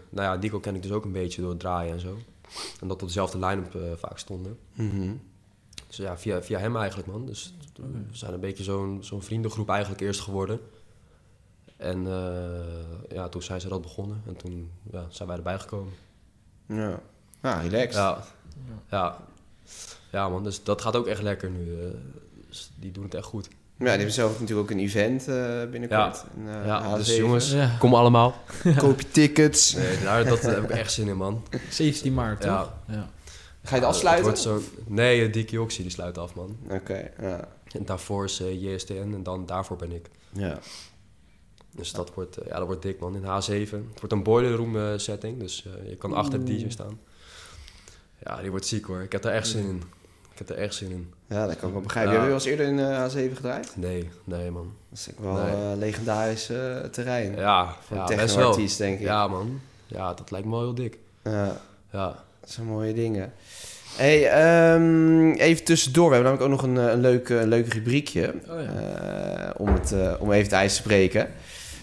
nou 0.10 0.28
ja, 0.28 0.36
Nico 0.36 0.60
ken 0.60 0.76
ik 0.76 0.82
dus 0.82 0.92
ook 0.92 1.06
een 1.06 1.12
beetje 1.12 1.42
door 1.42 1.50
het 1.50 1.60
draaien 1.60 1.94
en 1.94 2.00
zo. 2.00 2.18
En 2.82 2.88
dat 2.88 3.02
op 3.02 3.08
dezelfde 3.08 3.40
line-up 3.46 3.76
eh, 3.76 3.82
vaak 3.96 4.18
stonden. 4.18 4.58
Mhm. 4.74 5.14
Dus 5.88 5.98
ja, 5.98 6.18
via, 6.18 6.42
via 6.44 6.60
hem 6.60 6.78
eigenlijk, 6.78 7.08
man. 7.08 7.26
Dus 7.26 7.54
we 7.76 8.06
zijn 8.12 8.34
een 8.34 8.40
beetje 8.40 8.64
zo'n 8.64 8.98
zo'n 9.04 9.22
vriendengroep 9.22 9.70
eigenlijk 9.70 10.02
eerst 10.02 10.20
geworden. 10.22 10.60
En 11.78 12.08
eh, 12.08 13.10
ja, 13.16 13.30
toen 13.30 13.42
zijn 13.44 13.62
ze 13.62 13.68
dat 13.68 13.82
begonnen. 13.82 14.22
En 14.28 14.36
toen 14.36 14.72
ja, 14.92 15.06
zijn 15.10 15.28
wij 15.28 15.38
erbij 15.38 15.60
gekomen. 15.60 15.94
Ja. 16.66 17.02
Ah, 17.42 17.62
relaxed. 17.62 17.94
Ja, 17.94 18.24
ja. 18.90 19.18
Ja, 20.12 20.30
man. 20.30 20.44
Dus 20.44 20.64
dat 20.64 20.82
gaat 20.82 20.96
ook 20.96 21.08
echt 21.08 21.22
lekker 21.22 21.50
nu. 21.50 21.82
eh. 21.84 21.90
Dus 22.48 22.72
die 22.80 22.92
doen 22.92 23.04
het 23.04 23.14
echt 23.14 23.26
goed. 23.26 23.48
Ja, 23.78 23.84
die 23.86 23.90
hebben 23.90 24.12
zelf 24.12 24.40
natuurlijk 24.40 24.60
ook 24.72 24.78
een 24.78 24.84
event 24.84 25.28
eh, 25.28 25.66
binnenkort. 25.72 26.26
Een, 26.38 26.48
eh, 26.48 26.66
ja, 26.66 26.96
dus 26.98 27.12
H7. 27.14 27.18
jongens, 27.18 27.52
Ja. 27.52 27.76
kom 27.80 27.94
allemaal. 27.96 28.36
Koop 28.78 29.02
je 29.02 29.12
tickets. 29.12 29.74
Nee, 29.74 30.00
daar, 30.04 30.26
dat 30.26 30.42
heb 30.42 30.64
ik 30.64 30.70
echt 30.70 30.92
zin 30.92 31.08
in, 31.08 31.18
man. 31.18 31.44
17 31.70 32.14
maart, 32.14 32.42
toch? 32.42 32.50
Ja. 32.50 32.74
ja. 32.88 33.10
Ga 33.64 33.76
je 33.76 33.82
het 33.82 33.90
afsluiten? 33.90 34.38
zo... 34.38 34.62
Nee, 34.88 35.28
uh, 35.28 35.34
Dickie 35.34 35.62
Oxy 35.62 35.82
die 35.82 35.92
sluit 35.92 36.18
af, 36.18 36.36
man. 36.36 36.58
Oké, 36.70 37.10
ja. 37.22 37.48
En 37.72 37.86
daarvoor 37.86 38.26
is 38.26 38.40
eh, 38.40 38.62
JSTN 38.62 38.94
en 38.94 39.24
dan 39.24 39.46
daarvoor 39.46 39.78
ben 39.78 39.92
ik. 39.92 40.10
Ja. 40.34 40.60
Dus 41.72 41.92
dat 41.92 42.14
wordt, 42.14 42.38
eh, 42.38 42.48
ja, 42.48 42.58
dat 42.58 42.66
wordt 42.68 42.82
dik, 42.82 43.00
man. 43.00 43.16
In 43.16 43.22
H7. 43.22 43.72
Het 43.72 44.00
wordt 44.00 44.12
een 44.12 44.24
boiler 44.24 44.52
room 44.56 44.78
eh, 44.78 44.92
setting, 44.96 45.40
dus 45.40 45.66
eh, 45.66 45.90
je 45.90 45.96
kan 45.96 46.14
achter 46.14 46.46
de 46.46 46.58
DJ 46.58 46.70
staan. 46.70 47.00
Ja, 48.24 48.42
die 48.42 48.50
wordt 48.50 48.66
ziek, 48.66 48.86
hoor. 48.86 49.02
Ik 49.02 49.12
heb 49.12 49.24
er 49.26 49.32
echt 49.32 49.48
zin 49.48 49.66
in. 49.68 49.82
Ik 50.32 50.38
heb 50.38 50.50
er 50.50 50.58
echt 50.58 50.74
zin 50.76 50.92
in. 50.92 51.14
Ja, 51.28 51.48
dat 51.48 51.58
kan 51.58 51.68
ik 51.68 51.74
wel 51.74 51.84
begrijpen. 51.84 52.14
Ja. 52.14 52.20
Heb 52.20 52.30
je 52.30 52.34
wel 52.36 52.46
eens 52.46 52.50
eerder 52.52 52.66
in 52.68 52.80
eh, 52.80 53.30
A7 53.32 53.36
gedraaid? 53.36 53.72
Nee, 53.76 54.10
nee, 54.24 54.52
man. 54.52 54.74
Dat 54.90 55.00
is 55.00 55.08
wel 55.20 55.34
Nee. 55.34 55.44
eh, 55.52 55.78
legendarisch 55.78 56.50
eh, 56.50 56.76
terrein. 56.92 57.36
Ja, 57.36 57.76
Voor 57.88 57.98
ja 57.98 58.02
een 58.10 58.18
techno-artiest, 58.18 58.78
denk 58.78 59.00
ik. 59.00 59.06
Ja, 59.06 59.28
man. 59.28 59.60
Ja, 59.88 60.14
dat 60.14 60.32
lijkt 60.32 60.46
me 60.46 60.52
wel 60.52 60.62
heel 60.62 60.76
dik. 60.76 60.98
Ja, 61.24 61.58
Ja. 61.92 62.16
dat 62.42 62.50
zijn 62.52 62.66
mooie 62.68 62.94
dingen. 62.94 63.34
Hey, 63.96 64.30
ehm, 64.30 65.32
even 65.32 65.64
tussendoor. 65.64 66.10
We 66.10 66.16
hebben 66.16 66.32
namelijk 66.38 66.62
ook 66.64 66.68
nog 66.68 66.76
een, 66.86 66.92
een 66.92 67.00
leuk, 67.02 67.30
leuk 67.30 67.74
rubriekje. 67.74 68.34
Oh 68.50 68.62
ja. 68.62 69.54
om, 69.58 69.68
het, 69.74 69.94
om 70.20 70.32
even 70.32 70.44
het 70.44 70.52
ijs 70.52 70.76
te 70.76 70.82
spreken. 70.82 71.28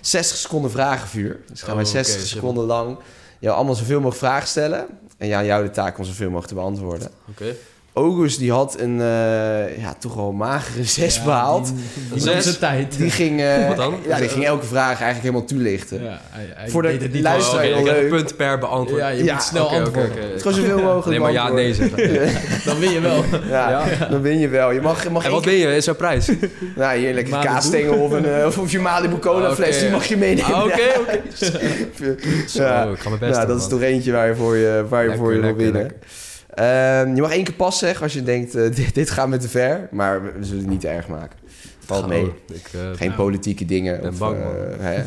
60 0.01 0.37
seconden 0.37 0.71
vragenvuur. 0.71 1.41
Dus 1.51 1.61
gaan 1.63 1.69
Oh, 1.71 1.75
wij 1.77 1.85
oké, 1.85 1.93
60 1.95 2.21
shit, 2.21 2.29
seconden 2.29 2.65
lang 2.65 2.99
jou 3.39 3.57
allemaal 3.57 3.75
zoveel 3.75 3.97
mogelijk 4.01 4.19
vragen 4.19 4.49
stellen. 4.49 4.87
En 5.19 5.27
ja, 5.29 5.45
jou 5.45 5.65
de 5.65 5.71
taak 5.71 5.99
om 5.99 6.05
zoveel 6.05 6.27
mogelijk 6.27 6.49
te 6.49 6.55
beantwoorden. 6.55 7.09
Oké. 7.31 7.55
August 7.95 8.39
die 8.39 8.53
had 8.53 8.77
een 8.81 9.01
eh, 9.01 9.79
ja, 9.83 9.95
toch 9.99 10.15
wel 10.15 10.33
magere 10.33 10.85
6 10.85 11.17
Ja, 11.17 11.25
behaald. 11.25 11.67
Die, 11.67 11.75
die 12.13 12.21
Zes. 12.21 12.59
tijd. 12.59 12.97
Die 12.99 13.11
ging, 13.11 13.41
eh, 13.41 13.69
Wat 13.69 13.77
dan? 13.77 13.95
Ja, 14.07 14.19
die 14.19 14.29
ging 14.29 14.45
elke 14.45 14.67
vraag 14.67 14.87
eigenlijk 15.01 15.21
helemaal 15.23 15.45
toelichten. 15.45 16.03
Ja, 16.03 16.21
hij, 16.31 16.53
hij 16.55 16.69
Voor 16.69 16.83
de 16.83 17.09
Oh, 17.15 17.21
Luisteraar, 17.23 17.65
een 17.65 17.83
leuk. 17.85 18.09
punt 18.09 18.37
per 18.37 18.59
beantwoord. 18.59 19.01
Ja, 19.01 19.09
je 19.09 19.25
Ja, 19.25 19.35
moet 19.35 19.43
snel 19.43 19.69
antwoorden. 19.71 20.23
Het 20.23 20.35
is 20.35 20.43
gewoon 20.43 20.57
zoveel 20.57 20.79
mogelijk 20.83 21.07
Alleen 21.07 21.21
maar 21.21 21.33
ja, 21.33 21.49
nee. 21.53 21.75
Dan 22.65 22.79
win 22.79 22.91
je 22.91 23.01
wel. 23.01 23.25
Ja, 23.49 23.85
dan 24.11 24.21
win 24.23 24.39
je 24.39 24.49
wel. 24.49 24.71
Je 24.73 24.81
mag, 24.81 25.03
je 25.03 25.11
mag 25.11 25.25
En 25.25 25.31
wat 25.31 25.45
ben 25.45 25.55
je? 25.55 25.77
Is 25.77 25.85
jouw 25.85 25.95
prijs? 25.95 26.27
Nou, 26.77 26.99
hier 26.99 27.15
Malibu. 27.15 27.31
kaasstengel 27.47 27.95
of, 27.99 28.11
een, 28.13 28.25
eh, 28.27 28.47
of 28.59 28.71
je 28.73 28.79
Malibu 28.79 29.19
cola 29.19 29.55
fles, 29.55 29.79
die 29.81 29.91
mag 29.91 30.05
je 30.05 30.17
meenemen. 30.17 30.55
Ah, 30.55 30.65
Oké, 30.65 30.83
oké. 31.01 31.13
Ik 32.03 32.99
ga 32.99 33.09
mijn 33.09 33.19
best 33.21 33.35
Ja, 33.35 33.39
doen, 33.39 33.49
dat 33.49 33.61
is 33.61 33.69
toch 33.69 33.83
eentje 33.83 34.13
waar 34.13 34.29
je 34.29 34.35
voor 34.35 34.57
je, 34.57 34.85
waar 34.89 35.03
je, 35.03 35.09
Lekker, 35.09 35.25
voor 35.25 35.35
je 35.35 35.41
wil 35.41 35.49
lekker, 35.57 35.73
winnen. 35.73 35.93
Ehm, 36.55 37.15
je 37.15 37.21
mag 37.21 37.33
één 37.33 37.45
keer 37.45 37.55
pas 37.55 37.79
zeggen 37.79 38.03
als 38.03 38.13
je 38.13 38.23
denkt, 38.23 38.55
eh, 38.55 38.75
dit, 38.77 38.95
dit 38.95 39.11
gaat 39.11 39.29
me 39.29 39.37
te 39.37 39.49
ver. 39.49 39.89
Maar 39.91 40.23
we, 40.23 40.33
we 40.39 40.45
zullen 40.45 40.61
het 40.63 40.71
niet 40.71 40.81
te 40.81 40.89
erg 40.89 41.09
maken. 41.09 41.39
Valt 41.85 42.07
mee. 42.07 42.33
Ik, 42.53 42.71
eh, 42.73 42.81
Geen 42.95 43.09
Nou, 43.09 43.21
politieke 43.21 43.65
dingen. 43.65 44.01
ben 44.01 44.11
of, 44.11 44.19
bang, 44.19 44.37
eh, 44.37 44.45
hè, 44.79 45.03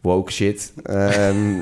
woke 0.00 0.32
shit. 0.32 0.72
Ehm, 0.82 1.58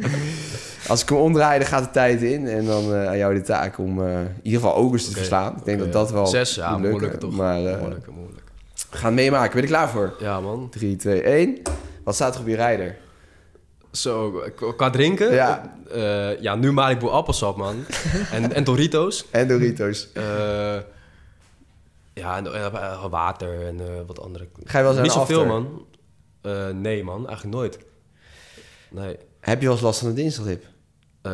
als 0.88 1.02
ik 1.02 1.08
hem 1.08 1.18
omdraai, 1.18 1.58
dan 1.58 1.68
gaat 1.68 1.84
de 1.84 1.90
tijd 1.90 2.22
in. 2.22 2.46
En 2.48 2.64
dan 2.64 2.94
aan 2.94 3.18
jou 3.18 3.34
de 3.34 3.40
taak 3.40 3.78
om 3.78 4.02
in 4.08 4.28
ieder 4.42 4.60
geval 4.60 4.76
August 4.76 5.06
te 5.08 5.12
verslaan. 5.16 5.56
Ik 5.56 5.64
denk 5.64 5.78
dat 5.78 5.92
dat 5.92 6.10
wel 6.10 6.26
Zes, 6.26 6.54
ja, 6.54 6.76
lukken. 6.76 7.18
toch? 7.18 7.36
Maar 7.36 7.54
moeilijk, 7.60 8.06
moeilijk. 8.14 8.42
we 8.90 8.96
gaan 8.96 9.14
meemaken. 9.14 9.50
Ben 9.52 9.60
je 9.60 9.66
er 9.68 9.74
klaar 9.74 9.88
voor? 9.88 10.14
Ja, 10.18 10.40
man. 10.40 10.68
3, 10.70 10.96
2, 10.96 11.22
1. 11.22 11.58
Wat 12.04 12.14
staat 12.14 12.34
er 12.34 12.40
op 12.40 12.46
je 12.48 12.56
rijder? 12.56 12.96
Zo, 13.90 14.42
qua 14.76 14.90
drinken? 14.90 15.32
Ja. 15.32 15.78
Eh, 15.90 16.40
ja, 16.40 16.54
nu 16.54 16.72
Malibu 16.72 17.08
appelsap, 17.08 17.56
man. 17.56 17.84
en, 18.32 18.52
en 18.52 18.64
Doritos. 18.64 19.24
En 19.30 19.48
Doritos. 19.48 20.12
Eh, 20.12 20.76
ja, 22.14 22.36
en, 22.36 22.54
eh, 22.54 23.04
water 23.10 23.66
en 23.66 24.06
wat 24.06 24.20
andere. 24.20 24.48
Ga 24.64 24.78
je 24.78 24.84
wel 24.84 24.92
eens 24.92 25.02
Niet 25.02 25.12
zoveel, 25.12 25.46
man. 25.46 25.86
Nee, 26.80 27.04
man. 27.04 27.26
Eigenlijk 27.26 27.56
nooit. 27.56 27.78
Nee. 28.90 29.16
Heb 29.40 29.58
je 29.60 29.64
wel 29.64 29.74
eens 29.74 29.84
last 29.84 29.98
van 29.98 30.08
een 30.08 30.14
dinsdaglip? 30.14 30.64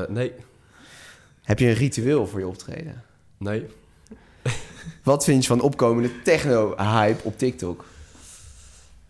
Nee. 0.08 0.32
Heb 1.42 1.58
je 1.58 1.66
een 1.66 1.74
ritueel 1.74 2.26
voor 2.26 2.38
je 2.38 2.46
optreden? 2.46 3.02
Nee. 3.38 3.66
Wat 5.02 5.24
vind 5.24 5.42
je 5.42 5.48
van 5.48 5.58
de 5.58 5.64
opkomende 5.64 6.22
techno-hype 6.22 7.24
op 7.24 7.38
TikTok? 7.38 7.84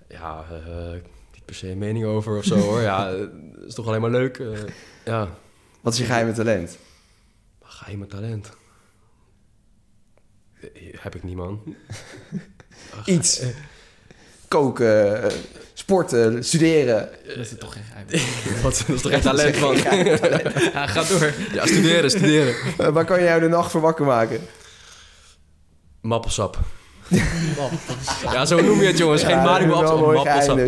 Ja, 0.08 0.44
eh, 0.50 1.00
per 1.44 1.54
se 1.54 1.70
een 1.70 1.78
mening 1.78 2.04
over 2.04 2.36
of 2.38 2.44
zo, 2.44 2.56
hoor. 2.56 2.80
Ja, 2.80 3.06
het 3.16 3.30
is 3.66 3.74
toch 3.74 3.86
alleen 3.86 4.00
maar 4.00 4.10
leuk. 4.10 4.38
eh, 4.38 4.46
ja, 5.04 5.28
Wat 5.80 5.92
is 5.92 5.98
je 5.98 6.04
geheime 6.04 6.32
talent? 6.32 6.78
geheime 7.62 8.06
talent. 8.06 8.50
Heb 11.00 11.14
ik 11.14 11.22
niet, 11.22 11.36
man. 11.36 11.76
Ach, 12.98 13.06
Iets. 13.16 13.42
Koken, 14.48 15.22
eh, 15.22 15.30
sporten, 15.74 16.44
studeren. 16.44 17.08
Dat 17.26 17.36
is 17.36 17.52
toch 17.58 17.72
geen 17.72 17.82
geheim. 17.82 18.06
Wat, 18.62 18.82
dat 18.86 18.96
is 18.96 19.02
toch 19.02 19.12
geen 19.12 19.20
talent, 19.20 19.60
man? 19.60 19.76
Ja, 19.76 20.86
ga 20.86 21.02
door. 21.02 21.32
Ja, 21.52 21.66
studeren, 21.66 22.10
studeren. 22.10 22.54
Eh, 22.78 22.88
waar 22.88 23.04
kan 23.04 23.18
je 23.18 23.24
jou 23.24 23.40
de 23.40 23.48
nacht 23.48 23.70
voor 23.70 23.80
wakker 23.80 24.04
maken? 24.04 24.40
Mappelsap. 26.00 26.58
Ja, 28.22 28.44
zo 28.46 28.60
noem 28.62 28.80
je 28.80 28.86
het, 28.86 28.98
jongens. 28.98 29.22
Geen 29.22 29.30
Ja, 29.36 29.58
appelsap, 29.58 29.98
mooi 29.98 30.16
mappelsap. 30.16 30.58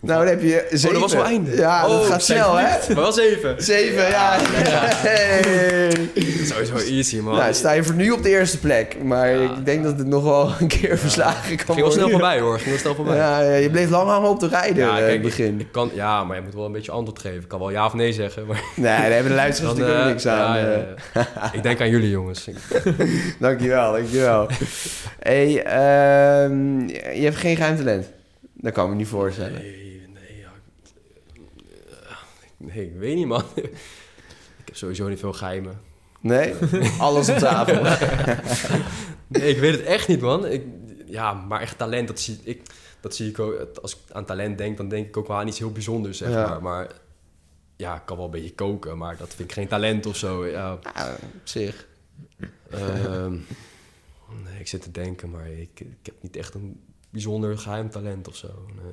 Nou, 0.00 0.18
dan 0.18 0.28
heb 0.28 0.42
je 0.42 0.66
zeven. 0.70 0.92
dat 0.92 1.00
was 1.00 1.12
wel 1.12 1.24
einde. 1.24 1.56
Ja, 1.56 1.82
dat 1.82 1.90
Oh, 1.90 2.06
gaat 2.06 2.22
snel, 2.22 2.56
hè? 2.56 2.66
Maar 2.94 3.02
wel 3.02 3.12
zeven. 3.12 3.62
Zeven, 3.62 4.08
ja. 4.08 4.36
Hey. 5.06 5.90
Sowieso 6.44 6.76
easy, 6.76 7.18
man. 7.18 7.36
Nou, 7.36 7.54
sta 7.54 7.72
je 7.72 7.82
voor 7.84 7.94
nu 7.94 8.10
op 8.10 8.22
de 8.22 8.28
eerste 8.28 8.58
plek. 8.58 8.96
Maar 9.02 9.30
ik 9.30 9.64
denk 9.64 9.84
dat 9.84 9.98
het 9.98 10.06
nog 10.06 10.22
wel 10.24 10.52
een 10.60 10.66
keer 10.68 10.98
verslagen 10.98 11.56
kan 11.56 11.56
Ging 11.56 11.66
wel 11.66 11.76
worden. 11.76 11.92
snel 11.92 12.08
voorbij, 12.10 12.40
hoor. 12.40 12.56
Ging 12.58 12.70
wel 12.70 12.78
snel 12.78 12.94
voorbij. 12.94 13.16
Ja, 13.16 13.40
ja, 13.40 13.54
je 13.54 13.70
bleef 13.70 13.90
lang 13.90 14.08
hangen 14.08 14.28
op 14.28 14.40
de 14.40 14.48
rijder 14.48 14.84
Ja, 14.84 14.88
eh, 14.90 14.94
kijk, 14.96 15.06
in 15.06 15.12
het 15.12 15.22
begin. 15.22 15.60
Ik 15.60 15.72
kan, 15.72 15.90
ja, 15.94 16.24
maar 16.24 16.36
je 16.36 16.42
moet 16.42 16.54
wel 16.54 16.64
een 16.64 16.72
beetje 16.72 16.92
antwoord 16.92 17.20
geven. 17.20 17.40
Ik 17.40 17.48
kan 17.48 17.58
wel 17.58 17.70
ja 17.70 17.86
of 17.86 17.94
nee 17.94 18.12
zeggen, 18.12 18.46
maar... 18.46 18.62
Nee, 18.76 18.84
daar 19.00 19.10
hebben 19.12 19.30
de 19.30 19.36
luisteraars 19.36 19.74
natuurlijk 19.74 20.00
eh, 20.04 20.10
niks 20.10 20.26
aan. 20.26 20.58
ja, 20.58 20.64
eh. 20.66 20.78
ja, 21.14 21.26
ja. 21.34 21.52
ik 21.52 21.62
denk 21.62 21.80
aan 21.80 21.90
jullie, 21.90 22.10
jongens. 22.10 22.48
Dankjewel, 23.38 23.92
dankjewel. 23.92 24.48
hey, 25.20 25.62
ehm, 25.64 26.88
je 26.88 27.22
hebt 27.22 27.36
geen 27.36 27.56
geheim 27.56 27.76
talent. 27.76 28.06
Dat 28.54 28.72
kan 28.72 28.84
ik 28.84 28.90
me 28.90 28.96
niet 28.96 29.08
voorstellen. 29.08 29.52
Nee, 29.52 29.78
ja. 29.84 29.89
Nee, 32.60 32.86
ik 32.86 32.96
weet 32.98 33.16
niet, 33.16 33.26
man. 33.26 33.42
Ik 33.54 34.66
heb 34.66 34.76
sowieso 34.76 35.08
niet 35.08 35.18
veel 35.18 35.32
geheimen. 35.32 35.80
Nee? 36.20 36.54
Alles 36.98 37.28
op 37.28 37.36
tafel. 37.36 37.82
Nee, 39.26 39.48
ik 39.48 39.58
weet 39.58 39.72
het 39.72 39.82
echt 39.82 40.08
niet, 40.08 40.20
man. 40.20 40.46
Ik, 40.46 40.62
ja, 41.06 41.32
maar 41.32 41.60
echt 41.60 41.78
talent, 41.78 42.08
dat 42.08 42.20
zie 42.20 42.38
ik... 42.42 42.62
Dat 43.00 43.14
zie 43.14 43.28
ik 43.28 43.38
ook, 43.38 43.54
als 43.82 43.92
ik 43.92 43.98
aan 44.12 44.24
talent 44.24 44.58
denk, 44.58 44.76
dan 44.76 44.88
denk 44.88 45.06
ik 45.06 45.16
ook 45.16 45.26
wel 45.28 45.36
aan 45.36 45.48
iets 45.48 45.58
heel 45.58 45.72
bijzonders, 45.72 46.18
zeg 46.18 46.30
Ja. 46.30 46.48
maar. 46.48 46.62
Maar 46.62 46.90
ja, 47.76 47.94
ik 47.96 48.02
kan 48.04 48.16
wel 48.16 48.24
een 48.24 48.30
beetje 48.30 48.54
koken, 48.54 48.98
maar 48.98 49.16
dat 49.16 49.28
vind 49.34 49.48
ik 49.48 49.54
geen 49.54 49.68
talent 49.68 50.06
of 50.06 50.16
zo. 50.16 50.46
Ja, 50.46 50.72
op 50.74 50.82
zich. 51.44 51.86
Ehm, 52.70 53.32
nee, 54.44 54.58
ik 54.58 54.68
zit 54.68 54.82
te 54.82 54.90
denken, 54.90 55.30
maar 55.30 55.48
ik, 55.48 55.80
ik 55.80 55.96
heb 56.02 56.14
niet 56.20 56.36
echt 56.36 56.54
een 56.54 56.80
bijzonder 57.10 57.58
geheim 57.58 57.90
talent 57.90 58.28
of 58.28 58.36
zo. 58.36 58.48
Nee. 58.82 58.92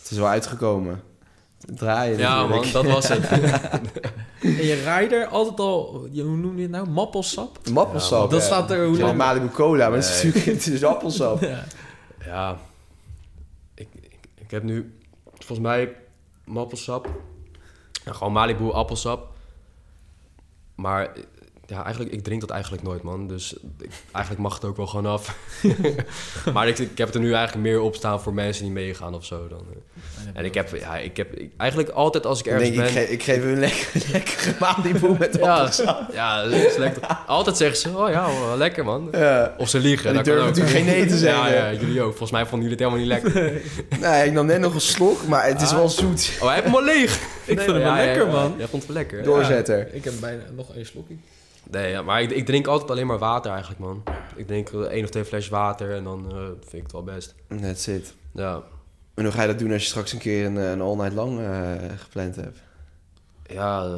Het 0.00 0.10
is 0.10 0.16
wel 0.18 0.28
uitgekomen. 0.28 1.02
Draaien 1.58 2.18
Ja, 2.18 2.46
man, 2.46 2.64
dat 2.72 2.84
was 2.84 3.08
het. 3.08 3.28
En 4.40 4.64
je 4.66 4.96
rider 4.98 5.26
altijd 5.26 5.58
al, 5.58 6.08
je- 6.10 6.22
hoe 6.22 6.36
noem 6.36 6.56
je 6.56 6.62
het 6.62 6.70
nou? 6.70 6.88
Mappelsap? 6.88 7.58
Mappelsap. 7.72 8.30
Dat 8.30 8.40
ja. 8.40 8.46
staat 8.46 8.70
er, 8.70 8.86
hoe 8.86 8.96
Ja, 8.96 9.04
lang? 9.04 9.16
Malibu 9.16 9.48
Cola, 9.48 9.88
maar 9.88 9.98
het 9.98 10.06
is 10.08 10.22
Nee. 10.22 10.32
natuurlijk 10.32 10.56
het 10.64 10.66
is 10.74 10.84
appelsap. 10.84 11.40
Ja. 11.42 11.64
ja, 12.24 12.58
ik, 13.74 13.88
ik, 13.94 14.18
ik 14.34 14.50
heb 14.50 14.62
nu 14.62 14.98
volgens 15.34 15.58
mij 15.58 15.96
mappelsap. 16.44 17.08
Ja, 18.04 18.12
gewoon 18.12 18.32
Malibu 18.32 18.70
appelsap. 18.72 19.28
Maar 20.74 21.12
ja, 21.66 21.84
eigenlijk, 21.84 22.14
ik 22.14 22.24
drink 22.24 22.40
dat 22.40 22.50
eigenlijk 22.50 22.82
nooit, 22.82 23.02
man. 23.02 23.28
Dus 23.28 23.54
ik, 23.78 23.88
eigenlijk 24.12 24.44
mag 24.44 24.54
het 24.54 24.64
ook 24.64 24.76
wel 24.76 24.86
gewoon 24.86 25.06
af. 25.06 25.36
maar 26.54 26.68
ik, 26.68 26.78
ik 26.78 26.98
heb 26.98 27.14
er 27.14 27.20
nu 27.20 27.32
eigenlijk 27.32 27.66
meer 27.66 27.80
op 27.80 27.94
staan 27.94 28.20
voor 28.22 28.34
mensen 28.34 28.64
die 28.64 28.72
meegaan 28.72 29.14
of 29.14 29.24
zo. 29.24 29.48
Dan. 29.48 29.64
En 30.34 30.44
ik 30.44 30.54
heb, 30.54 30.76
ja, 30.76 30.96
ik 30.96 31.16
heb 31.16 31.34
ik- 31.34 31.50
eigenlijk 31.56 31.90
altijd 31.90 32.26
als 32.26 32.40
ik 32.40 32.46
ergens 32.46 32.70
ben... 32.76 32.84
ik, 32.84 32.90
ge- 32.90 33.10
ik 33.10 33.22
geef 33.22 33.42
een 33.42 33.58
lekker, 33.58 33.88
lekkere 34.12 34.52
Malibu 34.60 35.16
met 35.18 35.36
Ja, 35.40 35.70
ja, 36.12 36.42
dat 36.42 36.52
is 36.52 36.76
lekker. 36.76 37.02
Altijd 37.26 37.56
zeggen 37.56 37.76
ze, 37.78 37.88
oh 37.98 38.10
ja, 38.10 38.26
wel 38.46 38.56
lekker 38.56 38.84
man. 38.84 39.08
Ja. 39.12 39.54
Of 39.58 39.68
ze 39.68 39.78
liegen. 39.78 40.14
Ik 40.16 40.24
durf 40.24 40.44
natuurlijk 40.44 40.76
geen 40.76 40.84
nee 40.84 41.06
te 41.06 41.18
zeggen. 41.18 41.54
Ja, 41.54 41.70
ja, 41.70 41.78
jullie 41.78 42.00
ook. 42.02 42.08
Volgens 42.08 42.30
mij 42.30 42.46
vonden 42.46 42.68
jullie 42.68 42.84
het 42.84 42.92
helemaal 42.94 43.18
niet 43.20 43.32
lekker. 43.32 43.62
Nee, 44.00 44.26
ik 44.26 44.32
nam 44.32 44.46
net 44.46 44.60
nog 44.60 44.74
een 44.74 44.80
slok, 44.80 45.26
maar 45.26 45.46
het 45.46 45.62
is 45.62 45.70
Ah. 45.70 45.76
wel 45.76 45.88
zoet. 45.88 46.32
Oh, 46.40 46.44
hij 46.46 46.52
heeft 46.54 46.66
hem 46.66 46.74
al 46.74 46.84
leeg. 46.84 47.14
Ik 47.44 47.60
vind 47.60 47.72
hem 47.72 47.82
wel 47.82 47.94
lekker, 47.94 48.26
man. 48.26 48.54
Jij 48.58 48.66
vond 48.66 48.82
het 48.82 48.92
wel 48.92 49.02
lekker. 49.02 49.22
Doorzetter. 49.22 49.94
Ik 49.94 50.04
heb 50.04 50.12
bijna 50.20 50.42
nog 50.56 50.74
één 50.74 50.86
slokje. 50.86 51.14
Nee, 51.70 51.90
ja, 51.90 52.02
maar 52.02 52.22
ik, 52.22 52.30
ik 52.30 52.46
drink 52.46 52.66
altijd 52.66 52.90
alleen 52.90 53.06
maar 53.06 53.18
water 53.18 53.50
eigenlijk, 53.50 53.80
man. 53.80 54.02
Ik 54.36 54.46
drink 54.46 54.68
eh, 54.70 54.80
één 54.80 55.04
of 55.04 55.10
twee 55.10 55.24
flesjes 55.24 55.50
water 55.50 55.94
en 55.94 56.04
dan 56.04 56.26
eh, 56.30 56.44
vind 56.60 56.72
ik 56.72 56.82
het 56.82 56.92
wel 56.92 57.02
best. 57.02 57.34
That's 57.60 57.86
it. 57.86 58.14
Ja, 58.32 58.62
En 59.14 59.24
hoe 59.24 59.32
ga 59.32 59.42
je 59.42 59.48
dat 59.48 59.58
doen 59.58 59.72
als 59.72 59.82
je 59.82 59.88
straks 59.88 60.12
een 60.12 60.18
keer 60.18 60.46
een, 60.46 60.58
eh, 60.58 60.70
een 60.70 60.80
all 60.80 60.96
night 60.96 61.12
long 61.12 61.40
eh, 61.40 61.72
gepland 61.96 62.36
hebt? 62.36 62.58
ja 63.48 63.88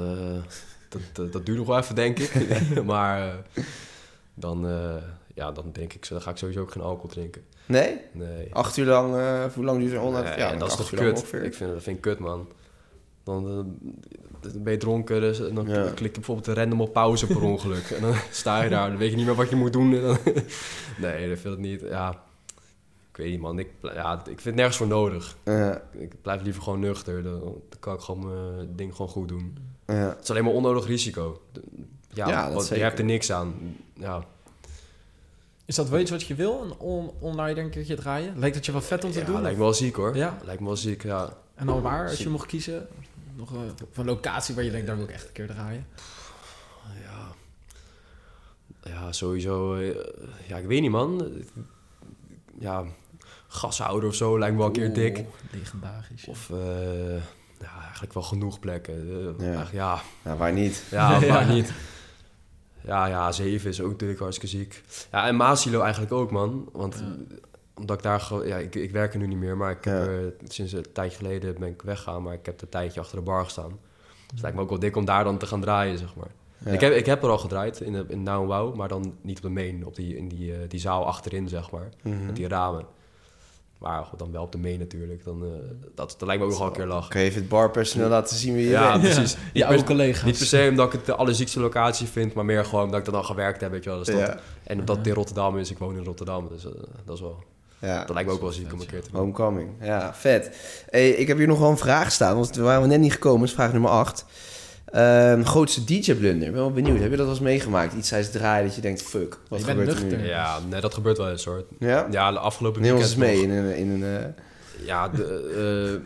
dat, 0.89 1.01
dat, 1.13 1.33
dat 1.33 1.47
duurt 1.47 1.59
nog 1.59 1.67
wel 1.67 1.79
even, 1.79 1.95
denk 1.95 2.19
ik. 2.19 2.55
maar 2.85 3.35
dan, 4.35 4.67
ja, 5.35 5.53
dan 5.53 5.71
denk 5.73 5.93
ik, 5.93 6.09
dan 6.09 6.23
ga 6.23 6.31
ik 6.31 6.37
sowieso 6.37 6.61
ook 6.61 6.73
geen 6.73 6.83
alcohol 6.83 7.09
drinken. 7.11 7.45
Nee? 7.67 8.01
Nee. 8.13 8.55
Acht 8.55 8.77
uur 8.77 8.87
lang, 8.87 9.15
hoe 9.55 9.65
lang 9.65 9.79
duurt 9.79 9.93
een 9.93 9.99
all 9.99 10.11
night? 10.11 10.29
Nee, 10.29 10.39
ja, 10.39 10.57
dat 10.57 10.69
is 10.69 10.77
toch 10.77 10.91
lang 10.91 11.07
kut? 11.15 11.19
Ik 11.43 11.55
vind, 11.55 11.73
dat 11.73 11.83
vind 11.83 11.97
ik 11.97 12.03
kut, 12.03 12.19
man. 12.19 12.49
Dan, 13.25 13.77
dan 14.41 14.63
ben 14.63 14.73
je 14.73 14.79
dronken, 14.79 15.21
dus 15.21 15.39
dan 15.39 15.67
Ja. 15.69 15.83
klik 15.91 15.99
je 16.15 16.21
bijvoorbeeld 16.21 16.57
random 16.57 16.81
op 16.81 16.93
pauze 16.93 17.27
per 17.27 17.43
ongeluk. 17.43 17.91
en 17.91 18.01
dan 18.01 18.15
sta 18.31 18.63
je 18.63 18.71
daar, 18.71 18.89
dan 18.89 18.99
weet 18.99 19.11
je 19.11 19.17
niet 19.17 19.27
meer 19.27 19.35
wat 19.35 19.51
je 19.51 19.57
moet 19.57 19.73
doen. 19.73 19.95
En 19.95 20.01
dan, 20.03 20.19
nee, 20.99 21.29
dat 21.29 21.39
vind 21.39 21.55
ik 21.55 21.61
niet. 21.61 21.81
Ja, 21.81 22.11
ik 23.11 23.17
weet 23.17 23.31
niet, 23.31 23.41
man. 23.41 23.59
Ik, 23.59 23.69
ja, 23.83 24.15
ik 24.19 24.25
vind 24.25 24.45
het 24.45 24.55
nergens 24.55 24.77
voor 24.77 24.87
nodig. 24.87 25.37
Ja, 25.45 25.83
Ik 25.93 26.23
blijf 26.23 26.43
liever 26.43 26.63
gewoon 26.63 26.81
nuchter. 26.81 27.23
Dan, 27.23 27.41
dan 27.41 27.79
kan 27.81 27.95
ik 27.95 28.01
gewoon 28.01 28.27
mijn 28.27 28.77
ding 28.77 28.93
gewoon 28.95 29.11
goed 29.11 29.29
doen. 29.29 29.57
ja. 29.87 29.95
Het 29.95 30.23
is 30.23 30.31
alleen 30.31 30.45
maar 30.45 30.53
onnodig 30.53 30.87
risico. 30.87 31.41
Ja, 32.13 32.29
Ja, 32.29 32.45
dat 32.45 32.55
want 32.55 32.69
je 32.69 32.75
hebt 32.75 32.99
er 32.99 33.05
niks 33.05 33.33
aan. 33.33 33.77
Ja, 33.95 34.25
Is 35.65 35.75
dat 35.75 35.89
wel 35.89 36.01
iets 36.01 36.11
wat 36.11 36.23
je 36.23 36.35
wil, 36.35 36.63
een 36.63 36.79
on 36.79 37.11
online 37.19 37.61
een 37.61 37.71
keertje 37.71 37.95
draaien? 37.95 38.39
Lijkt 38.39 38.57
het 38.57 38.67
je 38.67 38.73
wel 38.73 38.81
vet 38.81 39.05
om 39.05 39.11
te 39.11 39.19
ja 39.19 39.25
doen? 39.25 39.41
lijkt 39.43 39.57
me 39.57 39.63
wel 39.63 39.75
ziek 39.75 39.95
hoor. 39.97 40.17
Ja. 40.17 40.39
Lijkt 40.45 40.61
me 40.61 40.67
wel 40.67 40.77
ziek, 40.77 41.03
ja. 41.03 41.37
En 41.55 41.67
dan 41.67 41.83
waar, 41.83 42.09
als 42.09 42.19
je 42.19 42.29
mocht 42.29 42.47
kiezen? 42.47 42.87
Nog 43.39 43.51
een, 43.51 43.71
of 43.91 43.97
een 43.97 44.05
locatie 44.05 44.55
waar 44.55 44.65
je 44.65 44.71
denkt, 44.71 44.87
daar 44.87 44.97
wil 44.97 45.05
ik 45.05 45.11
echt 45.11 45.27
een 45.27 45.33
keer 45.33 45.47
draaien. 45.47 45.87
Ja. 47.03 47.27
Ja, 48.91 49.13
sowieso. 49.13 49.75
eh, 49.75 49.95
ja, 50.47 50.57
ik 50.57 50.67
weet 50.67 50.81
niet, 50.81 50.91
man. 50.91 51.33
Ja, 52.59 52.85
gashouder 53.49 54.09
of 54.09 54.15
zo 54.15 54.39
lijkt 54.39 54.53
me 54.55 54.59
wel 54.61 54.67
een 54.69 54.73
keer 54.75 54.93
dik. 54.95 55.25
Legendarisch. 55.53 56.23
ja. 56.25 56.31
Of 56.33 56.51
eh, 56.51 57.15
ja, 57.61 57.81
eigenlijk 57.83 58.13
wel 58.13 58.23
genoeg 58.23 58.59
plekken. 58.61 59.35
Eh, 59.41 59.53
Ja. 59.73 60.01
ja, 60.25 60.37
waar 60.37 60.53
niet? 60.53 60.85
ja, 60.91 61.19
Ja. 61.21 61.33
maar 61.33 61.47
niet. 61.47 61.73
Ja, 62.85 63.07
ja, 63.07 63.33
7 63.33 63.71
is 63.71 63.81
ook 63.81 63.91
natuurlijk 63.91 64.21
hartstikke 64.21 64.57
ziek. 64.57 64.83
Ja, 65.13 65.27
en 65.27 65.37
Maasilo 65.37 65.81
eigenlijk 65.81 66.13
ook, 66.13 66.31
man. 66.31 66.69
Want 66.73 66.95
Ja. 66.99 67.37
Omdat 67.79 67.97
ik 67.97 68.03
daar... 68.03 68.47
Ja, 68.47 68.57
ik, 68.57 68.75
ik 68.75 68.91
werk 68.91 69.13
er 69.13 69.19
nu 69.19 69.27
niet 69.27 69.39
meer, 69.39 69.57
maar 69.57 69.71
ik 69.71 69.85
heb 69.85 69.95
Ja. 70.07 70.11
er, 70.11 70.33
sinds 70.45 70.73
een 70.73 70.93
tijdje 70.93 71.17
geleden 71.17 71.55
ben 71.59 71.69
ik 71.69 71.83
weggegaan. 71.83 72.23
Maar 72.23 72.35
ik 72.35 72.47
heb 72.47 72.63
een 72.63 72.69
tijdje 72.69 73.01
achter 73.01 73.17
de 73.17 73.23
bar 73.23 73.45
gestaan. 73.45 73.69
Dus 73.71 74.31
het 74.31 74.41
lijkt 74.41 74.57
me 74.57 74.63
ook 74.63 74.69
wel 74.69 74.79
dik 74.79 74.97
om 74.97 75.05
daar 75.05 75.25
dan 75.25 75.39
te 75.39 75.47
gaan 75.47 75.61
draaien, 75.61 75.99
zeg 75.99 76.15
maar. 76.17 76.31
Ja. 76.65 76.71
Ik, 76.73 76.81
heb, 76.81 76.93
ik 76.93 77.07
heb 77.07 77.23
er 77.23 77.29
al 77.31 77.39
gedraaid 77.39 77.81
in, 77.81 77.93
de, 77.93 78.05
in 78.09 78.23
Now 78.23 78.47
Wow, 78.47 78.75
maar 78.77 78.89
dan 78.89 79.15
niet 79.21 79.37
op 79.37 79.43
de 79.43 79.49
main. 79.49 79.87
Op 79.87 79.95
die, 79.97 80.17
in 80.17 80.29
die, 80.29 80.53
eh, 80.53 80.59
die 80.69 80.81
zaal 80.81 81.07
achterin, 81.07 81.49
zeg 81.49 81.71
maar. 81.71 81.89
Mhm. 82.03 82.27
Met 82.27 82.37
die 82.37 82.49
ramen. 82.49 82.85
Maar 83.79 84.05
goed, 84.05 84.19
dan 84.19 84.33
wel 84.33 84.43
op 84.43 84.53
de 84.53 84.59
main 84.59 84.79
natuurlijk. 84.79 85.25
Dan, 85.25 85.45
eh, 85.45 85.51
dat, 85.95 86.15
dat 86.19 86.23
lijkt 86.29 86.41
me 86.43 86.45
ook 86.47 86.51
nog 86.51 86.59
wel 86.59 86.69
een 86.69 86.75
keer 86.75 86.87
lachen. 86.87 87.11
Kan 87.11 87.21
je 87.21 87.27
even 87.27 87.41
het 87.41 87.49
barpersoneel 87.49 88.09
laten 88.09 88.37
zien 88.37 88.55
wie 88.55 88.65
je 88.65 88.71
Ja, 88.71 88.91
bent? 88.99 89.03
precies. 89.15 89.37
Niet 89.53 89.63
oude 89.65 89.79
per- 89.79 89.87
collega's. 89.87 90.25
Niet 90.25 90.39
per 90.39 90.47
se 90.47 90.67
omdat 90.71 90.87
ik 90.87 90.93
het 90.93 91.07
de 91.07 91.15
allerziekste 91.15 91.61
locatie 91.61 92.07
vind, 92.07 92.35
maar 92.35 92.45
meer 92.45 92.65
gewoon 92.65 92.91
dat 92.91 93.01
ik 93.01 93.07
er 93.07 93.13
dan 93.13 93.25
gewerkt 93.25 93.61
heb, 93.61 93.71
weet 93.71 93.85
je 93.85 93.91
wel. 93.91 93.99
Dus 93.99 94.07
dat, 94.09 94.19
Ja. 94.19 94.39
En 94.65 94.79
omdat 94.79 94.97
het 94.97 95.07
in 95.07 95.13
Rotterdam 95.15 95.59
is, 95.59 95.71
ik 95.71 95.79
woon 95.79 95.97
in 95.97 96.05
Rotterdam, 96.05 96.49
dus 96.49 96.65
eh, 96.65 96.73
dat 97.05 97.15
is 97.15 97.21
wel... 97.21 97.43
Ja. 97.81 97.99
Dat 98.05 98.11
lijkt 98.15 98.29
me 98.29 98.35
ook 98.35 98.41
wel 98.41 98.53
ziek 98.53 98.73
om 98.73 98.81
een 98.81 98.87
keer 98.87 99.03
te 99.03 99.11
doen. 99.11 99.21
Homecoming. 99.21 99.71
Ja, 99.81 100.15
vet. 100.15 100.51
Hey, 100.91 101.11
ik 101.11 101.27
heb 101.29 101.37
hier 101.39 101.47
nog 101.47 101.59
wel 101.59 101.71
een 101.71 101.79
vraag 101.79 102.13
staan, 102.13 102.35
want 102.37 102.57
we 102.57 102.63
waren 102.63 102.89
net 102.89 103.01
niet 103.01 103.13
gekomen. 103.13 103.41
Dat 103.41 103.49
is 103.49 103.55
vraag 103.55 103.73
nummer 103.73 103.91
8. 103.91 104.25
grootste 105.47 105.85
DJ-blunder. 105.85 106.47
Ik 106.47 106.53
ben 106.53 106.61
wel 106.63 106.73
benieuwd. 106.73 106.99
Heb 107.01 107.11
je 107.11 107.17
dat 107.17 107.27
wel 107.27 107.35
eens 107.35 107.45
meegemaakt? 107.45 107.93
Iets 107.95 108.09
tijdens 108.09 108.31
draaien 108.33 108.67
dat 108.67 108.75
je 108.75 108.81
denkt, 108.81 109.03
fuck, 109.03 109.39
wat 109.49 109.59
Je 109.61 109.65
bent 109.67 109.79
gebeurt 109.79 109.97
er 109.99 110.03
nuchter. 110.05 110.19
nu? 110.23 110.27
Ja, 110.27 110.59
nee, 110.69 110.81
dat 110.81 110.95
gebeurt 110.95 111.17
wel 111.19 111.31
eens 111.31 111.45
hoor. 111.45 111.65
Ja? 111.79 112.07
Ja, 112.11 112.31
de 112.33 112.39
afgelopen 112.39 112.83
Neem 112.83 112.95
ons 112.95 113.03
eens 113.03 113.15
weekend 113.15 113.49
mee 113.49 113.61
nog. 113.63 113.73
in 113.75 113.87
een... 113.87 113.95
In 113.97 114.03
een 114.03 114.19
eh, 114.23 114.87
Ja, 114.87 115.09
de, 115.09 116.01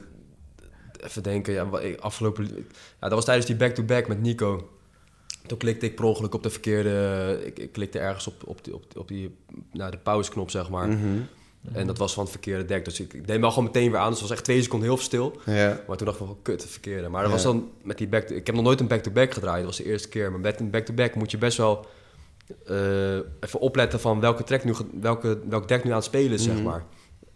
eh, 1.00 1.06
even 1.06 1.22
denken. 1.22 1.52
Ja, 1.52 1.66
afgelopen... 2.00 2.44
Ja, 2.46 2.62
dat 3.00 3.12
was 3.12 3.24
tijdens 3.24 3.46
die 3.46 3.56
back-to-back 3.56 4.08
met 4.08 4.20
Nico. 4.22 4.68
Toen 5.46 5.58
klikte 5.58 5.86
ik 5.86 5.94
per 5.96 6.04
ongeluk 6.04 6.34
op 6.34 6.42
de 6.42 6.50
verkeerde... 6.50 7.38
Ik, 7.44 7.58
ik 7.58 7.72
klikte 7.72 7.98
ergens 7.98 8.26
op, 8.26 8.42
op, 8.46 8.64
die, 8.64 8.74
op, 8.74 8.84
die- 8.90 9.00
op 9.00 9.08
die... 9.08 9.36
Nou, 9.72 9.90
de 9.90 9.98
pauzeknop, 9.98 10.50
zeg 10.50 10.70
maar. 10.70 10.88
mhm. 10.88 11.18
En 11.72 11.86
dat 11.86 11.98
was 11.98 12.12
van 12.14 12.22
het 12.22 12.32
verkeerde 12.32 12.64
dek. 12.64 12.84
Dus 12.84 13.00
ik, 13.00 13.12
ik 13.12 13.26
deed 13.26 13.38
me 13.38 13.44
al 13.44 13.50
gewoon 13.50 13.64
meteen 13.66 13.90
weer 13.90 14.00
aan. 14.00 14.10
Dus 14.10 14.18
het 14.20 14.28
was 14.28 14.36
echt 14.36 14.44
twee 14.44 14.62
seconden 14.62 14.88
heel 14.88 14.98
stil. 14.98 15.40
Ja. 15.46 15.80
Maar 15.86 15.96
toen 15.96 16.06
dacht 16.06 16.20
ik 16.20 16.26
van, 16.26 16.36
kut, 16.42 16.62
het 16.62 16.70
verkeerde. 16.70 17.08
Maar 17.08 17.20
dat 17.22 17.30
Ja. 17.30 17.36
was 17.36 17.44
dan 17.44 17.70
met 17.82 17.98
die 17.98 18.08
back... 18.08 18.28
Ik 18.30 18.46
heb 18.46 18.54
nog 18.54 18.64
nooit 18.64 18.80
een 18.80 18.86
back-to-back 18.88 19.32
gedraaid. 19.32 19.56
Dat 19.56 19.66
was 19.66 19.76
de 19.76 19.84
eerste 19.84 20.08
keer. 20.08 20.30
Maar 20.30 20.40
met 20.40 20.60
een 20.60 20.70
back-to-back 20.70 21.14
moet 21.14 21.30
je 21.30 21.38
best 21.38 21.56
wel... 21.56 21.86
eh, 22.66 23.14
even 23.16 23.60
opletten 23.60 24.00
van 24.00 24.20
welke, 24.20 24.44
track 24.44 24.64
nu, 24.64 24.74
welke, 25.00 25.40
welk 25.48 25.68
deck 25.68 25.84
nu 25.84 25.90
aan 25.90 25.96
het 25.96 26.04
spelen 26.04 26.32
is, 26.32 26.46
Mhm. 26.46 26.54
zeg 26.56 26.64
maar. 26.64 26.84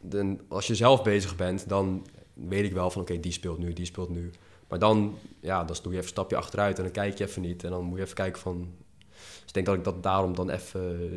Dan, 0.01 0.41
als 0.49 0.66
je 0.66 0.74
zelf 0.74 1.03
bezig 1.03 1.37
bent, 1.37 1.68
dan 1.68 2.07
weet 2.35 2.64
ik 2.64 2.72
wel 2.72 2.91
van... 2.91 3.03
Oké, 3.03 3.20
die 3.20 3.33
speelt 3.33 3.59
nu, 3.59 3.72
die 3.72 3.85
speelt 3.87 4.11
nu. 4.11 4.31
Maar 4.68 4.79
dan, 4.79 5.18
ja, 5.41 5.64
dan 5.64 5.77
doe 5.83 5.93
je 5.93 5.99
even 5.99 6.03
een 6.03 6.09
stapje 6.09 6.37
achteruit... 6.37 6.77
en 6.77 6.83
dan 6.83 6.93
kijk 6.93 7.18
je 7.18 7.24
even 7.27 7.43
niet. 7.43 7.64
En 7.64 7.70
dan 7.70 7.85
moet 7.85 7.97
je 7.99 8.03
even 8.05 8.14
kijken 8.16 8.41
van... 8.41 8.68
Dus 9.11 9.47
ik 9.47 9.55
denk 9.55 9.66
dat 9.66 9.74
ik 9.74 9.85
dat 9.85 10.03
daarom 10.03 10.35
dan 10.35 10.51
even... 10.51 11.11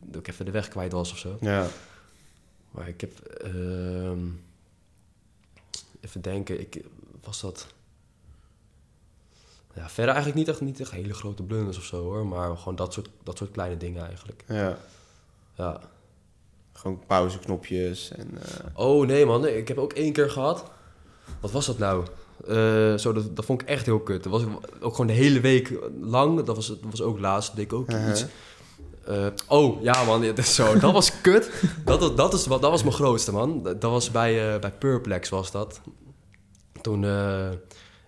Dat 0.00 0.20
ik 0.20 0.28
even 0.28 0.44
de 0.44 0.50
weg 0.50 0.68
kwijt 0.68 0.92
was 0.92 1.12
of 1.12 1.18
zo. 1.18 1.36
Ja. 1.40 1.66
Maar 2.74 2.88
ik 2.88 3.00
heb... 3.00 3.18
ehm, 3.20 4.18
even 6.00 6.20
denken, 6.20 6.60
ik, 6.60 6.84
was 7.22 7.40
dat... 7.40 7.66
Ja, 9.74 9.88
verder 9.88 10.14
eigenlijk 10.14 10.36
niet 10.36 10.48
echt, 10.48 10.60
niet 10.60 10.80
echt 10.80 10.90
hele 10.90 11.14
grote 11.14 11.42
blunders 11.42 11.76
of 11.76 11.84
zo 11.84 12.02
hoor. 12.02 12.26
Maar 12.26 12.56
gewoon 12.56 12.76
dat 12.76 12.92
soort, 12.92 13.08
dat 13.22 13.38
soort 13.38 13.50
kleine 13.50 13.76
dingen 13.76 14.06
eigenlijk. 14.06 14.44
Ja. 14.48 14.78
Ja. 15.56 15.80
Gewoon 16.72 17.00
pauzeknopjes 17.06 18.10
en... 18.10 18.38
eh, 18.42 18.64
Oh 18.74 19.06
nee 19.06 19.26
man, 19.26 19.40
nee, 19.40 19.56
ik 19.58 19.68
heb 19.68 19.78
ook 19.78 19.92
één 19.92 20.12
keer 20.12 20.30
gehad. 20.30 20.64
Wat 21.40 21.50
was 21.50 21.66
dat 21.66 21.78
nou? 21.78 22.06
Eh, 22.48 22.94
zo, 22.94 23.12
dat, 23.12 23.36
dat 23.36 23.44
vond 23.44 23.62
ik 23.62 23.68
echt 23.68 23.86
heel 23.86 24.00
kut. 24.00 24.22
Dat 24.22 24.32
was 24.32 24.42
ook 24.80 24.90
gewoon 24.90 25.06
de 25.06 25.12
hele 25.12 25.40
week 25.40 25.72
lang. 26.00 26.42
Dat 26.42 26.56
was, 26.56 26.66
dat 26.66 26.78
was 26.90 27.02
ook 27.02 27.18
laatst. 27.18 27.56
deed 27.56 27.64
ik 27.64 27.72
ook 27.72 27.90
Uh-huh. 27.90 28.10
iets. 28.10 28.24
Eh, 29.06 29.26
oh, 29.48 29.82
ja 29.82 30.04
man, 30.04 30.20
dit 30.30 30.38
is 30.38 30.54
zo, 30.54 30.78
dat 30.78 30.92
was 30.92 31.20
kut. 31.20 31.50
Dat, 31.84 32.00
dat, 32.00 32.16
dat, 32.16 32.34
is, 32.34 32.46
wat- 32.46 32.60
dat 32.62 32.70
was 32.70 32.82
mijn 32.82 32.94
grootste, 32.94 33.32
man. 33.32 33.62
Dat, 33.62 33.80
dat 33.80 33.90
was 33.90 34.10
bij, 34.10 34.54
eh, 34.54 34.60
bij 34.60 34.72
Purplex, 34.72 35.28
was 35.28 35.50
dat. 35.50 35.80
Toen, 36.80 37.04
eh, 37.04 37.50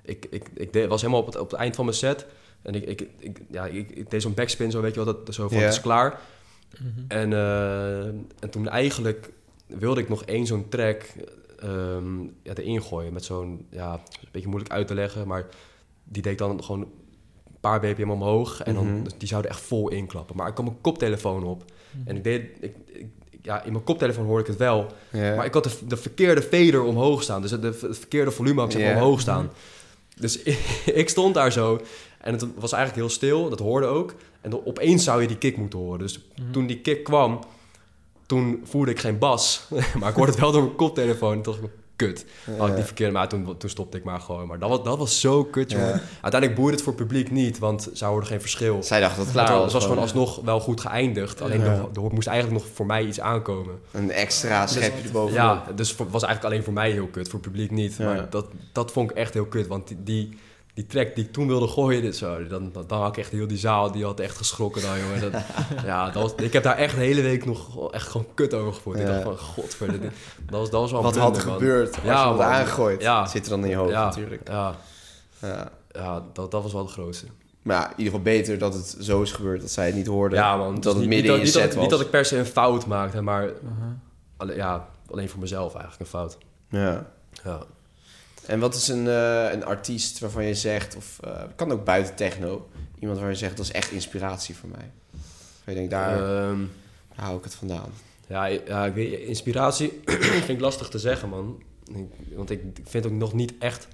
ik, 0.03 0.27
ik, 0.31 0.49
ik 0.55 0.73
deed, 0.73 0.89
was 0.89 1.01
helemaal 1.01 1.21
op 1.21 1.27
het, 1.27 1.37
op 1.39 1.51
het 1.51 1.61
eind 1.61 1.75
van 1.75 1.85
mijn 1.85 1.97
set. 1.97 2.27
En 2.63 2.75
ik, 2.75 2.85
ik, 2.85 3.09
ik, 3.19 3.41
ja, 3.51 3.67
ik, 3.67 3.91
ik 3.91 4.11
deed 4.11 4.23
zo'n 4.23 4.35
backspin, 4.35 4.71
zo 4.71 4.81
weet 4.81 4.95
je 4.95 5.05
wel, 5.05 5.15
dat, 5.25 5.35
zo 5.35 5.49
van, 5.49 5.59
het 5.59 5.73
is 5.73 5.81
klaar. 5.81 6.21
Mhm. 6.79 7.05
En, 7.09 7.33
eh, 7.33 8.05
en 8.07 8.51
toen 8.51 8.69
eigenlijk 8.69 9.31
wilde 9.67 10.01
ik 10.01 10.09
nog 10.09 10.25
één 10.25 10.47
zo'n 10.47 10.69
track 10.69 11.03
ehm 11.59 12.21
ja, 12.43 12.55
erin 12.55 12.83
gooien. 12.83 13.13
Met 13.13 13.25
zo'n, 13.25 13.67
ja, 13.71 13.93
een 13.93 14.29
beetje 14.33 14.49
moeilijk 14.49 14.73
uit 14.73 14.87
te 14.87 14.95
leggen, 14.95 15.27
maar 15.27 15.47
die 16.05 16.23
deed 16.23 16.33
ik 16.33 16.39
dan 16.39 16.65
gewoon 16.65 16.89
paar 17.61 17.81
bpm 17.81 18.11
omhoog. 18.11 18.63
En 18.63 18.75
dan, 18.75 18.93
Mhm. 18.95 19.03
dus 19.03 19.13
die 19.19 19.29
zouden 19.29 19.51
echt 19.51 19.61
vol 19.61 19.89
inklappen. 19.91 20.37
Maar 20.37 20.49
ik 20.49 20.57
had 20.57 20.65
mijn 20.65 20.81
koptelefoon 20.81 21.45
op. 21.45 21.65
Mhm. 21.91 22.09
En 22.09 22.17
ik 22.17 22.25
deed, 22.25 22.43
ik, 22.61 22.75
ik- 22.87 23.07
ja, 23.43 23.63
in 23.63 23.73
mijn 23.73 23.85
koptelefoon 23.85 24.25
hoorde 24.25 24.41
ik 24.43 24.49
het 24.49 24.57
wel. 24.59 24.87
Maar 25.13 25.45
ik 25.45 25.55
had 25.55 25.65
de, 25.65 25.71
de 25.89 25.97
verkeerde 25.97 26.43
fader 26.43 26.83
omhoog 26.83 27.23
staan. 27.23 27.43
Dus 27.43 27.51
het, 27.51 27.63
de, 27.63 27.73
verkeerde 27.95 28.31
volume 28.31 28.61
had 28.61 28.75
ik 28.75 28.91
omhoog 28.97 29.21
staan. 29.21 29.51
Dus 30.19 30.43
ik 31.03 31.09
stond 31.09 31.35
daar 31.35 31.53
zo. 31.53 31.81
En 32.21 32.33
het 32.33 32.47
was 32.59 32.73
eigenlijk 32.73 33.03
heel 33.07 33.15
stil. 33.17 33.49
Dat 33.51 33.59
hoorde 33.59 33.87
ook. 33.87 34.15
En 34.41 34.51
dan 34.51 34.61
opeens 34.65 35.05
zou 35.05 35.21
je 35.23 35.29
die 35.29 35.39
kick 35.39 35.57
moeten 35.57 35.79
horen. 35.79 35.99
Dus 35.99 36.29
Mhm. 36.37 36.51
toen 36.51 36.67
die 36.67 36.81
kick 36.81 37.05
kwam, 37.05 37.39
toen 38.27 38.61
voerde 38.65 38.91
ik 38.91 38.99
geen 38.99 39.19
bas. 39.19 39.67
maar 40.01 40.09
ik 40.09 40.15
hoorde 40.15 40.31
het 40.33 40.41
wel 40.41 40.53
door 40.53 40.63
mijn 40.63 40.77
koptelefoon. 40.77 41.43
Toen 41.43 41.53
dacht 41.53 41.65
ik, 41.65 41.71
kut. 41.97 42.25
Had 42.59 42.69
ik 42.69 42.75
die 42.75 42.85
verkeerde, 42.85 43.13
maar 43.13 43.29
toen, 43.29 43.57
toen 43.57 43.71
stopte 43.71 43.97
ik 43.97 44.05
maar 44.05 44.21
gewoon. 44.21 44.47
Maar 44.47 44.59
dat 44.59 44.69
was, 44.69 44.83
dat 44.83 44.99
was 44.99 45.21
zo 45.21 45.45
kut, 45.45 45.71
jongen. 45.71 45.87
Ja. 45.87 46.01
Uiteindelijk 46.21 46.55
boerde 46.55 46.73
het 46.73 46.83
voor 46.83 46.93
het 46.93 47.03
publiek 47.03 47.31
niet, 47.31 47.59
want 47.59 47.89
zij 47.93 48.09
hoorden 48.09 48.29
geen 48.29 48.41
verschil. 48.41 48.83
Zij 48.83 49.01
dachten 49.01 49.17
dat 49.19 49.27
het 49.27 49.35
klaar 49.35 49.47
was, 49.47 49.55
was. 49.55 49.65
het 49.65 49.73
was 49.73 49.85
gewoon 49.85 49.99
alsnog 49.99 50.41
wel 50.45 50.61
goed 50.61 50.81
geëindigd. 50.81 51.41
Alleen 51.41 51.61
Ja. 51.61 51.67
er, 51.67 51.89
er 52.05 52.13
moest 52.15 52.29
eigenlijk 52.29 52.63
nog 52.63 52.73
voor 52.75 52.87
mij 52.87 53.05
iets 53.05 53.21
aankomen. 53.21 53.79
Een 53.91 54.11
extra 54.11 54.67
schepje 54.67 55.03
erbovenop. 55.05 55.35
Ja, 55.37 55.65
dus 55.75 55.89
het 55.89 56.11
was 56.11 56.23
eigenlijk 56.23 56.45
alleen 56.45 56.65
voor 56.65 56.73
mij 56.73 56.91
heel 56.91 57.07
kut, 57.07 57.29
voor 57.29 57.39
het 57.41 57.49
publiek 57.51 57.71
niet. 57.71 57.97
Ja. 57.97 58.05
Maar 58.05 58.31
dat, 58.31 58.47
dat 58.73 58.93
vond 58.93 59.11
ik 59.11 59.17
echt 59.17 59.35
heel 59.35 59.47
kut, 59.47 59.67
want 59.67 59.89
die, 59.89 60.03
die, 60.03 60.39
die 60.77 60.87
track 60.87 61.15
die 61.15 61.25
ik 61.25 61.33
toen 61.33 61.47
wilde 61.47 61.67
gooien, 61.69 62.03
dit 62.03 62.17
zo, 62.17 62.47
dan, 62.47 62.71
dan, 62.73 62.85
dan 62.87 63.01
had 63.01 63.09
ik 63.09 63.17
echt 63.17 63.31
heel 63.31 63.47
die 63.47 63.59
zaal, 63.59 63.93
die 63.93 64.05
had 64.05 64.21
echt 64.21 64.37
geschrokken 64.37 64.83
dan, 64.83 64.99
jongen. 65.01 65.21
Dat, 65.21 65.43
ja, 65.85 66.11
dat 66.11 66.23
was, 66.23 66.35
ik 66.35 66.53
heb 66.53 66.63
daar 66.63 66.77
echt 66.77 66.95
de 66.95 67.01
hele 67.01 67.23
week 67.23 67.45
nog 67.45 67.93
echt 67.93 68.09
gewoon 68.09 68.27
kut 68.35 68.55
over 68.55 68.73
gevoeld. 68.73 68.97
Ik 68.97 69.03
Ja. 69.07 69.09
dacht 69.13 69.23
van, 69.23 69.39
godverdomme, 69.39 70.11
dat 70.51 70.59
was, 70.61 70.71
dat 70.71 70.81
was 70.81 70.91
wel 70.91 71.01
een 71.01 71.07
Wat 71.07 71.17
had 71.17 71.33
man. 71.45 71.55
gebeurd 71.55 71.95
als 71.95 72.05
Ja, 72.05 72.33
je 72.35 72.43
aangegooid? 72.43 73.03
Ja. 73.03 73.27
Zit 73.27 73.45
er 73.45 73.51
dan 73.51 73.63
in 73.65 73.71
je 73.71 73.77
hoofd 73.77 73.91
Ja, 73.91 74.05
natuurlijk. 74.05 74.49
ja, 74.49 74.75
Ja. 75.43 75.69
ja 75.93 76.23
dat, 76.33 76.51
dat 76.51 76.63
was 76.63 76.73
wel 76.73 76.85
de 76.85 76.91
grootste. 76.93 77.27
Maar 77.63 77.77
ja, 77.77 77.85
in 77.85 77.91
ieder 77.91 78.05
geval 78.05 78.21
beter 78.21 78.59
dat 78.59 78.75
het 78.75 78.97
zo 79.01 79.23
is 79.23 79.33
gebeurd 79.33 79.61
dat 79.61 79.71
zij 79.71 79.87
het 79.87 79.95
niet 79.95 80.07
hoorden. 80.07 80.39
Ja, 80.39 80.57
man. 80.57 80.75
Dat 80.75 80.83
Dus 80.83 80.93
het 80.93 81.01
niet- 81.01 81.09
midden 81.11 81.31
niet, 81.31 81.41
in 81.41 81.47
je 81.47 81.53
set 81.53 81.63
dat, 81.63 81.73
was. 81.73 81.83
niet 81.83 81.91
dat 81.91 82.01
ik 82.01 82.11
per 82.11 82.25
se 82.25 82.39
een 82.39 82.47
fout 82.47 82.87
maakte, 82.87 83.21
maar 83.23 83.51
alleen, 84.37 84.57
ja, 84.57 84.89
alleen 85.11 85.29
voor 85.29 85.41
mezelf 85.41 85.73
eigenlijk 85.75 86.01
een 86.01 86.19
fout. 86.19 86.39
Ja. 86.69 87.07
Ja. 87.45 87.63
En 88.47 88.61
wat 88.61 88.75
is 88.75 88.89
een, 88.89 89.09
eh, 89.09 89.53
een 89.53 89.65
artiest 89.65 90.19
waarvan 90.19 90.45
je 90.45 90.55
zegt, 90.55 90.97
of 90.97 91.19
eh, 91.25 91.43
kan 91.57 91.73
ook 91.73 91.85
buiten 91.85 92.15
techno, 92.15 92.69
iemand 92.99 93.19
waar 93.21 93.29
je 93.29 93.35
zegt 93.35 93.57
dat 93.57 93.67
is 93.67 93.73
echt 93.73 93.91
inspiratie 93.91 94.55
voor 94.57 94.69
mij? 94.69 94.91
Je 95.67 95.75
denkt, 95.75 95.91
daar 95.91 96.49
Ehm, 96.49 96.61
hou 97.15 97.39
ik 97.39 97.45
het 97.45 97.55
vandaan. 97.55 97.91
Ja, 98.29 98.45
ja 98.47 98.87
ik 98.87 98.95
weet, 98.95 99.21
inspiratie 99.21 100.01
vind 100.45 100.49
ik 100.49 100.61
lastig 100.61 100.89
te 100.89 100.99
zeggen, 100.99 101.29
man. 101.29 101.63
Ik- 101.95 102.35
want 102.37 102.51
ik 102.51 102.63
vind 102.85 103.07
ook 103.07 103.13
nog 103.13 103.33
niet 103.33 103.55
echt... 103.59 103.89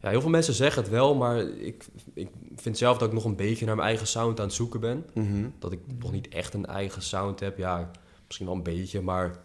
Ja, 0.00 0.08
heel 0.08 0.20
veel 0.20 0.30
mensen 0.30 0.54
zeggen 0.54 0.82
het 0.82 0.90
wel, 0.90 1.14
maar 1.14 1.38
ik, 1.40 1.84
ik 2.14 2.28
vind 2.56 2.78
zelf 2.78 2.98
dat 2.98 3.08
ik 3.08 3.14
nog 3.14 3.24
een 3.24 3.36
beetje 3.36 3.66
naar 3.66 3.74
mijn 3.76 3.88
eigen 3.88 4.06
sound 4.06 4.38
aan 4.40 4.46
het 4.46 4.54
zoeken 4.54 4.80
ben. 4.80 5.04
Mhm. 5.14 5.46
Dat 5.58 5.72
ik 5.72 5.78
nog 5.98 6.12
niet 6.12 6.28
echt 6.28 6.54
een 6.54 6.66
eigen 6.66 7.02
sound 7.02 7.40
heb. 7.40 7.58
Ja, 7.58 7.90
misschien 8.26 8.46
wel 8.46 8.54
een 8.54 8.62
beetje, 8.62 9.00
maar... 9.00 9.36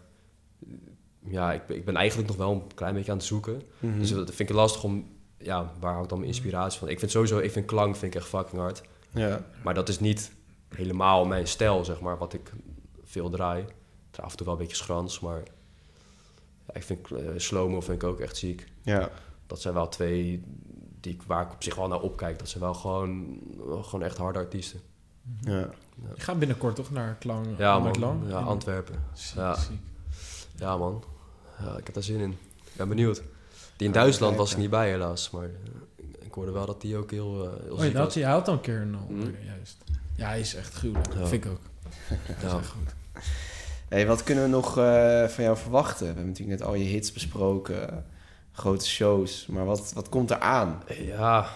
Ja, 1.29 1.53
ik, 1.53 1.65
ben- 1.67 1.75
ik 1.77 1.85
ben 1.85 1.95
eigenlijk 1.95 2.27
nog 2.27 2.37
wel 2.37 2.51
een 2.51 2.73
klein 2.75 2.93
beetje 2.93 3.11
aan 3.11 3.17
het 3.17 3.25
zoeken. 3.25 3.61
Mhm. 3.79 3.99
Dus 3.99 4.09
dat 4.13 4.31
vind 4.33 4.49
ik 4.49 4.55
lastig 4.55 4.83
om... 4.83 5.15
Ja, 5.37 5.71
waar 5.79 5.91
hou 5.91 6.03
ik 6.03 6.09
dan 6.09 6.17
mijn 6.19 6.31
inspiratie 6.31 6.79
van? 6.79 6.87
Ik 6.89 6.99
vind 6.99 7.11
sowieso... 7.11 7.37
Ik 7.37 7.51
vind 7.51 7.65
klank 7.65 7.95
vind 7.95 8.13
ik 8.13 8.19
echt 8.21 8.29
fucking 8.29 8.61
hard. 8.61 8.81
ja. 9.11 9.45
Maar 9.63 9.73
dat 9.73 9.89
is 9.89 9.99
niet 9.99 10.31
helemaal 10.75 11.25
mijn 11.25 11.47
stijl, 11.47 11.85
zeg 11.85 11.99
maar, 12.01 12.17
wat 12.17 12.33
ik 12.33 12.51
veel 13.03 13.29
draai. 13.29 13.61
Ik 13.61 13.67
draai 14.11 14.25
af 14.25 14.31
en 14.31 14.37
toe 14.37 14.45
wel 14.45 14.55
een 14.55 14.61
beetje 14.61 14.75
schrans, 14.83 15.19
maar 15.19 15.41
ja, 16.67 16.73
ik 16.73 16.83
vind 16.83 17.11
uh, 17.11 17.19
slow-mo 17.35 17.81
vind 17.81 18.01
ik 18.01 18.07
ook 18.09 18.19
echt 18.19 18.37
ziek. 18.37 18.67
ja. 18.81 19.09
Dat 19.47 19.61
zijn 19.61 19.73
wel 19.73 19.87
twee 19.87 20.43
die 21.01 21.13
ik, 21.13 21.21
waar 21.21 21.45
ik 21.45 21.51
op 21.53 21.63
zich 21.63 21.75
wel 21.75 21.87
naar 21.87 22.01
opkijk. 22.01 22.39
Dat 22.39 22.49
zijn 22.49 22.63
wel 22.63 22.73
gewoon, 22.73 23.39
gewoon 23.81 24.03
echt 24.03 24.17
harde 24.17 24.39
artiesten. 24.39 24.79
ja. 25.41 25.69
Je 26.15 26.21
gaat 26.21 26.39
binnenkort 26.39 26.75
toch 26.75 26.91
naar 26.91 27.15
Klang? 27.19 27.47
Ja, 27.57 27.79
man. 27.79 27.99
Lang? 27.99 28.21
Ja, 28.29 28.39
Antwerpen. 28.39 29.03
Ziek, 29.13 29.35
Ja. 29.37 29.55
ziek. 29.55 29.79
Ja, 30.55 30.77
man. 30.77 31.03
Ja, 31.59 31.77
ik 31.77 31.85
heb 31.85 31.93
daar 31.93 32.03
zin 32.03 32.19
in. 32.19 32.31
Ik 32.63 32.71
ben 32.75 32.87
benieuwd. 32.89 33.15
Die 33.77 33.87
in 33.87 33.93
Ja, 33.93 33.99
Duitsland 33.99 34.35
was 34.37 34.51
ik 34.51 34.57
niet 34.57 34.69
bij, 34.69 34.89
helaas. 34.89 35.29
Maar 35.29 35.43
eh, 35.43 35.49
ik 36.19 36.33
hoorde 36.33 36.51
wel 36.51 36.65
dat 36.65 36.81
die 36.81 36.97
ook 36.97 37.11
heel, 37.11 37.43
eh, 37.43 37.63
heel 37.63 37.73
Oh, 37.73 37.79
ziek 37.81 37.93
dat, 37.93 38.03
was. 38.05 38.13
hij 38.15 38.23
had 38.23 38.47
al 38.47 38.53
een 38.53 38.61
keer 38.61 38.81
een 38.81 38.95
optreden, 39.09 39.45
juist. 39.45 39.77
Ja, 40.15 40.27
hij 40.27 40.39
is 40.39 40.55
echt 40.55 40.73
gruwelijk. 40.73 41.13
Ja. 41.13 41.25
Vind 41.25 41.45
ik 41.45 41.51
ook. 41.51 41.59
Ja. 42.41 42.59
Hey, 43.87 44.07
wat 44.07 44.23
kunnen 44.23 44.43
we 44.43 44.49
nog 44.49 44.77
eh, 44.77 45.27
van 45.27 45.43
jou 45.43 45.57
verwachten? 45.57 45.99
We 45.99 46.05
hebben 46.05 46.25
natuurlijk 46.27 46.59
net 46.59 46.67
al 46.67 46.73
je 46.75 46.83
hits 46.83 47.11
besproken, 47.13 48.05
grote 48.51 48.85
shows. 48.87 49.45
Maar 49.49 49.65
wat, 49.65 49.91
wat 49.93 50.09
komt 50.09 50.31
er 50.31 50.39
aan? 50.39 50.83
Ja, 51.01 51.47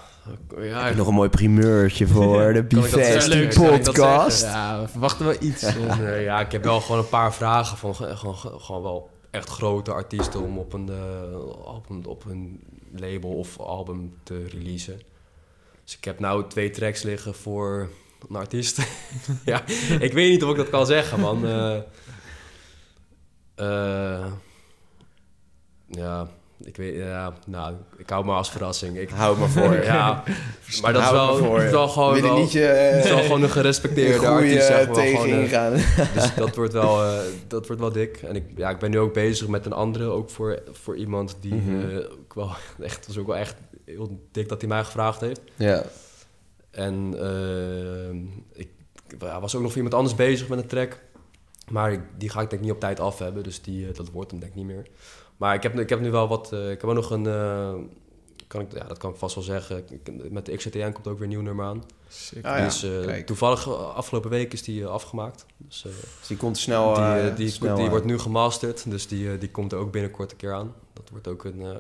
ja, 0.60 0.84
Heb 0.84 0.90
je 0.92 0.98
nog 0.98 1.08
een 1.08 1.14
mooi 1.14 1.30
primeurtje 1.30 2.08
voor 2.08 2.54
de 2.54 2.68
dat 2.68 2.82
dat 2.82 3.70
podcast? 3.70 4.42
Ja, 4.44 4.82
we 4.82 4.88
verwachten 4.88 5.26
wel 5.26 5.36
iets. 5.40 5.64
eh. 5.76 6.24
Ja, 6.24 6.40
ik 6.40 6.52
heb 6.52 6.64
wel 6.64 6.82
gewoon 6.82 7.02
een 7.02 7.10
paar 7.10 7.34
vragen 7.34 7.78
van 7.78 7.96
ge- 7.96 8.16
gewoon, 8.18 8.36
gewoon 8.38 8.82
wel 8.84 9.10
echt 9.32 9.50
grote 9.50 9.92
artiesten 9.92 10.42
om 10.42 10.58
op 10.58 10.74
een, 10.74 10.90
eh, 10.90 12.08
op 12.08 12.26
een 12.26 12.64
label 12.96 13.30
of 13.30 13.60
album 13.60 14.14
te 14.24 14.48
releasen. 14.48 15.02
Dus 15.84 15.98
ik 15.98 16.04
heb 16.04 16.20
nou 16.20 16.48
twee 16.48 16.70
tracks 16.70 17.02
liggen 17.02 17.36
voor 17.36 17.90
een 18.30 18.36
artiest. 18.36 18.78
ja, 19.46 19.68
ik 20.00 20.14
weet 20.14 20.32
niet 20.32 20.44
of 20.44 20.50
ik 20.50 20.58
dat 20.58 20.70
kan 20.70 20.86
zeggen, 20.86 21.20
man. 21.20 21.46
Eh, 21.46 21.78
eh, 23.56 24.32
ja, 25.88 26.30
ik 26.64 26.78
weet, 26.78 26.96
ja, 26.96 27.34
nou, 27.46 27.76
ik 27.98 28.10
hou 28.10 28.26
me 28.26 28.32
als 28.32 28.52
verrassing. 28.52 28.98
Ik, 28.98 29.10
Hou 29.10 29.38
maar 29.38 29.50
voor. 29.50 29.84
ja, 29.84 30.24
maar 30.82 30.94
dat 30.94 31.04
is 31.04 31.12
wel, 31.12 31.38
voor. 31.38 31.60
wel 31.60 31.88
gewoon 31.88 32.22
wel, 32.22 32.38
niet 32.38 32.52
je, 32.52 32.60
het 32.60 33.04
is 33.04 33.10
wel 33.10 33.20
eh, 33.20 33.26
gewoon 33.26 33.44
een 33.44 33.50
gerespecteerde 33.50 34.28
artiest, 34.28 34.66
zeg 34.66 34.86
maar. 34.86 34.96
tegen 34.96 35.48
Gewoon, 35.48 35.74
eh, 35.74 36.14
dus 36.16 36.36
dat 36.36 36.56
wordt 36.56 36.74
wel, 36.74 37.04
eh, 37.04 37.20
dat 37.48 37.68
wordt 37.68 37.82
wel 37.82 37.92
dik. 37.92 38.18
En 38.18 38.36
ik, 38.36 38.44
ja, 38.56 38.70
ik 38.70 38.80
ben 38.80 38.92
nu 38.92 39.00
ook 39.00 39.14
bezig 39.14 39.48
met 39.48 39.66
een 39.66 39.74
andere, 39.74 40.06
ook 40.06 40.30
voor, 40.30 40.62
voor 40.72 40.96
iemand 40.96 41.38
die 41.40 41.54
eh, 41.54 42.12
ook 42.12 42.34
wel 42.34 42.52
echt, 42.88 43.08
was 43.08 43.18
ook 43.18 43.28
wel 43.28 43.38
echt 43.38 43.56
heel 43.86 44.20
dik 44.32 44.50
dat 44.50 44.62
hij 44.62 44.70
mij 44.70 44.84
gevraagd 44.84 45.22
heeft. 45.22 45.42
Ja. 45.56 45.84
En 46.72 47.14
eh, 47.20 48.60
ik 48.62 48.70
ja, 49.20 49.40
was 49.40 49.56
ook 49.56 49.62
nog 49.62 49.72
voor 49.72 49.82
iemand 49.82 49.96
anders 49.96 50.16
bezig 50.16 50.48
met 50.48 50.60
een 50.60 50.68
track. 50.68 51.00
Maar 51.72 52.06
die 52.18 52.30
ga 52.30 52.42
ik 52.42 52.50
denk 52.50 52.62
ik 52.62 52.68
niet 52.68 52.76
op 52.76 52.80
tijd 52.80 53.00
af 53.00 53.20
hebben, 53.20 53.44
dus 53.44 53.62
die, 53.62 53.88
eh, 53.88 53.94
dat 53.96 54.10
wordt 54.10 54.32
hem 54.32 54.40
denk 54.40 54.52
ik 54.52 54.58
niet 54.58 54.68
meer. 54.68 54.88
Maar 55.42 55.56
ik 55.56 55.64
heb, 55.64 55.80
ik 55.80 55.90
heb 55.90 56.00
nu 56.00 56.12
wel 56.12 56.28
wat, 56.28 56.52
eh, 56.54 56.72
ik 56.72 56.82
heb 56.82 56.90
ook 56.90 56.96
nog 56.96 57.12
een, 57.12 57.26
eh, 57.28 57.74
kan 58.48 58.62
ik, 58.62 58.74
ja, 58.74 58.84
dat 58.84 58.98
kan 58.98 59.12
ik 59.12 59.18
vast 59.18 59.36
wel 59.36 59.44
zeggen. 59.44 59.84
Met 60.30 60.46
de 60.46 60.56
XCTN 60.56 60.92
komt 60.92 61.08
ook 61.08 61.14
weer 61.14 61.24
een 61.24 61.30
nieuw 61.30 61.42
nummer 61.42 61.66
aan. 61.66 61.84
Sick. 62.08 62.46
Ah, 62.46 62.58
ja. 62.58 62.64
dus 62.64 62.84
eh, 62.84 63.16
toevallig 63.24 63.68
afgelopen 63.96 64.30
week 64.30 64.54
is 64.54 64.64
die 64.64 64.86
afgemaakt. 64.86 65.46
Dus, 65.58 65.86
eh, 65.86 65.92
Dus 66.20 66.28
die 66.28 66.38
komt 66.38 66.58
snel. 66.58 66.94
die, 67.24 67.34
die, 67.34 67.50
snel 67.50 67.76
die 67.76 67.84
aan. 67.84 67.90
wordt 67.90 68.06
nu 68.06 68.20
gemasterd, 68.20 68.90
dus 68.92 69.08
die, 69.08 69.32
eh, 69.32 69.40
die 69.40 69.50
komt 69.52 69.72
er 69.72 69.78
ook 69.78 69.92
binnenkort 69.92 70.32
een 70.32 70.38
keer 70.38 70.54
aan. 70.54 70.74
Dat 70.94 71.10
wordt 71.10 71.28
ook 71.28 71.44
een... 71.44 71.62
eh, 71.62 71.76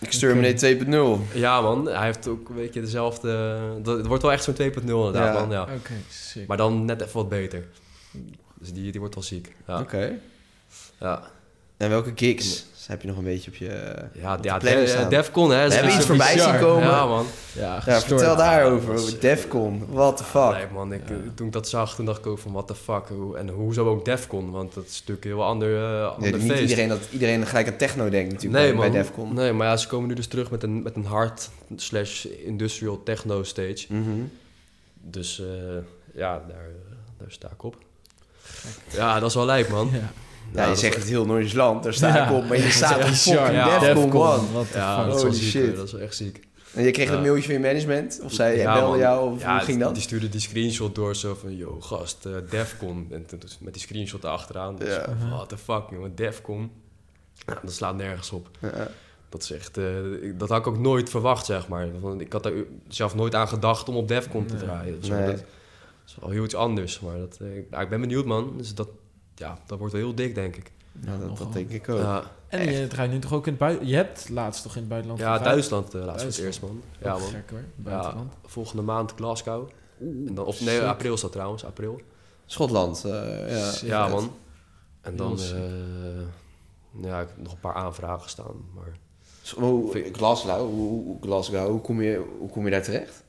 Exterminate 0.00 0.76
2.0. 0.76 1.38
Ja 1.38 1.60
man, 1.60 1.86
hij 1.86 2.04
heeft 2.04 2.28
ook 2.28 2.48
een 2.48 2.54
beetje 2.54 2.80
dezelfde... 2.80 3.58
Dat, 3.82 3.96
het 3.96 4.06
wordt 4.06 4.22
wel 4.22 4.32
echt 4.32 4.44
zo'n 4.44 4.54
2.0 4.54 4.60
inderdaad 4.74 5.34
Ja. 5.34 5.40
man, 5.40 5.50
ja. 5.50 5.68
Sick. 6.10 6.46
Maar 6.46 6.56
dan 6.56 6.84
net 6.84 7.00
even 7.00 7.14
wat 7.16 7.28
beter. 7.28 7.66
Dus 8.58 8.72
die, 8.72 8.90
die 8.90 9.00
wordt 9.00 9.14
wel 9.14 9.24
ziek. 9.24 9.54
Ja, 9.66 9.80
Oké. 9.80 10.18
ja. 11.00 11.30
En 11.76 11.88
welke 11.88 12.12
gigs 12.14 12.66
heb 12.86 13.02
je 13.02 13.08
nog 13.08 13.16
een 13.16 13.24
beetje 13.24 13.50
op 13.50 13.56
je... 13.56 13.94
ja, 14.12 14.34
op 14.34 14.42
De-? 14.42 15.06
Defcon 15.08 15.50
hè. 15.50 15.68
We 15.68 15.74
hebben 15.74 15.94
iets 15.94 16.06
voorbij 16.06 16.34
bizar. 16.34 16.50
zien 16.50 16.60
komen. 16.60 16.88
Ja 16.88 17.06
man. 17.06 17.26
Ja, 17.52 17.82
vertel 17.82 18.36
daarover. 18.36 18.94
over 18.94 19.20
Defcon. 19.20 19.84
What 19.90 20.16
the 20.16 20.24
fuck? 20.24 20.50
Nee 20.52 20.66
man, 20.72 20.92
ik, 20.92 21.08
Ja. 21.08 21.14
toen 21.34 21.46
ik 21.46 21.52
dat 21.52 21.68
zag, 21.68 21.94
toen 21.94 22.04
dacht 22.04 22.18
ik 22.18 22.26
ook 22.26 22.38
van 22.38 22.52
what 22.52 22.66
the 22.66 22.74
fuck. 22.74 23.08
Hoe, 23.08 23.36
en 23.38 23.48
hoezo 23.48 23.88
ook 23.88 24.04
Defcon, 24.04 24.50
want 24.50 24.74
dat 24.74 24.84
is 24.84 24.98
natuurlijk 24.98 25.24
een 25.26 25.30
heel 25.32 25.44
ander, 25.44 25.68
uh, 25.70 25.90
Nee, 25.90 26.02
ander 26.08 26.32
niet 26.38 26.50
feest. 26.50 26.60
iedereen 26.60 26.88
dat 26.88 26.98
iedereen 27.10 27.46
gelijk 27.46 27.66
aan 27.68 27.76
techno 27.76 28.08
denkt 28.08 28.32
natuurlijk 28.32 28.62
Nee, 28.62 28.72
bij, 28.72 28.80
man. 28.82 28.90
bij 28.90 29.00
Defcon. 29.02 29.34
Nee, 29.34 29.52
maar 29.52 29.66
ja, 29.66 29.76
ze 29.76 29.88
komen 29.88 30.08
nu 30.08 30.14
dus 30.14 30.26
terug 30.26 30.50
met 30.50 30.62
een, 30.62 30.82
met 30.82 30.96
een 30.96 31.04
hard 31.06 31.50
slash 31.76 32.24
industrial 32.24 33.02
techno 33.02 33.42
stage. 33.42 33.86
Mhm. 33.88 34.10
Dus 35.02 35.40
eh, 35.40 35.46
ja, 36.14 36.42
daar, 36.48 36.56
eh, 36.66 36.94
daar 37.18 37.30
sta 37.30 37.48
ik 37.52 37.62
op. 37.62 37.76
Ja, 38.92 39.20
dat 39.20 39.28
is 39.28 39.34
wel 39.34 39.44
lijp, 39.44 39.68
man. 39.68 39.90
Ja. 39.92 40.12
Ja, 40.52 40.60
je 40.62 40.66
dat 40.66 40.76
is 40.76 40.80
zegt 40.82 40.96
het 40.96 41.04
heel 41.08 41.26
nonchalant, 41.26 41.82
daar 41.82 41.94
sta 41.94 42.08
Ja. 42.16 42.28
ik 42.28 42.36
op, 42.36 42.48
maar 42.48 42.56
je 42.56 42.70
staat 42.82 42.96
op 42.96 43.02
fucking 43.04 43.50
ja. 43.50 43.78
Defcon, 43.78 44.02
Defcon, 44.02 44.20
One. 44.20 44.52
what 44.52 44.70
the 44.72 44.78
Ja, 44.78 44.96
fuck. 44.96 45.06
dat 45.06 45.14
is 45.16 45.22
wel 45.22 45.30
Holy 45.30 45.42
ziek. 45.42 45.50
shit. 45.50 45.76
Dat 45.76 45.86
is 45.86 45.94
echt 45.94 46.14
ziek. 46.16 46.44
En 46.74 46.82
je 46.84 46.90
kreeg 46.90 47.10
een 47.10 47.20
mailtje 47.22 47.42
van 47.44 47.52
je 47.54 47.60
management? 47.60 48.20
Of 48.24 48.32
zij 48.32 48.56
Ja, 48.56 48.74
belde 48.74 48.98
jou? 48.98 49.32
Of 49.32 49.40
Ja, 49.42 49.56
hoe 49.56 49.64
ging 49.64 49.80
dat? 49.80 49.94
Die 49.94 50.02
stuurde 50.02 50.28
die 50.28 50.40
screenshot 50.40 50.94
door 50.94 51.16
zo 51.16 51.34
van... 51.34 51.56
Yo, 51.56 51.80
gast, 51.80 52.26
eh, 52.26 52.32
Defcon. 52.50 53.06
En 53.10 53.26
toen- 53.26 53.40
met 53.60 53.72
die 53.72 53.82
screenshot 53.82 54.24
erachteraan. 54.24 54.76
Dus 54.76 54.88
Ja. 54.94 55.16
what 55.30 55.48
the 55.48 55.56
fuck, 55.56 55.82
jongen, 55.90 56.14
Defcon. 56.14 56.70
Dat 57.62 57.72
slaat 57.72 57.96
nergens 57.96 58.30
op. 58.30 58.48
Ja. 58.60 58.88
Dat 59.28 59.42
is 59.42 59.50
echt... 59.52 59.76
eh, 59.78 59.84
dat 60.34 60.48
had 60.48 60.58
ik 60.58 60.66
ook 60.66 60.78
nooit 60.78 61.10
verwacht, 61.10 61.46
zeg 61.46 61.68
maar. 61.68 62.00
Want 62.00 62.20
ik 62.20 62.32
had 62.32 62.42
daar 62.42 62.52
zelf 62.88 63.14
nooit 63.14 63.34
aan 63.34 63.48
gedacht 63.48 63.88
om 63.88 63.96
op 63.96 64.08
Defcon 64.08 64.46
te 64.46 64.56
draaien. 64.56 64.98
Nee. 65.08 65.26
dat 65.26 65.44
is 66.06 66.16
wel 66.20 66.30
heel 66.30 66.44
iets 66.44 66.54
anders. 66.54 67.00
Maar 67.00 67.18
dat, 67.18 67.38
eh, 67.40 67.80
ik 67.80 67.88
ben 67.88 68.00
benieuwd, 68.00 68.24
man. 68.24 68.54
Dus 68.56 68.74
dat, 68.74 68.88
ja, 69.36 69.58
dat 69.66 69.78
wordt 69.78 69.92
wel 69.92 70.02
heel 70.02 70.14
dik, 70.14 70.34
denk 70.34 70.56
ik. 70.56 70.70
Dat, 71.38 71.52
denk 71.52 71.70
ik 71.70 71.88
ook. 71.88 71.98
Ja, 71.98 72.22
En 72.48 72.72
je 72.72 72.86
draait 72.86 73.10
nu 73.10 73.18
toch 73.18 73.32
ook 73.32 73.44
in 73.46 73.50
het 73.52 73.60
buitenland? 73.60 73.90
Je 73.90 73.96
hebt 73.96 74.28
laatst 74.28 74.62
toch 74.62 74.72
in 74.74 74.80
het 74.80 74.88
buitenland 74.88 75.20
ja? 75.20 75.38
Duitsland 75.38 75.94
uh, 75.94 76.04
laatst 76.04 76.22
voor 76.24 76.32
het 76.34 76.42
eerst, 76.44 76.60
man. 76.60 76.82
Ja, 77.02 77.12
man. 77.18 77.20
Gek 77.28 77.50
hoor, 77.50 77.58
Ja, 77.58 77.64
buitenland. 77.76 78.32
volgende 78.44 78.82
maand 78.82 79.12
Glasgow. 79.16 79.68
En 80.00 80.34
dan, 80.34 80.44
of 80.44 80.60
nee, 80.60 80.80
april 80.82 81.14
is 81.14 81.20
dat 81.20 81.32
trouwens, 81.32 81.64
april. 81.64 82.00
Schotland, 82.46 83.04
eh, 83.04 83.50
ja. 83.50 83.70
Sick. 83.70 83.88
Ja, 83.88 84.08
man. 84.08 84.32
En 85.00 85.16
dan, 85.16 85.38
eh, 85.40 87.02
ja, 87.02 87.20
ik 87.20 87.28
heb 87.28 87.36
nog 87.42 87.52
een 87.52 87.60
paar 87.60 87.74
aanvragen 87.74 88.30
staan. 88.30 88.54
Maar 88.74 88.96
Glasgow, 90.12 90.58
hoe, 90.58 91.02
hoe- 91.04 91.18
Glasgow, 91.20 91.68
hoe 91.68 91.80
kom, 91.80 92.02
je, 92.02 92.24
hoe 92.38 92.50
kom 92.50 92.64
je 92.64 92.70
daar 92.70 92.82
terecht? 92.82 93.24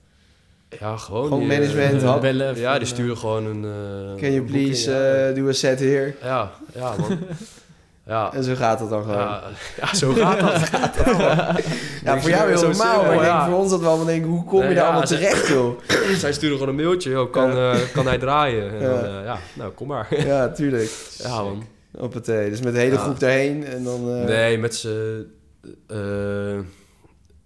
Ja, 0.79 0.97
gewoon. 0.97 1.23
Gewoon 1.23 1.39
die, 1.39 1.47
management, 1.47 2.03
eh, 2.03 2.19
bellen 2.19 2.57
ja, 2.57 2.73
die 2.73 2.81
eh, 2.87 2.93
sturen 2.93 3.17
gewoon 3.17 3.45
een. 3.45 3.63
eh, 3.63 4.21
Can 4.21 4.31
you 4.31 4.41
boeking, 4.41 4.45
please 4.45 4.91
ja. 4.91 5.27
eh, 5.29 5.35
do 5.35 5.47
a 5.47 5.51
set 5.51 5.79
here? 5.79 6.13
ja, 6.21 6.51
ja, 6.73 6.93
man. 6.99 7.19
ja. 8.07 8.33
En 8.33 8.43
zo 8.43 8.55
gaat 8.55 8.79
het 8.79 8.89
dan 8.89 9.01
gewoon. 9.03 9.17
Ja, 9.17 9.43
ja, 9.81 9.95
zo 9.95 10.13
gaat 10.13 10.39
dat. 10.39 10.55
Ja, 12.03 12.19
voor 12.19 12.29
jou 12.29 12.49
heel 12.51 12.61
normaal, 12.61 13.03
maar 13.03 13.13
ik 13.13 13.19
denk 13.21 13.41
voor 13.43 13.53
ons 13.57 13.69
dat 13.71 13.79
wel 13.79 13.97
van 13.97 14.05
denken, 14.05 14.29
hoe 14.29 14.43
kom 14.45 14.59
je 14.59 14.65
Nee, 14.65 14.73
daar 14.75 14.83
ja, 14.83 14.89
allemaal 14.89 15.07
ze- 15.07 15.15
terecht, 15.17 15.47
joh? 15.47 15.79
Zij 16.19 16.33
sturen 16.33 16.57
gewoon 16.57 16.77
een 16.79 16.83
mailtje, 16.85 17.09
joh, 17.09 17.31
kan, 17.31 17.51
eh, 17.57 17.75
kan 17.93 18.07
hij 18.07 18.17
draaien? 18.17 18.69
En 18.71 18.79
Ja. 18.81 18.89
dan, 18.89 19.03
eh, 19.05 19.23
ja, 19.25 19.37
nou, 19.53 19.71
kom 19.71 19.87
maar. 19.87 20.25
Ja, 20.25 20.49
tuurlijk. 20.49 20.91
ja, 21.17 21.41
man. 21.43 21.63
Op 21.99 22.13
het, 22.13 22.27
eh, 22.29 22.37
dus 22.45 22.61
met 22.61 22.73
de 22.73 22.79
hele 22.79 22.93
Ja. 22.95 23.01
groep 23.01 23.19
daarheen 23.19 23.65
en 23.65 23.83
dan... 23.83 24.09
eh, 24.15 24.23
Nee, 24.25 24.57
met 24.57 24.75
z'n... 24.75 25.25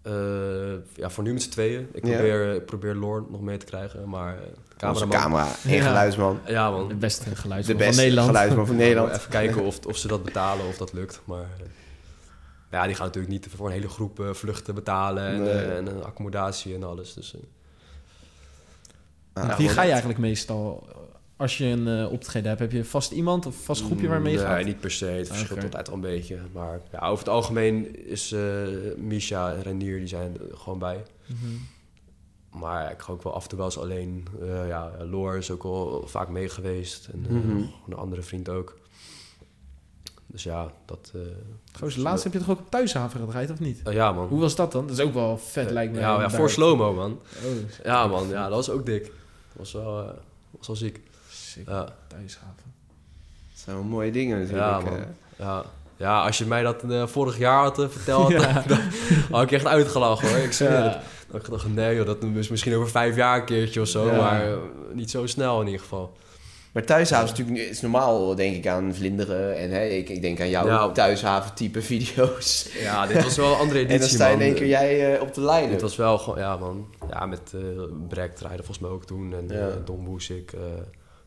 eh, 0.01 0.13
ja, 0.95 1.09
voor 1.09 1.23
nu 1.23 1.33
met 1.33 1.41
z'n 1.41 1.49
tweeën. 1.49 1.89
Ik 1.93 2.05
Ja. 2.05 2.11
probeer, 2.13 2.53
ik 2.55 2.65
probeer 2.65 2.95
Lorne 2.95 3.25
nog 3.29 3.41
mee 3.41 3.57
te 3.57 3.65
krijgen, 3.65 4.09
maar... 4.09 4.33
eh, 4.35 4.41
de 4.77 4.87
Onze 4.87 5.07
cameraman... 5.07 5.41
camera 5.41 5.55
en 5.63 5.71
Ja. 5.73 5.81
geluidsman. 5.87 6.39
Ja, 6.47 6.65
De 6.71 6.77
man. 6.77 6.99
beste 6.99 7.35
geluid 7.35 7.65
De 7.65 7.71
van 7.71 7.77
beste 7.81 8.01
Nederland. 8.01 8.27
geluidsman 8.27 8.67
van 8.67 8.75
Nederland. 8.75 9.11
Even 9.15 9.29
kijken 9.29 9.61
of, 9.69 9.85
of 9.85 9.97
ze 9.97 10.07
dat 10.07 10.23
betalen, 10.23 10.67
of 10.67 10.77
dat 10.77 10.93
lukt. 10.93 11.21
Maar 11.25 11.41
eh, 11.41 11.65
ja, 12.71 12.85
die 12.85 12.95
gaan 12.95 13.05
natuurlijk 13.05 13.33
niet 13.33 13.47
voor 13.55 13.65
een 13.65 13.71
hele 13.73 13.89
groep 13.89 14.29
vluchten 14.31 14.75
betalen 14.75 15.27
en, 15.27 15.41
Nee. 15.41 15.53
en 15.53 16.03
accommodatie 16.03 16.75
en 16.75 16.83
alles. 16.83 17.13
Dus, 17.13 17.35
Ah, 19.33 19.57
Wie 19.57 19.69
ga 19.69 19.81
je 19.81 19.89
eigenlijk 19.89 20.19
meestal, 20.19 20.87
als 21.41 21.57
je 21.57 21.65
een 21.65 21.87
eh, 21.87 22.11
optreden 22.11 22.47
hebt, 22.47 22.59
heb 22.61 22.71
je 22.71 22.85
vast 22.85 23.11
iemand 23.11 23.45
of 23.45 23.55
vast 23.63 23.83
groepje 23.83 24.07
waarmee 24.07 24.31
je 24.31 24.37
nee, 24.37 24.47
gaat? 24.47 24.63
niet 24.65 24.79
per 24.79 24.91
se. 24.91 25.05
Het 25.05 25.27
verschilt 25.27 25.63
altijd 25.63 25.85
wel 25.87 25.95
een 25.95 26.01
beetje. 26.01 26.37
Maar 26.53 26.79
ja, 26.91 26.99
over 26.99 27.17
het 27.25 27.33
algemeen 27.33 28.05
is 28.07 28.31
eh 28.31 28.41
Misha 28.97 29.53
en 29.53 29.61
Renier, 29.61 29.97
die 29.97 30.07
zijn 30.07 30.37
er 30.51 30.57
gewoon 30.57 30.79
bij. 30.79 31.03
Mhm. 31.27 32.59
Maar 32.61 32.91
ik 32.91 33.01
ga 33.01 33.11
ook 33.13 33.23
wel 33.23 33.33
af 33.33 33.43
en 33.43 33.49
toe 33.49 33.57
wel 33.57 33.67
eens 33.67 33.77
alleen. 33.77 34.27
Eh, 34.41 34.67
ja, 34.67 34.91
Loor 35.09 35.37
is 35.37 35.51
ook 35.51 35.63
al 35.63 36.03
vaak 36.07 36.29
mee 36.29 36.49
geweest. 36.49 37.07
En 37.13 37.25
eh, 37.27 37.31
Mhm. 37.35 37.57
een 37.87 37.95
andere 37.95 38.21
vriend 38.21 38.49
ook. 38.49 38.79
Dus 40.25 40.43
ja, 40.43 40.71
dat... 40.85 41.11
eh, 41.15 41.21
Gozer, 41.79 42.01
laatst 42.01 42.23
heb 42.23 42.33
je 42.33 42.39
toch 42.39 42.49
ook 42.49 42.59
op 42.59 42.69
Thuishaven 42.69 43.19
gedraaid, 43.19 43.51
of 43.51 43.59
niet? 43.59 43.81
ja, 43.89 44.11
man. 44.11 44.27
Hoe 44.27 44.39
was 44.39 44.55
dat 44.55 44.71
dan? 44.71 44.87
Dat 44.87 44.97
is 44.97 45.03
ook 45.05 45.13
wel 45.13 45.37
vet, 45.37 45.71
lijkt 45.71 45.93
me. 45.93 45.99
Ja, 45.99 46.21
ja 46.21 46.29
voor 46.29 46.49
slow-mo, 46.49 46.93
man. 46.93 47.11
Oh, 47.11 47.83
Ja, 47.83 48.07
man. 48.07 48.27
Ja, 48.29 48.43
dat 48.43 48.55
was 48.65 48.69
ook 48.69 48.85
dik. 48.85 49.03
Dat 49.03 49.13
was 49.57 49.71
wel, 49.71 49.99
eh, 50.01 50.09
was 50.57 50.67
wel 50.67 50.75
ziek. 50.75 51.01
Sick. 51.51 51.67
Ja, 51.69 51.87
Thuishaven. 52.07 52.73
Dat 53.51 53.63
zijn 53.63 53.75
wel 53.75 53.85
mooie 53.85 54.11
dingen 54.11 54.39
natuurlijk. 54.39 54.65
ja 54.67 54.79
man. 54.79 54.99
Ja. 55.37 55.63
ja, 55.97 56.21
als 56.21 56.37
je 56.37 56.45
mij 56.45 56.63
dat 56.63 56.83
eh, 56.83 57.07
vorig 57.07 57.37
jaar 57.37 57.61
had 57.63 57.79
eh, 57.79 57.87
verteld, 57.89 58.31
Ja. 58.41 58.53
dan, 58.53 58.63
dan 58.67 58.79
had 59.31 59.43
ik 59.43 59.51
echt 59.51 59.65
uitgelachen, 59.65 60.29
hoor. 60.29 60.37
Ik 60.37 60.51
zweer 60.53 60.83
het. 60.83 60.93
Dan 60.93 61.01
had 61.31 61.39
ik 61.39 61.43
gedacht, 61.45 61.67
nee 61.67 61.95
joh, 61.95 62.05
dat 62.05 62.23
is 62.23 62.49
misschien 62.49 62.75
over 62.75 62.89
vijf 62.89 63.15
jaar 63.15 63.39
een 63.39 63.45
keertje 63.45 63.81
of 63.81 63.87
zo. 63.87 64.05
Ja. 64.11 64.17
Maar 64.17 64.51
eh, 64.51 64.57
niet 64.93 65.11
zo 65.11 65.25
snel 65.25 65.59
in 65.59 65.65
ieder 65.65 65.81
geval. 65.81 66.13
Maar 66.71 66.85
thuishaven 66.85 67.25
is 67.33 67.37
natuurlijk 67.39 67.69
is 67.69 67.81
normaal, 67.81 68.35
denk 68.35 68.55
ik, 68.55 68.67
aan 68.67 68.95
vlinderen. 68.95 69.57
En 69.57 69.69
hè, 69.71 69.83
ik, 69.85 70.09
ik 70.09 70.21
denk 70.21 70.39
aan 70.39 70.49
jouw 70.49 70.65
Ja. 70.67 70.89
thuishaven-type 70.91 71.81
video's. 71.81 72.69
Ja, 72.79 73.07
dit 73.07 73.23
was 73.23 73.35
wel 73.37 73.51
een 73.53 73.57
andere 73.59 73.79
editie, 73.79 73.93
en 73.95 73.99
dan 73.99 74.09
sta 74.09 74.27
je 74.27 74.33
in 74.35 74.41
één 74.41 74.53
keer 74.55 74.67
jij 74.67 75.19
op 75.19 75.33
de 75.33 75.41
lijn. 75.41 75.69
Dit 75.69 75.81
was 75.81 75.95
wel 75.95 76.17
gewoon, 76.17 76.39
ja 76.39 76.57
man. 76.57 76.87
Ja, 77.09 77.25
met 77.25 77.41
eh 77.53 77.59
Brek 78.07 78.35
draaide 78.35 78.63
volgens 78.63 78.79
mij 78.79 78.89
ook 78.89 79.05
toen. 79.05 79.33
En 79.33 79.57
Ja. 79.57 79.69
Don 79.85 80.03
Boesik, 80.03 80.51
eh 80.53 80.59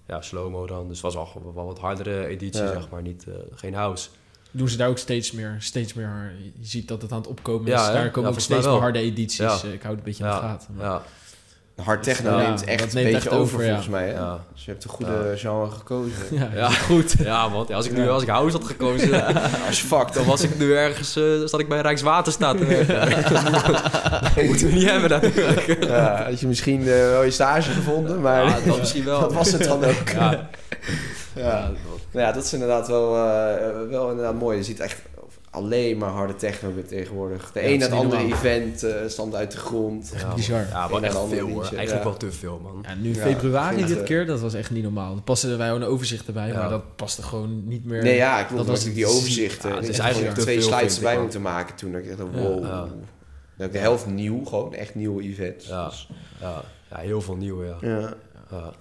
ja, 0.07 0.21
Slow-Mo 0.23 0.67
dan. 0.67 0.83
Dus 0.89 0.93
het 0.97 1.01
was 1.01 1.15
wel, 1.15 1.27
gewoon 1.27 1.55
wel 1.55 1.67
wat 1.67 1.79
hardere 1.79 2.27
editie, 2.27 2.63
Ja. 2.63 2.73
zeg 2.73 2.89
maar. 2.91 3.03
Niet, 3.03 3.25
eh, 3.29 3.35
geen 3.55 3.75
house. 3.75 4.09
Doen 4.51 4.69
ze 4.69 4.77
daar 4.77 4.89
ook 4.89 4.99
steeds 4.99 5.33
meer, 5.33 5.57
steeds 5.59 5.95
meer... 5.95 6.33
Je 6.59 6.67
ziet 6.67 6.89
dat 6.89 7.03
het 7.03 7.13
aan 7.13 7.19
het 7.19 7.27
opkomen 7.27 7.67
is. 7.73 7.79
Daar 7.79 8.05
Ja, 8.05 8.09
komen 8.09 8.31
ook 8.31 8.41
steeds 8.41 8.67
meer 8.67 8.75
harde 8.79 8.99
edities. 8.99 9.39
Ja. 9.39 9.59
Eh, 9.65 9.73
Ik 9.73 9.83
hou 9.83 9.95
het 9.97 9.99
een 9.99 10.03
beetje 10.13 10.25
in 10.25 10.31
de 10.31 10.37
gaten. 10.37 10.75
maar- 10.75 10.87
ja. 10.87 11.03
Hard 11.83 12.03
techno 12.03 12.31
Ja, 12.31 12.37
neemt 12.47 12.65
echt 12.65 12.79
dat 12.79 12.89
een 12.89 12.95
neemt 12.95 13.13
beetje 13.13 13.29
echt 13.31 13.39
over, 13.39 13.55
over, 13.55 13.61
ja. 13.61 13.67
volgens 13.67 13.89
mij. 13.89 14.07
Hè? 14.09 14.13
Ja. 14.13 14.39
Dus 14.55 14.65
je 14.65 14.71
hebt 14.71 14.85
een 14.85 14.91
goede 14.91 15.33
genre 15.37 15.71
gekozen. 15.71 16.13
Ja, 16.39 16.49
Ja. 16.55 16.69
goed. 16.71 17.15
Ja. 17.19 17.49
Ja, 17.69 17.75
als 17.75 17.87
ik 17.87 17.93
nu 17.93 18.09
als 18.09 18.23
ik 18.23 18.29
house 18.29 18.57
had 18.57 18.67
gekozen, 18.67 19.25
Als 19.69 19.81
fuck, 19.81 20.13
dan 20.13 20.25
was 20.25 20.43
ik 20.43 20.59
nu 20.59 20.77
ergens, 20.77 21.17
eh 21.17 21.25
zat 21.45 21.61
ik 21.61 21.69
bij 21.69 21.81
Rijkswaterstaat 21.81 22.59
dat 22.59 22.69
moeten 24.47 24.67
we 24.67 24.73
niet 24.73 24.91
hebben 24.91 25.11
natuurlijk. 25.11 25.85
Ja, 25.85 26.25
had 26.25 26.41
je 26.41 26.47
misschien 26.47 26.81
eh, 26.81 26.87
wel 26.87 27.23
je 27.23 27.31
stage 27.31 27.71
gevonden, 27.71 28.21
maar 28.21 28.45
Ja, 28.45 28.59
dat 28.67 28.79
misschien 28.79 29.05
wel. 29.05 29.21
dat 29.21 29.33
was 29.33 29.53
het 29.53 29.65
dan 29.65 29.85
ook. 29.85 30.09
Ja. 30.15 30.49
Ja. 31.35 31.71
Nou 32.11 32.27
ja, 32.27 32.33
dat 32.33 32.45
is 32.45 32.53
inderdaad 32.53 32.89
wel, 32.89 33.17
eh, 33.17 33.55
wel 33.91 34.11
inderdaad 34.11 34.35
mooi. 34.35 34.57
Je 34.57 34.63
ziet 34.65 34.81
echt 34.81 34.97
alleen 35.55 35.99
maar 35.99 36.11
harde 36.11 36.35
techno 36.37 36.73
tegenwoordig. 36.89 37.53
De 37.53 37.61
Ja, 37.61 37.67
een 37.67 37.79
na 37.79 37.85
het 37.85 37.95
andere 37.95 38.23
normaal. 38.23 38.39
event 38.39 38.83
eh 38.83 38.95
stamt 39.07 39.35
uit 39.35 39.51
de 39.51 39.57
grond. 39.57 40.13
Ja, 40.17 40.35
bizar. 40.35 40.67
Ja, 40.69 40.89
en 40.91 41.05
echt 41.05 41.19
veel 41.29 41.49
hoor. 41.49 41.63
Eigenlijk 41.63 41.91
ja. 41.91 42.03
wel 42.03 42.17
te 42.17 42.33
veel, 42.33 42.61
man. 42.63 42.79
Ja, 42.83 42.95
nu 42.95 43.15
Ja, 43.15 43.21
februari 43.23 43.85
dit 43.87 44.03
keer, 44.03 44.27
dat 44.27 44.41
was 44.41 44.55
echt 44.55 44.71
niet 44.71 44.83
normaal. 44.83 45.15
Dan 45.15 45.25
passen 45.25 45.59
wij 45.59 45.73
ook 45.73 45.77
een 45.77 45.85
overzicht 45.87 46.27
erbij, 46.27 46.49
Ja. 46.49 46.59
maar 46.59 46.69
dat 46.71 46.97
paste 46.97 47.23
gewoon 47.23 47.69
niet 47.69 47.85
meer. 47.85 48.03
Nee, 48.03 48.17
ja, 48.17 48.41
ik 48.41 48.49
dat 48.49 48.57
dat 48.57 48.67
was 48.67 48.85
die 48.85 49.07
overzichten. 49.07 49.69
Ja, 49.69 49.75
het 49.77 49.85
ik 49.85 49.91
is 49.91 49.99
eigenlijk 49.99 50.35
twee 50.35 50.61
veel, 50.63 50.73
slides 50.73 50.97
erbij 50.97 51.21
moeten 51.21 51.43
maken 51.43 51.75
toen. 51.75 51.93
Dat 51.93 52.01
ik 52.03 52.17
dacht, 52.19 52.31
wow. 52.33 52.87
De 53.57 53.79
helft 53.79 54.07
nieuw, 54.07 54.45
gewoon 54.45 54.75
echt 54.75 54.95
nieuwe 54.95 55.23
events. 55.23 55.67
Ja. 55.67 55.89
Dus, 55.89 56.09
Ja, 56.41 56.63
ja 56.91 56.97
heel 56.97 57.21
veel 57.21 57.37
nieuwe, 57.37 57.65
ja. 57.81 58.15
ja. 58.51 58.73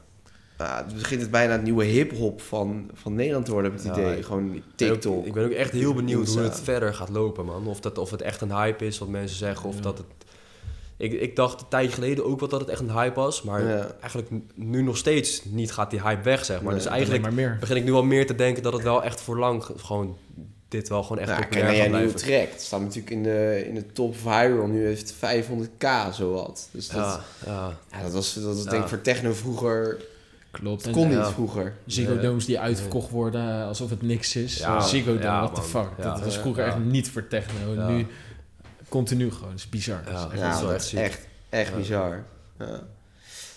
Ja, 0.58 0.84
het 0.88 0.96
begint 0.98 1.22
het 1.22 1.32
bijna 1.32 1.52
het 1.54 1.64
nieuwe 1.64 1.84
hip-hop 1.84 2.42
van, 2.42 2.90
van 2.94 3.14
Nederland 3.16 3.46
te 3.46 3.52
worden, 3.52 3.72
heb 3.72 3.80
ik 3.82 3.86
het 3.88 3.96
Ja, 3.96 4.02
idee. 4.04 4.24
Gewoon 4.24 4.62
TikTok. 4.76 5.18
ook- 5.18 5.26
Ik 5.26 5.34
ben 5.34 5.46
ook 5.46 5.52
echt 5.52 5.72
heel 5.72 5.94
benieuwd 5.94 6.28
hoe 6.28 6.40
het 6.42 6.60
verder 6.64 6.94
gaat 6.94 7.10
lopen, 7.10 7.46
man. 7.46 7.68
Of, 7.68 7.80
dat, 7.80 7.98
of 7.98 8.12
het 8.12 8.22
echt 8.22 8.42
een 8.42 8.52
hype 8.52 8.86
is, 8.86 8.98
wat 8.98 9.08
mensen 9.08 9.38
zeggen. 9.38 9.70
Of 9.70 9.76
Ja. 9.76 9.82
dat 9.82 9.98
het... 9.98 10.08
Ik, 10.98 11.14
ik 11.14 11.36
dacht 11.36 11.62
een 11.62 11.68
tijdje 11.68 11.92
geleden 11.92 12.26
ook 12.26 12.40
wel 12.40 12.50
dat 12.50 12.60
het 12.60 12.70
echt 12.70 12.80
een 12.80 12.92
hype 12.92 13.20
was. 13.20 13.42
Maar 13.42 13.68
Ja. 13.68 13.88
eigenlijk 14.02 14.32
nu 14.56 14.82
nog 14.82 14.98
steeds 14.98 15.42
niet 15.46 15.72
gaat 15.72 15.90
die 15.92 16.02
hype 16.02 16.22
weg, 16.24 16.46
zeg 16.46 16.62
maar. 16.62 16.74
Nee, 16.74 16.82
dus 16.82 16.92
eigenlijk 16.92 17.24
maar 17.24 17.34
meer. 17.34 17.58
begin 17.60 17.76
ik 17.76 17.84
nu 17.84 17.92
al 17.92 18.04
meer 18.04 18.26
te 18.28 18.36
denken 18.36 18.64
dat 18.64 18.74
het 18.74 18.84
wel 18.84 19.04
echt 19.04 19.22
voor 19.22 19.38
lang... 19.40 19.66
Gewoon 19.78 20.18
dit 20.68 20.90
wel 20.90 21.04
gewoon 21.04 21.18
echt 21.20 21.30
Nou, 21.30 21.42
populair 21.42 21.68
gaat 21.68 21.76
jij 21.76 21.88
nieuwe 21.88 22.02
blijven. 22.02 22.28
track. 22.28 22.52
Het 22.52 22.62
staat 22.62 22.80
natuurlijk 22.82 23.10
in 23.10 23.24
de, 23.24 23.64
in 23.68 23.76
de 23.76 23.92
top 23.92 24.16
viral. 24.18 24.68
Nu 24.68 24.86
heeft 24.86 25.14
het 25.20 25.46
500k 25.46 26.14
zowat. 26.14 26.70
Dus 26.72 26.88
dat, 26.88 26.96
Ja, 27.46 27.52
ja. 27.52 27.78
ja, 27.92 28.02
dat 28.04 28.12
was, 28.14 28.34
dat 28.34 28.44
was 28.44 28.64
Ja. 28.64 28.70
denk 28.70 28.84
ik 28.84 28.90
voor 28.90 29.02
techno 29.02 29.34
vroeger... 29.34 29.98
Klopt. 30.62 30.84
Het 30.86 30.94
kon 30.94 31.10
ja. 31.10 31.18
niet 31.24 31.34
vroeger. 31.34 31.74
Ziggo. 31.86 32.20
Domes 32.20 32.46
die 32.46 32.60
uitverkocht 32.60 33.10
worden 33.10 33.60
eh, 33.60 33.68
alsof 33.68 33.90
het 33.90 34.02
niks 34.02 34.36
is. 34.36 34.58
Ja, 34.58 34.80
Ziggo 34.82 35.12
Dome, 35.14 35.24
ja, 35.24 35.42
what 35.42 35.56
the 35.56 35.62
fuck. 35.62 35.88
Ja, 35.98 36.04
dat 36.04 36.24
was 36.24 36.38
vroeger 36.38 36.64
ja. 36.66 36.70
echt 36.70 36.80
niet 36.80 37.10
voor 37.10 37.28
techno. 37.28 37.74
Ja. 37.76 37.88
Nu 37.88 38.08
continu 38.90 39.32
gewoon. 39.32 39.50
Dat 39.50 39.60
is 39.60 39.70
bizar. 39.70 40.02
Ja. 40.06 40.12
Dat 40.12 40.34
is 40.34 40.40
echt- 40.40 40.62
dat 40.62 40.72
echt 40.72 40.84
is 40.84 40.90
ziek. 40.90 41.00
echt, 41.00 41.28
echt 41.50 41.70
Ja. 41.72 41.76
bizar. 41.78 42.24
Ja. 42.60 42.80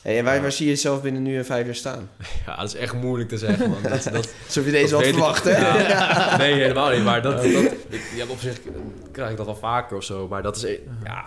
Hey, 0.03 0.19
en 0.19 0.25
waar, 0.25 0.53
zie 0.53 0.67
je 0.67 0.73
jezelf 0.73 1.03
binnen 1.03 1.23
nu 1.23 1.37
en 1.37 1.45
vijf 1.45 1.65
jaar 1.67 1.75
staan? 1.75 2.09
ja, 2.47 2.57
dat 2.57 2.67
is 2.67 2.75
echt 2.75 2.95
moeilijk 2.95 3.29
te 3.29 3.39
zeggen, 3.39 3.71
man. 3.71 3.83
Dat, 3.83 4.09
dat, 4.13 4.25
Zo 4.49 4.59
heb 4.61 4.65
je 4.65 4.71
deze 4.79 4.91
Dat 4.91 5.03
al 5.05 5.09
verwacht? 5.09 5.45
Ja. 5.51 6.37
Nee, 6.37 6.53
helemaal 6.55 6.91
niet. 6.91 7.05
Maar 7.05 7.23
dat, 7.23 7.37
dat, 7.43 7.45
ik, 7.89 8.13
ja, 8.15 8.25
op 8.29 8.39
zich 8.41 8.61
krijg 9.13 9.31
ik 9.31 9.37
dat 9.37 9.47
wel 9.47 9.57
vaker 9.57 9.97
of 9.97 10.05
zo. 10.05 10.29
Maar 10.29 10.43
dat 10.43 10.57
is... 10.57 10.63
e- 10.63 10.79
Ja, 11.05 11.25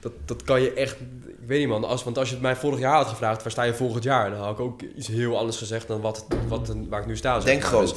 dat, 0.00 0.12
dat 0.24 0.42
kan 0.42 0.62
je 0.62 0.72
echt... 0.72 0.96
Ik 1.44 1.50
weet 1.50 1.58
niet, 1.58 1.68
man. 1.68 1.84
Als, 1.84 2.04
want 2.04 2.18
als 2.18 2.28
je 2.28 2.34
het 2.34 2.42
mij 2.42 2.56
vorig 2.56 2.78
jaar 2.78 2.96
had 2.96 3.06
gevraagd... 3.08 3.42
Waar 3.42 3.52
sta 3.52 3.62
je 3.62 3.74
volgend 3.74 4.02
jaar? 4.02 4.30
Dan 4.30 4.40
had 4.40 4.52
ik 4.52 4.60
ook 4.60 4.80
iets 4.96 5.06
heel 5.06 5.38
anders 5.38 5.56
gezegd... 5.56 5.86
dan 5.86 6.00
wat, 6.00 6.26
wat, 6.48 6.74
waar 6.88 7.00
ik 7.00 7.06
nu 7.06 7.16
sta. 7.16 7.34
zeg 7.34 7.44
Denk 7.44 7.60
maar. 7.60 7.70
groot. 7.70 7.88
Dus, 7.88 7.96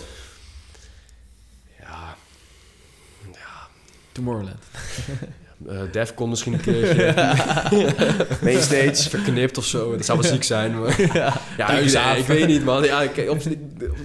ja... 1.80 2.16
Tomorrowland. 4.12 4.58
eh 5.68 5.82
Defcon 5.92 6.30
misschien 6.30 6.54
een 6.54 6.62
keertje. 6.62 7.14
Mainstage. 8.42 9.10
verknipt 9.10 9.58
of 9.58 9.66
zo. 9.66 9.96
Dat 9.96 10.06
zou 10.06 10.20
wel 10.22 10.32
ziek 10.32 10.44
zijn. 10.44 10.80
Maar... 10.80 11.02
Ja, 11.14 11.34
ik, 11.58 11.66
Thuishaven. 11.68 12.12
nee, 12.12 12.20
ik 12.20 12.28
weet 12.28 12.48
niet, 12.48 12.64
man. 12.64 12.84
Ja, 12.84 13.02
ik, 13.02 13.30
op, 13.30 13.42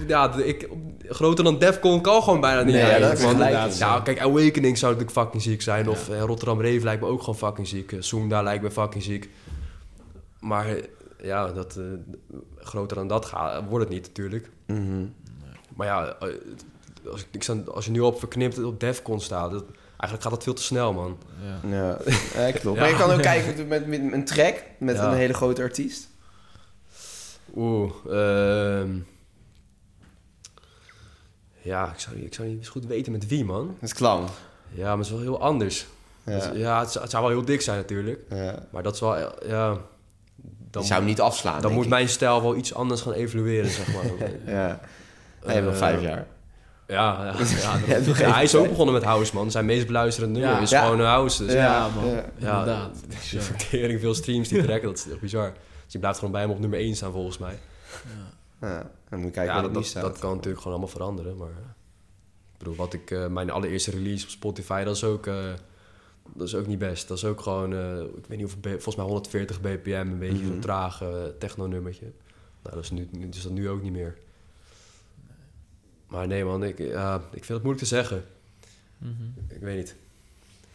ja, 0.07 0.33
ik, 0.35 0.67
op- 0.69 0.92
groter 1.07 1.43
dan 1.43 1.59
Defcon 1.59 2.01
kan 2.01 2.23
gewoon 2.23 2.41
bijna 2.41 2.61
niet. 2.61 2.75
Nee, 2.75 2.85
ja, 2.85 2.99
dat 2.99 3.17
is 3.17 3.23
man. 3.23 3.37
Ja, 3.77 3.99
kijk, 3.99 4.19
Awakening 4.19 4.77
zou 4.77 4.91
natuurlijk 4.93 5.19
fucking 5.19 5.41
ziek 5.41 5.61
zijn. 5.61 5.89
Of 5.89 6.09
eh, 6.09 6.21
Rotterdam 6.21 6.61
Rave 6.61 6.83
lijkt 6.83 7.01
me 7.01 7.07
ook 7.07 7.19
gewoon 7.19 7.37
fucking 7.37 7.67
ziek. 7.67 7.91
Uh, 7.91 8.01
Soenda 8.01 8.41
lijkt 8.41 8.63
me 8.63 8.71
fucking 8.71 9.03
ziek. 9.03 9.29
Maar 10.39 10.67
eh, 10.67 10.83
ja, 11.21 11.47
dat, 11.47 11.77
eh, 11.77 11.83
groter 12.57 12.97
dan 12.97 13.07
dat 13.07 13.25
gaat, 13.25 13.63
wordt 13.69 13.85
het 13.85 13.93
niet 13.93 14.07
natuurlijk. 14.07 14.49
Mhm. 14.65 15.05
Maar 15.75 15.87
ja, 15.87 16.15
eh, 16.19 16.27
als, 17.11 17.25
ik, 17.31 17.49
als 17.67 17.85
je 17.85 17.91
nu 17.91 17.99
op 17.99 18.19
verknipt 18.19 18.63
op 18.63 18.79
Defcon 18.79 19.21
staat... 19.21 19.51
Dat, 19.51 19.63
eigenlijk 19.87 20.21
gaat 20.21 20.31
dat 20.31 20.43
veel 20.43 20.53
te 20.53 20.63
snel, 20.63 20.93
man. 20.93 21.17
Ja. 21.43 21.69
Ja, 21.69 21.97
ja, 22.45 22.51
klopt. 22.51 22.77
Ja. 22.77 22.81
Maar 22.83 22.89
je 22.89 22.97
kan 22.97 23.11
ook 23.11 23.21
kijken 23.21 23.67
met, 23.67 23.87
met 23.87 24.13
een 24.13 24.25
track 24.25 24.63
met 24.79 24.95
Ja. 24.95 25.11
een 25.11 25.17
hele 25.17 25.33
grote 25.33 25.61
artiest. 25.61 26.09
Oeh, 27.55 27.91
ehm 28.09 28.89
ja, 31.63 31.91
ik 31.93 31.99
zou, 31.99 32.15
niet- 32.15 32.25
ik 32.25 32.33
zou 32.33 32.47
niet 32.47 32.57
eens 32.57 32.67
goed 32.69 32.85
weten 32.85 33.11
met 33.11 33.27
wie, 33.27 33.45
man. 33.45 33.67
Dat 33.79 33.89
is 33.89 33.93
clown. 33.95 34.25
Ja, 34.69 34.83
maar 34.87 34.97
het 34.97 35.05
is 35.05 35.11
wel 35.11 35.21
heel 35.21 35.41
anders. 35.41 35.85
Ja. 36.25 36.33
Dus, 36.33 36.49
ja 36.59 36.79
het, 36.79 36.91
zou- 36.91 37.03
het 37.03 37.11
zou 37.11 37.23
wel 37.23 37.31
heel 37.31 37.45
dik 37.45 37.61
zijn 37.61 37.77
natuurlijk. 37.77 38.19
Ja. 38.29 38.55
Maar 38.69 38.83
dat 38.83 38.93
is 38.93 38.99
wel, 38.99 39.15
eh, 39.17 39.49
ja... 39.49 39.77
Dan 40.71 40.83
zou 40.83 40.99
hem 40.99 41.09
niet 41.09 41.21
afslaan, 41.21 41.61
dan 41.61 41.71
moet 41.73 41.83
ik. 41.83 41.89
mijn 41.89 42.09
stijl 42.09 42.41
wel 42.41 42.55
iets 42.55 42.73
anders 42.73 43.01
gaan 43.01 43.13
evolueren, 43.13 43.69
zeg 43.71 43.93
maar. 43.93 44.03
Ja. 44.55 44.79
Hij 45.43 45.53
heeft 45.53 45.63
nog 45.65 45.73
Eh, 45.73 45.79
vijf 45.79 46.01
jaar. 46.01 46.25
Ja, 46.87 47.23
ja, 47.25 47.33
ja, 47.87 47.99
dat- 48.05 48.15
hij 48.17 48.43
is 48.43 48.55
ook 48.55 48.67
begonnen 48.69 48.93
met 48.93 49.03
house, 49.03 49.35
man. 49.35 49.51
Zijn 49.51 49.65
meest 49.65 49.85
beluisterende 49.85 50.39
nummer 50.39 50.57
Ja. 50.57 50.63
is 50.63 50.69
Ja. 50.69 50.83
gewoon 50.85 50.99
house. 50.99 51.45
Dus 51.45 51.53
ja, 51.53 51.59
Ja, 51.65 51.87
man. 51.95 52.05
Ja. 52.09 52.23
Inderdaad. 52.37 52.95
de 53.31 53.41
verkering, 53.41 53.99
veel 53.99 54.13
streams 54.13 54.47
die 54.47 54.63
trekken, 54.63 54.89
dat 54.89 54.97
is 54.97 55.11
echt 55.11 55.19
bizar. 55.21 55.51
Dus 55.83 55.93
je 55.93 55.99
blijft 55.99 56.17
gewoon 56.17 56.33
bij 56.33 56.41
hem 56.41 56.51
op 56.51 56.59
nummer 56.59 56.79
1 56.79 56.95
staan, 56.95 57.11
volgens 57.11 57.37
mij. 57.37 57.57
Ja. 58.67 58.91
Dan 59.09 59.19
moet 59.19 59.27
je 59.27 59.33
kijken 59.33 59.55
ja, 59.55 59.61
dat, 59.61 59.91
dat 59.93 60.19
kan 60.19 60.29
natuurlijk 60.35 60.57
gewoon 60.61 60.77
allemaal 60.77 60.93
veranderen. 60.95 61.37
Maar 61.37 61.49
eh, 61.49 61.55
ik 62.51 62.57
bedoel, 62.57 62.75
wat 62.75 62.93
ik, 62.93 63.11
eh, 63.11 63.27
mijn 63.27 63.49
allereerste 63.49 63.91
release 63.91 64.23
op 64.25 64.29
Spotify, 64.29 64.83
dat 64.83 64.95
is 64.95 65.03
ook, 65.03 65.27
eh, 65.27 65.53
dat 66.35 66.47
is 66.47 66.55
ook 66.55 66.67
niet 66.67 66.79
best. 66.79 67.07
Dat 67.07 67.17
is 67.17 67.25
ook 67.25 67.41
gewoon, 67.41 67.73
eh, 67.73 67.99
ik 68.01 68.25
weet 68.27 68.37
niet 68.37 68.51
hoeveel, 68.51 68.59
B- 68.61 68.67
volgens 68.67 68.95
mij 68.95 69.05
140 69.05 69.61
bpm, 69.61 69.91
een 69.91 70.19
beetje 70.19 70.37
Mhm. 70.43 70.47
zo'n 70.51 70.59
traag 70.59 71.01
eh, 71.01 71.23
techno-nummertje. 71.39 72.11
Nou, 72.63 72.75
dat 72.75 72.83
is, 72.83 72.91
nu, 72.91 73.07
nu 73.11 73.27
is 73.27 73.43
dat 73.43 73.51
nu 73.51 73.69
ook 73.69 73.81
niet 73.81 73.91
meer. 73.91 74.17
Maar 76.07 76.27
nee 76.27 76.45
man, 76.45 76.63
ik, 76.63 76.77
ja, 76.77 77.15
ik 77.15 77.23
vind 77.31 77.47
het 77.47 77.63
moeilijk 77.63 77.79
te 77.79 77.85
zeggen. 77.95 78.23
Mhm. 78.97 79.11
Ik 79.47 79.59
weet 79.59 79.77
niet. 79.77 79.95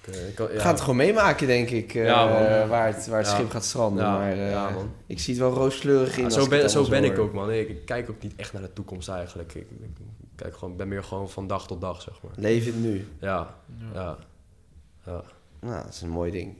Ik, 0.06 0.14
eh, 0.14 0.20
kan- 0.34 0.48
ja. 0.52 0.60
gaan 0.60 0.70
het 0.72 0.80
gewoon 0.80 0.96
meemaken, 0.96 1.46
denk 1.46 1.70
ik, 1.70 1.94
eh, 1.94 2.04
Ja, 2.04 2.66
waar 2.68 2.86
het, 2.86 3.06
waar 3.06 3.18
het 3.18 3.28
Ja. 3.28 3.34
schip 3.34 3.50
gaat 3.50 3.64
stranden. 3.64 4.04
Ja, 4.04 4.18
maar 4.18 4.32
eh, 4.32 4.50
ja, 4.50 4.70
man. 4.70 4.90
ik 5.06 5.18
zie 5.20 5.34
het 5.34 5.42
wel 5.42 5.52
rooskleurig 5.52 6.16
in. 6.18 6.30
Zo 6.30 6.48
ben, 6.48 6.70
zo 6.70 6.88
ben 6.88 7.04
ik 7.04 7.18
ook 7.18 7.32
man. 7.32 7.52
Ik, 7.52 7.68
ik 7.68 7.84
kijk 7.84 8.10
ook 8.10 8.22
niet 8.22 8.32
echt 8.36 8.52
naar 8.52 8.62
de 8.62 8.72
toekomst 8.72 9.08
eigenlijk. 9.08 9.54
Ik, 9.54 9.66
ik 9.70 9.90
kijk 10.36 10.56
gewoon, 10.56 10.76
ben 10.76 10.88
meer 10.88 11.04
gewoon 11.04 11.30
van 11.30 11.46
dag 11.46 11.66
tot 11.66 11.80
dag, 11.80 12.02
zeg 12.02 12.14
maar. 12.22 12.32
Leef 12.36 12.64
het 12.64 12.82
nu. 12.82 13.06
Ja, 13.20 13.54
ja. 13.94 14.16
ja. 15.06 15.22
Nou, 15.60 15.82
dat 15.84 15.92
is 15.94 16.00
een 16.00 16.08
mooi 16.08 16.30
ding. 16.30 16.54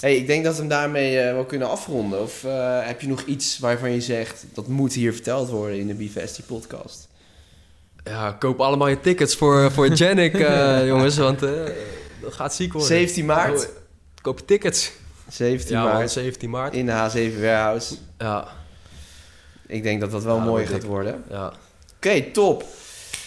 Hey, 0.00 0.16
ik 0.16 0.26
denk 0.26 0.44
dat 0.44 0.52
we 0.54 0.60
hem 0.60 0.68
daarmee 0.68 1.18
eh, 1.20 1.32
wel 1.32 1.44
kunnen 1.44 1.68
afronden. 1.68 2.22
Of 2.22 2.44
eh, 2.44 2.86
heb 2.86 3.00
je 3.00 3.08
nog 3.08 3.22
iets 3.22 3.58
waarvan 3.58 3.90
je 3.92 4.00
zegt... 4.00 4.46
dat 4.54 4.66
moet 4.66 4.92
hier 4.92 5.12
verteld 5.12 5.48
worden 5.48 5.78
in 5.78 5.86
de 5.86 5.94
Bivesti 5.94 6.42
podcast? 6.42 7.08
Ja, 8.04 8.32
koop 8.32 8.60
allemaal 8.60 8.88
je 8.88 9.00
tickets 9.00 9.36
voor, 9.36 9.72
voor 9.72 9.88
Janik, 9.88 10.34
eh, 10.40 10.86
jongens, 10.86 11.16
want 11.16 11.42
eh, 11.42 11.50
dat 12.26 12.34
gaat 12.34 12.54
ziek 12.54 12.72
worden. 12.72 12.88
17 12.90 13.24
maart. 13.26 13.64
Oh, 13.68 13.74
koop 14.22 14.38
je 14.38 14.44
tickets. 14.44 14.92
17 15.28 15.76
Ja, 15.76 15.82
man, 15.82 15.92
maart 15.92 16.10
17 16.10 16.50
maart. 16.50 16.74
in 16.74 16.86
de 16.86 16.92
H7 16.92 17.40
Warehouse. 17.40 17.94
Ja, 18.18 18.48
Ik 19.66 19.82
denk 19.82 20.00
dat 20.00 20.10
dat 20.10 20.24
wel 20.24 20.36
Ja, 20.36 20.44
mooi 20.44 20.66
gaat 20.66 20.82
worden. 20.84 21.24
ja. 21.30 21.52
Oké, 21.96 22.22
top. 22.32 22.64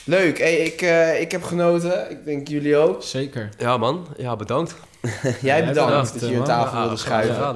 Leuk. 0.04 0.38
Hey, 0.38 0.56
ik, 0.58 0.82
eh, 0.82 1.22
ik 1.22 1.32
heb 1.32 1.44
genoten. 1.44 2.12
Ik 2.12 2.26
denk 2.26 2.48
jullie 2.48 2.78
ook. 2.78 3.04
Zeker. 3.04 3.50
ja, 3.58 3.78
man. 3.78 4.08
Ja, 4.18 4.36
bedankt. 4.36 4.76
Jij 5.42 5.66
bedankt 5.66 5.90
bedankt, 5.90 6.20
dat 6.20 6.30
je 6.30 6.36
man. 6.36 6.46
tafel 6.46 6.80
wilde 6.80 6.98
schuiven. 6.98 7.56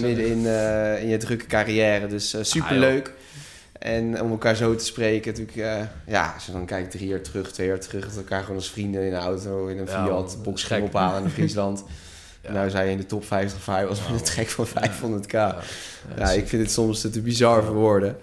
Midden 0.00 0.26
in, 0.26 0.46
eh, 0.46 1.02
in 1.02 1.08
je 1.08 1.16
drukke 1.16 1.46
carrière. 1.46 2.06
Dus 2.06 2.34
eh 2.34 2.42
super 2.44 2.70
Ah, 2.70 2.78
leuk. 2.78 3.12
En 3.80 4.22
om 4.22 4.30
elkaar 4.30 4.56
zo 4.56 4.74
te 4.74 4.84
spreken. 4.84 5.30
Natuurlijk, 5.32 5.56
eh, 5.58 5.86
ja, 6.06 6.32
als 6.34 6.46
je 6.46 6.52
dan 6.52 6.66
kijkt 6.66 6.90
drie 6.90 7.08
jaar 7.08 7.20
terug, 7.20 7.52
twee 7.52 7.66
jaar 7.66 7.80
terug. 7.80 8.04
Dat 8.06 8.16
elkaar 8.16 8.40
gewoon 8.40 8.56
als 8.56 8.70
vrienden 8.70 9.02
in 9.06 9.12
een 9.12 9.20
auto, 9.20 9.66
in 9.66 9.78
een 9.78 9.84
Ja, 9.86 9.90
Fiat, 10.04 10.10
man, 10.10 10.22
dat 10.22 10.42
box 10.42 10.60
is 10.62 10.66
gingen 10.66 10.82
gek. 10.82 10.94
ophalen 10.94 11.22
in 11.22 11.30
Friesland. 11.30 11.84
Ja. 12.42 12.52
Nou 12.52 12.70
zei 12.70 12.84
je 12.86 12.90
in 12.92 12.96
de 12.98 13.06
top 13.06 13.24
50 13.24 13.62
van 13.62 13.86
was 13.86 14.00
met 14.08 14.20
een 14.20 14.24
trek 14.26 14.48
van 14.48 14.66
500k. 14.66 15.30
Ja, 15.30 15.56
Ja. 16.16 16.30
ik 16.30 16.48
vind 16.48 16.62
het 16.62 16.70
soms 16.70 17.00
te 17.00 17.20
bizar 17.20 17.64
voor 17.64 17.74
woorden. 17.74 18.16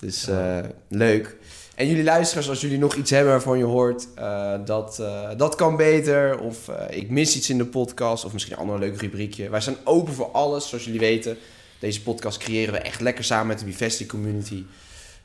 Dus 0.00 0.28
eh, 0.28 0.58
leuk. 0.88 1.36
En 1.74 1.86
jullie 1.88 2.04
luisteraars, 2.04 2.48
als 2.48 2.60
jullie 2.60 2.78
nog 2.78 2.94
iets 2.94 3.10
hebben 3.10 3.32
waarvan 3.32 3.58
je 3.58 3.64
hoort 3.64 4.06
eh, 4.14 4.54
dat, 4.64 5.02
dat 5.36 5.54
kan 5.54 5.76
beter, 5.76 6.38
of 6.38 6.70
ik 6.90 7.10
mis 7.10 7.36
iets 7.36 7.50
in 7.50 7.58
de 7.58 7.66
podcast, 7.66 8.24
of 8.24 8.32
misschien 8.32 8.54
een 8.54 8.60
ander 8.60 8.78
leuk 8.78 9.00
rubriekje. 9.00 9.48
Wij 9.50 9.60
zijn 9.60 9.76
open 9.84 10.12
voor 10.14 10.30
alles, 10.30 10.68
zoals 10.68 10.84
jullie 10.84 11.00
weten. 11.00 11.36
Deze 11.78 12.02
podcast 12.02 12.38
creëren 12.38 12.72
we 12.72 12.78
echt 12.80 13.00
lekker 13.00 13.24
samen 13.24 13.46
met 13.46 13.58
de 13.58 13.64
Bivesti 13.64 14.06
community. 14.06 14.64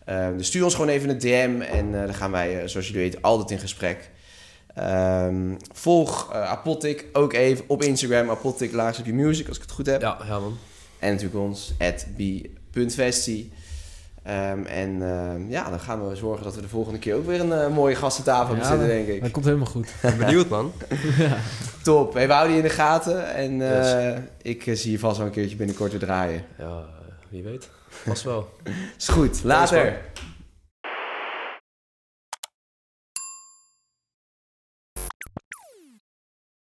Eh, 0.06 0.28
dus 0.38 0.48
stuur 0.48 0.64
ons 0.64 0.74
gewoon 0.74 0.90
even 0.90 1.10
een 1.10 1.18
DM 1.18 1.62
en 1.62 2.00
eh, 2.00 2.06
dan 2.06 2.14
gaan 2.14 2.32
wij, 2.32 2.62
eh, 2.62 2.68
zoals 2.68 2.88
jullie 2.88 3.02
weten, 3.02 3.22
altijd 3.22 3.52
in 3.52 3.60
gesprek. 3.60 4.12
Ehm, 4.76 5.56
volg 5.74 6.30
eh 6.34 6.50
Apotic 6.50 7.06
ook 7.14 7.34
even 7.34 7.66
op 7.68 7.84
Instagram, 7.84 8.30
Apotic 8.30 8.72
laagstreepje 8.72 9.14
music, 9.14 9.48
als 9.48 9.56
ik 9.56 9.62
het 9.62 9.72
goed 9.72 9.86
heb. 9.86 10.02
Ja, 10.02 10.18
ja, 10.28 10.40
man. 10.40 10.58
En 11.00 11.12
natuurlijk 11.12 11.40
ons, 11.40 11.74
b.vesti. 12.72 13.52
Ehm, 14.24 14.64
en 14.66 15.02
ehm, 15.02 15.50
ja, 15.50 15.70
dan 15.70 15.80
gaan 15.80 16.08
we 16.08 16.16
zorgen 16.16 16.44
dat 16.44 16.56
we 16.56 16.62
de 16.62 16.68
volgende 16.68 17.00
keer 17.00 17.16
ook 17.16 17.26
weer 17.26 17.40
een 17.40 17.74
mooie 17.74 17.96
gastentafel 17.96 18.46
hebben 18.46 18.64
Ja, 18.64 18.70
zitten, 18.70 18.88
denk 18.88 19.08
ik. 19.08 19.22
Dat 19.22 19.32
komt 19.32 19.46
helemaal 19.46 19.68
goed. 19.68 19.94
Ben 20.02 20.18
benieuwd, 20.18 20.50
man. 20.50 20.72
Top. 21.84 22.14
Hey, 22.14 22.28
we 22.28 22.34
houden 22.34 22.56
je 22.56 22.62
in 22.62 22.68
de 22.68 22.74
gaten. 22.74 23.34
En 23.34 23.82
eh, 23.84 24.18
ik 24.42 24.64
zie 24.64 24.92
je 24.92 25.00
vast 25.00 25.18
wel 25.18 25.26
een 25.26 25.32
keertje 25.32 25.56
binnenkort 25.56 25.92
weer 25.92 26.00
draaien. 26.00 26.46
Ja, 26.58 26.86
wie 27.30 27.44
weet. 27.44 27.70
Vast 27.94 28.24
wel. 28.24 28.50
Is 28.98 29.08
goed. 29.08 29.44
Later. 29.44 30.02